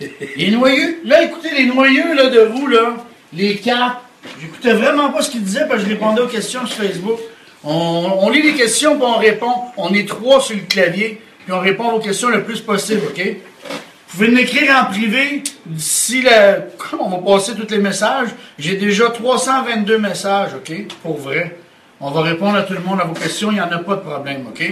Les 0.36 0.50
noyeux, 0.50 1.00
là, 1.04 1.24
écoutez, 1.24 1.50
les 1.56 1.66
noyeux 1.66 2.14
là, 2.14 2.28
de 2.30 2.40
vous, 2.40 2.68
là, 2.68 2.96
les 3.32 3.56
cartes, 3.56 3.98
j'écoutais 4.40 4.72
vraiment 4.72 5.10
pas 5.10 5.22
ce 5.22 5.30
qu'ils 5.30 5.42
disaient 5.42 5.66
parce 5.68 5.82
que 5.82 5.88
je 5.88 5.94
répondais 5.94 6.20
aux 6.20 6.28
questions 6.28 6.64
sur 6.66 6.84
Facebook. 6.84 7.18
On, 7.64 8.18
on 8.20 8.30
lit 8.30 8.42
les 8.42 8.54
questions, 8.54 8.94
puis 8.94 9.04
on 9.04 9.18
répond. 9.18 9.52
On 9.76 9.92
est 9.92 10.08
trois 10.08 10.40
sur 10.40 10.54
le 10.54 10.62
clavier, 10.62 11.20
puis 11.44 11.52
on 11.52 11.58
répond 11.58 11.90
aux 11.90 11.98
questions 11.98 12.28
le 12.28 12.44
plus 12.44 12.60
possible, 12.60 13.02
OK? 13.08 13.20
Vous 13.20 14.24
pouvez 14.24 14.28
m'écrire 14.28 14.74
en 14.74 14.86
privé 14.86 15.42
d'ici 15.66 16.22
la... 16.22 16.60
On 16.98 17.10
va 17.10 17.18
passer 17.18 17.52
tous 17.54 17.70
les 17.70 17.78
messages. 17.78 18.28
J'ai 18.58 18.76
déjà 18.76 19.10
322 19.10 19.98
messages, 19.98 20.52
OK? 20.54 20.72
Pour 21.02 21.18
vrai. 21.18 21.56
On 22.00 22.10
va 22.10 22.22
répondre 22.22 22.56
à 22.56 22.62
tout 22.62 22.74
le 22.74 22.80
monde 22.80 23.00
à 23.00 23.04
vos 23.04 23.14
questions, 23.14 23.50
il 23.50 23.54
n'y 23.54 23.60
en 23.60 23.70
a 23.70 23.78
pas 23.78 23.96
de 23.96 24.00
problème, 24.00 24.46
OK? 24.48 24.64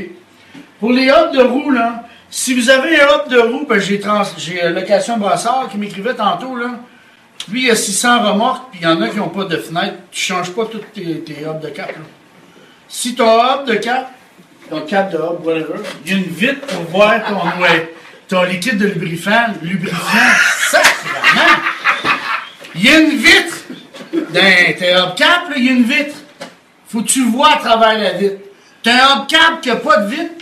Pour 0.78 0.92
les 0.92 1.06
hubs 1.06 1.32
de 1.32 1.42
roue, 1.42 1.70
là, 1.70 2.04
si 2.30 2.54
vous 2.54 2.70
avez 2.70 3.00
un 3.00 3.04
hub 3.04 3.30
de 3.30 3.38
roue, 3.38 3.66
j'ai, 3.78 4.62
euh, 4.62 4.70
location 4.70 5.16
Brassard 5.16 5.68
qui 5.70 5.78
m'écrivait 5.78 6.14
tantôt, 6.14 6.56
là, 6.56 6.70
lui, 7.50 7.62
il 7.62 7.66
y 7.68 7.70
a 7.70 7.76
600 7.76 8.32
remorques, 8.32 8.70
puis 8.70 8.80
il 8.82 8.84
y 8.84 8.86
en 8.86 9.00
a 9.02 9.08
qui 9.08 9.16
n'ont 9.16 9.28
pas 9.28 9.44
de 9.44 9.56
fenêtre. 9.56 9.96
Tu 10.10 10.20
changes 10.20 10.50
pas 10.50 10.66
tous 10.66 10.78
tes, 10.94 11.20
tes 11.20 11.42
hubs 11.44 11.60
de 11.60 11.68
cap, 11.68 11.88
là. 11.88 12.04
Si 12.88 13.14
ton 13.16 13.38
hub 13.38 13.66
de 13.66 13.74
cap, 13.74 14.12
ton 14.70 14.82
cap 14.82 15.10
de 15.10 15.16
hub, 15.16 15.44
whatever, 15.44 15.80
il 16.04 16.12
y 16.12 16.14
a 16.14 16.18
une 16.18 16.24
vitre 16.24 16.60
pour 16.66 16.82
voir 16.84 17.24
ton, 17.24 17.60
ouais, 17.60 17.92
ton 18.28 18.44
liquide 18.44 18.78
de 18.78 18.86
lubrifiant, 18.86 19.48
lubrifiant, 19.62 19.98
sacrément! 20.70 21.62
Il 22.74 22.84
y 22.84 22.88
a 22.88 23.00
une 23.00 23.16
vitre! 23.16 23.56
Dans 24.12 24.78
tes 24.78 24.92
hub 24.92 25.14
cap, 25.16 25.44
il 25.56 25.64
y 25.64 25.68
a 25.68 25.72
une 25.72 25.84
vitre. 25.84 26.16
Faut 26.96 27.02
que 27.02 27.08
tu 27.08 27.24
vois 27.24 27.52
à 27.52 27.56
travers 27.58 27.98
la 27.98 28.12
vitre. 28.12 28.36
T'as 28.82 28.92
un 28.94 29.20
hub 29.20 29.26
cap 29.26 29.60
qui 29.60 29.68
n'a 29.68 29.76
pas 29.76 29.98
de 29.98 30.14
vitre, 30.14 30.32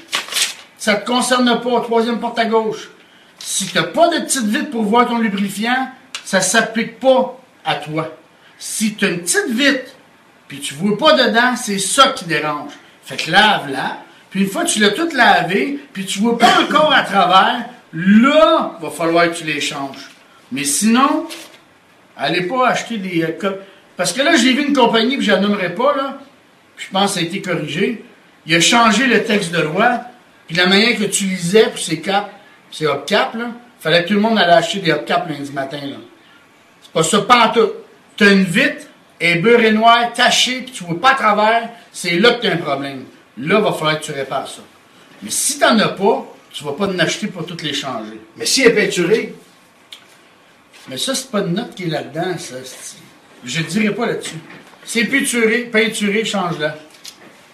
ça 0.78 0.94
te 0.94 1.04
concerne 1.04 1.60
pas. 1.60 1.80
Troisième 1.80 2.20
porte 2.20 2.38
à 2.38 2.44
gauche. 2.44 2.90
Si 3.40 3.66
t'as 3.72 3.82
pas 3.82 4.06
de 4.10 4.20
petite 4.22 4.44
vitre 4.44 4.70
pour 4.70 4.84
voir 4.84 5.08
ton 5.08 5.18
lubrifiant, 5.18 5.88
ça 6.24 6.40
s'applique 6.40 7.00
pas 7.00 7.40
à 7.64 7.74
toi. 7.74 8.16
Si 8.56 8.94
tu 8.94 9.04
as 9.04 9.08
une 9.08 9.22
petite 9.22 9.48
vitre, 9.48 9.90
puis 10.46 10.60
tu 10.60 10.74
vois 10.74 10.96
pas 10.96 11.14
dedans, 11.14 11.56
c'est 11.56 11.80
ça 11.80 12.10
qui 12.10 12.24
dérange. 12.26 12.70
Fait 13.02 13.16
que 13.16 13.32
lave-la, 13.32 13.98
puis 14.30 14.42
une 14.42 14.48
fois 14.48 14.62
que 14.62 14.68
tu 14.68 14.78
l'as 14.78 14.90
toute 14.90 15.12
lavé, 15.12 15.80
puis 15.92 16.06
tu 16.06 16.20
vois 16.20 16.38
pas 16.38 16.60
encore 16.62 16.92
à 16.92 17.02
travers, 17.02 17.64
là, 17.92 18.78
va 18.80 18.90
falloir 18.90 19.28
que 19.28 19.34
tu 19.34 19.42
les 19.42 19.60
changes. 19.60 20.08
Mais 20.52 20.62
sinon, 20.62 21.26
allez 22.16 22.42
pas 22.42 22.68
acheter 22.68 22.98
des... 22.98 23.24
euh, 23.24 23.50
Parce 23.96 24.12
que 24.12 24.22
là, 24.22 24.36
j'ai 24.36 24.52
vu 24.52 24.68
une 24.68 24.72
compagnie, 24.72 25.16
puis 25.16 25.26
je 25.26 25.32
la 25.32 25.40
nommerai 25.40 25.74
pas, 25.74 25.96
là, 25.96 26.18
je 26.76 26.86
pense 26.90 27.14
que 27.14 27.20
ça 27.20 27.20
a 27.20 27.28
été 27.28 27.40
corrigé. 27.40 28.04
Il 28.46 28.54
a 28.54 28.60
changé 28.60 29.06
le 29.06 29.24
texte 29.24 29.52
de 29.52 29.60
loi, 29.60 30.00
puis 30.46 30.56
la 30.56 30.66
manière 30.66 30.96
que 30.96 31.04
tu 31.04 31.24
lisais 31.24 31.68
pour 31.68 31.78
ces 31.78 32.00
caps, 32.00 32.30
ces 32.70 32.84
hubcaps, 32.84 33.34
là, 33.34 33.50
fallait 33.80 34.02
que 34.02 34.08
tout 34.08 34.14
le 34.14 34.20
monde 34.20 34.38
allait 34.38 34.52
acheter 34.52 34.80
des 34.80 34.90
hubcaps 34.90 35.28
lundi 35.28 35.52
matin, 35.52 35.80
là. 35.82 35.96
C'est 36.82 36.92
pas 36.92 37.02
ça, 37.02 37.22
pas 37.22 37.52
tout. 37.54 37.70
T'as 38.16 38.30
une 38.32 38.44
vitre, 38.44 38.86
et 39.20 39.36
beurre 39.36 39.60
et 39.60 39.72
noir, 39.72 40.12
taché, 40.12 40.60
puis 40.60 40.72
tu 40.72 40.84
vois 40.84 41.00
pas 41.00 41.12
à 41.12 41.14
travers, 41.14 41.70
c'est 41.92 42.18
là 42.18 42.34
que 42.34 42.42
t'as 42.42 42.52
un 42.52 42.56
problème. 42.58 43.04
Là, 43.38 43.60
va 43.60 43.72
falloir 43.72 43.98
que 43.98 44.04
tu 44.04 44.12
répares 44.12 44.48
ça. 44.48 44.62
Mais 45.22 45.30
si 45.30 45.58
t'en 45.58 45.78
as 45.78 45.88
pas, 45.88 46.26
tu 46.52 46.62
vas 46.64 46.72
pas 46.72 46.86
en 46.86 46.98
acheter 46.98 47.28
pour 47.28 47.46
toutes 47.46 47.62
les 47.62 47.72
changer. 47.72 48.20
Mais 48.36 48.46
si 48.46 48.62
elle 48.62 48.72
est 48.72 48.74
peinturée, 48.74 49.34
Mais 50.86 50.98
ça, 50.98 51.14
c'est 51.14 51.30
pas 51.30 51.40
une 51.40 51.54
note 51.54 51.74
qui 51.74 51.84
est 51.84 51.88
là-dedans, 51.88 52.36
ça. 52.36 52.56
Je 53.42 53.60
ne 53.60 53.64
dirais 53.64 53.94
pas 53.94 54.04
là-dessus. 54.04 54.36
C'est 54.84 55.04
peinturé, 55.04 55.60
peinturé, 55.72 56.24
change-la. 56.24 56.76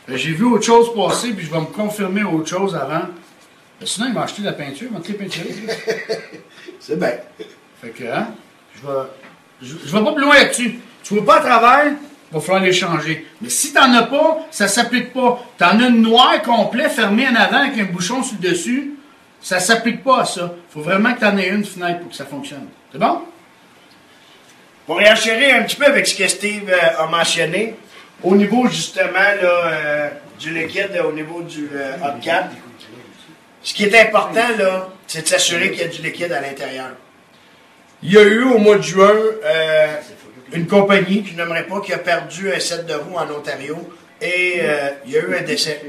Euh, 0.08 0.16
J'ai 0.16 0.32
vu 0.32 0.44
autre 0.44 0.64
chose 0.64 0.94
passer, 0.94 1.32
puis 1.32 1.46
je 1.46 1.50
vais 1.50 1.60
me 1.60 1.66
confirmer 1.66 2.22
autre 2.24 2.48
chose 2.48 2.74
avant. 2.74 3.02
Euh, 3.02 3.84
Sinon, 3.86 4.06
il 4.08 4.14
m'a 4.14 4.22
acheté 4.24 4.42
de 4.42 4.46
la 4.46 4.52
peinture, 4.52 4.88
il 4.90 4.94
m'a 4.94 5.00
te 5.00 5.12
peinturé. 5.12 5.54
c'est 6.80 6.98
bien. 6.98 7.12
Fait 7.80 7.90
que, 7.90 8.04
hein, 8.04 8.28
je 8.74 8.86
vais, 8.86 8.92
je, 9.62 9.74
je 9.86 9.96
vais 9.96 10.04
pas 10.04 10.12
plus 10.12 10.22
loin 10.24 10.34
là-dessus. 10.34 10.78
Tu 11.02 11.14
vois 11.14 11.24
pas 11.24 11.36
à 11.38 11.40
travers, 11.40 11.86
il 11.92 12.34
va 12.34 12.40
falloir 12.40 12.62
les 12.62 12.72
changer. 12.72 13.26
Mais 13.40 13.48
si 13.48 13.72
t'en 13.72 13.92
as 13.94 14.02
pas, 14.02 14.38
ça 14.50 14.68
s'applique 14.68 15.12
pas. 15.12 15.40
T'en 15.56 15.78
as 15.80 15.86
une 15.88 16.02
noire 16.02 16.42
complet 16.42 16.88
fermée 16.88 17.26
en 17.28 17.34
avant 17.34 17.58
avec 17.58 17.78
un 17.78 17.84
bouchon 17.84 18.22
sur 18.22 18.36
le 18.42 18.48
dessus, 18.50 18.94
ça 19.40 19.60
s'applique 19.60 20.02
pas 20.04 20.22
à 20.22 20.24
ça. 20.26 20.52
Faut 20.70 20.82
vraiment 20.82 21.14
que 21.14 21.20
t'en 21.20 21.36
aies 21.38 21.48
une 21.48 21.64
fenêtre 21.64 22.00
pour 22.00 22.10
que 22.10 22.16
ça 22.16 22.26
fonctionne. 22.26 22.66
C'est 22.92 22.98
bon? 22.98 23.22
Pour 24.90 24.98
réenchérir 24.98 25.54
un 25.54 25.62
petit 25.62 25.76
peu 25.76 25.86
avec 25.86 26.04
ce 26.04 26.16
que 26.16 26.26
Steve 26.26 26.68
euh, 26.68 26.98
a 26.98 27.06
mentionné, 27.06 27.76
au 28.24 28.34
niveau 28.34 28.66
justement 28.66 29.20
euh, 29.40 30.08
du 30.36 30.52
liquide, 30.52 31.00
au 31.08 31.12
niveau 31.12 31.42
du 31.42 31.70
euh, 31.72 31.94
hubcap, 31.94 32.50
ce 33.62 33.72
qui 33.72 33.84
est 33.84 34.00
important, 34.00 34.48
là, 34.58 34.88
c'est 35.06 35.22
de 35.22 35.28
s'assurer 35.28 35.70
qu'il 35.70 35.82
y 35.82 35.84
a 35.84 35.86
du 35.86 36.02
liquide 36.02 36.32
à 36.32 36.40
l'intérieur. 36.40 36.88
Il 38.02 38.12
y 38.14 38.18
a 38.18 38.22
eu 38.22 38.42
au 38.42 38.58
mois 38.58 38.78
de 38.78 38.82
juin 38.82 39.14
une 40.52 40.66
compagnie, 40.66 41.22
que 41.22 41.30
je 41.30 41.36
n'aimerais 41.36 41.68
pas, 41.68 41.80
qui 41.82 41.92
a 41.92 41.98
perdu 41.98 42.52
un 42.52 42.58
set 42.58 42.84
de 42.84 42.94
roues 42.94 43.16
en 43.16 43.30
Ontario 43.32 43.76
et 44.20 44.60
il 45.06 45.12
y 45.12 45.16
a 45.16 45.20
eu 45.20 45.36
un 45.36 45.42
décès. 45.42 45.82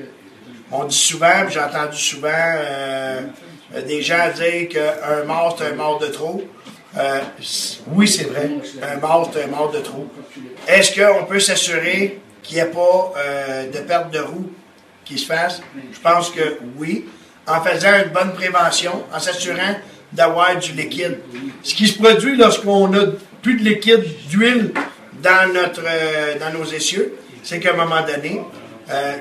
On 0.71 0.83
dit 0.83 0.95
souvent, 0.95 1.49
j'ai 1.49 1.59
entendu 1.59 1.97
souvent 1.97 2.29
des 3.83 4.03
gens 4.03 4.29
dire 4.35 4.69
qu'un 4.69 5.23
mort, 5.23 5.55
c'est 5.57 5.71
un 5.71 5.73
mort 5.73 5.97
de 5.97 6.05
trop. 6.05 6.43
Euh, 6.97 7.21
oui, 7.87 8.07
c'est 8.07 8.25
vrai. 8.25 8.49
Un 8.83 8.97
mort, 8.97 9.31
c'est 9.33 9.43
un 9.43 9.47
mort 9.47 9.71
de 9.71 9.79
trop. 9.79 10.07
Est-ce 10.67 10.99
qu'on 10.99 11.25
peut 11.25 11.39
s'assurer 11.39 12.19
qu'il 12.43 12.55
n'y 12.57 12.63
ait 12.63 12.65
pas 12.65 13.13
euh, 13.17 13.71
de 13.71 13.77
perte 13.79 14.11
de 14.11 14.19
roue 14.19 14.51
qui 15.05 15.17
se 15.17 15.25
fasse? 15.25 15.61
Je 15.93 15.99
pense 15.99 16.29
que 16.31 16.59
oui. 16.77 17.05
En 17.47 17.61
faisant 17.61 17.93
une 18.03 18.11
bonne 18.11 18.33
prévention, 18.33 19.03
en 19.13 19.19
s'assurant 19.19 19.75
d'avoir 20.11 20.55
du 20.57 20.73
liquide. 20.73 21.19
Ce 21.63 21.73
qui 21.73 21.87
se 21.87 21.97
produit 21.97 22.35
lorsqu'on 22.35 22.93
a 22.93 23.07
plus 23.41 23.55
de 23.55 23.63
liquide, 23.63 24.03
d'huile 24.29 24.71
dans, 25.21 25.51
notre, 25.51 25.81
euh, 25.85 26.37
dans 26.39 26.51
nos 26.51 26.65
essieux, 26.65 27.17
c'est 27.41 27.59
qu'à 27.59 27.73
un 27.73 27.77
moment 27.77 28.01
donné, 28.05 28.41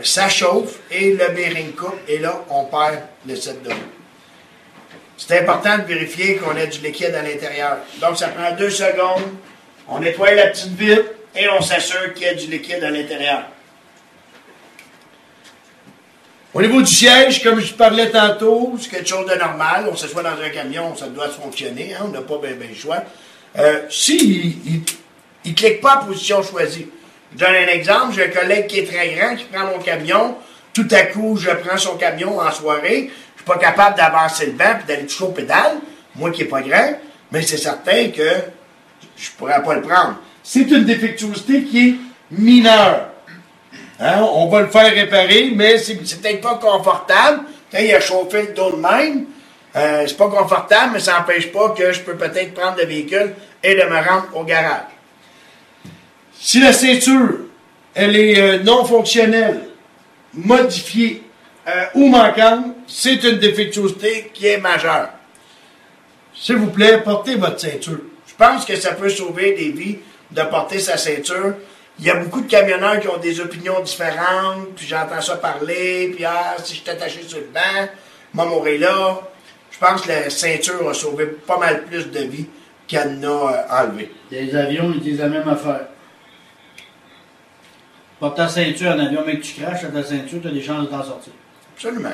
ça 0.02 0.28
chauffe 0.28 0.80
et 0.90 1.12
le 1.12 1.28
bearing 1.32 1.72
coupe 1.72 1.94
et 2.08 2.18
là, 2.18 2.44
on 2.50 2.64
perd 2.64 2.98
le 3.26 3.36
set 3.36 3.62
de 3.62 3.70
roue. 3.70 3.99
C'est 5.26 5.38
important 5.38 5.76
de 5.76 5.82
vérifier 5.84 6.36
qu'on 6.36 6.56
a 6.56 6.64
du 6.64 6.78
liquide 6.80 7.14
à 7.14 7.22
l'intérieur. 7.22 7.76
Donc, 8.00 8.16
ça 8.16 8.28
prend 8.28 8.52
deux 8.56 8.70
secondes. 8.70 9.22
On 9.86 9.98
nettoie 9.98 10.32
la 10.32 10.46
petite 10.46 10.72
vitre 10.72 11.04
et 11.36 11.46
on 11.50 11.60
s'assure 11.60 12.14
qu'il 12.14 12.24
y 12.24 12.28
a 12.28 12.34
du 12.34 12.46
liquide 12.46 12.82
à 12.82 12.90
l'intérieur. 12.90 13.42
Au 16.54 16.62
niveau 16.62 16.80
du 16.80 16.92
siège, 16.92 17.42
comme 17.42 17.60
je 17.60 17.74
parlais 17.74 18.10
tantôt, 18.10 18.74
c'est 18.80 18.90
quelque 18.90 19.08
chose 19.08 19.30
de 19.30 19.36
normal. 19.36 19.88
On 19.92 19.94
s'assoit 19.94 20.22
dans 20.22 20.40
un 20.40 20.48
camion, 20.48 20.96
ça 20.96 21.06
doit 21.06 21.28
fonctionner. 21.28 21.94
hein, 21.94 22.04
on 22.06 22.08
n'a 22.08 22.22
pas 22.22 22.38
bien 22.38 22.56
le 22.68 22.74
choix. 22.74 23.04
Euh, 23.58 23.82
si 23.90 24.58
il 25.44 25.50
ne 25.50 25.54
clique 25.54 25.82
pas 25.82 25.98
en 25.98 26.06
position 26.06 26.42
choisie. 26.42 26.88
Je 27.32 27.38
donne 27.38 27.54
un 27.54 27.68
exemple. 27.68 28.14
J'ai 28.14 28.24
un 28.24 28.28
collègue 28.28 28.66
qui 28.66 28.80
est 28.80 28.86
très 28.86 29.10
grand 29.14 29.36
qui 29.36 29.44
prend 29.44 29.66
mon 29.66 29.78
camion. 29.78 30.36
Tout 30.72 30.88
à 30.90 31.02
coup, 31.02 31.36
je 31.36 31.50
prends 31.50 31.78
son 31.78 31.96
camion 31.96 32.38
en 32.38 32.50
soirée. 32.50 33.10
Je 33.36 33.42
suis 33.42 33.46
pas 33.46 33.58
capable 33.58 33.96
d'avancer 33.96 34.46
le 34.46 34.52
banc 34.52 34.78
et 34.82 34.86
d'aller 34.86 35.06
toucher 35.06 35.24
aux 35.24 35.28
pédales. 35.28 35.78
Moi 36.16 36.30
qui 36.30 36.42
n'est 36.42 36.48
pas 36.48 36.60
grand. 36.60 36.92
Mais 37.32 37.42
c'est 37.42 37.56
certain 37.56 38.08
que 38.08 38.28
je 39.16 39.30
pourrais 39.36 39.62
pas 39.62 39.74
le 39.74 39.82
prendre. 39.82 40.16
C'est 40.42 40.62
une 40.62 40.84
défectuosité 40.84 41.64
qui 41.64 41.88
est 41.88 41.94
mineure. 42.30 43.08
Hein, 43.98 44.26
on 44.32 44.48
va 44.48 44.60
le 44.62 44.68
faire 44.68 44.92
réparer, 44.92 45.52
mais 45.54 45.76
c'est 45.76 46.00
c'est 46.04 46.22
peut-être 46.22 46.40
pas 46.40 46.54
confortable. 46.54 47.42
Quand 47.70 47.78
il 47.78 47.94
a 47.94 48.00
chauffé 48.00 48.42
le 48.48 48.54
dos 48.54 48.72
de 48.72 48.76
même, 48.76 49.26
euh, 49.76 50.04
c'est 50.06 50.16
pas 50.16 50.28
confortable, 50.28 50.92
mais 50.94 51.00
ça 51.00 51.18
n'empêche 51.18 51.52
pas 51.52 51.70
que 51.70 51.92
je 51.92 52.00
peux 52.00 52.16
peut-être 52.16 52.54
prendre 52.54 52.78
le 52.78 52.86
véhicule 52.86 53.34
et 53.62 53.74
de 53.74 53.82
me 53.82 53.96
rendre 53.96 54.28
au 54.34 54.44
garage. 54.44 54.88
Si 56.32 56.60
la 56.60 56.72
ceinture, 56.72 57.40
elle 57.94 58.16
est 58.16 58.40
euh, 58.40 58.58
non 58.62 58.84
fonctionnelle, 58.84 59.60
modifiée 60.34 61.22
euh, 61.68 61.84
ou 61.94 62.08
manquante, 62.08 62.74
c'est 62.86 63.22
une 63.24 63.38
défectuosité 63.38 64.30
qui 64.32 64.46
est 64.46 64.58
majeure. 64.58 65.10
S'il 66.34 66.56
vous 66.56 66.70
plaît, 66.70 67.00
portez 67.02 67.36
votre 67.36 67.60
ceinture. 67.60 68.00
Je 68.26 68.34
pense 68.34 68.64
que 68.64 68.76
ça 68.76 68.92
peut 68.92 69.10
sauver 69.10 69.52
des 69.52 69.70
vies 69.70 69.98
de 70.30 70.42
porter 70.42 70.78
sa 70.78 70.96
ceinture. 70.96 71.54
Il 71.98 72.06
y 72.06 72.10
a 72.10 72.14
beaucoup 72.14 72.40
de 72.40 72.50
camionneurs 72.50 72.98
qui 73.00 73.08
ont 73.08 73.18
des 73.18 73.40
opinions 73.40 73.80
différentes, 73.80 74.74
puis 74.74 74.86
j'entends 74.86 75.20
ça 75.20 75.36
parler, 75.36 76.12
puis 76.14 76.24
ah, 76.24 76.56
si 76.62 76.76
je 76.76 76.80
suis 76.80 76.90
attaché 76.90 77.20
sur 77.26 77.38
le 77.38 77.50
banc, 77.52 77.88
moi 78.32 78.46
mourir 78.46 78.80
là. 78.80 79.20
Je 79.70 79.78
pense 79.78 80.02
que 80.02 80.08
la 80.08 80.30
ceinture 80.30 80.88
a 80.88 80.94
sauvé 80.94 81.26
pas 81.26 81.58
mal 81.58 81.84
plus 81.84 82.10
de 82.10 82.20
vies 82.20 82.46
qu'elle 82.86 83.18
n'a 83.18 83.28
euh, 83.28 83.82
enlevé. 83.82 84.10
Les 84.30 84.54
avions, 84.54 84.92
ils 84.94 85.00
disent 85.00 85.20
la 85.20 85.28
même 85.28 85.48
affaire. 85.48 85.88
Porte 88.20 88.36
ta 88.36 88.48
ceinture 88.48 88.90
en 88.90 88.98
avion, 88.98 89.22
mais 89.26 89.38
que 89.38 89.42
tu 89.44 89.60
craches 89.60 89.82
à 89.82 89.88
ta 89.88 90.04
ceinture, 90.04 90.40
tu 90.42 90.48
as 90.48 90.50
des 90.50 90.62
chances 90.62 90.82
de 90.82 90.86
t'en 90.90 91.02
sortir. 91.02 91.32
Absolument. 91.74 92.12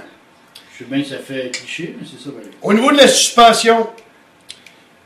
Je 0.72 0.78
sais 0.78 0.84
bien 0.90 1.02
que 1.02 1.08
ça 1.08 1.18
fait 1.18 1.50
cliché, 1.52 1.96
mais 1.98 2.06
c'est 2.08 2.22
ça. 2.22 2.30
pareil. 2.30 2.50
Au 2.62 2.72
niveau 2.72 2.92
de 2.92 2.96
la 2.98 3.08
suspension, 3.08 3.88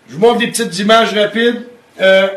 je 0.08 0.14
vous 0.14 0.20
montre 0.20 0.38
des 0.40 0.48
petites 0.48 0.78
images 0.78 1.14
rapides. 1.14 1.66
Euh, 2.00 2.28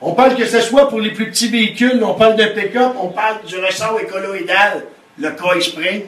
on 0.00 0.14
parle 0.14 0.34
que 0.36 0.44
ce 0.44 0.60
soit 0.60 0.88
pour 0.88 1.00
les 1.00 1.12
plus 1.12 1.30
petits 1.30 1.48
véhicules, 1.48 2.02
on 2.02 2.14
parle 2.14 2.34
de 2.34 2.44
pick-up, 2.46 2.94
on 2.98 3.08
parle 3.08 3.44
Du 3.46 3.56
ressort 3.64 4.00
écoloïdal, 4.00 4.84
le 5.18 5.30
coil 5.30 5.62
spring, 5.62 6.02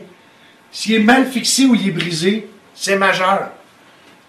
s'il 0.73 0.95
est 0.97 0.99
mal 0.99 1.27
fixé 1.27 1.65
ou 1.67 1.77
il 1.77 1.89
est 1.89 1.93
brisé. 1.93 2.49
c'est 2.75 2.97
majeur. 2.97 3.51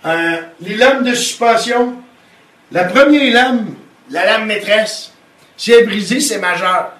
Euh, 0.06 0.42
les 0.62 0.76
lames 0.76 1.04
de 1.04 1.16
suspension, 1.16 1.96
la 2.72 2.84
première 2.84 3.34
lame, 3.34 3.74
La 4.12 4.24
lame 4.24 4.46
maîtresse, 4.46 5.15
si 5.58 5.72
elle 5.72 5.84
est 5.84 5.86
brisée, 5.86 6.20
c'est 6.20 6.40
majeur. 6.40 6.92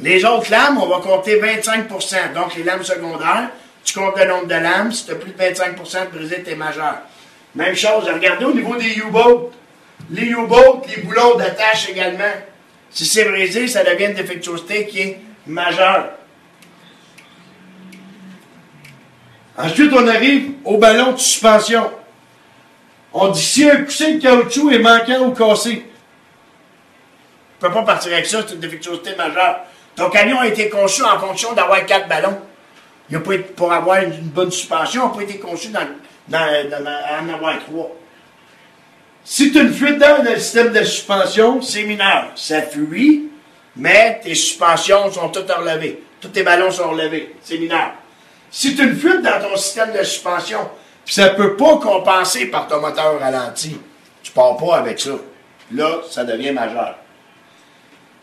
Les 0.00 0.24
autres 0.24 0.50
lames, 0.50 0.78
on 0.78 0.86
va 0.86 1.00
compter 1.00 1.40
25% 1.40 2.34
Donc, 2.34 2.54
les 2.54 2.62
lames 2.62 2.84
secondaires, 2.84 3.50
tu 3.84 3.98
comptes 3.98 4.18
le 4.18 4.26
nombre 4.26 4.46
de 4.46 4.54
lames. 4.54 4.92
Si 4.92 5.06
tu 5.06 5.12
as 5.12 5.14
plus 5.14 5.32
de 5.32 5.38
25% 5.38 6.12
de 6.12 6.18
brisé, 6.18 6.42
tu 6.44 6.50
es 6.50 6.54
majeur. 6.54 6.96
Même 7.54 7.74
chose, 7.74 8.04
regardez 8.12 8.44
au 8.44 8.52
niveau 8.52 8.76
des 8.76 8.98
U-boats. 8.98 9.50
Les 10.10 10.26
U-boats, 10.26 10.82
les 10.88 11.02
boulons 11.02 11.36
d'attache 11.36 11.88
également. 11.88 12.24
Si 12.90 13.06
c'est 13.06 13.24
brisé, 13.24 13.66
ça 13.66 13.82
devient 13.82 14.06
une 14.06 14.14
défectuosité 14.14 14.86
qui 14.86 15.00
est 15.00 15.20
majeure. 15.46 16.10
Ensuite, 19.56 19.92
on 19.94 20.06
arrive 20.06 20.52
au 20.64 20.76
ballon 20.76 21.12
de 21.12 21.18
suspension. 21.18 21.90
On 23.14 23.28
dit 23.28 23.42
si 23.42 23.68
un 23.68 23.84
coussin 23.84 24.12
de 24.12 24.20
caoutchouc 24.20 24.70
est 24.70 24.78
manquant 24.78 25.20
ou 25.26 25.30
cassé, 25.30 25.86
Tu 27.58 27.66
peux 27.66 27.72
pas 27.72 27.82
partir 27.82 28.12
avec 28.12 28.26
ça, 28.26 28.42
c'est 28.46 28.54
une 28.54 28.60
défectuosité 28.60 29.14
majeure. 29.16 29.60
Ton 29.94 30.10
camion 30.10 30.40
a 30.40 30.46
été 30.46 30.68
conçu 30.68 31.02
en 31.02 31.18
fonction 31.18 31.54
d'avoir 31.54 31.84
quatre 31.86 32.06
ballons. 32.06 32.38
Pour 33.56 33.72
avoir 33.72 34.02
une, 34.02 34.10
bonne 34.10 34.50
suspension, 34.50 35.04
il 35.04 35.08
n'a 35.08 35.14
pas 35.14 35.22
été 35.22 35.38
conçu 35.38 35.68
dans, 35.68 35.86
en 36.38 37.34
avoir 37.34 37.58
trois. 37.64 37.92
si 39.24 39.52
tu 39.52 39.58
as 39.58 39.62
une 39.62 39.72
fuite 39.72 39.98
dans 39.98 40.22
le 40.22 40.38
système 40.38 40.72
de 40.72 40.82
suspension, 40.82 41.62
C'est 41.62 41.84
mineur. 41.84 42.32
Ça 42.34 42.60
fuit, 42.60 43.30
mais 43.74 44.20
tes 44.22 44.34
suspensions 44.34 45.10
sont 45.10 45.30
toutes 45.30 45.50
relevées. 45.50 46.02
Tous 46.20 46.28
tes 46.28 46.42
ballons 46.42 46.70
sont 46.70 46.90
relevés. 46.90 47.36
C'est 47.42 47.58
mineur. 47.58 47.92
Si 48.50 48.74
tu 48.74 48.82
as 48.82 48.84
une 48.84 48.96
fuite 48.96 49.22
dans 49.22 49.40
ton 49.40 49.56
système 49.56 49.92
de 49.92 50.02
suspension, 50.02 50.68
puis 51.06 51.14
ça 51.14 51.30
ne 51.30 51.36
peut 51.36 51.56
pas 51.56 51.78
compenser 51.78 52.46
par 52.46 52.66
ton 52.66 52.80
moteur 52.80 53.18
ralenti, 53.18 53.78
tu 54.22 54.32
pars 54.32 54.56
pas 54.58 54.76
avec 54.76 55.00
ça. 55.00 55.12
Là, 55.72 56.00
ça 56.10 56.24
devient 56.24 56.52
majeur. 56.52 56.96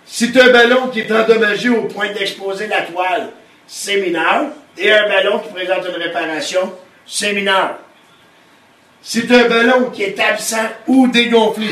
As 0.08 0.44
un 0.44 0.52
ballon 0.52 0.88
qui 0.90 1.02
est 1.02 1.12
endommagé 1.12 1.70
au 1.70 1.84
point 1.84 2.12
d'exposer 2.12 2.68
la 2.68 2.82
toile, 2.82 3.30
c'est 3.68 3.98
mineur. 3.98 4.48
Et 4.78 4.92
un 4.92 5.08
ballon 5.08 5.40
qui 5.40 5.54
présente 5.54 5.86
une 5.88 6.02
réparation, 6.02 6.74
c'est 7.06 7.34
mineur. 7.34 7.78
as 9.06 9.36
un 9.36 9.50
ballon 9.50 9.90
Qui 9.92 10.04
est 10.04 10.20
absent, 10.20 10.68
ou 10.88 11.08
dégonflé, 11.08 11.70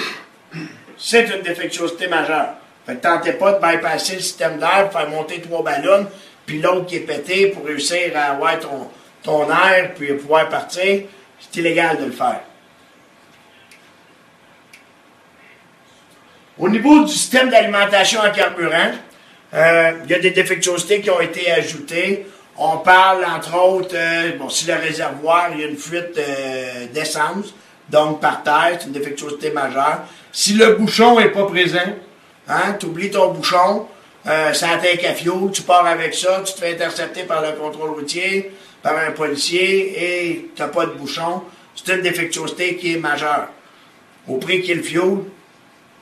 c'est 0.98 1.28
une 1.36 1.41
défectuosité 1.41 2.08
majeure. 2.08 2.56
Fait 2.86 2.95
que 2.95 3.02
tentez 3.02 3.34
pas 3.34 3.53
de 3.53 3.60
bypasser 3.60 4.16
le 4.16 4.22
système 4.22 4.58
d'air 4.60 4.90
faire 4.91 5.10
monter 5.10 5.41
trois 5.41 5.64
ballons, 5.64 6.08
puis 6.45 6.60
l'autre 6.60 6.86
qui 6.86 6.98
est 6.98 7.02
pété 7.02 7.48
pour 7.48 7.66
réussir 7.66 8.12
à 8.16 8.34
avoir 8.34 8.60
ton, 8.60 8.90
ton 9.24 9.49
air, 9.49 9.94
puis 9.95 10.14
pouvoir 10.14 10.49
partir. 10.49 11.03
C'est 11.40 11.60
illégal 11.60 11.98
de 11.98 12.06
le 12.06 12.12
faire. 12.12 12.41
Au 16.62 16.70
niveau 16.70 17.04
du 17.04 17.12
système 17.12 17.50
d'alimentation 17.50 18.20
en 18.22 18.32
carburant, 18.32 18.92
euh, 19.56 19.94
il 20.04 20.12
y 20.12 20.14
a 20.14 20.20
des 20.20 20.30
défectuosités 20.30 21.02
qui 21.02 21.10
ont 21.10 21.20
été 21.20 21.52
ajoutées. 21.52 22.28
On 22.56 22.78
parle, 22.78 23.26
entre 23.26 23.58
autres, 23.60 23.96
euh, 23.96 24.34
bon, 24.38 24.48
si 24.48 24.68
le 24.68 24.76
réservoir, 24.76 25.50
il 25.54 25.62
y 25.62 25.64
a 25.64 25.68
une 25.68 25.76
fuite 25.76 26.16
euh, 26.20 26.86
d'essence, 26.94 27.56
donc 27.90 28.22
par 28.22 28.44
terre, 28.44 28.78
c'est 28.80 28.86
une 28.86 28.92
défectuosité 28.92 29.50
majeure. 29.50 30.02
Si 30.32 30.54
le 30.54 30.76
bouchon 30.76 31.20
n'est 31.20 31.30
pas 31.30 31.46
présent, 31.46 31.80
hein, 32.48 32.76
tu 32.80 32.86
oublies 32.86 33.10
ton 33.10 33.32
bouchon, 33.32 33.88
ça 34.24 34.68
tank 34.78 35.04
à 35.04 35.16
fioul, 35.16 35.50
tu 35.52 35.64
pars 35.64 35.88
avec 35.88 36.14
ça, 36.14 36.44
tu 36.46 36.54
te 36.54 36.60
fais 36.60 36.74
intercepter 36.74 37.24
par 37.24 37.42
le 37.42 37.54
contrôle 37.54 37.90
routier, 37.90 38.52
par 38.84 38.96
un 39.00 39.10
policier, 39.14 39.96
et 39.98 40.52
tu 40.56 40.62
n'as 40.62 40.68
pas 40.68 40.86
de 40.86 40.92
bouchon, 40.92 41.42
c'est 41.74 41.92
une 41.92 42.04
défectuosité 42.04 42.76
qui 42.76 42.94
est 42.94 42.98
majeure. 42.98 43.48
Au 44.28 44.38
prix 44.38 44.62
qu'il 44.62 44.78
le 44.78 44.84
fioul, 44.84 45.24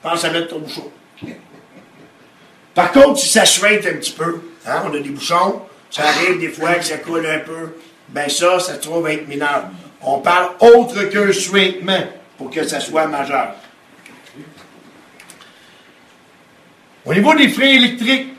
pense 0.01 0.23
à 0.25 0.31
mettre 0.31 0.47
ton 0.49 0.59
bouchon. 0.59 0.89
Par 2.73 2.91
contre, 2.91 3.19
si 3.19 3.29
ça 3.29 3.45
suinte 3.45 3.85
un 3.85 3.93
petit 3.97 4.11
peu, 4.11 4.41
hein, 4.65 4.83
on 4.85 4.95
a 4.95 4.99
des 4.99 5.09
bouchons, 5.09 5.61
ça 5.89 6.03
arrive 6.07 6.39
des 6.39 6.49
fois 6.49 6.75
que 6.75 6.85
ça 6.85 6.97
coule 6.97 7.25
un 7.25 7.39
peu, 7.39 7.75
ben 8.09 8.29
ça, 8.29 8.59
ça 8.59 8.75
se 8.75 8.79
trouve 8.79 9.07
être 9.09 9.27
mineur. 9.27 9.63
On 10.01 10.19
parle 10.19 10.51
autre 10.59 11.03
qu'un 11.05 11.31
suintement 11.33 12.03
pour 12.37 12.49
que 12.49 12.63
ça 12.65 12.79
soit 12.79 13.07
majeur. 13.07 13.55
Au 17.05 17.13
niveau 17.13 17.33
des 17.35 17.49
freins 17.49 17.65
électriques, 17.65 18.33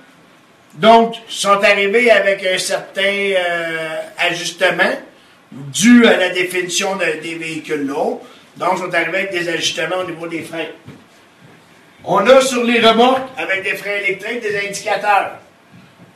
donc, 0.75 1.17
sont 1.29 1.49
arrivés 1.65 2.11
avec 2.11 2.45
un 2.47 2.57
certain 2.59 3.03
euh, 3.03 4.01
ajustement 4.19 4.93
dû 5.51 6.07
à 6.07 6.17
la 6.17 6.31
définition 6.31 6.95
de- 6.97 7.21
des 7.21 7.35
véhicules 7.35 7.85
lourds. 7.87 8.25
Donc, 8.57 8.79
sont 8.79 8.95
arrivés 8.95 9.19
avec 9.19 9.33
des 9.33 9.49
ajustements 9.49 9.97
au 9.97 10.05
niveau 10.05 10.27
des 10.29 10.43
freins. 10.43 10.67
On 12.05 12.27
a 12.27 12.41
sur 12.41 12.65
les 12.65 12.81
remorques, 12.81 13.29
avec 13.37 13.63
des 13.63 13.77
freins 13.77 13.97
électriques, 14.03 14.41
des 14.41 14.67
indicateurs. 14.67 15.33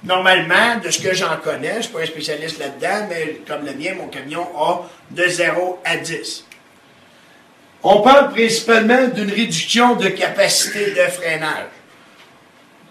Normalement, 0.02 0.78
de 0.82 0.90
ce 0.90 1.00
que 1.00 1.14
j'en 1.14 1.36
connais, 1.42 1.72
je 1.72 1.76
ne 1.76 1.82
suis 1.82 1.92
pas 1.92 2.00
un 2.00 2.06
spécialiste 2.06 2.58
là-dedans, 2.58 3.06
mais 3.08 3.40
comme 3.46 3.64
le 3.64 3.74
mien, 3.74 3.94
mon 3.96 4.08
camion 4.08 4.46
a 4.58 4.88
de 5.10 5.26
0 5.26 5.80
à 5.84 5.96
10. 5.96 6.44
On 7.82 8.00
parle 8.00 8.30
principalement 8.30 9.08
d'une 9.08 9.30
réduction 9.30 9.96
de 9.96 10.08
capacité 10.08 10.90
de 10.92 11.10
freinage. 11.10 11.68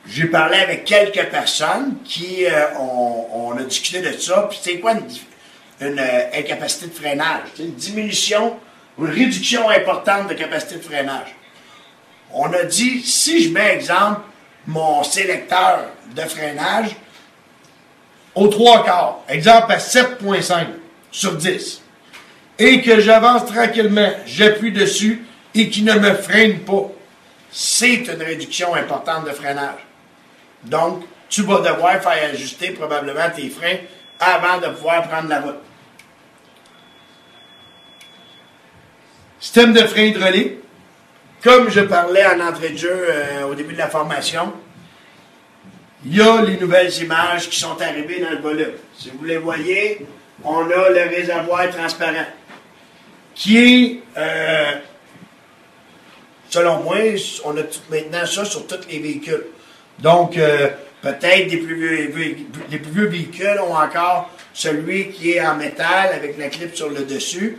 J'ai 0.07 0.25
parlé 0.25 0.57
avec 0.57 0.85
quelques 0.85 1.29
personnes 1.29 1.95
qui 2.03 2.45
euh, 2.45 3.63
discuté 3.63 4.01
de 4.01 4.11
ça. 4.17 4.47
Puis 4.49 4.59
c'est 4.61 4.79
quoi 4.79 4.93
une, 5.81 5.99
euh, 5.99 6.29
incapacité 6.33 6.87
de 6.87 6.93
freinage? 6.93 7.41
C'est 7.55 7.63
une 7.63 7.73
diminution, 7.73 8.57
une 8.99 9.09
réduction 9.09 9.69
importante 9.69 10.29
de 10.29 10.33
capacité 10.33 10.75
de 10.75 10.81
freinage. 10.81 11.35
On 12.33 12.51
a 12.51 12.63
dit, 12.63 13.01
si 13.03 13.43
je 13.43 13.49
mets 13.53 13.75
exemple 13.75 14.21
mon 14.65 15.03
sélecteur 15.03 15.85
de 16.15 16.21
freinage 16.21 16.95
aux 18.33 18.47
trois 18.47 18.83
quarts, 18.83 19.19
exemple 19.27 19.71
à 19.71 19.77
7.5 19.77 20.67
sur 21.11 21.35
10, 21.35 21.81
et 22.57 22.81
que 22.81 22.99
j'avance 22.99 23.45
tranquillement, 23.45 24.11
j'appuie 24.25 24.71
dessus 24.71 25.25
et 25.53 25.69
qu'il 25.69 25.85
ne 25.85 25.93
me 25.93 26.13
freine 26.15 26.59
pas, 26.59 26.91
c'est 27.51 28.07
une 28.07 28.21
réduction 28.21 28.73
importante 28.73 29.25
de 29.25 29.31
freinage. 29.31 29.85
Donc, 30.63 31.03
tu 31.29 31.43
vas 31.43 31.59
devoir 31.59 32.01
faire 32.01 32.31
ajuster 32.31 32.71
probablement 32.71 33.29
tes 33.35 33.49
freins 33.49 33.77
avant 34.19 34.59
de 34.59 34.73
pouvoir 34.73 35.07
prendre 35.07 35.29
la 35.29 35.41
route. 35.41 35.59
Système 39.39 39.73
de 39.73 39.81
frein 39.81 40.03
hydraulique. 40.03 40.62
Comme 41.43 41.69
je 41.69 41.81
parlais 41.81 42.25
en 42.25 42.39
entrée 42.39 42.69
de 42.69 42.77
jeu 42.77 43.05
euh, 43.09 43.43
au 43.43 43.53
début 43.53 43.73
de 43.73 43.77
la 43.77 43.89
formation, 43.89 44.53
il 46.05 46.15
y 46.15 46.21
a 46.21 46.41
les 46.41 46.57
nouvelles 46.57 46.93
images 47.01 47.49
qui 47.49 47.59
sont 47.59 47.79
arrivées 47.81 48.21
dans 48.21 48.29
le 48.29 48.37
volume. 48.37 48.71
Si 48.97 49.09
vous 49.09 49.25
les 49.25 49.37
voyez, 49.37 50.05
on 50.43 50.61
a 50.69 50.89
le 50.89 51.09
réservoir 51.09 51.69
transparent 51.69 52.25
qui 53.35 53.57
est, 53.57 53.99
euh, 54.17 54.71
selon 56.49 56.81
moi, 56.83 56.95
on 57.45 57.57
a 57.57 57.63
tout- 57.63 57.79
maintenant 57.89 58.25
ça 58.25 58.45
sur 58.45 58.65
tous 58.65 58.87
les 58.89 58.99
véhicules. 58.99 59.45
Donc, 59.99 60.37
euh, 60.37 60.69
peut-être 61.01 61.47
des 61.49 61.57
les 62.69 62.77
plus 62.79 62.91
vieux 62.93 63.07
véhicules 63.07 63.59
ont 63.67 63.75
encore 63.75 64.29
celui 64.53 65.09
qui 65.09 65.31
est 65.31 65.41
en 65.45 65.55
métal 65.55 66.13
avec 66.13 66.37
la 66.37 66.47
clip 66.47 66.73
sur 66.75 66.89
le 66.89 67.03
dessus. 67.03 67.57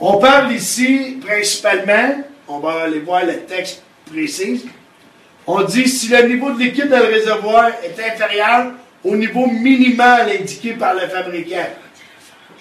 On 0.00 0.18
parle 0.18 0.52
ici 0.52 1.20
principalement, 1.24 2.24
on 2.48 2.58
va 2.58 2.82
aller 2.82 3.00
voir 3.00 3.24
le 3.24 3.40
texte 3.40 3.82
précis. 4.10 4.66
On 5.46 5.62
dit 5.62 5.88
si 5.88 6.08
le 6.08 6.22
niveau 6.22 6.52
de 6.52 6.58
liquide 6.58 6.88
dans 6.88 6.98
le 6.98 7.06
réservoir 7.06 7.68
est 7.82 7.98
inférieur 8.00 8.72
au 9.02 9.14
niveau 9.16 9.46
minimal 9.46 10.30
indiqué 10.30 10.72
par 10.72 10.94
le 10.94 11.00
fabricant 11.00 11.66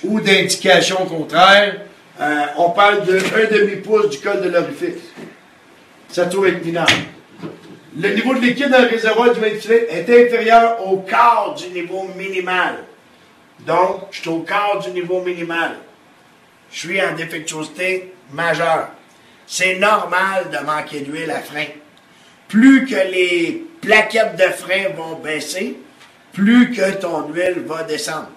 ou 0.04 0.20
d'indication 0.20 1.06
contraire, 1.06 1.82
euh, 2.20 2.46
on 2.58 2.72
parle 2.72 3.06
de 3.06 3.18
1 3.18 3.58
demi-pouce 3.58 4.10
du 4.10 4.20
col 4.20 4.42
de 4.42 4.50
l'orifice. 4.50 5.02
Ça 6.10 6.26
trouve 6.26 6.48
être 6.48 6.64
mineur. 6.64 6.88
Le 7.98 8.10
niveau 8.10 8.34
de 8.34 8.40
liquide 8.40 8.70
dans 8.70 8.82
le 8.82 8.88
réservoir 8.88 9.34
du 9.34 9.40
ventilateur 9.40 9.88
est 9.90 10.10
inférieur 10.10 10.86
au 10.88 10.98
quart 10.98 11.56
du 11.56 11.70
niveau 11.70 12.08
minimal. 12.18 12.76
Donc, 13.60 14.08
je 14.12 14.22
suis 14.22 14.30
au 14.30 14.40
quart 14.40 14.80
du 14.80 14.92
niveau 14.92 15.22
minimal. 15.22 15.76
Je 16.72 16.80
suis 16.80 17.02
en 17.02 17.14
défectuosité 17.16 18.14
majeure. 18.34 18.90
C'est 19.45 19.76
normal 19.76 20.49
de 20.52 20.65
manquer 20.65 21.02
d'huile 21.02 21.32
à 21.32 21.41
frein. 21.41 21.65
Plus 22.48 22.86
que 22.86 22.95
les 22.95 23.65
plaquettes 23.82 24.36
de 24.36 24.52
frein 24.52 24.90
vont 24.95 25.15
baisser, 25.15 25.78
plus 26.32 26.72
que 26.72 26.91
ton 26.95 27.30
huile 27.30 27.64
va 27.65 27.84
descendre. 27.84 28.30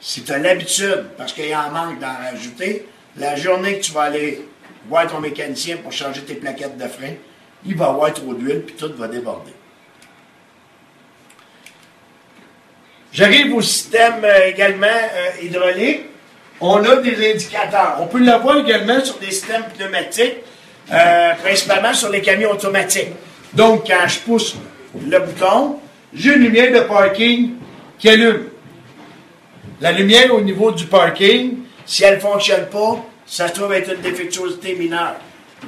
Si 0.00 0.22
tu 0.22 0.32
as 0.32 0.38
l'habitude, 0.38 1.06
parce 1.16 1.32
qu'il 1.32 1.48
y 1.48 1.54
en 1.54 1.70
manque 1.70 1.98
d'en 1.98 2.14
rajouter, 2.14 2.86
la 3.16 3.36
journée 3.36 3.78
que 3.78 3.84
tu 3.84 3.92
vas 3.92 4.02
aller 4.02 4.46
voir 4.88 5.06
ton 5.06 5.20
mécanicien 5.20 5.76
pour 5.78 5.92
changer 5.92 6.22
tes 6.22 6.34
plaquettes 6.34 6.78
de 6.78 6.88
frein, 6.88 7.14
il 7.64 7.76
va 7.76 7.88
avoir 7.88 8.12
trop 8.14 8.34
d'huile 8.34 8.62
puis 8.62 8.74
tout 8.76 8.92
va 8.96 9.08
déborder. 9.08 9.52
J'arrive 13.12 13.54
au 13.54 13.60
système 13.60 14.24
euh, 14.24 14.48
également 14.48 14.86
euh, 14.86 15.42
hydraulique. 15.42 16.06
On 16.60 16.84
a 16.84 16.96
des 16.96 17.32
indicateurs. 17.32 17.96
On 18.00 18.06
peut 18.06 18.18
l'avoir 18.18 18.58
également 18.58 19.02
sur 19.02 19.18
des 19.18 19.30
systèmes 19.30 19.64
pneumatiques, 19.76 20.36
euh, 20.92 21.32
principalement 21.42 21.94
sur 21.94 22.10
les 22.10 22.20
camions 22.20 22.50
automatiques. 22.50 23.10
Donc, 23.54 23.86
quand 23.86 24.06
je 24.06 24.18
pousse 24.20 24.56
le 24.94 25.18
bouton, 25.20 25.76
j'ai 26.12 26.34
une 26.34 26.42
lumière 26.42 26.72
de 26.72 26.86
parking 26.86 27.52
qui 27.98 28.08
allume. 28.08 28.48
La 29.80 29.92
lumière 29.92 30.34
au 30.34 30.40
niveau 30.40 30.70
du 30.72 30.84
parking, 30.84 31.58
si 31.86 32.04
elle 32.04 32.16
ne 32.16 32.20
fonctionne 32.20 32.66
pas, 32.66 33.04
ça 33.24 33.48
se 33.48 33.54
trouve 33.54 33.72
être 33.72 33.94
une 33.94 34.00
défectuosité 34.02 34.74
mineure. 34.74 35.14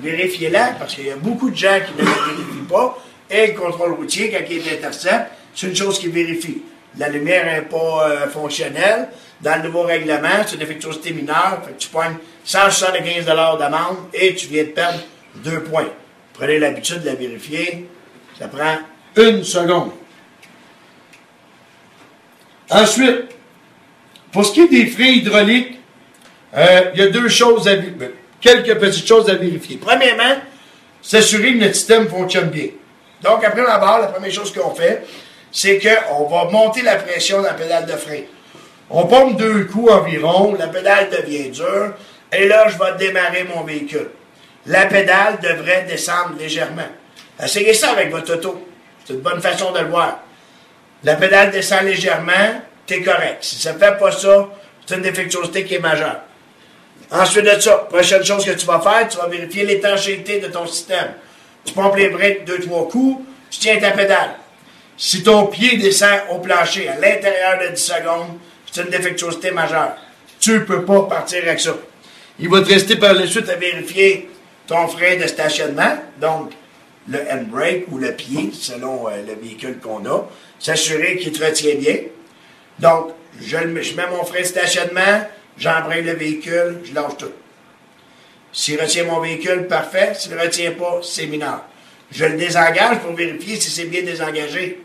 Vérifiez-la, 0.03 0.75
parce 0.79 0.95
qu'il 0.95 1.07
y 1.07 1.11
a 1.11 1.17
beaucoup 1.17 1.51
de 1.51 1.57
gens 1.57 1.79
qui 1.87 2.03
ne 2.03 2.07
la 2.07 2.13
vérifient 2.13 2.69
pas. 2.69 2.99
Et 3.31 3.47
le 3.49 3.53
contrôle 3.55 3.93
routier, 3.93 4.31
quand 4.31 4.45
il 4.51 4.67
est 4.69 4.73
intercept, 4.79 5.31
c'est 5.55 5.69
une 5.69 5.77
chose 5.77 5.99
qu'il 5.99 6.11
vérifie. 6.11 6.63
La 6.99 7.09
lumière 7.09 7.47
n'est 7.47 7.63
pas 7.63 8.09
euh, 8.09 8.29
fonctionnelle. 8.29 9.09
Dans 9.43 9.57
le 9.57 9.63
nouveau 9.63 9.83
règlement, 9.83 10.29
c'est 10.47 10.55
une 10.55 10.61
défectuosité 10.61 11.13
mineure. 11.13 11.61
Fait 11.65 11.73
que 11.73 11.79
tu 11.79 11.89
pognes 11.89 12.17
175 12.45 13.27
d'amende 13.27 13.97
et 14.15 14.35
tu 14.35 14.47
viens 14.47 14.63
de 14.63 14.69
perdre 14.69 15.01
deux 15.37 15.63
points. 15.65 15.89
Prenez 16.33 16.59
l'habitude 16.59 17.01
de 17.01 17.07
la 17.07 17.15
vérifier. 17.15 17.89
Ça 18.39 18.49
prend 18.49 18.79
une 19.17 19.43
seconde. 19.43 19.91
Ensuite, 22.71 23.27
pour 24.31 24.45
ce 24.47 24.53
qui 24.53 24.61
est 24.63 24.69
des 24.69 24.87
freins 24.87 25.05
hydrauliques, 25.05 25.79
euh, 26.55 26.91
il 26.95 27.01
y 27.01 27.03
a 27.03 27.09
deux 27.09 27.29
choses 27.29 27.67
à 27.69 27.77
ben, 27.77 28.11
quelques 28.41 28.79
petites 28.79 29.07
choses 29.07 29.29
à 29.29 29.35
vérifier. 29.35 29.77
Premièrement, 29.77 30.37
s'assurer 31.03 31.55
que 31.55 31.59
notre 31.59 31.75
système 31.75 32.09
fonctionne 32.09 32.49
bien. 32.49 32.69
Donc, 33.23 33.45
après 33.45 33.63
la 33.63 33.79
barre, 33.79 34.01
la 34.01 34.07
première 34.07 34.33
chose 34.33 34.53
qu'on 34.53 34.75
fait, 34.75 35.05
c'est 35.51 35.79
qu'on 35.79 36.27
va 36.29 36.51
monter 36.51 36.83
la 36.83 36.97
pression 36.97 37.39
dans 37.39 37.49
la 37.49 37.55
pédale 37.55 37.87
de 37.87 37.93
frein. 37.93 38.23
On 38.91 39.07
pompe 39.07 39.37
deux 39.37 39.65
coups 39.65 39.91
environ, 39.91 40.55
la 40.59 40.69
pédale 40.69 41.09
devient 41.11 41.51
dure, 41.51 41.95
et 42.33 42.47
là, 42.47 42.69
je 42.69 42.79
vais 42.79 42.97
démarrer 42.99 43.45
mon 43.45 43.63
véhicule. 43.63 44.11
La 44.67 44.87
pédale 44.87 45.39
devrait 45.41 45.87
descendre 45.89 46.35
légèrement. 46.39 46.83
Essayez 47.43 47.75
ça 47.75 47.93
avec 47.93 48.11
votre 48.11 48.35
auto. 48.35 48.67
C'est 49.05 49.15
une 49.15 49.21
bonne 49.21 49.41
façon 49.41 49.73
de 49.73 49.81
le 49.81 49.89
voir. 49.89 50.21
La 51.05 51.17
pédale 51.17 51.51
descend 51.51 51.85
légèrement, 51.85 52.63
t'es 52.87 53.03
correct. 53.03 53.39
Si 53.41 53.57
ça 53.57 53.73
ne 53.73 53.79
fait 53.79 53.99
pas 53.99 54.13
ça, 54.13 54.49
c'est 54.87 54.95
une 54.95 55.03
défectuosité 55.03 55.65
qui 55.65 55.75
est 55.75 55.81
majeure. 55.81 56.21
Ensuite 57.11 57.45
de 57.45 57.61
ça, 57.61 57.87
prochaine 57.91 58.25
chose 58.25 58.45
que 58.45 58.53
tu 58.53 58.65
vas 58.67 58.81
faire, 58.81 59.09
tu 59.09 59.19
vas 59.19 59.27
vérifier 59.27 59.67
l'étanchéité 59.67 60.41
de 60.41 60.47
ton 60.47 60.67
système. 60.67 61.15
Tu 61.65 61.75
pompes 61.75 61.97
les 61.97 62.09
briques 62.09 62.45
deux, 62.45 62.61
trois 62.61 62.89
coups, 62.89 63.23
tu 63.51 63.59
tiens 63.59 63.79
ta 63.79 63.91
pédale. 63.91 64.37
Si 64.97 65.23
ton 65.23 65.47
pied 65.47 65.77
descend 65.79 66.21
au 66.31 66.39
plancher 66.39 66.89
à 66.89 66.95
l'intérieur 66.95 67.59
de 67.59 67.75
10 67.75 67.83
secondes, 67.83 68.39
c'est 68.73 68.83
une 68.83 68.91
défectuosité 68.91 69.51
majeure. 69.53 69.97
Tu 70.41 70.53
ne 70.53 70.59
peux 70.61 70.85
pas 70.85 71.03
partir 71.03 71.45
avec 71.45 71.61
ça. 71.61 71.77
Il 72.41 72.49
va 72.49 72.63
te 72.63 72.69
rester 72.69 72.97
par 72.97 73.13
la 73.13 73.27
suite 73.27 73.49
à 73.49 73.55
vérifier 73.55 74.29
ton 74.67 74.89
frein 74.89 75.17
de 75.17 75.27
stationnement, 75.27 75.97
donc 76.21 76.53
le 77.07 77.19
handbrake 77.31 77.85
ou 77.91 77.99
le 77.99 78.13
pied, 78.13 78.51
selon 78.53 79.09
euh, 79.09 79.23
le 79.27 79.35
véhicule 79.41 79.79
qu'on 79.79 80.05
a, 80.07 80.29
s'assurer 80.59 81.17
qu'il 81.17 81.33
te 81.33 81.45
retient 81.45 81.75
bien. 81.75 81.97
Donc, 82.79 83.11
je, 83.41 83.57
mets 83.59 84.07
mon 84.11 84.25
frein 84.25 84.41
de 84.41 84.47
stationnement, 84.47 85.27
j'embraye 85.59 86.03
le 86.03 86.15
véhicule, 86.15 86.81
je 86.85 86.95
lâche 86.95 87.17
tout. 87.19 87.33
S'il 88.53 88.81
retient 88.81 89.05
mon 89.05 89.21
véhicule, 89.21 89.67
parfait. 89.67 90.13
S'il 90.15 90.33
ne 90.33 90.41
retient 90.41 90.73
pas, 90.73 91.01
c'est 91.03 91.27
mineur. 91.27 91.65
Je 92.11 92.25
le 92.25 92.37
désengage 92.37 92.99
pour 93.01 93.15
vérifier 93.15 93.57
si 93.57 93.71
c'est 93.71 93.85
bien 93.85 94.03
désengagé. 94.03 94.83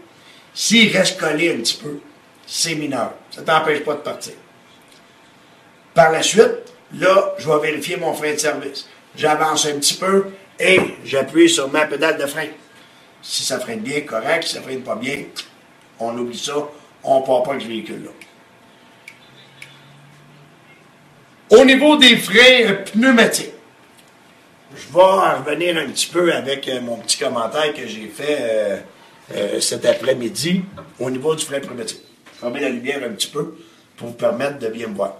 S'il 0.53 0.95
reste 0.95 1.19
collé 1.19 1.53
un 1.53 1.57
petit 1.57 1.79
peu, 1.81 1.99
c'est 2.47 2.75
mineur. 2.75 3.13
Ça 3.29 3.41
ne 3.41 3.45
t'empêche 3.45 3.83
pas 3.83 3.93
de 3.93 3.99
partir. 3.99 4.33
Par 5.93 6.11
la 6.11 6.23
suite, 6.23 6.73
là, 6.93 7.35
je 7.37 7.47
vais 7.47 7.59
vérifier 7.59 7.97
mon 7.97 8.13
frein 8.13 8.33
de 8.33 8.37
service. 8.37 8.87
J'avance 9.15 9.65
un 9.65 9.73
petit 9.73 9.95
peu 9.95 10.27
et 10.59 10.79
j'appuie 11.03 11.49
sur 11.49 11.69
ma 11.69 11.85
pédale 11.85 12.17
de 12.17 12.25
frein. 12.25 12.47
Si 13.21 13.43
ça 13.43 13.59
freine 13.59 13.81
bien, 13.81 14.01
correct. 14.01 14.43
Si 14.43 14.55
ça 14.55 14.61
freine 14.61 14.81
pas 14.81 14.95
bien, 14.95 15.23
on 15.99 16.17
oublie 16.17 16.37
ça. 16.37 16.53
On 17.03 17.19
ne 17.19 17.25
part 17.25 17.43
pas 17.43 17.51
avec 17.51 17.67
véhicule-là. 17.67 18.11
Au 21.49 21.65
niveau 21.65 21.97
des 21.97 22.17
freins 22.17 22.75
pneumatiques, 22.91 23.53
je 24.75 24.93
vais 24.93 25.01
revenir 25.01 25.77
un 25.77 25.87
petit 25.87 26.07
peu 26.07 26.31
avec 26.33 26.67
euh, 26.67 26.81
mon 26.81 26.97
petit 26.97 27.17
commentaire 27.17 27.73
que 27.73 27.87
j'ai 27.87 28.07
fait 28.07 28.37
euh, 28.41 28.77
euh, 29.35 29.59
cet 29.61 29.85
après-midi 29.85 30.63
au 30.99 31.09
niveau 31.09 31.35
du 31.35 31.45
frein 31.45 31.59
pneumatique. 31.59 32.06
Remettre 32.41 32.65
la 32.65 32.69
lumière 32.69 32.99
un 33.03 33.13
petit 33.13 33.27
peu 33.27 33.55
pour 33.95 34.09
vous 34.09 34.13
permettre 34.13 34.59
de 34.59 34.67
bien 34.67 34.87
me 34.87 34.95
voir. 34.95 35.17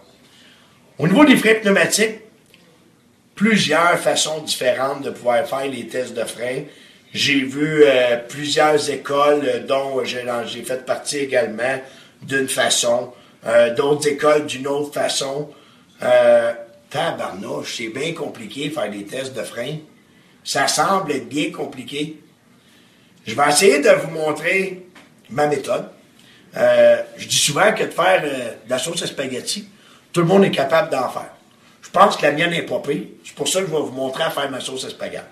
Au 1.00 1.08
niveau 1.08 1.26
des 1.26 1.36
freins 1.36 1.56
pneumatiques, 1.56 2.20
plusieurs 3.36 3.98
façons 4.00 4.42
différentes 4.42 5.04
de 5.04 5.10
pouvoir 5.12 5.48
faire 5.48 5.68
les 5.68 5.88
tests 5.88 6.14
de 6.14 6.24
frein. 6.24 6.64
J'ai 7.14 7.42
vu 7.42 7.84
plusieurs 8.30 8.90
écoles 8.90 9.66
dont 9.68 10.04
j'ai 10.04 10.64
fait 10.64 10.86
partie 10.86 11.20
également 11.20 11.80
d'une 12.22 12.48
façon, 12.48 13.14
d'autres 13.76 14.08
écoles 14.10 14.46
d'une 14.46 14.68
autre 14.68 14.94
façon. 14.94 15.50
Tabarnouche, 16.90 17.78
c'est 17.78 17.90
bien 17.90 18.14
compliqué 18.14 18.70
faire 18.70 18.92
des 18.92 19.06
tests 19.06 19.36
de 19.36 19.44
frein. 19.44 19.78
Ça 20.44 20.68
semble 20.68 21.12
être 21.12 21.28
bien 21.28 21.52
compliqué. 21.52 22.20
Je 23.26 23.36
vais 23.36 23.50
essayer 23.50 23.80
de 23.82 23.90
vous 23.90 24.12
montrer 24.12 24.88
ma 25.30 25.48
méthode. 25.48 25.90
Euh, 26.56 27.02
je 27.18 27.28
dis 27.28 27.36
souvent 27.36 27.74
que 27.74 27.84
de 27.84 27.90
faire 27.90 28.22
euh, 28.24 28.52
de 28.66 28.70
la 28.70 28.80
sauce 28.80 29.04
à 29.04 29.08
spaghetti, 29.08 29.68
tout 30.14 30.22
le 30.22 30.28
monde 30.28 30.46
est 30.46 30.52
capable 30.52 30.90
d'en 30.90 31.10
faire. 31.10 31.32
Je 31.82 31.90
pense 31.90 32.18
que 32.18 32.24
la 32.24 32.32
mienne 32.32 32.52
n'est 32.52 32.64
pas. 32.64 32.82
C'est 33.24 33.36
pour 33.36 33.48
ça 33.48 33.62
que 33.62 33.68
je 33.68 33.72
vais 33.72 33.78
vous 33.78 33.92
montrer 33.92 34.24
à 34.24 34.30
faire 34.30 34.50
ma 34.50 34.60
sauce 34.60 34.86
à 34.86 34.90
spaghetti. 34.90 35.24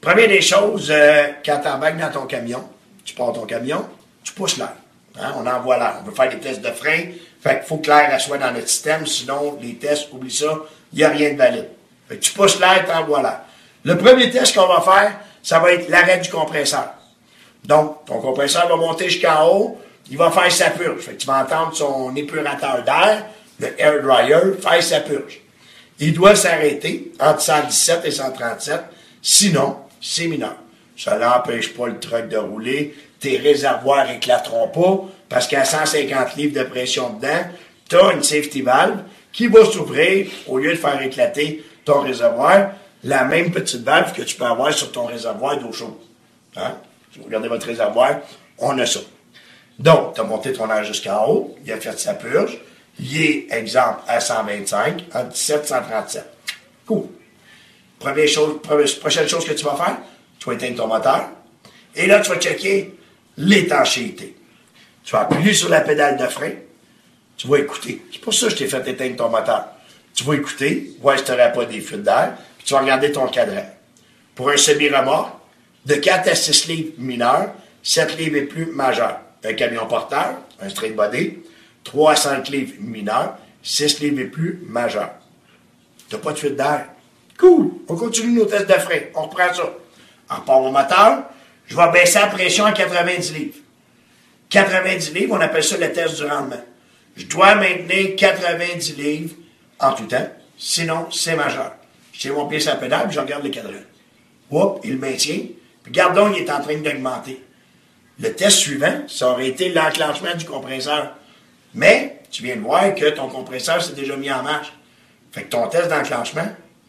Première 0.00 0.28
des 0.28 0.42
choses, 0.42 0.88
euh, 0.90 1.28
quand 1.44 1.60
tu 1.62 1.68
embarques 1.68 1.96
dans 1.96 2.10
ton 2.10 2.26
camion, 2.26 2.68
tu 3.04 3.14
pars 3.14 3.32
ton 3.32 3.46
camion, 3.46 3.86
tu 4.22 4.32
pousses 4.34 4.58
l'air. 4.58 4.74
Hein, 5.18 5.32
on 5.36 5.46
envoie 5.46 5.78
l'air. 5.78 6.00
On 6.02 6.08
veut 6.08 6.14
faire 6.14 6.28
des 6.28 6.38
tests 6.38 6.60
de 6.60 6.70
frein. 6.70 7.04
Fait 7.40 7.58
qu'il 7.58 7.66
faut 7.66 7.78
que 7.78 7.88
l'air 7.88 8.20
soit 8.20 8.38
dans 8.38 8.52
notre 8.52 8.68
système, 8.68 9.06
sinon 9.06 9.58
les 9.60 9.76
tests, 9.76 10.12
oublie 10.12 10.30
ça, 10.30 10.58
il 10.92 10.98
n'y 10.98 11.04
a 11.04 11.08
rien 11.08 11.32
de 11.32 11.38
valide. 11.38 11.68
Fait 12.08 12.16
que 12.16 12.22
tu 12.22 12.32
pousses 12.32 12.58
l'air, 12.60 12.84
tu 12.84 12.92
envoies 12.92 13.22
l'air. 13.22 13.40
Le 13.84 13.96
premier 13.96 14.30
test 14.30 14.54
qu'on 14.54 14.66
va 14.66 14.80
faire, 14.80 15.12
ça 15.42 15.58
va 15.58 15.72
être 15.72 15.88
l'arrêt 15.88 16.18
du 16.18 16.30
compresseur. 16.30 16.90
Donc, 17.64 18.04
ton 18.04 18.20
compresseur 18.20 18.68
va 18.68 18.76
monter 18.76 19.08
jusqu'en 19.08 19.48
haut, 19.48 19.78
il 20.10 20.18
va 20.18 20.30
faire 20.30 20.52
sa 20.52 20.70
purge. 20.70 21.00
Fait 21.00 21.12
que 21.12 21.18
tu 21.18 21.26
vas 21.26 21.42
entendre 21.42 21.74
son 21.74 22.14
épurateur 22.14 22.82
d'air, 22.84 23.26
le 23.58 23.80
air 23.80 24.02
dryer, 24.02 24.60
faire 24.60 24.82
sa 24.82 25.00
purge. 25.00 25.40
Il 25.98 26.12
doit 26.12 26.34
s'arrêter 26.34 27.12
entre 27.20 27.40
117 27.40 28.00
et 28.04 28.10
137, 28.10 28.80
sinon, 29.22 29.76
c'est 30.00 30.26
mineur. 30.26 30.56
Ça 30.96 31.18
n'empêche 31.18 31.72
pas 31.72 31.86
le 31.86 31.98
truck 31.98 32.28
de 32.28 32.36
rouler, 32.36 32.94
tes 33.20 33.38
réservoirs 33.38 34.10
éclateront 34.10 34.68
pas, 34.68 35.04
parce 35.28 35.46
qu'à 35.46 35.64
150 35.64 36.36
livres 36.36 36.58
de 36.58 36.64
pression 36.64 37.10
dedans, 37.10 37.44
tu 37.88 37.96
as 37.96 38.12
une 38.12 38.22
safety 38.22 38.62
valve 38.62 39.02
qui 39.32 39.46
va 39.46 39.64
s'ouvrir 39.64 40.26
au 40.46 40.58
lieu 40.58 40.70
de 40.70 40.78
faire 40.78 41.00
éclater 41.00 41.64
ton 41.84 42.00
réservoir, 42.00 42.72
la 43.02 43.24
même 43.24 43.50
petite 43.50 43.82
valve 43.82 44.12
que 44.12 44.22
tu 44.22 44.36
peux 44.36 44.44
avoir 44.44 44.72
sur 44.72 44.90
ton 44.92 45.06
réservoir 45.06 45.58
d'eau 45.58 45.72
chaude. 45.72 45.94
Hein? 46.56 46.76
Vous 47.16 47.24
regardez 47.24 47.48
votre 47.48 47.66
réservoir, 47.66 48.20
on 48.58 48.78
a 48.78 48.86
ça. 48.86 49.00
Donc, 49.78 50.14
tu 50.14 50.20
as 50.20 50.24
monté 50.24 50.52
ton 50.52 50.70
air 50.70 50.84
jusqu'en 50.84 51.26
haut, 51.26 51.56
il 51.64 51.72
a 51.72 51.80
fait 51.80 51.98
sa 51.98 52.14
purge, 52.14 52.58
il 52.98 53.22
est, 53.22 53.46
exemple, 53.50 54.00
à 54.06 54.20
125, 54.20 55.04
en 55.14 55.24
17, 55.24 55.66
137. 55.66 56.24
Cool. 56.86 57.06
Première 57.98 58.28
chose, 58.28 58.60
prochaine 59.00 59.28
chose 59.28 59.44
que 59.44 59.52
tu 59.52 59.64
vas 59.64 59.76
faire, 59.76 59.96
tu 60.38 60.46
vas 60.48 60.54
éteindre 60.54 60.76
ton 60.76 60.86
moteur, 60.86 61.28
et 61.94 62.06
là, 62.06 62.20
tu 62.20 62.30
vas 62.30 62.36
checker 62.36 62.94
l'étanchéité. 63.36 64.36
Tu 65.02 65.12
vas 65.12 65.22
appuyer 65.22 65.52
sur 65.52 65.68
la 65.68 65.80
pédale 65.80 66.16
de 66.16 66.26
frein, 66.26 66.52
tu 67.36 67.48
vas 67.48 67.58
écouter. 67.58 68.02
C'est 68.12 68.20
pour 68.20 68.32
ça 68.32 68.46
que 68.46 68.52
je 68.52 68.58
t'ai 68.58 68.68
fait 68.68 68.86
éteindre 68.88 69.16
ton 69.16 69.28
moteur. 69.28 69.66
Tu 70.14 70.22
vas 70.24 70.34
écouter, 70.34 70.92
voir 71.00 71.18
si 71.18 71.24
tu 71.24 71.32
pas 71.32 71.64
des 71.64 71.80
fuites 71.80 72.02
d'air, 72.02 72.34
puis 72.56 72.66
tu 72.66 72.74
vas 72.74 72.80
regarder 72.80 73.10
ton 73.10 73.26
cadran. 73.26 73.66
Pour 74.34 74.50
un 74.50 74.56
semi-remorque, 74.56 75.32
de 75.86 75.94
4 75.94 76.28
à 76.28 76.34
6 76.34 76.68
livres 76.68 76.92
mineurs, 76.98 77.52
7 77.82 78.18
livres 78.18 78.36
et 78.36 78.42
plus 78.42 78.66
majeurs. 78.66 79.20
Un 79.44 79.52
camion 79.52 79.86
porteur, 79.86 80.36
un 80.60 80.68
straight 80.68 80.96
body, 80.96 81.38
3 81.84 82.12
à 82.12 82.16
5 82.16 82.48
livres 82.48 82.72
mineurs, 82.80 83.36
6 83.62 84.00
livres 84.00 84.20
et 84.20 84.24
plus 84.24 84.62
majeurs. 84.66 85.12
Tu 86.08 86.14
n'as 86.14 86.20
pas 86.20 86.32
de 86.32 86.38
fuite 86.38 86.56
d'air. 86.56 86.86
Cool! 87.38 87.72
On 87.88 87.96
continue 87.96 88.38
nos 88.38 88.46
tests 88.46 88.68
de 88.68 88.74
frein. 88.74 89.00
On 89.14 89.22
reprend 89.22 89.52
ça. 89.52 89.74
On 90.30 90.34
repart 90.36 90.60
mon 90.62 90.72
moteur. 90.72 91.24
Je 91.66 91.76
vais 91.76 91.90
baisser 91.92 92.18
la 92.18 92.28
pression 92.28 92.64
à 92.64 92.72
90 92.72 93.34
livres. 93.34 93.58
90 94.50 95.14
livres, 95.14 95.34
on 95.36 95.40
appelle 95.40 95.64
ça 95.64 95.76
le 95.76 95.92
test 95.92 96.16
du 96.16 96.24
rendement. 96.24 96.62
Je 97.16 97.26
dois 97.26 97.54
maintenir 97.54 98.16
90 98.16 98.96
livres 98.96 99.34
en 99.80 99.92
tout 99.92 100.06
temps, 100.06 100.28
sinon 100.56 101.06
c'est 101.10 101.36
majeur. 101.36 101.74
Je 102.12 102.20
tiens 102.20 102.32
mon 102.32 102.46
pied 102.46 102.60
sur 102.60 102.70
la 102.70 102.76
pédale, 102.76 103.06
puis 103.06 103.14
je 103.14 103.20
regarde 103.20 103.44
le 103.44 103.50
cadran. 103.50 103.72
Oups, 104.50 104.80
il 104.84 104.98
maintient. 104.98 105.40
Puis 105.84 105.92
gardons, 105.92 106.32
il 106.32 106.42
est 106.42 106.50
en 106.50 106.60
train 106.60 106.76
d'augmenter. 106.78 107.40
Le 108.18 108.32
test 108.32 108.58
suivant, 108.58 109.04
ça 109.06 109.30
aurait 109.30 109.48
été 109.48 109.68
l'enclenchement 109.68 110.34
du 110.34 110.44
compresseur. 110.44 111.14
Mais, 111.74 112.22
tu 112.30 112.42
viens 112.42 112.56
de 112.56 112.62
voir 112.62 112.94
que 112.94 113.10
ton 113.10 113.28
compresseur 113.28 113.82
s'est 113.82 113.92
déjà 113.92 114.16
mis 114.16 114.30
en 114.32 114.42
marche. 114.42 114.72
Fait 115.30 115.42
que 115.42 115.50
ton 115.50 115.68
test 115.68 115.88
d'enclenchement, 115.88 116.48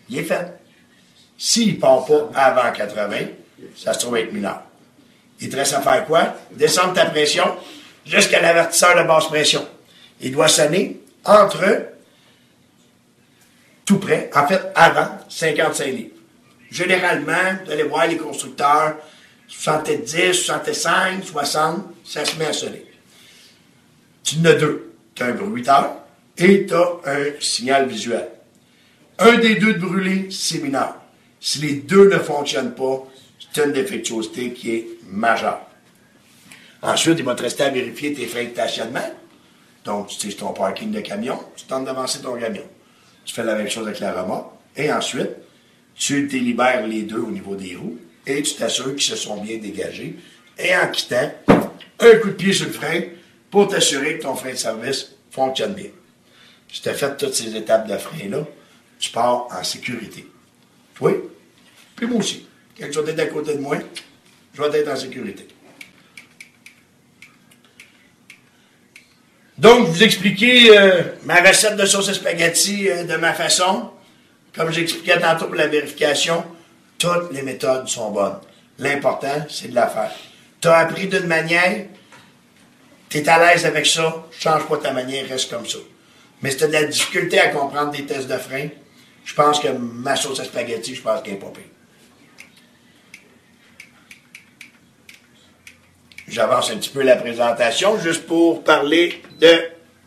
il 0.09 0.19
est 0.19 0.23
fait. 0.23 0.47
S'il 1.38 1.76
ne 1.76 1.80
part 1.80 2.05
pas 2.05 2.30
avant 2.35 2.72
80, 2.72 3.17
ça 3.76 3.93
se 3.93 3.99
trouve 3.99 4.17
être 4.17 4.31
mineur. 4.31 4.61
Il 5.41 5.49
te 5.49 5.57
reste 5.57 5.73
à 5.73 5.81
faire 5.81 6.05
quoi? 6.05 6.35
Descendre 6.51 6.93
ta 6.93 7.05
pression 7.05 7.43
jusqu'à 8.05 8.41
l'avertisseur 8.41 8.95
de 8.95 9.05
basse 9.05 9.27
pression. 9.27 9.67
Il 10.22 10.31
doit 10.31 10.47
sonner 10.47 11.01
entre 11.26 11.88
tout 13.84 13.99
près, 13.99 14.30
en 14.34 14.47
fait, 14.47 14.61
avant 14.76 15.09
55 15.27 15.85
livres. 15.88 16.14
Généralement, 16.76 17.64
vous 17.64 17.72
allez 17.72 17.84
voir 17.84 18.06
les 18.06 18.18
constructeurs, 18.18 18.97
70, 19.47 20.34
65, 20.34 21.23
60, 21.23 21.85
ça 22.03 22.26
se 22.26 22.38
met 22.38 22.47
à 22.47 22.52
sonner. 22.52 22.85
Tu 24.22 24.39
en 24.39 24.45
as 24.45 24.56
deux. 24.56 24.93
Tu 25.14 25.23
as 25.23 25.27
un 25.27 25.31
bruiteur 25.31 25.99
et 26.38 26.65
tu 26.65 26.73
as 26.73 26.99
un 27.06 27.26
signal 27.39 27.88
visuel. 27.88 28.27
Un 29.19 29.38
des 29.38 29.56
deux 29.56 29.76
de 29.76 29.80
brûlé, 29.80 30.27
c'est 30.30 30.57
mineur. 30.57 30.97
Si 31.39 31.60
les 31.60 31.76
deux 31.76 32.10
ne 32.10 32.19
fonctionnent 32.19 32.76
pas, 32.76 33.07
c'est 33.53 33.64
une 33.64 33.72
défectuosité 33.72 34.52
qui 34.52 34.72
est 34.72 34.88
majeure. 35.07 35.61
Ensuite, 36.81 37.19
il 37.19 37.23
va 37.23 37.35
te 37.35 37.43
rester 37.43 37.64
à 37.64 37.69
vérifier 37.69 38.14
tes 38.14 38.26
freins 38.26 38.43
de 38.43 38.49
stationnement. 38.49 39.14
Donc, 39.85 40.10
tu 40.10 40.30
sais, 40.30 40.35
ton 40.35 40.52
parking 40.52 40.91
de 40.91 40.99
camion, 40.99 41.39
tu 41.56 41.64
tentes 41.68 41.85
d'avancer 41.85 42.19
ton 42.19 42.38
camion. 42.38 42.65
Tu 43.23 43.34
fais 43.34 43.45
la 43.45 43.56
même 43.56 43.69
chose 43.69 43.88
avec 43.88 44.02
la 44.02 44.11
remorque. 44.11 44.52
Et 44.76 44.91
ensuite, 44.91 45.30
tu 45.95 46.27
délibères 46.27 46.85
les 46.85 47.03
deux 47.03 47.19
au 47.19 47.31
niveau 47.31 47.55
des 47.55 47.76
roues 47.76 47.97
et 48.27 48.41
tu 48.41 48.55
t'assures 48.55 48.95
qu'ils 48.95 49.03
se 49.03 49.15
sont 49.15 49.41
bien 49.41 49.57
dégagés. 49.57 50.15
Et 50.57 50.76
en 50.76 50.88
quittant, 50.89 51.31
un 51.99 52.15
coup 52.17 52.30
de 52.30 52.34
pied 52.34 52.53
sur 52.53 52.67
le 52.67 52.72
frein 52.72 53.01
pour 53.49 53.67
t'assurer 53.67 54.17
que 54.17 54.23
ton 54.23 54.35
frein 54.35 54.51
de 54.51 54.57
service 54.57 55.11
fonctionne 55.31 55.73
bien. 55.73 55.89
Si 56.72 56.81
tu 56.81 56.89
as 56.89 56.93
fait 56.93 57.15
toutes 57.17 57.34
ces 57.34 57.55
étapes 57.55 57.88
de 57.88 57.97
frein-là, 57.97 58.45
tu 58.99 59.11
pars 59.11 59.47
en 59.51 59.63
sécurité. 59.63 60.27
Oui, 60.99 61.13
puis 61.95 62.07
moi 62.07 62.19
aussi. 62.19 62.47
Quand 62.77 62.88
tu 62.91 62.99
vas 62.99 63.09
être 63.09 63.19
à 63.19 63.26
côté 63.27 63.55
de 63.55 63.59
moi, 63.59 63.77
je 64.53 64.61
vais 64.61 64.80
être 64.80 64.91
en 64.91 64.95
sécurité. 64.95 65.47
Donc, 69.57 69.88
vous 69.88 70.03
expliquez 70.03 70.77
euh, 70.77 71.01
ma 71.23 71.41
recette 71.41 71.77
de 71.77 71.85
sauce 71.85 72.09
à 72.09 72.13
spaghetti 72.13 72.89
euh, 72.89 73.05
de 73.05 73.15
ma 73.15 73.34
façon. 73.34 73.89
Comme 74.56 74.72
j'expliquais 74.72 75.19
tantôt 75.19 75.45
pour 75.45 75.56
la 75.56 75.68
vérification, 75.68 76.44
toutes 76.98 77.32
les 77.32 77.41
méthodes 77.41 77.88
sont 77.88 78.11
bonnes. 78.11 78.40
L'important, 78.80 79.45
c'est 79.49 79.69
de 79.69 79.76
la 79.76 79.88
faire. 79.88 80.11
Tu 80.61 80.68
as 80.68 80.77
appris 80.77 81.07
d'une 81.07 81.27
manière, 81.27 81.86
tu 83.10 83.18
es 83.18 83.30
à 83.30 83.40
l'aise 83.40 83.65
avec 83.65 83.86
ça, 83.86 84.26
change 84.32 84.65
pas 84.68 84.77
ta 84.77 84.91
manière, 84.91 85.27
reste 85.27 85.49
comme 85.49 85.65
ça. 85.65 85.77
Mais 86.41 86.52
si 86.52 86.57
tu 86.57 86.64
as 86.64 86.68
de 86.68 86.73
la 86.73 86.84
difficulté 86.86 87.40
à 87.40 87.49
comprendre 87.49 87.91
des 87.91 88.06
tests 88.06 88.27
de 88.27 88.38
frein, 88.38 88.69
je 89.23 89.34
pense 89.34 89.60
que 89.60 89.69
ma 89.69 90.15
sauce 90.15 90.40
à 90.40 90.45
spaghetti, 90.45 90.95
je 90.95 91.02
pense 91.02 91.22
qu'elle 91.22 91.34
n'est 91.34 91.40
pas 91.40 91.48
pire. 91.48 91.64
j'avance 96.27 96.72
un 96.72 96.77
petit 96.77 96.90
peu 96.90 97.02
la 97.02 97.15
présentation, 97.15 97.98
juste 97.99 98.26
pour 98.26 98.64
parler 98.64 99.22
de 99.40 99.53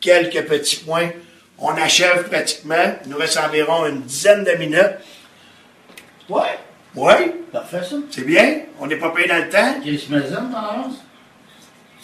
quelques 0.01 0.47
petits 0.47 0.77
points. 0.77 1.11
On 1.60 1.70
achève 1.76 2.28
pratiquement. 2.28 2.94
Il 3.05 3.10
nous 3.10 3.18
reste 3.18 3.39
environ 3.39 3.86
une 3.86 4.02
dizaine 4.02 4.44
de 4.44 4.52
minutes. 4.52 4.97
Ouais, 6.28 6.59
Oui, 6.94 7.12
parfait 7.52 7.80
ça. 7.82 7.97
c'est 8.10 8.24
bien. 8.26 8.60
On 8.80 8.86
n'est 8.86 8.97
pas 8.97 9.10
payé 9.10 9.26
dans 9.28 9.36
le 9.39 9.48
temps. 9.48 9.74
Quelle 9.85 9.98
semaine 9.98 10.22
t'en? 10.30 10.89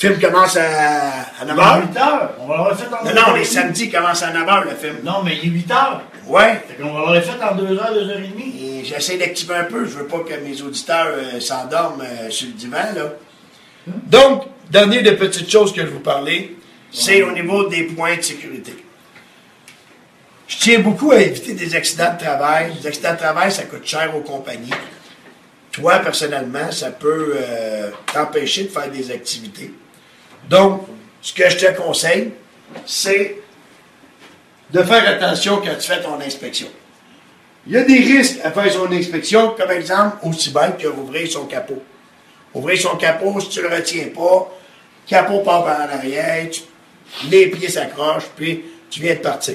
Le 0.02 0.08
film 0.10 0.20
commence 0.20 0.56
à, 0.56 1.20
à 1.40 1.44
9 1.46 1.58
À 1.58 1.62
h. 1.78 1.82
8 1.92 1.96
heures. 1.98 2.30
On 2.40 2.46
va 2.48 2.56
l'avoir 2.56 2.76
fait 2.76 2.86
en 2.86 3.04
Non, 3.04 3.10
deux 3.10 3.14
non, 3.14 3.28
heures. 3.28 3.36
les 3.36 3.44
samedis 3.44 3.90
commencent 3.90 4.22
à 4.24 4.32
9 4.32 4.44
h 4.46 4.64
le 4.64 4.70
film. 4.70 4.96
Non, 5.04 5.22
mais 5.24 5.36
il 5.42 5.48
est 5.50 5.52
8 5.52 5.70
heures. 5.70 6.02
Ouais. 6.26 6.60
Fait 6.68 6.82
qu'on 6.82 6.92
va 6.92 7.12
l'avoir 7.14 7.22
fait 7.22 7.44
en 7.44 7.54
2 7.54 7.78
heures, 7.78 7.94
2 7.94 8.10
heures 8.10 8.18
et 8.18 8.26
demie. 8.28 8.54
Et 8.80 8.84
j'essaie 8.84 9.16
d'activer 9.18 9.54
un 9.54 9.64
peu. 9.64 9.84
Je 9.86 9.90
veux 9.98 10.06
pas 10.06 10.18
que 10.20 10.34
mes 10.40 10.60
auditeurs 10.62 11.06
euh, 11.12 11.38
s'endorment 11.40 12.02
euh, 12.02 12.28
sur 12.30 12.48
le 12.48 12.54
divan, 12.54 12.78
là. 12.94 13.12
Donc, 13.86 14.44
dernier 14.70 15.02
des 15.02 15.12
petites 15.12 15.50
choses 15.50 15.72
que 15.72 15.82
je 15.82 15.86
vous 15.90 16.00
parler, 16.00 16.56
c'est 16.90 17.22
au 17.22 17.30
niveau 17.32 17.64
des 17.68 17.84
points 17.84 18.16
de 18.16 18.22
sécurité. 18.22 18.83
Je 20.46 20.58
tiens 20.58 20.78
beaucoup 20.80 21.10
à 21.12 21.20
éviter 21.20 21.54
des 21.54 21.74
accidents 21.74 22.12
de 22.14 22.22
travail. 22.22 22.72
Les 22.80 22.86
accidents 22.86 23.12
de 23.12 23.18
travail, 23.18 23.50
ça 23.50 23.62
coûte 23.64 23.86
cher 23.86 24.14
aux 24.14 24.20
compagnies. 24.20 24.70
Toi, 25.72 25.98
personnellement, 26.00 26.70
ça 26.70 26.90
peut 26.90 27.34
euh, 27.36 27.90
t'empêcher 28.12 28.64
de 28.64 28.68
faire 28.68 28.90
des 28.90 29.10
activités. 29.10 29.72
Donc, 30.48 30.82
ce 31.22 31.32
que 31.32 31.48
je 31.48 31.56
te 31.56 31.72
conseille, 31.76 32.32
c'est 32.86 33.38
de 34.70 34.82
faire 34.82 35.08
attention 35.08 35.56
quand 35.64 35.74
tu 35.80 35.86
fais 35.88 36.02
ton 36.02 36.20
inspection. 36.20 36.68
Il 37.66 37.72
y 37.72 37.76
a 37.78 37.82
des 37.82 37.98
risques 37.98 38.40
à 38.44 38.50
faire 38.50 38.70
son 38.70 38.92
inspection, 38.92 39.54
comme 39.56 39.70
exemple, 39.70 40.18
aussi 40.24 40.50
bête 40.50 40.76
que 40.78 40.86
rouvrir 40.86 41.26
son 41.30 41.46
capot. 41.46 41.82
Ouvrir 42.52 42.78
son 42.80 42.96
capot, 42.96 43.40
si 43.40 43.48
tu 43.48 43.62
le 43.62 43.68
retiens 43.68 44.08
pas, 44.14 44.52
capot 45.06 45.40
part 45.40 45.64
par 45.64 45.80
en 45.80 45.88
arrière, 45.96 46.48
tu- 46.50 46.60
les 47.30 47.46
pieds 47.48 47.68
s'accrochent, 47.70 48.28
puis 48.36 48.64
tu 48.90 49.00
viens 49.00 49.14
de 49.14 49.20
partir. 49.20 49.54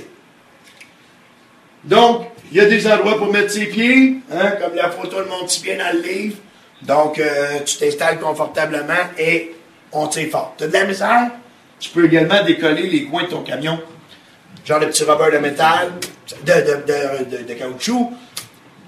Donc, 1.90 2.28
il 2.52 2.58
y 2.58 2.62
a 2.62 2.66
des 2.66 2.86
endroits 2.88 3.18
pour 3.18 3.32
mettre 3.34 3.52
ses 3.52 3.66
pieds, 3.66 4.18
hein, 4.32 4.52
comme 4.62 4.76
la 4.76 4.90
photo 4.92 5.20
le 5.20 5.26
montre 5.26 5.50
si 5.50 5.62
bien 5.64 5.78
dans 5.78 5.92
le 5.94 6.02
livre. 6.08 6.38
Donc, 6.84 7.18
euh, 7.20 7.60
tu 7.66 7.78
t'installes 7.78 8.20
confortablement 8.20 8.94
et 9.18 9.52
on 9.92 10.08
tire 10.08 10.30
fort. 10.30 10.54
Tu 10.58 10.64
as 10.64 10.68
de 10.68 10.74
la 10.74 10.86
misère? 10.86 11.32
Tu 11.80 11.90
peux 11.90 12.06
également 12.06 12.44
décoller 12.44 12.84
les 12.84 13.06
coins 13.06 13.24
de 13.24 13.30
ton 13.30 13.42
camion. 13.42 13.80
Genre 14.66 14.80
de 14.80 14.86
petit 14.86 15.04
rubber 15.04 15.32
de 15.36 15.40
métal, 15.42 15.94
de, 16.46 16.54
de, 16.54 16.60
de, 16.60 17.38
de- 17.38 17.44
de 17.44 17.54
caoutchouc. 17.54 18.12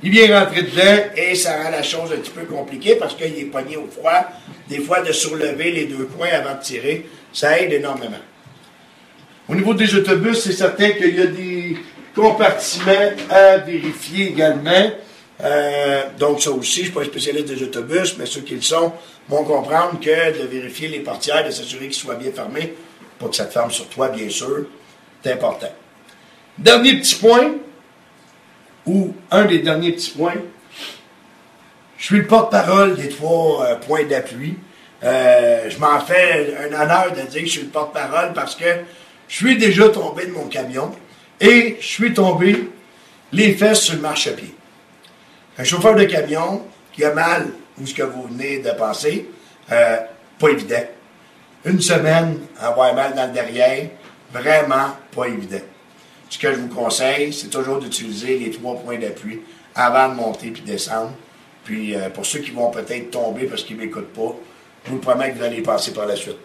Il 0.04 0.12
vient 0.12 0.40
rentrer 0.40 0.64
dedans 0.64 1.04
et 1.16 1.36
ça 1.36 1.64
rend 1.64 1.70
la 1.70 1.84
chose 1.84 2.12
un 2.14 2.18
petit 2.18 2.32
peu 2.32 2.44
compliquée 2.44 2.96
parce 2.96 3.16
qu'il 3.16 3.38
est 3.38 3.46
pogné 3.46 3.78
au 3.78 3.88
froid. 3.88 4.26
Des 4.68 4.80
fois, 4.80 5.02
de 5.02 5.12
surlever 5.12 5.72
les 5.72 5.86
deux 5.86 6.06
coins 6.06 6.30
avant 6.34 6.56
de 6.56 6.62
tirer, 6.64 7.08
ça 7.34 7.60
aide 7.60 7.74
énormément. 7.74 8.18
Au 9.48 9.56
niveau 9.56 9.74
des 9.74 9.94
autobus, 9.96 10.42
c'est 10.44 10.54
certain 10.54 10.92
qu'il 10.92 11.16
y 11.16 11.22
a 11.22 11.26
des 11.28 11.61
compartiments 12.16 13.12
à 13.30 13.58
vérifier 13.58 14.30
également. 14.30 14.92
Euh, 15.44 16.04
donc, 16.20 16.42
ça 16.42 16.52
aussi, 16.52 16.76
je 16.76 16.80
ne 16.80 16.86
suis 16.86 16.94
pas 16.94 17.04
spécialiste 17.04 17.48
des 17.48 17.64
autobus, 17.64 18.16
mais 18.18 18.26
ceux 18.26 18.42
qui 18.42 18.56
le 18.56 18.62
sont 18.62 18.94
vont 19.28 19.44
comprendre 19.44 20.00
que 20.00 20.40
de 20.40 20.48
vérifier 20.48 20.88
les 20.88 21.00
portières, 21.00 21.46
de 21.46 21.52
s'assurer 21.52 21.86
qu'ils 21.86 21.94
soient 21.94 22.16
bien 22.16 22.32
fermés, 22.32 22.76
pas 23.20 23.28
que 23.28 23.36
ça 23.36 23.46
te 23.46 23.54
ferme 23.54 23.72
sur 23.72 23.88
toi, 23.88 24.10
bien 24.10 24.30
sûr, 24.30 24.66
c'est 25.24 25.34
important. 25.34 25.72
Dernier 26.58 27.00
petit 27.00 27.16
point, 27.16 27.56
ou 28.86 29.14
un 29.30 29.46
des 29.46 29.60
derniers 29.60 29.94
petits 29.94 30.12
points, 30.12 30.36
je 31.98 32.06
suis 32.06 32.18
le 32.18 32.28
porte-parole 32.28 32.96
des 32.96 33.10
trois 33.10 33.64
euh, 33.64 33.76
points 33.76 34.04
d'appui. 34.04 34.58
Euh, 35.04 35.70
je 35.70 35.78
m'en 35.78 36.00
fais 36.00 36.56
un 36.60 36.82
honneur 36.82 37.12
de 37.12 37.22
dire 37.28 37.42
que 37.42 37.48
je 37.48 37.52
suis 37.52 37.62
le 37.62 37.68
porte-parole 37.68 38.34
parce 38.34 38.56
que 38.56 38.66
je 39.28 39.36
suis 39.36 39.58
déjà 39.58 39.88
tombé 39.90 40.26
de 40.26 40.32
mon 40.32 40.48
camion 40.48 40.92
et 41.42 41.78
je 41.80 41.86
suis 41.86 42.14
tombé 42.14 42.70
les 43.34 43.54
fesses 43.56 43.82
sur 43.82 43.96
le 43.96 44.02
marchepied. 44.02 44.54
Un 45.58 45.64
chauffeur 45.64 45.96
de 45.96 46.04
camion 46.04 46.62
qui 46.94 47.04
a 47.04 47.14
mal 47.14 47.48
ou 47.80 47.86
ce 47.86 47.94
que 47.94 48.04
vous 48.04 48.24
venez 48.28 48.60
de 48.60 48.70
penser, 48.72 49.28
euh, 49.72 49.98
pas 50.40 50.50
évident. 50.50 50.86
Une 51.66 51.82
semaine 51.82 52.40
avoir 52.60 52.94
mal 52.94 53.16
dans 53.16 53.26
le 53.26 53.34
derrière, 53.34 53.90
vraiment 54.32 54.96
pas 55.14 55.28
évident. 55.28 55.62
Ce 56.30 56.38
que 56.38 56.54
je 56.54 56.60
vous 56.60 56.68
conseille, 56.68 57.34
c'est 57.34 57.50
toujours 57.50 57.80
d'utiliser 57.80 58.38
les 58.38 58.52
trois 58.52 58.76
points 58.76 58.98
d'appui 58.98 59.42
avant 59.74 60.10
de 60.10 60.16
monter 60.16 60.52
puis 60.52 60.62
descendre. 60.62 61.12
Puis 61.64 61.96
euh, 61.96 62.10
pour 62.10 62.26
ceux 62.26 62.40
qui 62.40 62.52
vont 62.52 62.70
peut-être 62.70 63.12
tomber 63.12 63.46
parce 63.46 63.64
qu'ils 63.64 63.78
ne 63.78 63.82
m'écoutent 63.82 64.14
pas, 64.14 64.36
je 64.86 64.92
vous 64.92 65.00
promets 65.00 65.32
que 65.32 65.38
vous 65.38 65.44
allez 65.44 65.62
passer 65.62 65.92
par 65.92 66.06
la 66.06 66.16
suite. 66.16 66.38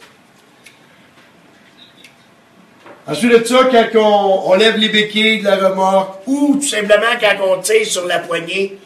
Ensuite 3.09 3.39
de 3.39 3.45
ça, 3.45 3.69
quand 3.71 4.49
on, 4.51 4.55
lève 4.55 4.79
les 4.79 4.89
béquilles 4.89 5.39
de 5.39 5.45
la 5.45 5.69
remorque 5.69 6.27
ou 6.27 6.57
tout 6.57 6.67
simplement 6.67 7.15
quand 7.21 7.37
on 7.47 7.61
tire 7.61 7.87
sur 7.87 8.05
la 8.07 8.19
poignée 8.19 8.79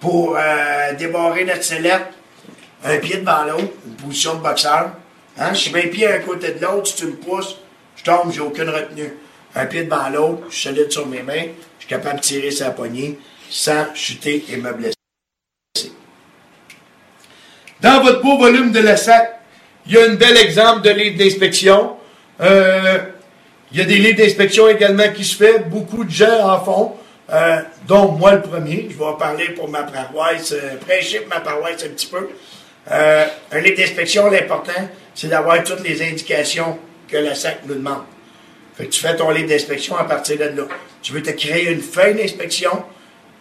pour 0.00 0.36
euh, 0.38 0.94
débarrer 0.94 1.44
notre 1.44 1.62
sellette, 1.62 2.06
un 2.82 2.96
pied 2.96 3.18
devant 3.18 3.44
l'autre, 3.44 3.72
une 3.86 3.94
position 3.96 4.36
de 4.36 4.42
boxeur. 4.42 4.92
Hein? 5.38 5.52
Je 5.52 5.58
suis 5.58 5.70
bien 5.70 5.88
pied 5.88 6.06
à 6.06 6.14
un 6.14 6.20
côté 6.20 6.52
de 6.52 6.62
l'autre, 6.62 6.86
si 6.86 6.96
tu 6.96 7.06
me 7.06 7.16
pousses, 7.16 7.58
je 7.96 8.04
tombe, 8.04 8.32
j'ai 8.32 8.40
aucune 8.40 8.70
retenue. 8.70 9.12
Un 9.54 9.66
pied 9.66 9.84
devant 9.84 10.08
l'autre, 10.08 10.44
je 10.50 10.56
solide 10.56 10.90
sur 10.90 11.06
mes 11.06 11.22
mains, 11.22 11.48
je 11.78 11.84
suis 11.84 11.88
capable 11.88 12.20
de 12.20 12.24
tirer 12.24 12.50
sa 12.50 12.70
poignée 12.70 13.18
sans 13.50 13.94
chuter 13.94 14.46
et 14.50 14.56
me 14.56 14.72
blesser. 14.72 14.94
Dans 17.82 18.02
votre 18.02 18.22
beau 18.22 18.38
volume 18.38 18.72
de 18.72 18.80
la 18.80 18.96
SAC, 18.96 19.40
il 19.86 19.92
y 19.92 19.98
a 19.98 20.04
un 20.04 20.14
bel 20.14 20.36
exemple 20.38 20.82
de 20.82 20.90
livre 20.90 21.18
d'inspection. 21.18 21.96
Euh, 22.40 22.98
il 23.72 23.78
y 23.78 23.82
a 23.82 23.84
des 23.84 23.98
livres 23.98 24.16
d'inspection 24.16 24.68
également 24.68 25.10
qui 25.14 25.24
se 25.24 25.36
fait. 25.36 25.68
Beaucoup 25.68 26.04
de 26.04 26.10
gens 26.10 26.48
en 26.48 26.64
font, 26.64 26.94
euh, 27.30 27.60
dont 27.86 28.12
moi 28.12 28.34
le 28.34 28.42
premier. 28.42 28.88
Je 28.90 28.96
vais 28.96 29.04
en 29.04 29.14
parler 29.14 29.50
pour 29.50 29.68
ma 29.68 29.82
paroisse, 29.82 30.52
euh, 30.52 30.76
ma 31.28 31.40
paroisse 31.40 31.84
un 31.84 31.90
petit 31.90 32.06
peu. 32.06 32.30
Euh, 32.90 33.26
un 33.52 33.60
livre 33.60 33.76
d'inspection, 33.76 34.30
l'important, 34.30 34.88
c'est 35.14 35.28
d'avoir 35.28 35.62
toutes 35.62 35.86
les 35.86 36.00
indications 36.02 36.78
que 37.06 37.18
la 37.18 37.34
SAC 37.34 37.60
nous 37.66 37.74
demande. 37.74 38.04
Fait 38.74 38.86
que 38.86 38.90
tu 38.90 39.00
fais 39.00 39.16
ton 39.16 39.30
livre 39.30 39.48
d'inspection 39.48 39.96
à 39.96 40.04
partir 40.04 40.38
de 40.38 40.44
là. 40.44 40.68
Tu 41.02 41.12
veux 41.12 41.22
te 41.22 41.30
créer 41.30 41.70
une 41.70 41.82
feuille 41.82 42.14
d'inspection, 42.14 42.84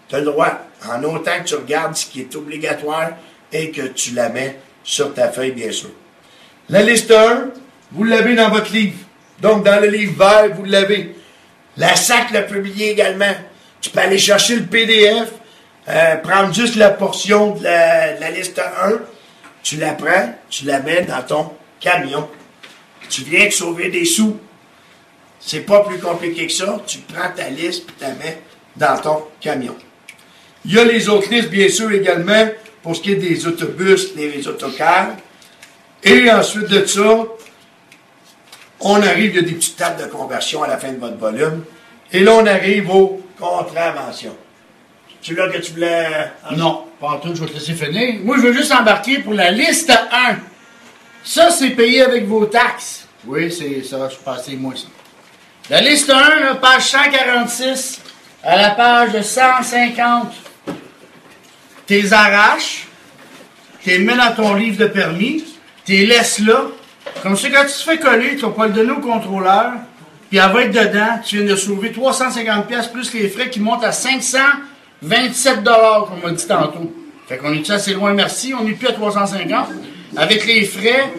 tu 0.10 0.16
as 0.16 0.20
le 0.20 0.26
droit, 0.26 0.60
en 0.90 1.04
autant 1.04 1.40
que 1.40 1.48
tu 1.48 1.56
regardes 1.56 1.96
ce 1.96 2.06
qui 2.06 2.22
est 2.22 2.36
obligatoire 2.36 3.12
et 3.54 3.72
que 3.72 3.88
tu 3.88 4.14
la 4.14 4.30
mets 4.30 4.58
sur 4.84 5.14
ta 5.14 5.30
feuille, 5.32 5.52
bien 5.52 5.72
sûr. 5.72 5.90
La 6.70 6.82
liste 6.82 7.12
1, 7.12 7.52
vous 7.94 8.04
l'avez 8.04 8.36
dans 8.36 8.50
votre 8.50 8.74
livre. 8.74 8.98
Donc, 9.42 9.64
dans 9.64 9.80
le 9.80 9.88
livre 9.88 10.18
vert, 10.18 10.56
vous 10.56 10.66
l'avez. 10.66 11.16
La 11.78 11.96
SAC 11.96 12.32
l'a 12.32 12.42
publié 12.44 12.92
également. 12.92 13.34
Tu 13.82 13.90
peux 13.92 14.00
aller 14.00 14.18
chercher 14.18 14.56
le 14.56 14.66
PDF, 14.66 15.30
euh, 15.88 16.16
prendre 16.18 16.54
juste 16.54 16.76
la 16.76 16.90
portion 16.90 17.56
de 17.56 17.64
la, 17.64 18.32
liste 18.32 18.60
1, 18.60 18.94
tu 19.62 19.78
la 19.78 19.94
prends, 19.94 20.34
tu 20.50 20.66
la 20.66 20.80
mets 20.80 21.04
dans 21.04 21.22
ton 21.22 21.52
camion. 21.80 22.28
Tu 23.10 23.22
viens 23.22 23.46
de 23.46 23.52
sauver 23.52 23.90
des 23.90 24.06
sous. 24.06 24.38
C'est 25.40 25.62
pas 25.62 25.82
plus 25.84 26.00
compliqué 26.00 26.48
que 26.48 26.54
ça. 26.54 26.82
Tu 26.88 26.98
prends 27.00 27.30
ta 27.36 27.50
liste 27.50 27.84
et 27.84 27.94
tu 28.00 28.02
la 28.02 28.14
mets 28.16 28.42
dans 28.76 28.98
ton 28.98 29.24
camion. 29.40 29.76
Il 30.66 30.74
y 30.74 30.80
a 30.80 30.84
les 30.84 31.08
autres 31.08 31.30
listes, 31.32 31.50
bien 31.50 31.70
sûr, 31.70 31.92
également, 31.92 32.50
pour 32.82 32.96
ce 32.96 33.02
qui 33.02 33.14
est 33.14 33.16
des 33.16 33.46
autobus, 33.46 34.16
les 34.16 34.48
autocars. 34.48 35.10
Et 36.04 36.30
ensuite 36.32 36.68
de 36.68 36.86
ça, 36.86 37.26
on 38.80 39.02
arrive, 39.02 39.32
il 39.32 39.36
y 39.36 39.40
a 39.40 39.42
des 39.42 39.54
petites 39.54 39.78
tables 39.78 40.02
de 40.02 40.08
conversion 40.08 40.64
à 40.64 40.68
la 40.68 40.78
fin 40.78 40.92
de 40.92 40.98
votre 40.98 41.18
volume. 41.18 41.64
Et 42.12 42.22
là, 42.22 42.34
on 42.34 42.46
arrive 42.46 42.90
aux 42.90 43.22
contraventions. 43.40 44.36
Tu 45.22 45.36
là 45.36 45.50
que 45.50 45.58
tu 45.58 45.74
voulais. 45.74 46.08
Ah 46.44 46.56
non, 46.56 46.86
pas 47.00 47.20
tout, 47.22 47.36
je 47.36 47.42
vais 47.42 47.48
te 47.48 47.54
laisser 47.54 47.74
finir. 47.74 48.22
Moi, 48.24 48.38
je 48.38 48.44
veux 48.44 48.54
juste 48.54 48.72
embarquer 48.72 49.20
pour 49.20 49.34
la 49.34 49.52
liste 49.52 49.90
1. 49.90 50.38
Ça, 51.24 51.50
c'est 51.50 51.72
payé 51.72 52.04
avec 52.04 52.26
vos 52.26 52.46
taxes. 52.46 53.08
Oui, 53.26 53.52
c'est 53.52 53.84
ça 53.84 53.98
va 53.98 54.10
se 54.10 54.16
passer, 54.16 54.56
moi, 54.56 54.74
ça. 54.76 54.88
La 55.70 55.82
liste 55.82 56.10
1, 56.10 56.40
là, 56.40 56.56
page 56.56 56.84
146, 56.84 58.02
à 58.42 58.56
la 58.56 58.70
page 58.70 59.22
150, 59.22 60.32
t'es 61.86 62.14
arraches, 62.14 62.88
t'es 63.84 63.98
mets 64.00 64.16
dans 64.16 64.34
ton 64.34 64.54
livre 64.54 64.78
de 64.78 64.88
permis, 64.88 65.44
t'es 65.84 66.06
laisses 66.06 66.40
là. 66.40 66.68
Comme 67.24 67.36
ça, 67.36 67.50
quand 67.50 67.62
tu 67.62 67.74
te 67.74 67.90
fais 67.90 67.98
coller, 67.98 68.36
tu 68.36 68.42
vas 68.42 68.52
pas 68.52 68.68
le 68.68 68.74
donner 68.74 68.92
au 68.92 69.00
contrôleur, 69.00 69.74
puis 70.30 70.40
elle 70.40 70.52
va 70.52 70.64
être 70.64 70.72
dedans, 70.72 71.20
tu 71.26 71.38
viens 71.38 71.46
de 71.46 71.56
sauver 71.56 71.92
350 71.92 72.68
pièces 72.68 72.88
plus 72.88 73.14
les 73.14 73.30
frais 73.30 73.50
qui 73.50 73.60
montent 73.60 73.84
à 73.84 73.92
527 73.92 75.64
dollars, 75.64 76.08
comme 76.08 76.20
on 76.24 76.28
m'a 76.28 76.34
dit 76.34 76.48
tantôt. 76.48 76.94
Fait 77.28 77.38
qu'on 77.38 77.54
est 77.54 77.70
assez 77.70 77.94
loin, 77.94 78.14
merci, 78.14 78.54
on 78.54 78.64
n'est 78.64 78.74
plus 78.74 78.88
à 78.88 78.94
350. 78.94 79.68
Avec 80.16 80.46
les 80.46 80.64
frais, 80.64 81.12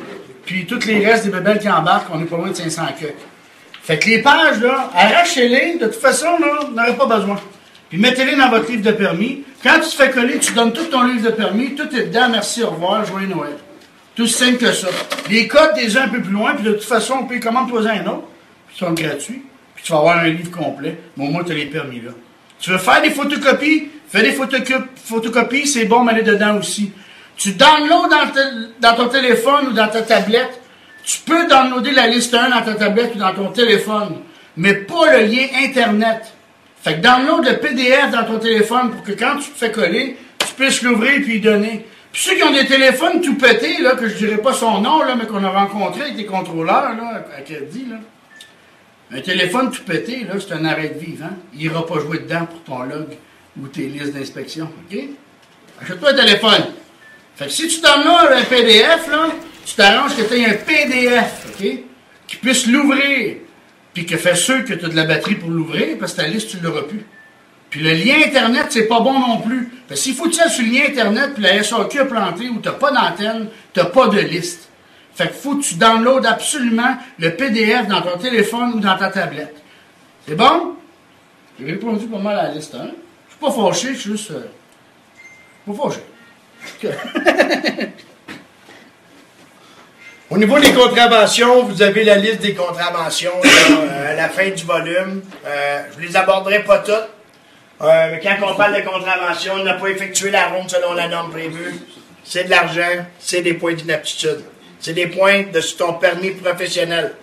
puis 0.47 0.66
tous 0.66 0.87
les 0.87 1.05
restes 1.05 1.25
des 1.25 1.31
bébelles 1.31 1.59
qui 1.59 1.69
embarquent, 1.69 2.09
on 2.12 2.20
est 2.20 2.27
pas 2.27 2.37
loin 2.37 2.49
de 2.49 2.57
500 2.57 2.83
queues. 3.01 3.15
Fait 3.83 3.99
que 3.99 4.09
les 4.09 4.23
pages, 4.23 4.61
là, 4.61 4.91
arrachez-les, 4.95 5.79
de 5.79 5.87
toute 5.87 6.01
façon, 6.01 6.39
là, 6.39 6.61
vous 6.66 6.75
n'aurez 6.75 6.95
pas 6.95 7.07
besoin. 7.07 7.37
Puis 7.89 7.99
mettez-les 7.99 8.37
dans 8.37 8.51
votre 8.51 8.70
livre 8.70 8.83
de 8.83 8.93
permis. 8.93 9.45
Quand 9.62 9.81
tu 9.81 9.89
te 9.89 9.95
fais 9.95 10.11
coller, 10.11 10.39
tu 10.39 10.53
donnes 10.53 10.73
tout 10.73 10.85
ton 10.85 11.05
livre 11.05 11.25
de 11.25 11.35
permis, 11.35 11.75
tout 11.75 11.89
est 11.95 12.07
dedans, 12.07 12.29
merci, 12.31 12.62
au 12.62 12.70
revoir, 12.70 13.05
joyeux 13.05 13.29
Noël. 13.29 13.57
Tout 14.19 14.27
simple 14.27 14.59
que 14.59 14.73
ça. 14.73 14.89
Les 15.31 15.47
codes, 15.47 15.77
des 15.77 15.97
un 15.97 16.09
peu 16.09 16.20
plus 16.20 16.32
loin, 16.32 16.53
puis 16.55 16.65
de 16.65 16.73
toute 16.73 16.82
façon, 16.82 17.19
on 17.20 17.27
peut 17.27 17.39
commander 17.39 17.70
toi 17.70 17.82
un 17.82 18.05
autre, 18.07 18.24
puis 18.66 18.74
ils 18.74 18.78
sont 18.81 18.93
gratuits, 18.93 19.43
puis 19.77 19.85
tu 19.85 19.93
vas 19.93 19.99
avoir 19.99 20.19
un 20.19 20.27
livre 20.27 20.51
complet, 20.51 20.99
mais 21.16 21.28
au 21.28 21.31
moins 21.31 21.45
tu 21.45 21.53
as 21.53 21.55
les 21.55 21.66
permis 21.66 22.01
là. 22.01 22.11
Tu 22.59 22.70
veux 22.70 22.78
faire 22.78 23.01
des 23.01 23.11
photocopies? 23.11 23.90
Fais 24.09 24.23
des 24.23 24.32
photocopies, 24.32 25.69
c'est 25.69 25.85
bon, 25.85 26.03
mais 26.03 26.15
aller 26.15 26.23
dedans 26.23 26.57
aussi. 26.59 26.90
Tu 27.36 27.53
downloads 27.53 28.09
dans, 28.09 28.90
dans 28.90 28.97
ton 28.97 29.09
téléphone 29.09 29.69
ou 29.69 29.73
dans 29.73 29.86
ta 29.86 30.03
tablette, 30.03 30.61
tu 31.05 31.20
peux 31.20 31.47
downloader 31.47 31.93
la 31.93 32.09
liste 32.09 32.35
1 32.35 32.51
dans 32.51 32.62
ta 32.62 32.74
tablette 32.74 33.15
ou 33.15 33.19
dans 33.19 33.35
ton 33.35 33.53
téléphone, 33.53 34.16
mais 34.57 34.74
pas 34.74 35.16
le 35.16 35.27
lien 35.27 35.47
Internet. 35.62 36.23
Fait 36.82 36.95
que 36.95 37.03
download 37.03 37.45
le 37.45 37.59
PDF 37.59 38.11
dans 38.11 38.24
ton 38.24 38.40
téléphone 38.40 38.90
pour 38.90 39.05
que 39.05 39.12
quand 39.12 39.36
tu 39.36 39.49
te 39.49 39.59
fais 39.59 39.70
coller, 39.70 40.16
tu 40.40 40.55
puisses 40.55 40.82
l'ouvrir 40.82 41.12
et 41.12 41.20
puis 41.20 41.39
donner. 41.39 41.86
Puis 42.19 42.27
ceux 42.31 42.35
qui 42.35 42.43
ont 42.43 42.51
des 42.51 42.66
téléphones 42.66 43.20
tout 43.20 43.36
pétés, 43.36 43.81
là, 43.81 43.95
que 43.95 44.09
je 44.09 44.16
dirais 44.16 44.39
pas 44.39 44.53
son 44.53 44.81
nom, 44.81 45.05
là, 45.05 45.15
mais 45.15 45.24
qu'on 45.24 45.45
a 45.45 45.51
rencontré 45.51 46.03
avec 46.03 46.16
des 46.16 46.27
contrôleurs, 46.27 46.97
là, 46.97 47.24
à 47.36 47.43
crédit, 47.43 47.86
là. 47.89 47.99
Un 49.12 49.20
téléphone 49.20 49.70
tout 49.70 49.85
pété, 49.85 50.24
là, 50.24 50.35
c'est 50.40 50.53
un 50.53 50.65
arrêt 50.65 50.89
de 50.89 50.99
vivre, 50.99 51.27
hein? 51.27 51.36
Il 51.55 51.62
ira 51.62 51.86
pas 51.86 52.01
jouer 52.01 52.19
dedans 52.19 52.45
pour 52.47 52.61
ton 52.65 52.82
log 52.82 53.07
ou 53.57 53.69
tes 53.69 53.86
listes 53.86 54.15
d'inspection, 54.15 54.65
OK? 54.65 54.99
Achète-toi 55.81 56.11
un 56.11 56.15
téléphone. 56.15 56.65
Fait 57.36 57.47
que 57.47 57.53
si 57.53 57.69
tu 57.69 57.81
downloads 57.81 58.35
un 58.35 58.43
PDF, 58.43 59.09
là, 59.09 59.28
tu 59.65 59.74
t'arranges 59.77 60.16
que 60.16 60.23
tu 60.23 60.35
aies 60.35 60.47
un 60.47 60.55
PDF, 60.55 61.47
OK? 61.51 61.69
Qui 62.27 62.36
puisse 62.39 62.66
l'ouvrir. 62.66 63.36
Puis 63.95 64.07
que 64.07 64.16
fait 64.16 64.35
sûr 64.35 64.65
que 64.65 64.74
tu 64.74 64.85
as 64.85 64.89
de 64.89 64.97
la 64.97 65.05
batterie 65.05 65.36
pour 65.36 65.51
l'ouvrir, 65.51 65.97
parce 66.01 66.15
que 66.15 66.23
ta 66.23 66.27
liste, 66.27 66.51
tu 66.51 66.57
ne 66.57 66.62
l'auras 66.65 66.82
plus. 66.82 67.07
Puis 67.70 67.81
le 67.81 67.93
lien 67.93 68.15
Internet, 68.27 68.66
c'est 68.70 68.86
pas 68.86 69.01
bon 69.01 69.19
non 69.19 69.39
plus. 69.39 69.70
Parce 69.89 70.01
s'il 70.01 70.15
faut 70.15 70.24
que 70.24 70.31
tu 70.31 70.51
sur 70.51 70.65
le 70.65 70.70
lien 70.70 70.85
Internet, 70.89 71.35
puis 71.35 71.43
la 71.43 71.62
SAQ 71.62 72.01
a 72.01 72.05
planté, 72.07 72.49
ou 72.49 72.61
tu 72.61 72.69
n'as 72.69 72.74
pas 72.74 72.90
d'antenne, 72.90 73.49
tu 73.74 73.81
n'as 73.81 73.86
pas 73.86 74.09
de 74.09 74.20
liste. 74.20 74.69
Fait 75.15 75.28
que 75.28 75.35
faut 75.35 75.57
que 75.57 75.62
tu 75.62 75.74
downloads 75.74 76.27
absolument 76.27 76.97
le 77.19 77.35
PDF 77.35 77.89
dans 77.89 78.01
ton 78.03 78.19
téléphone 78.19 78.74
ou 78.74 78.81
dans 78.81 78.97
ta 78.97 79.11
tablette. 79.11 79.57
C'est 80.27 80.36
bon? 80.36 80.77
J'ai 81.59 81.66
répondu 81.66 82.07
pas 82.07 82.19
mal 82.19 82.39
à 82.39 82.45
la 82.45 82.55
liste 82.55 82.74
1. 82.74 82.78
Je 82.78 82.85
suis 82.85 83.40
pas 83.40 83.51
fâché, 83.51 83.95
je 83.95 83.99
suis 83.99 84.11
juste. 84.12 84.31
Euh, 84.31 84.47
pas 85.66 85.73
fâché. 85.74 86.01
Au 90.31 90.36
niveau 90.36 90.61
des 90.61 90.73
contraventions, 90.73 91.65
vous 91.65 91.81
avez 91.81 92.05
la 92.05 92.16
liste 92.16 92.43
des 92.43 92.55
contraventions 92.55 93.32
euh, 93.43 94.12
à 94.12 94.15
la 94.15 94.28
fin 94.28 94.51
du 94.51 94.62
volume. 94.65 95.23
Euh, 95.47 95.82
je 95.97 96.07
les 96.07 96.15
aborderai 96.16 96.62
pas 96.65 96.78
toutes. 96.78 97.09
Euh, 97.81 98.09
mais 98.11 98.21
quand 98.21 98.35
on 98.51 98.55
parle 98.55 98.75
de 98.77 98.89
contravention, 98.89 99.55
on 99.55 99.65
n'a 99.65 99.75
pas 99.75 99.89
effectué 99.89 100.31
la 100.31 100.49
ronde 100.49 100.69
selon 100.69 100.95
la 100.95 101.09
norme 101.09 101.31
prévue. 101.31 101.75
C'est 102.25 102.45
de 102.45 102.51
l'argent, 102.51 103.07
c'est 103.19 103.43
des 103.43 103.55
points 103.55 103.75
d'inaptitude. 103.75 104.45
C'est 104.81 104.93
des 104.93 105.07
points 105.07 105.45
de 105.45 105.61
ton 105.77 105.95
permis 105.95 106.31
professionnel. 106.33 107.15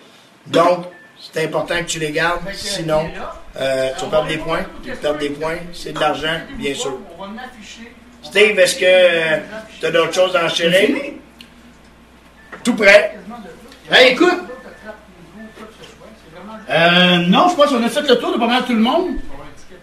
Donc, 0.46 0.86
c'est 1.32 1.44
important 1.44 1.78
que 1.78 1.84
tu 1.84 1.98
les 1.98 2.10
gardes. 2.10 2.40
Sinon, 2.54 3.10
tu 3.54 3.60
vas 3.60 4.10
perdre 4.10 4.26
des 4.26 4.38
points. 4.38 4.64
Tu 4.82 4.90
vas 4.90 4.96
perdre 4.96 5.18
des 5.18 5.30
points. 5.30 5.58
C'est 5.72 5.92
de 5.92 6.00
l'argent, 6.00 6.40
bien 6.58 6.74
sûr. 6.74 6.98
Steve, 8.22 8.58
est-ce 8.58 8.76
que 8.76 9.40
tu 9.78 9.86
as 9.86 9.90
d'autres 9.90 10.14
choses 10.14 10.34
à 10.36 10.46
enchérir? 10.46 11.12
Tout 12.64 12.74
prêt? 12.74 13.16
Hey, 13.90 14.12
écoute! 14.12 14.40
Euh, 16.68 17.18
non, 17.18 17.48
je 17.50 17.54
pense 17.54 17.66
qu'on 17.66 17.84
a 17.84 17.88
fait 17.88 18.00
le 18.00 18.18
tour 18.18 18.32
de 18.32 18.38
pas 18.38 18.48
mal 18.48 18.64
tout 18.64 18.72
le 18.72 18.80
monde. 18.80 19.10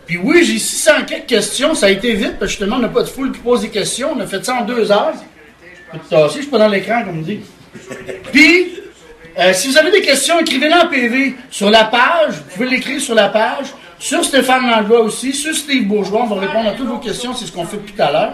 Puis 0.05 0.17
oui, 0.17 0.43
j'ai 0.43 0.59
600 0.59 0.91
quelques 1.07 1.27
questions. 1.27 1.73
Ça 1.75 1.87
a 1.87 1.89
été 1.89 2.13
vite, 2.13 2.37
parce 2.39 2.51
que 2.51 2.59
justement, 2.59 2.77
on 2.77 2.79
n'a 2.79 2.89
pas 2.89 3.03
de 3.03 3.07
foule 3.07 3.31
qui 3.31 3.39
pose 3.39 3.61
des 3.61 3.69
questions. 3.69 4.13
On 4.15 4.19
a 4.19 4.27
fait 4.27 4.43
ça 4.43 4.55
en 4.55 4.65
deux 4.65 4.91
heures. 4.91 5.13
Je 5.93 6.29
suis 6.31 6.45
pas 6.47 6.57
dans 6.57 6.67
l'écran, 6.67 7.03
comme 7.03 7.19
on 7.19 7.21
dit. 7.21 7.41
Puis, 8.31 8.79
euh, 9.39 9.53
si 9.53 9.67
vous 9.67 9.77
avez 9.77 9.91
des 9.91 10.01
questions, 10.01 10.39
écrivez-les 10.39 10.73
en 10.73 10.87
PV 10.87 11.35
sur 11.49 11.69
la 11.69 11.85
page. 11.85 12.33
Vous 12.33 12.53
pouvez 12.53 12.69
l'écrire 12.69 12.99
sur 12.99 13.15
la 13.15 13.29
page. 13.29 13.67
Sur 13.99 14.23
Stéphane 14.25 14.69
Langlois 14.69 15.01
aussi. 15.01 15.33
Sur 15.33 15.55
Steve 15.55 15.85
Bourgeois. 15.85 16.23
On 16.23 16.35
va 16.35 16.41
répondre 16.41 16.69
à 16.69 16.73
toutes 16.73 16.87
vos 16.87 16.97
questions. 16.97 17.33
C'est 17.33 17.45
ce 17.45 17.51
qu'on 17.51 17.65
fait 17.65 17.77
depuis 17.77 17.93
tout 17.93 18.01
à 18.01 18.11
l'heure. 18.11 18.33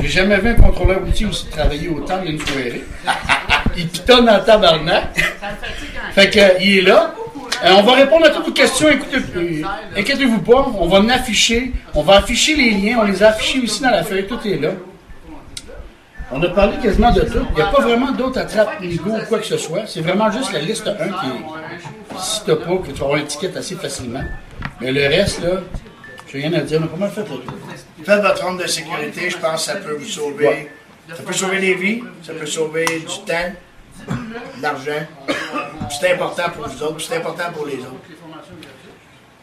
J'ai 0.00 0.08
jamais 0.08 0.38
vu 0.38 0.50
un 0.50 0.54
contrôleur 0.54 1.04
routier 1.04 1.26
aussi 1.26 1.46
travailler 1.46 1.88
autant 1.88 2.22
d'une 2.22 2.38
soirée. 2.38 2.84
il 3.76 3.88
pitonne 3.88 4.28
en 4.28 4.40
tabarnak. 4.40 5.18
fait 6.14 6.30
que, 6.30 6.62
il 6.62 6.78
est 6.78 6.82
là. 6.82 7.14
Euh, 7.64 7.74
on 7.76 7.82
va 7.82 7.94
répondre 7.94 8.26
à 8.26 8.30
toutes 8.30 8.46
vos 8.46 8.52
questions. 8.52 8.88
Écoutez, 8.88 9.18
euh, 9.36 9.62
inquiétez-vous 9.96 10.40
pas. 10.40 10.72
On 10.78 10.86
va 10.86 10.98
en 10.98 11.08
afficher. 11.08 11.72
On 11.94 12.02
va 12.02 12.16
afficher 12.16 12.54
les 12.54 12.70
liens. 12.70 12.98
On 13.00 13.04
les 13.04 13.22
a 13.22 13.30
affichés 13.30 13.60
aussi 13.60 13.82
dans 13.82 13.90
la 13.90 14.04
feuille. 14.04 14.26
Tout 14.26 14.38
est 14.46 14.56
là. 14.56 14.70
On 16.30 16.42
a 16.42 16.48
parlé 16.48 16.76
quasiment 16.82 17.10
de 17.10 17.22
tout. 17.22 17.44
Il 17.50 17.54
n'y 17.56 17.62
a 17.62 17.66
pas 17.66 17.82
vraiment 17.82 18.12
d'autres 18.12 18.38
attrapes 18.38 18.80
légaux 18.80 19.12
ou 19.12 19.26
quoi 19.28 19.38
que 19.38 19.46
ce 19.46 19.56
soit. 19.56 19.86
C'est 19.86 20.02
vraiment 20.02 20.30
juste 20.30 20.52
la 20.52 20.60
liste 20.60 20.86
1 20.86 20.94
qui 20.94 21.02
est. 21.04 22.18
Si 22.20 22.44
t'as 22.44 22.56
pas, 22.56 22.76
que 22.76 22.88
tu 22.88 22.92
vas 22.98 23.04
avoir 23.06 23.16
l'étiquette 23.16 23.56
assez 23.56 23.76
facilement. 23.76 24.24
Mais 24.80 24.92
le 24.92 25.06
reste, 25.06 25.42
là, 25.42 25.60
j'ai 26.30 26.40
rien 26.40 26.52
à 26.52 26.60
dire. 26.60 26.80
On 26.82 26.84
a 26.84 26.88
pas 26.88 26.96
mal 26.96 27.10
fait 27.10 27.20
le 27.22 27.26
tour. 27.26 27.42
Faites 28.04 28.22
votre 28.22 28.44
ronde 28.44 28.60
de 28.60 28.66
sécurité. 28.66 29.30
Je 29.30 29.38
pense 29.38 29.66
que 29.66 29.72
ça 29.72 29.76
peut 29.76 29.94
vous 29.94 30.06
sauver. 30.06 30.68
Ça 31.08 31.22
peut 31.22 31.32
sauver 31.32 31.60
des 31.60 31.74
vies. 31.74 32.02
Ça 32.22 32.34
peut 32.34 32.46
sauver 32.46 32.84
du 32.84 33.06
temps 33.26 33.52
l'argent. 34.62 35.06
C'est 35.90 36.12
important 36.12 36.44
pour 36.54 36.68
vous 36.68 36.82
autres, 36.82 37.00
c'est 37.00 37.16
important 37.16 37.52
pour 37.54 37.66
les 37.66 37.78
autres. 37.78 37.94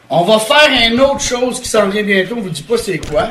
On 0.08 0.22
va 0.22 0.38
faire 0.38 0.90
une 0.90 1.00
autre 1.00 1.20
chose 1.20 1.60
qui 1.60 1.68
s'en 1.68 1.88
vient 1.88 2.02
bientôt, 2.02 2.36
on 2.38 2.42
vous 2.42 2.50
dit 2.50 2.62
pas 2.62 2.78
c'est 2.78 2.98
quoi, 2.98 3.28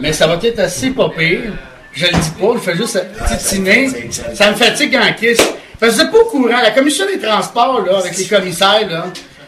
mais 0.00 0.12
ça 0.12 0.26
va 0.26 0.38
être 0.42 0.58
assez 0.60 0.90
pas 0.90 1.08
pire. 1.10 1.52
Je 1.92 2.06
le 2.06 2.12
dis 2.12 2.30
pas, 2.38 2.52
je 2.54 2.58
fais 2.58 2.76
juste 2.76 3.00
titiner. 3.38 3.88
Ça 4.34 4.50
me 4.50 4.56
fatigue 4.56 4.96
en 4.96 5.12
kiss. 5.14 5.38
Parce 5.80 5.92
que 5.92 6.02
c'est 6.02 6.10
pas 6.10 6.18
au 6.18 6.24
courant. 6.26 6.60
La 6.62 6.70
commission 6.70 7.06
des 7.06 7.18
transports, 7.18 7.80
là, 7.80 7.98
avec 7.98 8.16
les 8.16 8.26
commissaires, 8.26 8.88
là, 8.88 9.06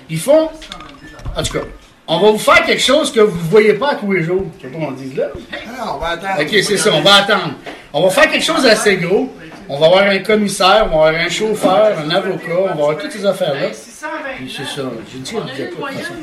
ils 0.09 0.19
font. 0.19 0.49
En 1.37 1.43
tout 1.43 1.53
cas, 1.53 1.65
on 2.07 2.19
va 2.21 2.31
vous 2.31 2.39
faire 2.39 2.65
quelque 2.65 2.83
chose 2.83 3.13
que 3.13 3.21
vous 3.21 3.37
ne 3.37 3.51
voyez 3.51 3.75
pas 3.75 3.91
à 3.91 3.95
tous 3.97 4.11
les 4.13 4.25
jours. 4.25 4.45
Pas 4.63 4.69
qu'on 4.69 4.93
dit 4.93 5.15
là? 5.15 5.27
Ah, 5.79 5.95
on 5.95 5.99
va 5.99 6.09
attendre. 6.09 6.41
Ok, 6.41 6.49
c'est 6.63 6.79
ça, 6.79 6.91
on 6.95 7.03
va 7.03 7.15
attendre. 7.17 7.55
On 7.93 8.03
va 8.03 8.11
faire 8.11 8.31
quelque 8.31 8.45
chose 8.45 8.63
d'assez 8.63 8.97
gros. 8.97 9.31
On 9.71 9.79
va 9.79 9.87
avoir 9.87 10.05
un 10.05 10.19
commissaire, 10.21 10.89
on 10.91 10.99
va 10.99 11.09
avoir 11.09 11.27
un 11.27 11.29
chauffeur, 11.29 11.99
un 11.99 12.11
avocat, 12.11 12.59
on 12.59 12.67
va 12.67 12.73
avoir 12.73 12.97
toutes 12.97 13.13
ces 13.13 13.27
affaires-là. 13.27 13.69
Puis 14.37 14.55
c'est 14.57 14.65
ça. 14.65 14.89
J'ai 15.13 15.19
dit 15.19 15.33
qu'on 15.33 15.41
ne 15.41 15.47
pas 15.47 15.91
de 15.91 15.97
façon. 15.99 16.15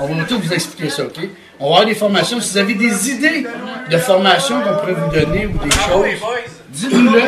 On 0.00 0.14
va 0.14 0.24
tout 0.24 0.38
vous 0.38 0.52
expliquer 0.52 0.90
ça, 0.90 1.04
OK? 1.04 1.18
On 1.58 1.64
va 1.64 1.70
avoir 1.70 1.86
des 1.86 1.94
formations. 1.94 2.40
Si 2.40 2.52
vous 2.52 2.58
avez 2.58 2.74
des 2.74 3.10
idées 3.10 3.46
de 3.90 3.96
formations 3.96 4.60
qu'on 4.60 4.76
pourrait 4.76 4.92
vous 4.92 5.10
donner 5.10 5.46
ou 5.46 5.58
des 5.58 5.70
choses, 5.70 6.28
dites-nous-le. 6.68 7.22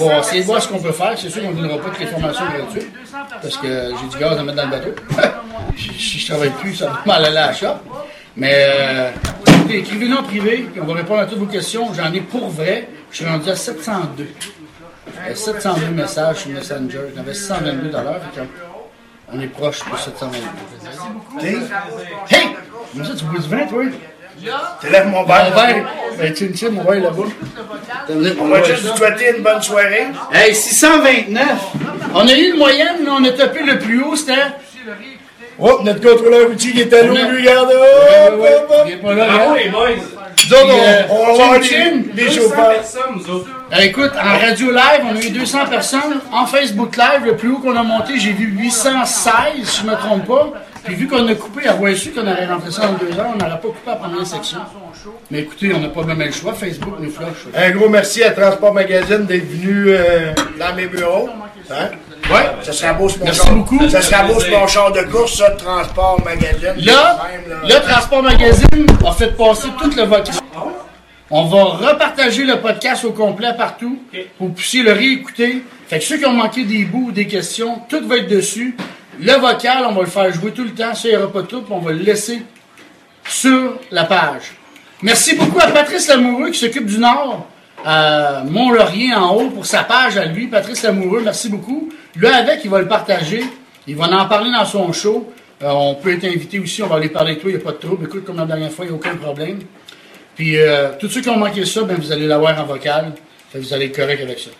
On 0.00 0.06
va, 0.06 0.18
essayer 0.18 0.40
de 0.40 0.46
voir 0.46 0.62
ce 0.62 0.68
qu'on 0.68 0.80
peut 0.80 0.92
faire. 0.92 1.12
C'est 1.16 1.30
sûr 1.30 1.42
qu'on 1.42 1.50
ne 1.50 1.56
donnera 1.56 1.78
pas 1.78 1.90
toutes 1.90 2.00
les 2.00 2.06
formations 2.06 2.44
gratuites 2.44 2.90
parce 3.42 3.56
que 3.56 3.90
j'ai 4.00 4.08
du 4.08 4.18
gaz 4.18 4.38
à 4.38 4.42
mettre 4.42 4.56
dans 4.56 4.64
le 4.64 4.70
bateau. 4.70 4.94
si 5.76 6.18
je 6.18 6.24
ne 6.24 6.28
travaille 6.30 6.52
plus, 6.60 6.74
ça 6.74 6.86
va 6.86 7.00
mal 7.04 7.24
aller 7.24 7.36
à 7.36 7.48
la 7.48 7.52
shop. 7.54 7.76
Mais 8.36 8.54
euh, 8.54 9.10
écrivez-nous 9.70 10.16
en 10.16 10.22
privé, 10.22 10.68
on 10.80 10.84
va 10.84 10.94
répondre 10.94 11.20
à 11.20 11.26
toutes 11.26 11.38
vos 11.38 11.46
questions. 11.46 11.92
J'en 11.94 12.12
ai 12.12 12.20
pour 12.20 12.48
vrai. 12.48 12.88
Je 13.10 13.16
suis 13.16 13.26
rendu 13.26 13.50
à 13.50 13.56
702. 13.56 14.28
702 15.34 15.86
messages 15.90 16.36
sur 16.38 16.50
Messenger. 16.50 17.00
J'en 17.14 17.20
avais 17.20 17.34
622 17.34 17.88
dollars. 17.88 18.20
On 19.32 19.40
est 19.40 19.46
proche 19.46 19.80
de 19.90 19.96
722. 19.96 21.46
Hey! 21.46 21.56
Hey! 22.30 22.48
Comme 22.94 23.04
ça, 23.04 23.14
tu 23.14 23.24
bois 23.24 23.40
du 23.40 23.48
vin, 23.48 23.66
toi? 23.66 23.84
Tu 24.80 24.90
lèves 24.90 25.08
mon 25.08 25.24
verre. 25.24 25.50
Mon 25.50 25.56
verre. 25.56 25.86
Ben, 26.18 26.32
tu 26.32 26.48
me 26.48 26.70
mon 26.70 26.82
verre 26.84 27.02
là-bas. 27.02 27.22
On 28.40 28.48
va 28.48 28.62
juste 28.62 28.84
vous 28.84 28.96
souhaiter 28.96 29.36
une 29.36 29.42
bonne 29.42 29.62
soirée. 29.62 30.08
Hey, 30.32 30.54
629. 30.54 31.44
On 32.14 32.26
a 32.26 32.32
eu 32.32 32.50
une 32.50 32.58
moyenne, 32.58 32.96
mais 33.02 33.10
on 33.10 33.24
a 33.24 33.32
tapé 33.32 33.62
le 33.64 33.78
plus 33.78 34.02
haut, 34.02 34.16
c'était. 34.16 34.34
Oh, 35.58 35.80
notre 35.82 36.00
contrôleur 36.00 36.48
routier 36.48 36.72
qui 36.72 36.80
est 36.82 36.92
à 36.92 37.02
l'eau, 37.02 37.14
lui, 37.14 37.48
regarde. 37.48 37.72
Oh, 37.72 38.36
ouais, 38.36 38.66
Il 38.86 38.92
est 38.92 38.96
pas 38.96 39.14
là, 39.14 39.26
Ah 39.28 39.52
oui, 39.52 39.68
boys. 39.70 40.27
Nous 40.46 40.54
autres, 40.54 40.70
euh, 40.70 41.02
on, 41.10 41.14
on 41.14 41.36
va 41.36 41.44
avoir 41.44 41.60
des, 41.60 42.30
chauffeurs. 42.30 42.72
Ben, 43.70 43.80
écoute, 43.80 44.12
en 44.16 44.38
radio 44.38 44.70
live, 44.70 45.02
on 45.04 45.16
a 45.16 45.20
eu 45.20 45.30
200 45.30 45.66
personnes. 45.66 46.20
En 46.32 46.46
Facebook 46.46 46.96
live, 46.96 47.26
le 47.26 47.36
plus 47.36 47.50
haut 47.50 47.58
qu'on 47.58 47.76
a 47.76 47.82
monté, 47.82 48.18
j'ai 48.18 48.32
vu 48.32 48.46
816, 48.46 49.32
si 49.64 49.80
je 49.80 49.86
ne 49.86 49.90
me 49.90 49.96
trompe 49.96 50.26
pas. 50.26 50.52
Puis 50.84 50.94
vu 50.94 51.06
qu'on 51.06 51.26
a 51.26 51.34
coupé, 51.34 51.66
avoir 51.66 51.94
su 51.94 52.10
qu'on 52.10 52.26
allait 52.26 52.46
rentrer 52.46 52.70
ça 52.70 52.88
en 52.88 52.92
deux 52.94 53.18
heures, 53.18 53.30
on 53.34 53.36
n'aurait 53.36 53.60
pas 53.60 53.68
coupé 53.68 53.80
la 53.86 53.96
première 53.96 54.26
section. 54.26 54.58
Mais 55.30 55.40
écoutez, 55.40 55.74
on 55.74 55.80
n'a 55.80 55.88
pas 55.88 56.02
même 56.04 56.20
le 56.20 56.30
choix. 56.30 56.54
Facebook 56.54 56.94
nous 56.98 57.10
flush. 57.10 57.46
Un 57.54 57.70
gros 57.72 57.88
merci 57.88 58.22
à 58.22 58.30
Transport 58.30 58.72
Magazine 58.72 59.26
d'être 59.26 59.46
venu 59.46 59.86
euh, 59.88 60.32
dans 60.58 60.74
mes 60.74 60.86
bureaux. 60.86 61.28
Hein? 61.70 61.90
Ouais. 62.30 62.50
Ça 62.62 62.72
sera 62.72 62.92
beau 62.92 63.08
ce 63.08 63.18
mon 63.18 63.24
Merci 63.24 63.40
char. 63.46 63.54
beaucoup. 63.54 63.88
Ça 63.88 64.02
sera 64.02 64.22
beau 64.24 64.38
ce 64.40 64.50
mon 64.50 64.66
char 64.66 64.92
de 64.92 65.00
course, 65.02 65.38
ça, 65.38 65.50
Transport 65.52 66.20
Magazine. 66.24 66.74
Là, 66.84 67.22
Même, 67.30 67.50
là. 67.62 67.74
le 67.76 67.88
Transport 67.88 68.22
Magazine 68.22 68.86
a 69.06 69.12
fait 69.12 69.36
passer 69.36 69.68
tout 69.80 69.90
le 69.96 70.02
vocal. 70.02 70.34
On 71.30 71.44
va 71.44 71.64
repartager 71.64 72.44
le 72.44 72.58
podcast 72.60 73.04
au 73.04 73.12
complet 73.12 73.52
partout 73.56 73.98
pour 74.10 74.18
que 74.20 74.26
vous 74.40 74.48
puissiez 74.50 74.82
le 74.82 74.92
réécouter. 74.92 75.62
Fait 75.86 75.98
que 75.98 76.04
ceux 76.04 76.16
qui 76.18 76.26
ont 76.26 76.32
manqué 76.32 76.64
des 76.64 76.84
bouts 76.84 77.08
ou 77.08 77.12
des 77.12 77.26
questions, 77.26 77.80
tout 77.88 78.06
va 78.06 78.16
être 78.18 78.28
dessus. 78.28 78.76
Le 79.20 79.32
vocal, 79.34 79.84
on 79.88 79.92
va 79.92 80.00
le 80.02 80.06
faire 80.06 80.32
jouer 80.32 80.52
tout 80.52 80.64
le 80.64 80.70
temps. 80.74 80.94
Ça, 80.94 81.08
il 81.08 81.10
n'y 81.10 81.16
aura 81.16 81.30
pas 81.32 81.42
tout, 81.42 81.62
puis 81.62 81.72
on 81.74 81.80
va 81.80 81.92
le 81.92 81.98
laisser 81.98 82.42
sur 83.28 83.74
la 83.90 84.04
page. 84.04 84.52
Merci 85.02 85.36
beaucoup 85.36 85.60
à 85.60 85.66
Patrice 85.68 86.08
Lamoureux 86.08 86.50
qui 86.50 86.58
s'occupe 86.58 86.86
du 86.86 86.98
Nord. 86.98 87.46
à 87.84 88.42
Mont-Laurier 88.44 89.14
en 89.14 89.34
haut 89.36 89.50
pour 89.50 89.64
sa 89.66 89.84
page 89.84 90.16
à 90.16 90.24
lui, 90.24 90.46
Patrice 90.48 90.82
Lamoureux, 90.82 91.20
merci 91.24 91.48
beaucoup. 91.48 91.88
Lui 92.18 92.26
avec, 92.26 92.64
il 92.64 92.70
va 92.70 92.80
le 92.80 92.88
partager. 92.88 93.44
Il 93.86 93.96
va 93.96 94.06
en 94.06 94.26
parler 94.26 94.50
dans 94.50 94.64
son 94.64 94.92
show. 94.92 95.32
Euh, 95.62 95.70
on 95.70 95.94
peut 95.94 96.12
être 96.12 96.24
invité 96.24 96.58
aussi, 96.58 96.82
on 96.82 96.88
va 96.88 96.96
aller 96.96 97.08
parler 97.08 97.36
de 97.36 97.40
toi, 97.40 97.50
il 97.50 97.56
n'y 97.56 97.62
a 97.62 97.64
pas 97.64 97.72
de 97.72 97.78
trouble. 97.78 98.06
Écoute, 98.06 98.24
comme 98.24 98.36
la 98.36 98.44
dernière 98.44 98.72
fois, 98.72 98.84
il 98.84 98.88
n'y 98.88 98.94
a 98.94 98.96
aucun 98.96 99.16
problème. 99.16 99.60
Puis, 100.34 100.58
euh, 100.58 100.90
tous 100.98 101.08
ceux 101.08 101.20
qui 101.20 101.28
ont 101.28 101.38
manqué 101.38 101.64
ça, 101.64 101.82
ben, 101.82 101.96
vous 101.96 102.10
allez 102.12 102.26
l'avoir 102.26 102.60
en 102.60 102.64
vocal. 102.64 103.12
Vous 103.54 103.72
allez 103.72 103.86
être 103.86 103.96
correct 103.96 104.20
avec 104.20 104.38
ça. 104.38 104.50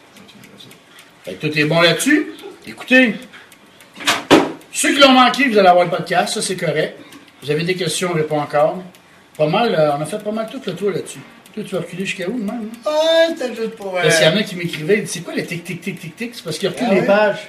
Fait 1.24 1.34
tout 1.34 1.58
est 1.58 1.64
bon 1.64 1.80
là-dessus. 1.80 2.32
Écoutez, 2.66 3.16
ceux 4.72 4.94
qui 4.94 5.00
l'ont 5.00 5.12
manqué, 5.12 5.48
vous 5.48 5.58
allez 5.58 5.68
avoir 5.68 5.84
le 5.84 5.90
podcast, 5.90 6.34
ça 6.34 6.42
c'est 6.42 6.56
correct. 6.56 6.96
Vous 7.42 7.50
avez 7.50 7.64
des 7.64 7.74
questions, 7.74 8.10
on 8.12 8.14
répond 8.14 8.40
encore. 8.40 8.82
Pas 9.36 9.46
mal, 9.46 9.74
euh, 9.74 9.96
on 9.98 10.00
a 10.00 10.06
fait 10.06 10.22
pas 10.22 10.32
mal 10.32 10.48
tout 10.50 10.60
le 10.64 10.74
tour 10.74 10.90
là-dessus. 10.90 11.20
Tu 11.64 11.74
vas 11.74 11.80
reculer 11.80 12.04
jusqu'à 12.06 12.28
où, 12.28 12.36
même? 12.36 12.70
Ouais, 12.86 12.92
c'était 13.36 13.54
juste 13.54 13.76
pour. 13.76 13.96
euh, 13.96 14.02
Parce 14.02 14.16
qu'il 14.18 14.26
y 14.26 14.30
en 14.30 14.36
a 14.36 14.42
qui 14.42 14.56
m'écrivaient, 14.56 15.04
c'est 15.06 15.20
quoi 15.20 15.34
le 15.34 15.44
tic 15.44 15.64
tic 15.64 15.80
tic 15.80 15.98
tic 16.00 16.16
tic? 16.16 16.34
C'est 16.34 16.44
parce 16.44 16.58
qu'il 16.58 16.68
recule 16.68 16.86
Ah 16.90 16.94
les 16.94 17.00
ouais? 17.00 17.06
pages. 17.06 17.48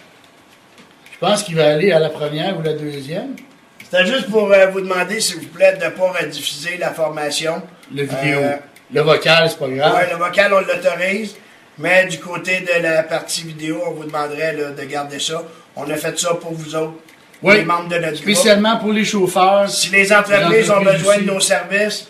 Je 1.14 1.18
pense 1.20 1.44
qu'il 1.44 1.56
va 1.56 1.68
aller 1.74 1.92
à 1.92 2.00
la 2.00 2.10
première 2.10 2.58
ou 2.58 2.62
la 2.62 2.74
deuxième. 2.74 3.36
C'était 3.84 4.06
juste 4.06 4.30
pour 4.30 4.52
euh, 4.52 4.68
vous 4.68 4.82
demander, 4.82 5.20
s'il 5.20 5.38
vous 5.38 5.48
plaît, 5.48 5.76
de 5.80 5.84
ne 5.86 5.90
pas 5.90 6.12
rediffuser 6.12 6.78
la 6.78 6.92
formation. 6.94 7.62
Le 7.94 8.04
vidéo. 8.04 8.40
Euh, 8.40 8.56
le 8.94 9.02
vocal, 9.02 9.50
c'est 9.50 9.58
pas 9.60 9.68
grave. 9.68 9.96
Ouais, 9.96 10.08
le 10.12 10.18
vocal, 10.18 10.54
on 10.54 10.60
l'autorise. 10.60 11.36
Mais 11.78 12.06
du 12.08 12.20
côté 12.20 12.60
de 12.62 12.84
la 12.84 13.04
partie 13.04 13.44
vidéo, 13.44 13.82
on 13.88 13.92
vous 13.92 14.04
demanderait 14.04 14.54
là, 14.54 14.72
de 14.72 14.84
garder 14.84 15.18
ça. 15.20 15.44
On 15.76 15.90
a 15.90 15.96
fait 15.96 16.18
ça 16.20 16.34
pour 16.36 16.54
vous 16.54 16.76
autres, 16.76 16.94
Oui. 17.42 17.56
les 17.56 17.64
membres 17.64 17.88
de 17.88 17.96
notre 17.96 18.12
groupe. 18.14 18.22
Spécialement 18.24 18.78
pour 18.78 18.92
les 18.92 19.06
chauffeurs. 19.06 19.70
Si 19.70 19.90
les 19.90 20.12
entreprises, 20.12 20.50
Les 20.52 20.72
ont 20.72 20.82
besoin 20.82 21.16
aussi. 21.16 21.26
de 21.26 21.32
nos 21.32 21.40
services, 21.40 22.08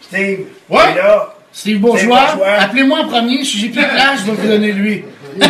Steve, 0.00 0.46
Ouais. 0.70 0.94
là. 0.94 1.34
Steve 1.52 1.78
Bourgeois, 1.80 2.38
appelez-moi 2.58 3.00
en 3.00 3.08
premier. 3.08 3.44
Si 3.44 3.58
j'ai 3.58 3.68
plus 3.68 3.82
de 3.82 3.88
place, 3.88 4.20
je 4.20 4.30
vais 4.30 4.32
vous 4.32 4.48
donner 4.48 4.72
lui. 4.72 5.04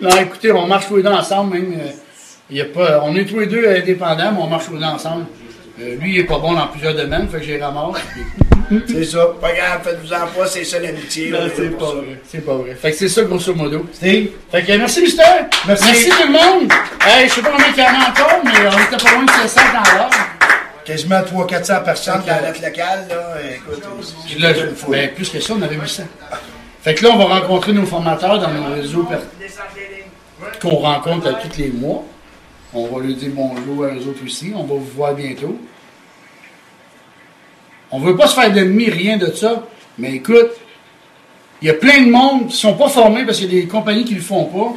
non, 0.00 0.10
écoutez, 0.20 0.52
on 0.52 0.66
marche 0.66 0.88
tous 0.88 0.96
les 0.96 1.02
deux 1.02 1.10
ensemble. 1.10 1.54
Même, 1.58 1.74
euh, 1.74 1.90
il 2.50 2.56
y 2.56 2.60
a 2.60 2.66
pas, 2.66 3.00
on 3.04 3.14
est 3.16 3.24
tous 3.24 3.40
les 3.40 3.46
deux 3.46 3.66
indépendants, 3.68 4.32
mais 4.32 4.40
on 4.40 4.46
marche 4.46 4.66
tous 4.66 4.74
les 4.74 4.80
deux 4.80 4.84
ensemble. 4.84 5.26
Euh, 5.80 5.96
lui, 5.96 6.14
il 6.14 6.18
est 6.20 6.24
pas 6.24 6.38
bon 6.38 6.52
dans 6.52 6.66
plusieurs 6.68 6.94
domaines, 6.94 7.28
fait 7.28 7.38
que 7.38 7.44
j'ai 7.44 7.58
ramasse. 7.58 8.02
C'est 8.86 9.04
ça. 9.04 9.26
Pas 9.40 9.52
grave, 9.52 9.80
faites-vous-en 9.84 10.26
pas, 10.28 10.46
c'est 10.46 10.64
ça 10.64 10.78
l'amitié. 10.78 11.30
C'est 11.54 11.76
pas 11.76 11.86
ça. 11.86 11.92
vrai. 11.92 12.20
C'est 12.26 12.46
pas 12.46 12.54
vrai. 12.54 12.74
Fait 12.74 12.90
que 12.90 12.96
c'est 12.96 13.08
ça, 13.08 13.22
grosso 13.24 13.54
modo. 13.54 13.84
Steve, 13.92 14.28
Fait 14.50 14.62
que 14.62 14.72
merci, 14.78 15.02
Mister. 15.02 15.22
Merci. 15.66 16.08
tout 16.08 16.26
le 16.26 16.32
monde. 16.32 16.72
Hey, 17.06 17.28
je 17.28 17.34
sais 17.34 17.42
pas 17.42 17.50
combien 17.50 17.66
il 17.68 17.78
y 17.78 17.82
en 17.82 17.86
a 17.86 18.08
encore, 18.08 18.40
mais 18.44 18.50
on 18.66 18.94
était 18.94 19.04
pas 19.04 19.12
loin 19.12 19.24
de 19.24 19.30
700 19.30 19.60
dans 19.74 19.98
l'heure. 19.98 20.10
Quasiment 20.84 21.20
300-400 21.20 21.84
personnes 21.84 22.22
dans 22.26 22.46
notre 22.46 22.62
local. 22.62 23.06
Là. 23.08 23.34
Écoute, 23.54 23.82
Puis 24.26 24.38
là, 24.40 24.52
je- 24.54 24.90
ben, 24.90 25.14
plus 25.14 25.28
que 25.28 25.40
ça, 25.40 25.54
on 25.56 25.62
avait 25.62 25.76
800. 25.76 26.04
Fait 26.82 26.94
que 26.94 27.04
là, 27.04 27.10
on 27.12 27.18
va 27.18 27.24
rencontrer 27.40 27.72
nos 27.72 27.86
formateurs 27.86 28.40
dans 28.40 28.50
nos 28.50 28.74
réseaux 28.74 29.04
per- 29.04 29.16
qu'on 30.60 30.76
rencontre 30.76 31.28
à 31.28 31.34
tous 31.34 31.56
les 31.58 31.68
mois. 31.70 32.02
On 32.74 32.86
va 32.86 33.04
leur 33.06 33.16
dire 33.16 33.30
bonjour 33.34 33.84
à 33.84 33.88
eux 33.88 34.08
autres 34.08 34.24
aussi. 34.24 34.52
On 34.54 34.64
va 34.64 34.74
vous 34.74 34.90
voir 34.96 35.14
bientôt. 35.14 35.56
On 37.90 37.98
veut 38.00 38.16
pas 38.16 38.26
se 38.26 38.34
faire 38.34 38.50
d'ennemis, 38.50 38.88
rien 38.90 39.16
de 39.18 39.30
ça. 39.32 39.62
Mais 39.98 40.12
écoute, 40.14 40.50
il 41.60 41.68
y 41.68 41.70
a 41.70 41.74
plein 41.74 42.00
de 42.02 42.10
monde 42.10 42.48
qui 42.48 42.56
sont 42.56 42.74
pas 42.74 42.88
formés 42.88 43.24
parce 43.24 43.38
qu'il 43.38 43.52
y 43.52 43.58
a 43.58 43.60
des 43.62 43.68
compagnies 43.68 44.04
qui 44.04 44.14
le 44.14 44.22
font 44.22 44.44
pas. 44.46 44.72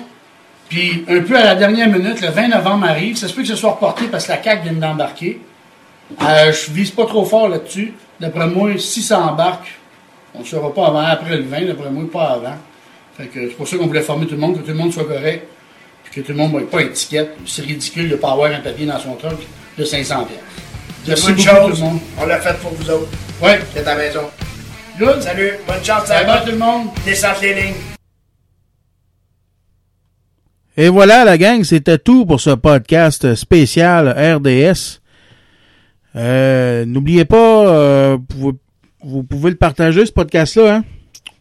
Puis, 0.70 1.06
un 1.08 1.22
peu 1.22 1.38
à 1.38 1.44
la 1.46 1.56
dernière 1.56 1.88
minute, 1.90 2.22
le 2.22 2.30
20 2.30 2.50
novembre 2.50 2.88
arrive. 2.88 3.16
Ça 3.18 3.28
se 3.28 3.34
peut 3.34 3.42
que 3.44 3.48
ce 3.48 3.56
soit 3.56 3.72
reporté 3.72 4.06
parce 4.08 4.26
que 4.28 4.32
la 4.34 4.44
CAQ 4.44 4.64
vient 4.70 4.74
d'embarquer. 4.74 5.40
Euh, 6.22 6.52
je 6.54 6.72
vise 6.72 6.92
pas 6.92 7.06
trop 7.06 7.26
fort 7.26 7.50
là-dessus. 7.50 7.94
D'après 8.20 8.48
moi, 8.48 8.72
si 8.78 9.02
ça 9.02 9.20
embarque, 9.20 9.68
on 10.34 10.40
ne 10.40 10.46
saura 10.46 10.74
pas 10.74 10.88
avant, 10.88 11.00
après 11.00 11.38
le 11.38 11.44
20, 11.44 11.66
d'après 11.66 11.90
moi, 11.90 12.04
pas 12.12 12.34
avant. 12.34 12.56
Fait 13.18 13.26
que 13.28 13.50
c'est 13.50 13.56
pour 13.56 13.68
ça 13.68 13.78
qu'on 13.78 13.88
voulait 13.88 14.02
former 14.02 14.26
tout 14.28 14.36
le 14.36 14.42
monde, 14.42 14.56
que 14.56 14.62
tout 14.62 14.68
le 14.72 14.74
monde 14.76 14.94
soit 14.94 15.06
correct, 15.06 15.48
puis 16.04 16.22
que 16.22 16.26
tout 16.28 16.32
le 16.34 16.38
monde 16.38 16.54
n'ait 16.54 16.62
pas 16.62 16.82
étiquette. 16.82 17.36
C'est 17.46 17.64
ridicule 17.64 18.10
de 18.10 18.16
ne 18.16 18.20
pas 18.20 18.32
avoir 18.32 18.52
un 18.52 18.60
papier 18.60 18.86
dans 18.86 19.00
son 19.00 19.16
truck 19.16 19.40
de 19.78 19.84
500 19.84 20.26
pièces. 20.26 20.40
Merci 21.08 21.26
bonne 21.28 21.36
beaucoup 21.36 21.50
tout 21.50 21.56
chose. 21.70 21.80
le 21.80 21.86
monde. 21.86 22.00
On 22.22 22.26
l'a 22.26 22.40
fait 22.40 22.58
pour 22.60 22.72
vous 22.74 22.90
autres. 22.90 23.08
Ouais, 23.42 23.60
C'est 23.74 23.82
à 23.88 23.96
la 23.96 24.04
maison. 24.04 24.22
good. 25.00 25.22
Salut, 25.22 25.52
bonne 25.68 25.84
chance 25.84 26.08
Bye 26.08 26.18
à 26.18 26.24
bye 26.24 26.40
vous. 26.40 26.46
tout 26.46 26.52
le 26.52 26.58
monde. 26.58 26.88
Descente 27.06 27.42
les 27.42 27.54
lignes. 27.54 27.74
Et 30.78 30.90
voilà, 30.90 31.24
la 31.24 31.38
gang, 31.38 31.64
c'était 31.64 31.98
tout 31.98 32.26
pour 32.26 32.42
ce 32.42 32.50
podcast 32.50 33.34
spécial 33.36 34.10
RDS. 34.10 35.00
Euh, 36.16 36.86
N'oubliez 36.86 37.26
pas, 37.26 37.68
euh, 37.68 38.18
vous, 38.36 39.24
pouvez- 39.24 39.52
le 39.52 39.58
partager, 39.58 40.06
ce 40.06 40.12
podcast-là. 40.12 40.78
Hein? 40.78 40.86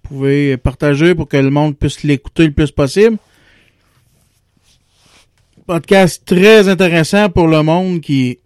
Vous 0.02 0.08
pouvez 0.08 0.56
partager 0.56 1.14
pour 1.14 1.28
que 1.28 1.36
le 1.36 1.50
monde 1.50 1.76
puisse 1.78 2.02
l'écouter 2.02 2.46
le 2.46 2.52
plus 2.52 2.70
possible. 2.70 3.16
Podcast 5.66 6.24
très 6.26 6.68
intéressant 6.68 7.30
pour 7.30 7.46
le 7.48 7.62
monde 7.62 8.00
qui, 8.00 8.38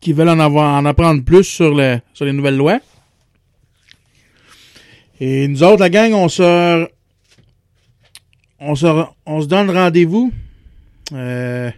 qui 0.00 0.14
en 0.30 0.38
avoir 0.40 0.74
en 0.74 0.84
apprendre 0.86 1.22
plus 1.22 1.44
sur, 1.44 1.78
sur 2.14 2.24
les 2.24 2.32
nouvelles 2.32 2.56
lois. 2.56 2.80
Et 5.20 5.46
nous 5.46 5.62
autres, 5.62 5.80
la 5.80 5.90
gang, 5.90 6.12
on 6.14 6.28
se 6.28 6.88
on 8.58 8.74
se, 8.74 8.86
on 9.26 9.40
se 9.42 9.46
donne 9.46 9.70
rendez-vous. 9.70 10.32
Euh, 11.12 11.70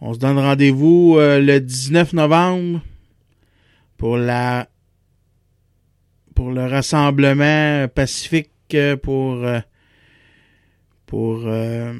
on 0.00 0.14
se 0.14 0.18
donne 0.18 0.38
rendez-vous 0.38 1.16
euh, 1.18 1.40
le 1.40 1.60
19 1.60 2.14
novembre 2.14 2.80
pour 3.96 4.16
la 4.16 4.68
pour 6.34 6.52
le 6.52 6.64
rassemblement 6.64 7.86
pacifique 7.88 8.50
euh, 8.72 8.96
pour 8.96 9.44
euh, 9.44 9.60
pour 11.04 11.42
euh, 11.44 11.92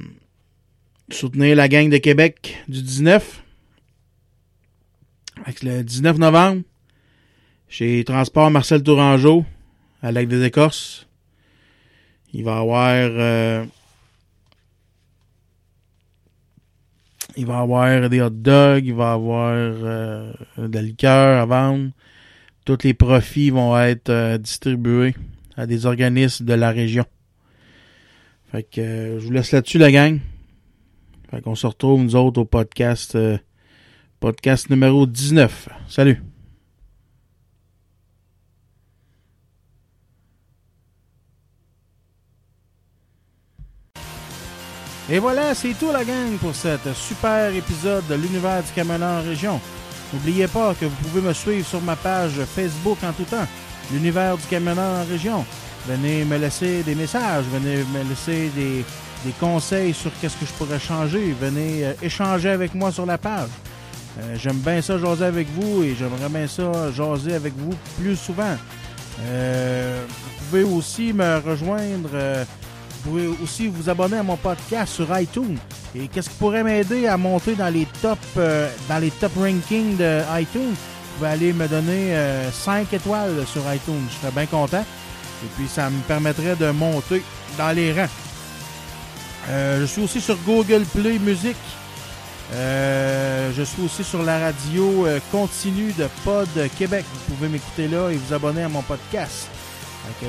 soutenir 1.10 1.56
la 1.56 1.68
gang 1.68 1.90
de 1.90 1.98
Québec 1.98 2.56
du 2.66 2.82
19. 2.82 3.42
Fait 5.44 5.52
que 5.52 5.66
le 5.66 5.82
19 5.82 6.16
novembre, 6.16 6.62
chez 7.68 8.02
Transport 8.04 8.50
Marcel 8.50 8.82
Tourangeau, 8.82 9.44
à 10.02 10.10
Lac 10.10 10.26
des 10.26 10.42
Écorces. 10.44 11.06
Il 12.32 12.44
va 12.44 12.56
y 12.56 12.60
avoir 12.60 13.66
il 17.40 17.46
va 17.46 17.60
avoir 17.60 18.10
des 18.10 18.20
hot 18.20 18.30
dogs, 18.30 18.84
il 18.84 18.94
va 18.94 19.12
avoir 19.12 19.54
euh, 19.54 20.32
de 20.58 20.74
la 20.74 20.82
liqueur 20.82 21.40
à 21.40 21.46
vendre. 21.46 21.90
Tous 22.66 22.78
les 22.84 22.92
profits 22.92 23.50
vont 23.50 23.78
être 23.78 24.10
euh, 24.10 24.36
distribués 24.36 25.14
à 25.56 25.66
des 25.66 25.86
organismes 25.86 26.44
de 26.44 26.52
la 26.52 26.70
région. 26.70 27.04
Fait 28.52 28.62
que 28.62 28.80
euh, 28.80 29.20
je 29.20 29.24
vous 29.24 29.32
laisse 29.32 29.52
là-dessus 29.52 29.78
la 29.78 29.90
gang. 29.90 30.18
Fait 31.30 31.40
qu'on 31.40 31.54
se 31.54 31.66
retrouve 31.66 32.02
nous 32.02 32.16
autres 32.16 32.40
au 32.40 32.44
podcast 32.44 33.14
euh, 33.14 33.38
podcast 34.18 34.68
numéro 34.68 35.06
19. 35.06 35.68
Salut. 35.88 36.22
Et 45.12 45.18
voilà, 45.18 45.56
c'est 45.56 45.74
tout 45.74 45.90
la 45.90 46.04
gang 46.04 46.36
pour 46.40 46.54
cet 46.54 46.92
super 46.94 47.52
épisode 47.52 48.06
de 48.06 48.14
l'univers 48.14 48.62
du 48.62 48.70
camionneur 48.72 49.20
en 49.20 49.28
région. 49.28 49.60
N'oubliez 50.12 50.46
pas 50.46 50.72
que 50.74 50.84
vous 50.84 50.94
pouvez 51.02 51.20
me 51.20 51.32
suivre 51.32 51.66
sur 51.66 51.80
ma 51.80 51.96
page 51.96 52.34
Facebook 52.54 52.98
en 53.02 53.12
tout 53.12 53.24
temps, 53.24 53.46
l'univers 53.92 54.36
du 54.36 54.44
camionneur 54.44 55.00
en 55.00 55.04
région. 55.10 55.44
Venez 55.88 56.24
me 56.24 56.36
laisser 56.38 56.84
des 56.84 56.94
messages, 56.94 57.44
venez 57.52 57.78
me 57.78 58.08
laisser 58.08 58.50
des, 58.54 58.84
des 59.24 59.32
conseils 59.40 59.94
sur 59.94 60.12
qu'est-ce 60.20 60.36
que 60.36 60.46
je 60.46 60.52
pourrais 60.52 60.78
changer. 60.78 61.34
Venez 61.40 61.86
euh, 61.86 61.92
échanger 62.02 62.50
avec 62.50 62.74
moi 62.74 62.92
sur 62.92 63.04
la 63.04 63.18
page. 63.18 63.48
Euh, 64.20 64.36
J'aime 64.36 64.58
bien 64.58 64.80
ça 64.80 64.96
jaser 64.96 65.24
avec 65.24 65.48
vous 65.56 65.82
et 65.82 65.96
j'aimerais 65.98 66.28
bien 66.28 66.46
ça 66.46 66.92
jaser 66.92 67.34
avec 67.34 67.54
vous 67.56 67.74
plus 68.00 68.14
souvent. 68.14 68.56
Euh, 69.24 70.04
vous 70.08 70.44
pouvez 70.44 70.62
aussi 70.62 71.12
me 71.12 71.38
rejoindre. 71.38 72.10
Euh, 73.06 73.10
vous 73.10 73.10
pouvez 73.10 73.26
aussi 73.42 73.68
vous 73.68 73.88
abonner 73.88 74.18
à 74.18 74.22
mon 74.22 74.36
podcast 74.36 74.92
sur 74.94 75.06
iTunes. 75.18 75.58
Et 75.94 76.08
qu'est-ce 76.08 76.30
qui 76.30 76.36
pourrait 76.36 76.64
m'aider 76.64 77.06
à 77.06 77.16
monter 77.16 77.54
dans 77.54 77.72
les 77.72 77.86
top 78.02 78.18
euh, 78.36 78.68
dans 78.88 78.98
les 78.98 79.10
top 79.10 79.32
rankings 79.36 79.96
de 79.96 80.20
iTunes? 80.40 80.74
Vous 80.74 81.16
pouvez 81.18 81.30
aller 81.30 81.52
me 81.52 81.68
donner 81.68 82.14
5 82.52 82.92
étoiles 82.94 83.44
sur 83.46 83.62
iTunes. 83.72 84.06
Je 84.08 84.14
serais 84.14 84.32
bien 84.32 84.46
content. 84.46 84.84
Et 85.44 85.48
puis 85.56 85.68
ça 85.68 85.90
me 85.90 86.00
permettrait 86.02 86.56
de 86.56 86.70
monter 86.70 87.22
dans 87.58 87.74
les 87.74 87.92
rangs. 87.92 88.08
Euh, 89.48 89.80
je 89.80 89.86
suis 89.86 90.02
aussi 90.02 90.20
sur 90.20 90.36
Google 90.46 90.84
Play 90.94 91.18
Music. 91.18 91.56
Euh, 92.52 93.50
je 93.56 93.62
suis 93.62 93.82
aussi 93.84 94.04
sur 94.04 94.22
la 94.22 94.38
radio 94.38 95.06
euh, 95.06 95.20
continue 95.30 95.92
de 95.92 96.06
Pod 96.24 96.48
Québec. 96.78 97.04
Vous 97.12 97.34
pouvez 97.34 97.48
m'écouter 97.48 97.88
là 97.88 98.10
et 98.10 98.16
vous 98.16 98.34
abonner 98.34 98.62
à 98.62 98.68
mon 98.68 98.82
podcast. 98.82 99.48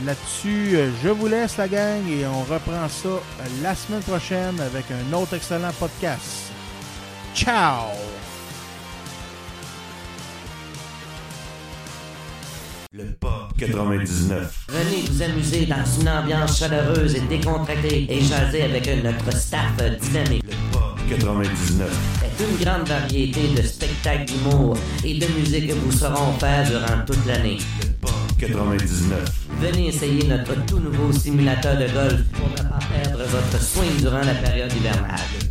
Là-dessus, 0.06 0.76
euh, 0.76 0.90
je 1.04 1.10
vous 1.10 1.28
laisse 1.28 1.58
la 1.58 1.68
gang 1.68 2.08
et 2.10 2.26
on 2.26 2.44
reprend 2.44 2.88
ça 2.88 3.10
la 3.62 3.76
semaine 3.76 4.02
prochaine 4.02 4.60
avec 4.60 4.86
un 4.92 5.14
autre 5.14 5.36
excellent 5.36 5.72
podcast. 5.80 6.52
Ciao! 7.36 7.88
Le 12.94 13.06
podcast. 13.20 13.42
99. 13.60 14.66
Venez 14.70 15.04
vous 15.10 15.22
amuser 15.22 15.66
dans 15.66 15.86
une 16.00 16.10
ambiance 16.10 16.58
chaleureuse 16.58 17.16
et 17.16 17.22
décontractée 17.22 18.08
et 18.10 18.22
jaser 18.22 18.64
avec 18.64 18.90
notre 19.04 19.32
staff 19.38 19.76
dynamique. 20.02 20.44
99. 21.10 21.90
C'est 22.38 22.44
une 22.44 22.66
grande 22.66 22.88
variété 22.88 23.50
de 23.56 23.62
spectacles 23.62 24.26
d'humour 24.26 24.78
et 25.04 25.20
de 25.20 25.28
musique 25.38 25.68
que 25.68 25.74
vous 25.74 25.92
saurons 25.92 26.34
faire 26.40 26.66
durant 26.68 27.06
toute 27.06 27.26
l'année. 27.26 27.58
99. 28.42 29.48
Venez 29.60 29.88
essayer 29.90 30.28
notre 30.28 30.66
tout 30.66 30.80
nouveau 30.80 31.12
simulateur 31.12 31.78
de 31.78 31.86
golf 31.94 32.24
pour 32.34 32.50
ne 32.50 32.70
pas 32.70 32.80
perdre 32.92 33.24
votre 33.26 33.62
swing 33.62 33.98
durant 34.00 34.22
la 34.22 34.34
période 34.34 34.72
hivernale. 34.74 35.51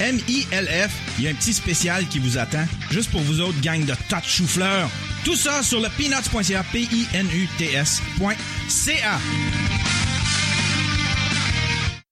M-I-L-F. 0.00 0.90
Il 1.18 1.24
y 1.24 1.28
a 1.28 1.30
un 1.30 1.34
petit 1.34 1.52
spécial 1.52 2.06
qui 2.08 2.18
vous 2.18 2.38
attend, 2.38 2.64
juste 2.90 3.10
pour 3.10 3.20
vous 3.20 3.40
autres, 3.40 3.60
gang 3.60 3.84
de 3.84 3.94
tas 4.08 4.20
de 4.20 4.26
chou-fleurs. 4.26 4.90
Tout 5.24 5.36
ça 5.36 5.62
sur 5.62 5.80
le 5.80 5.88
peanuts.ca, 5.90 6.64
P-I-N-U-T-S.ca. 6.72 8.00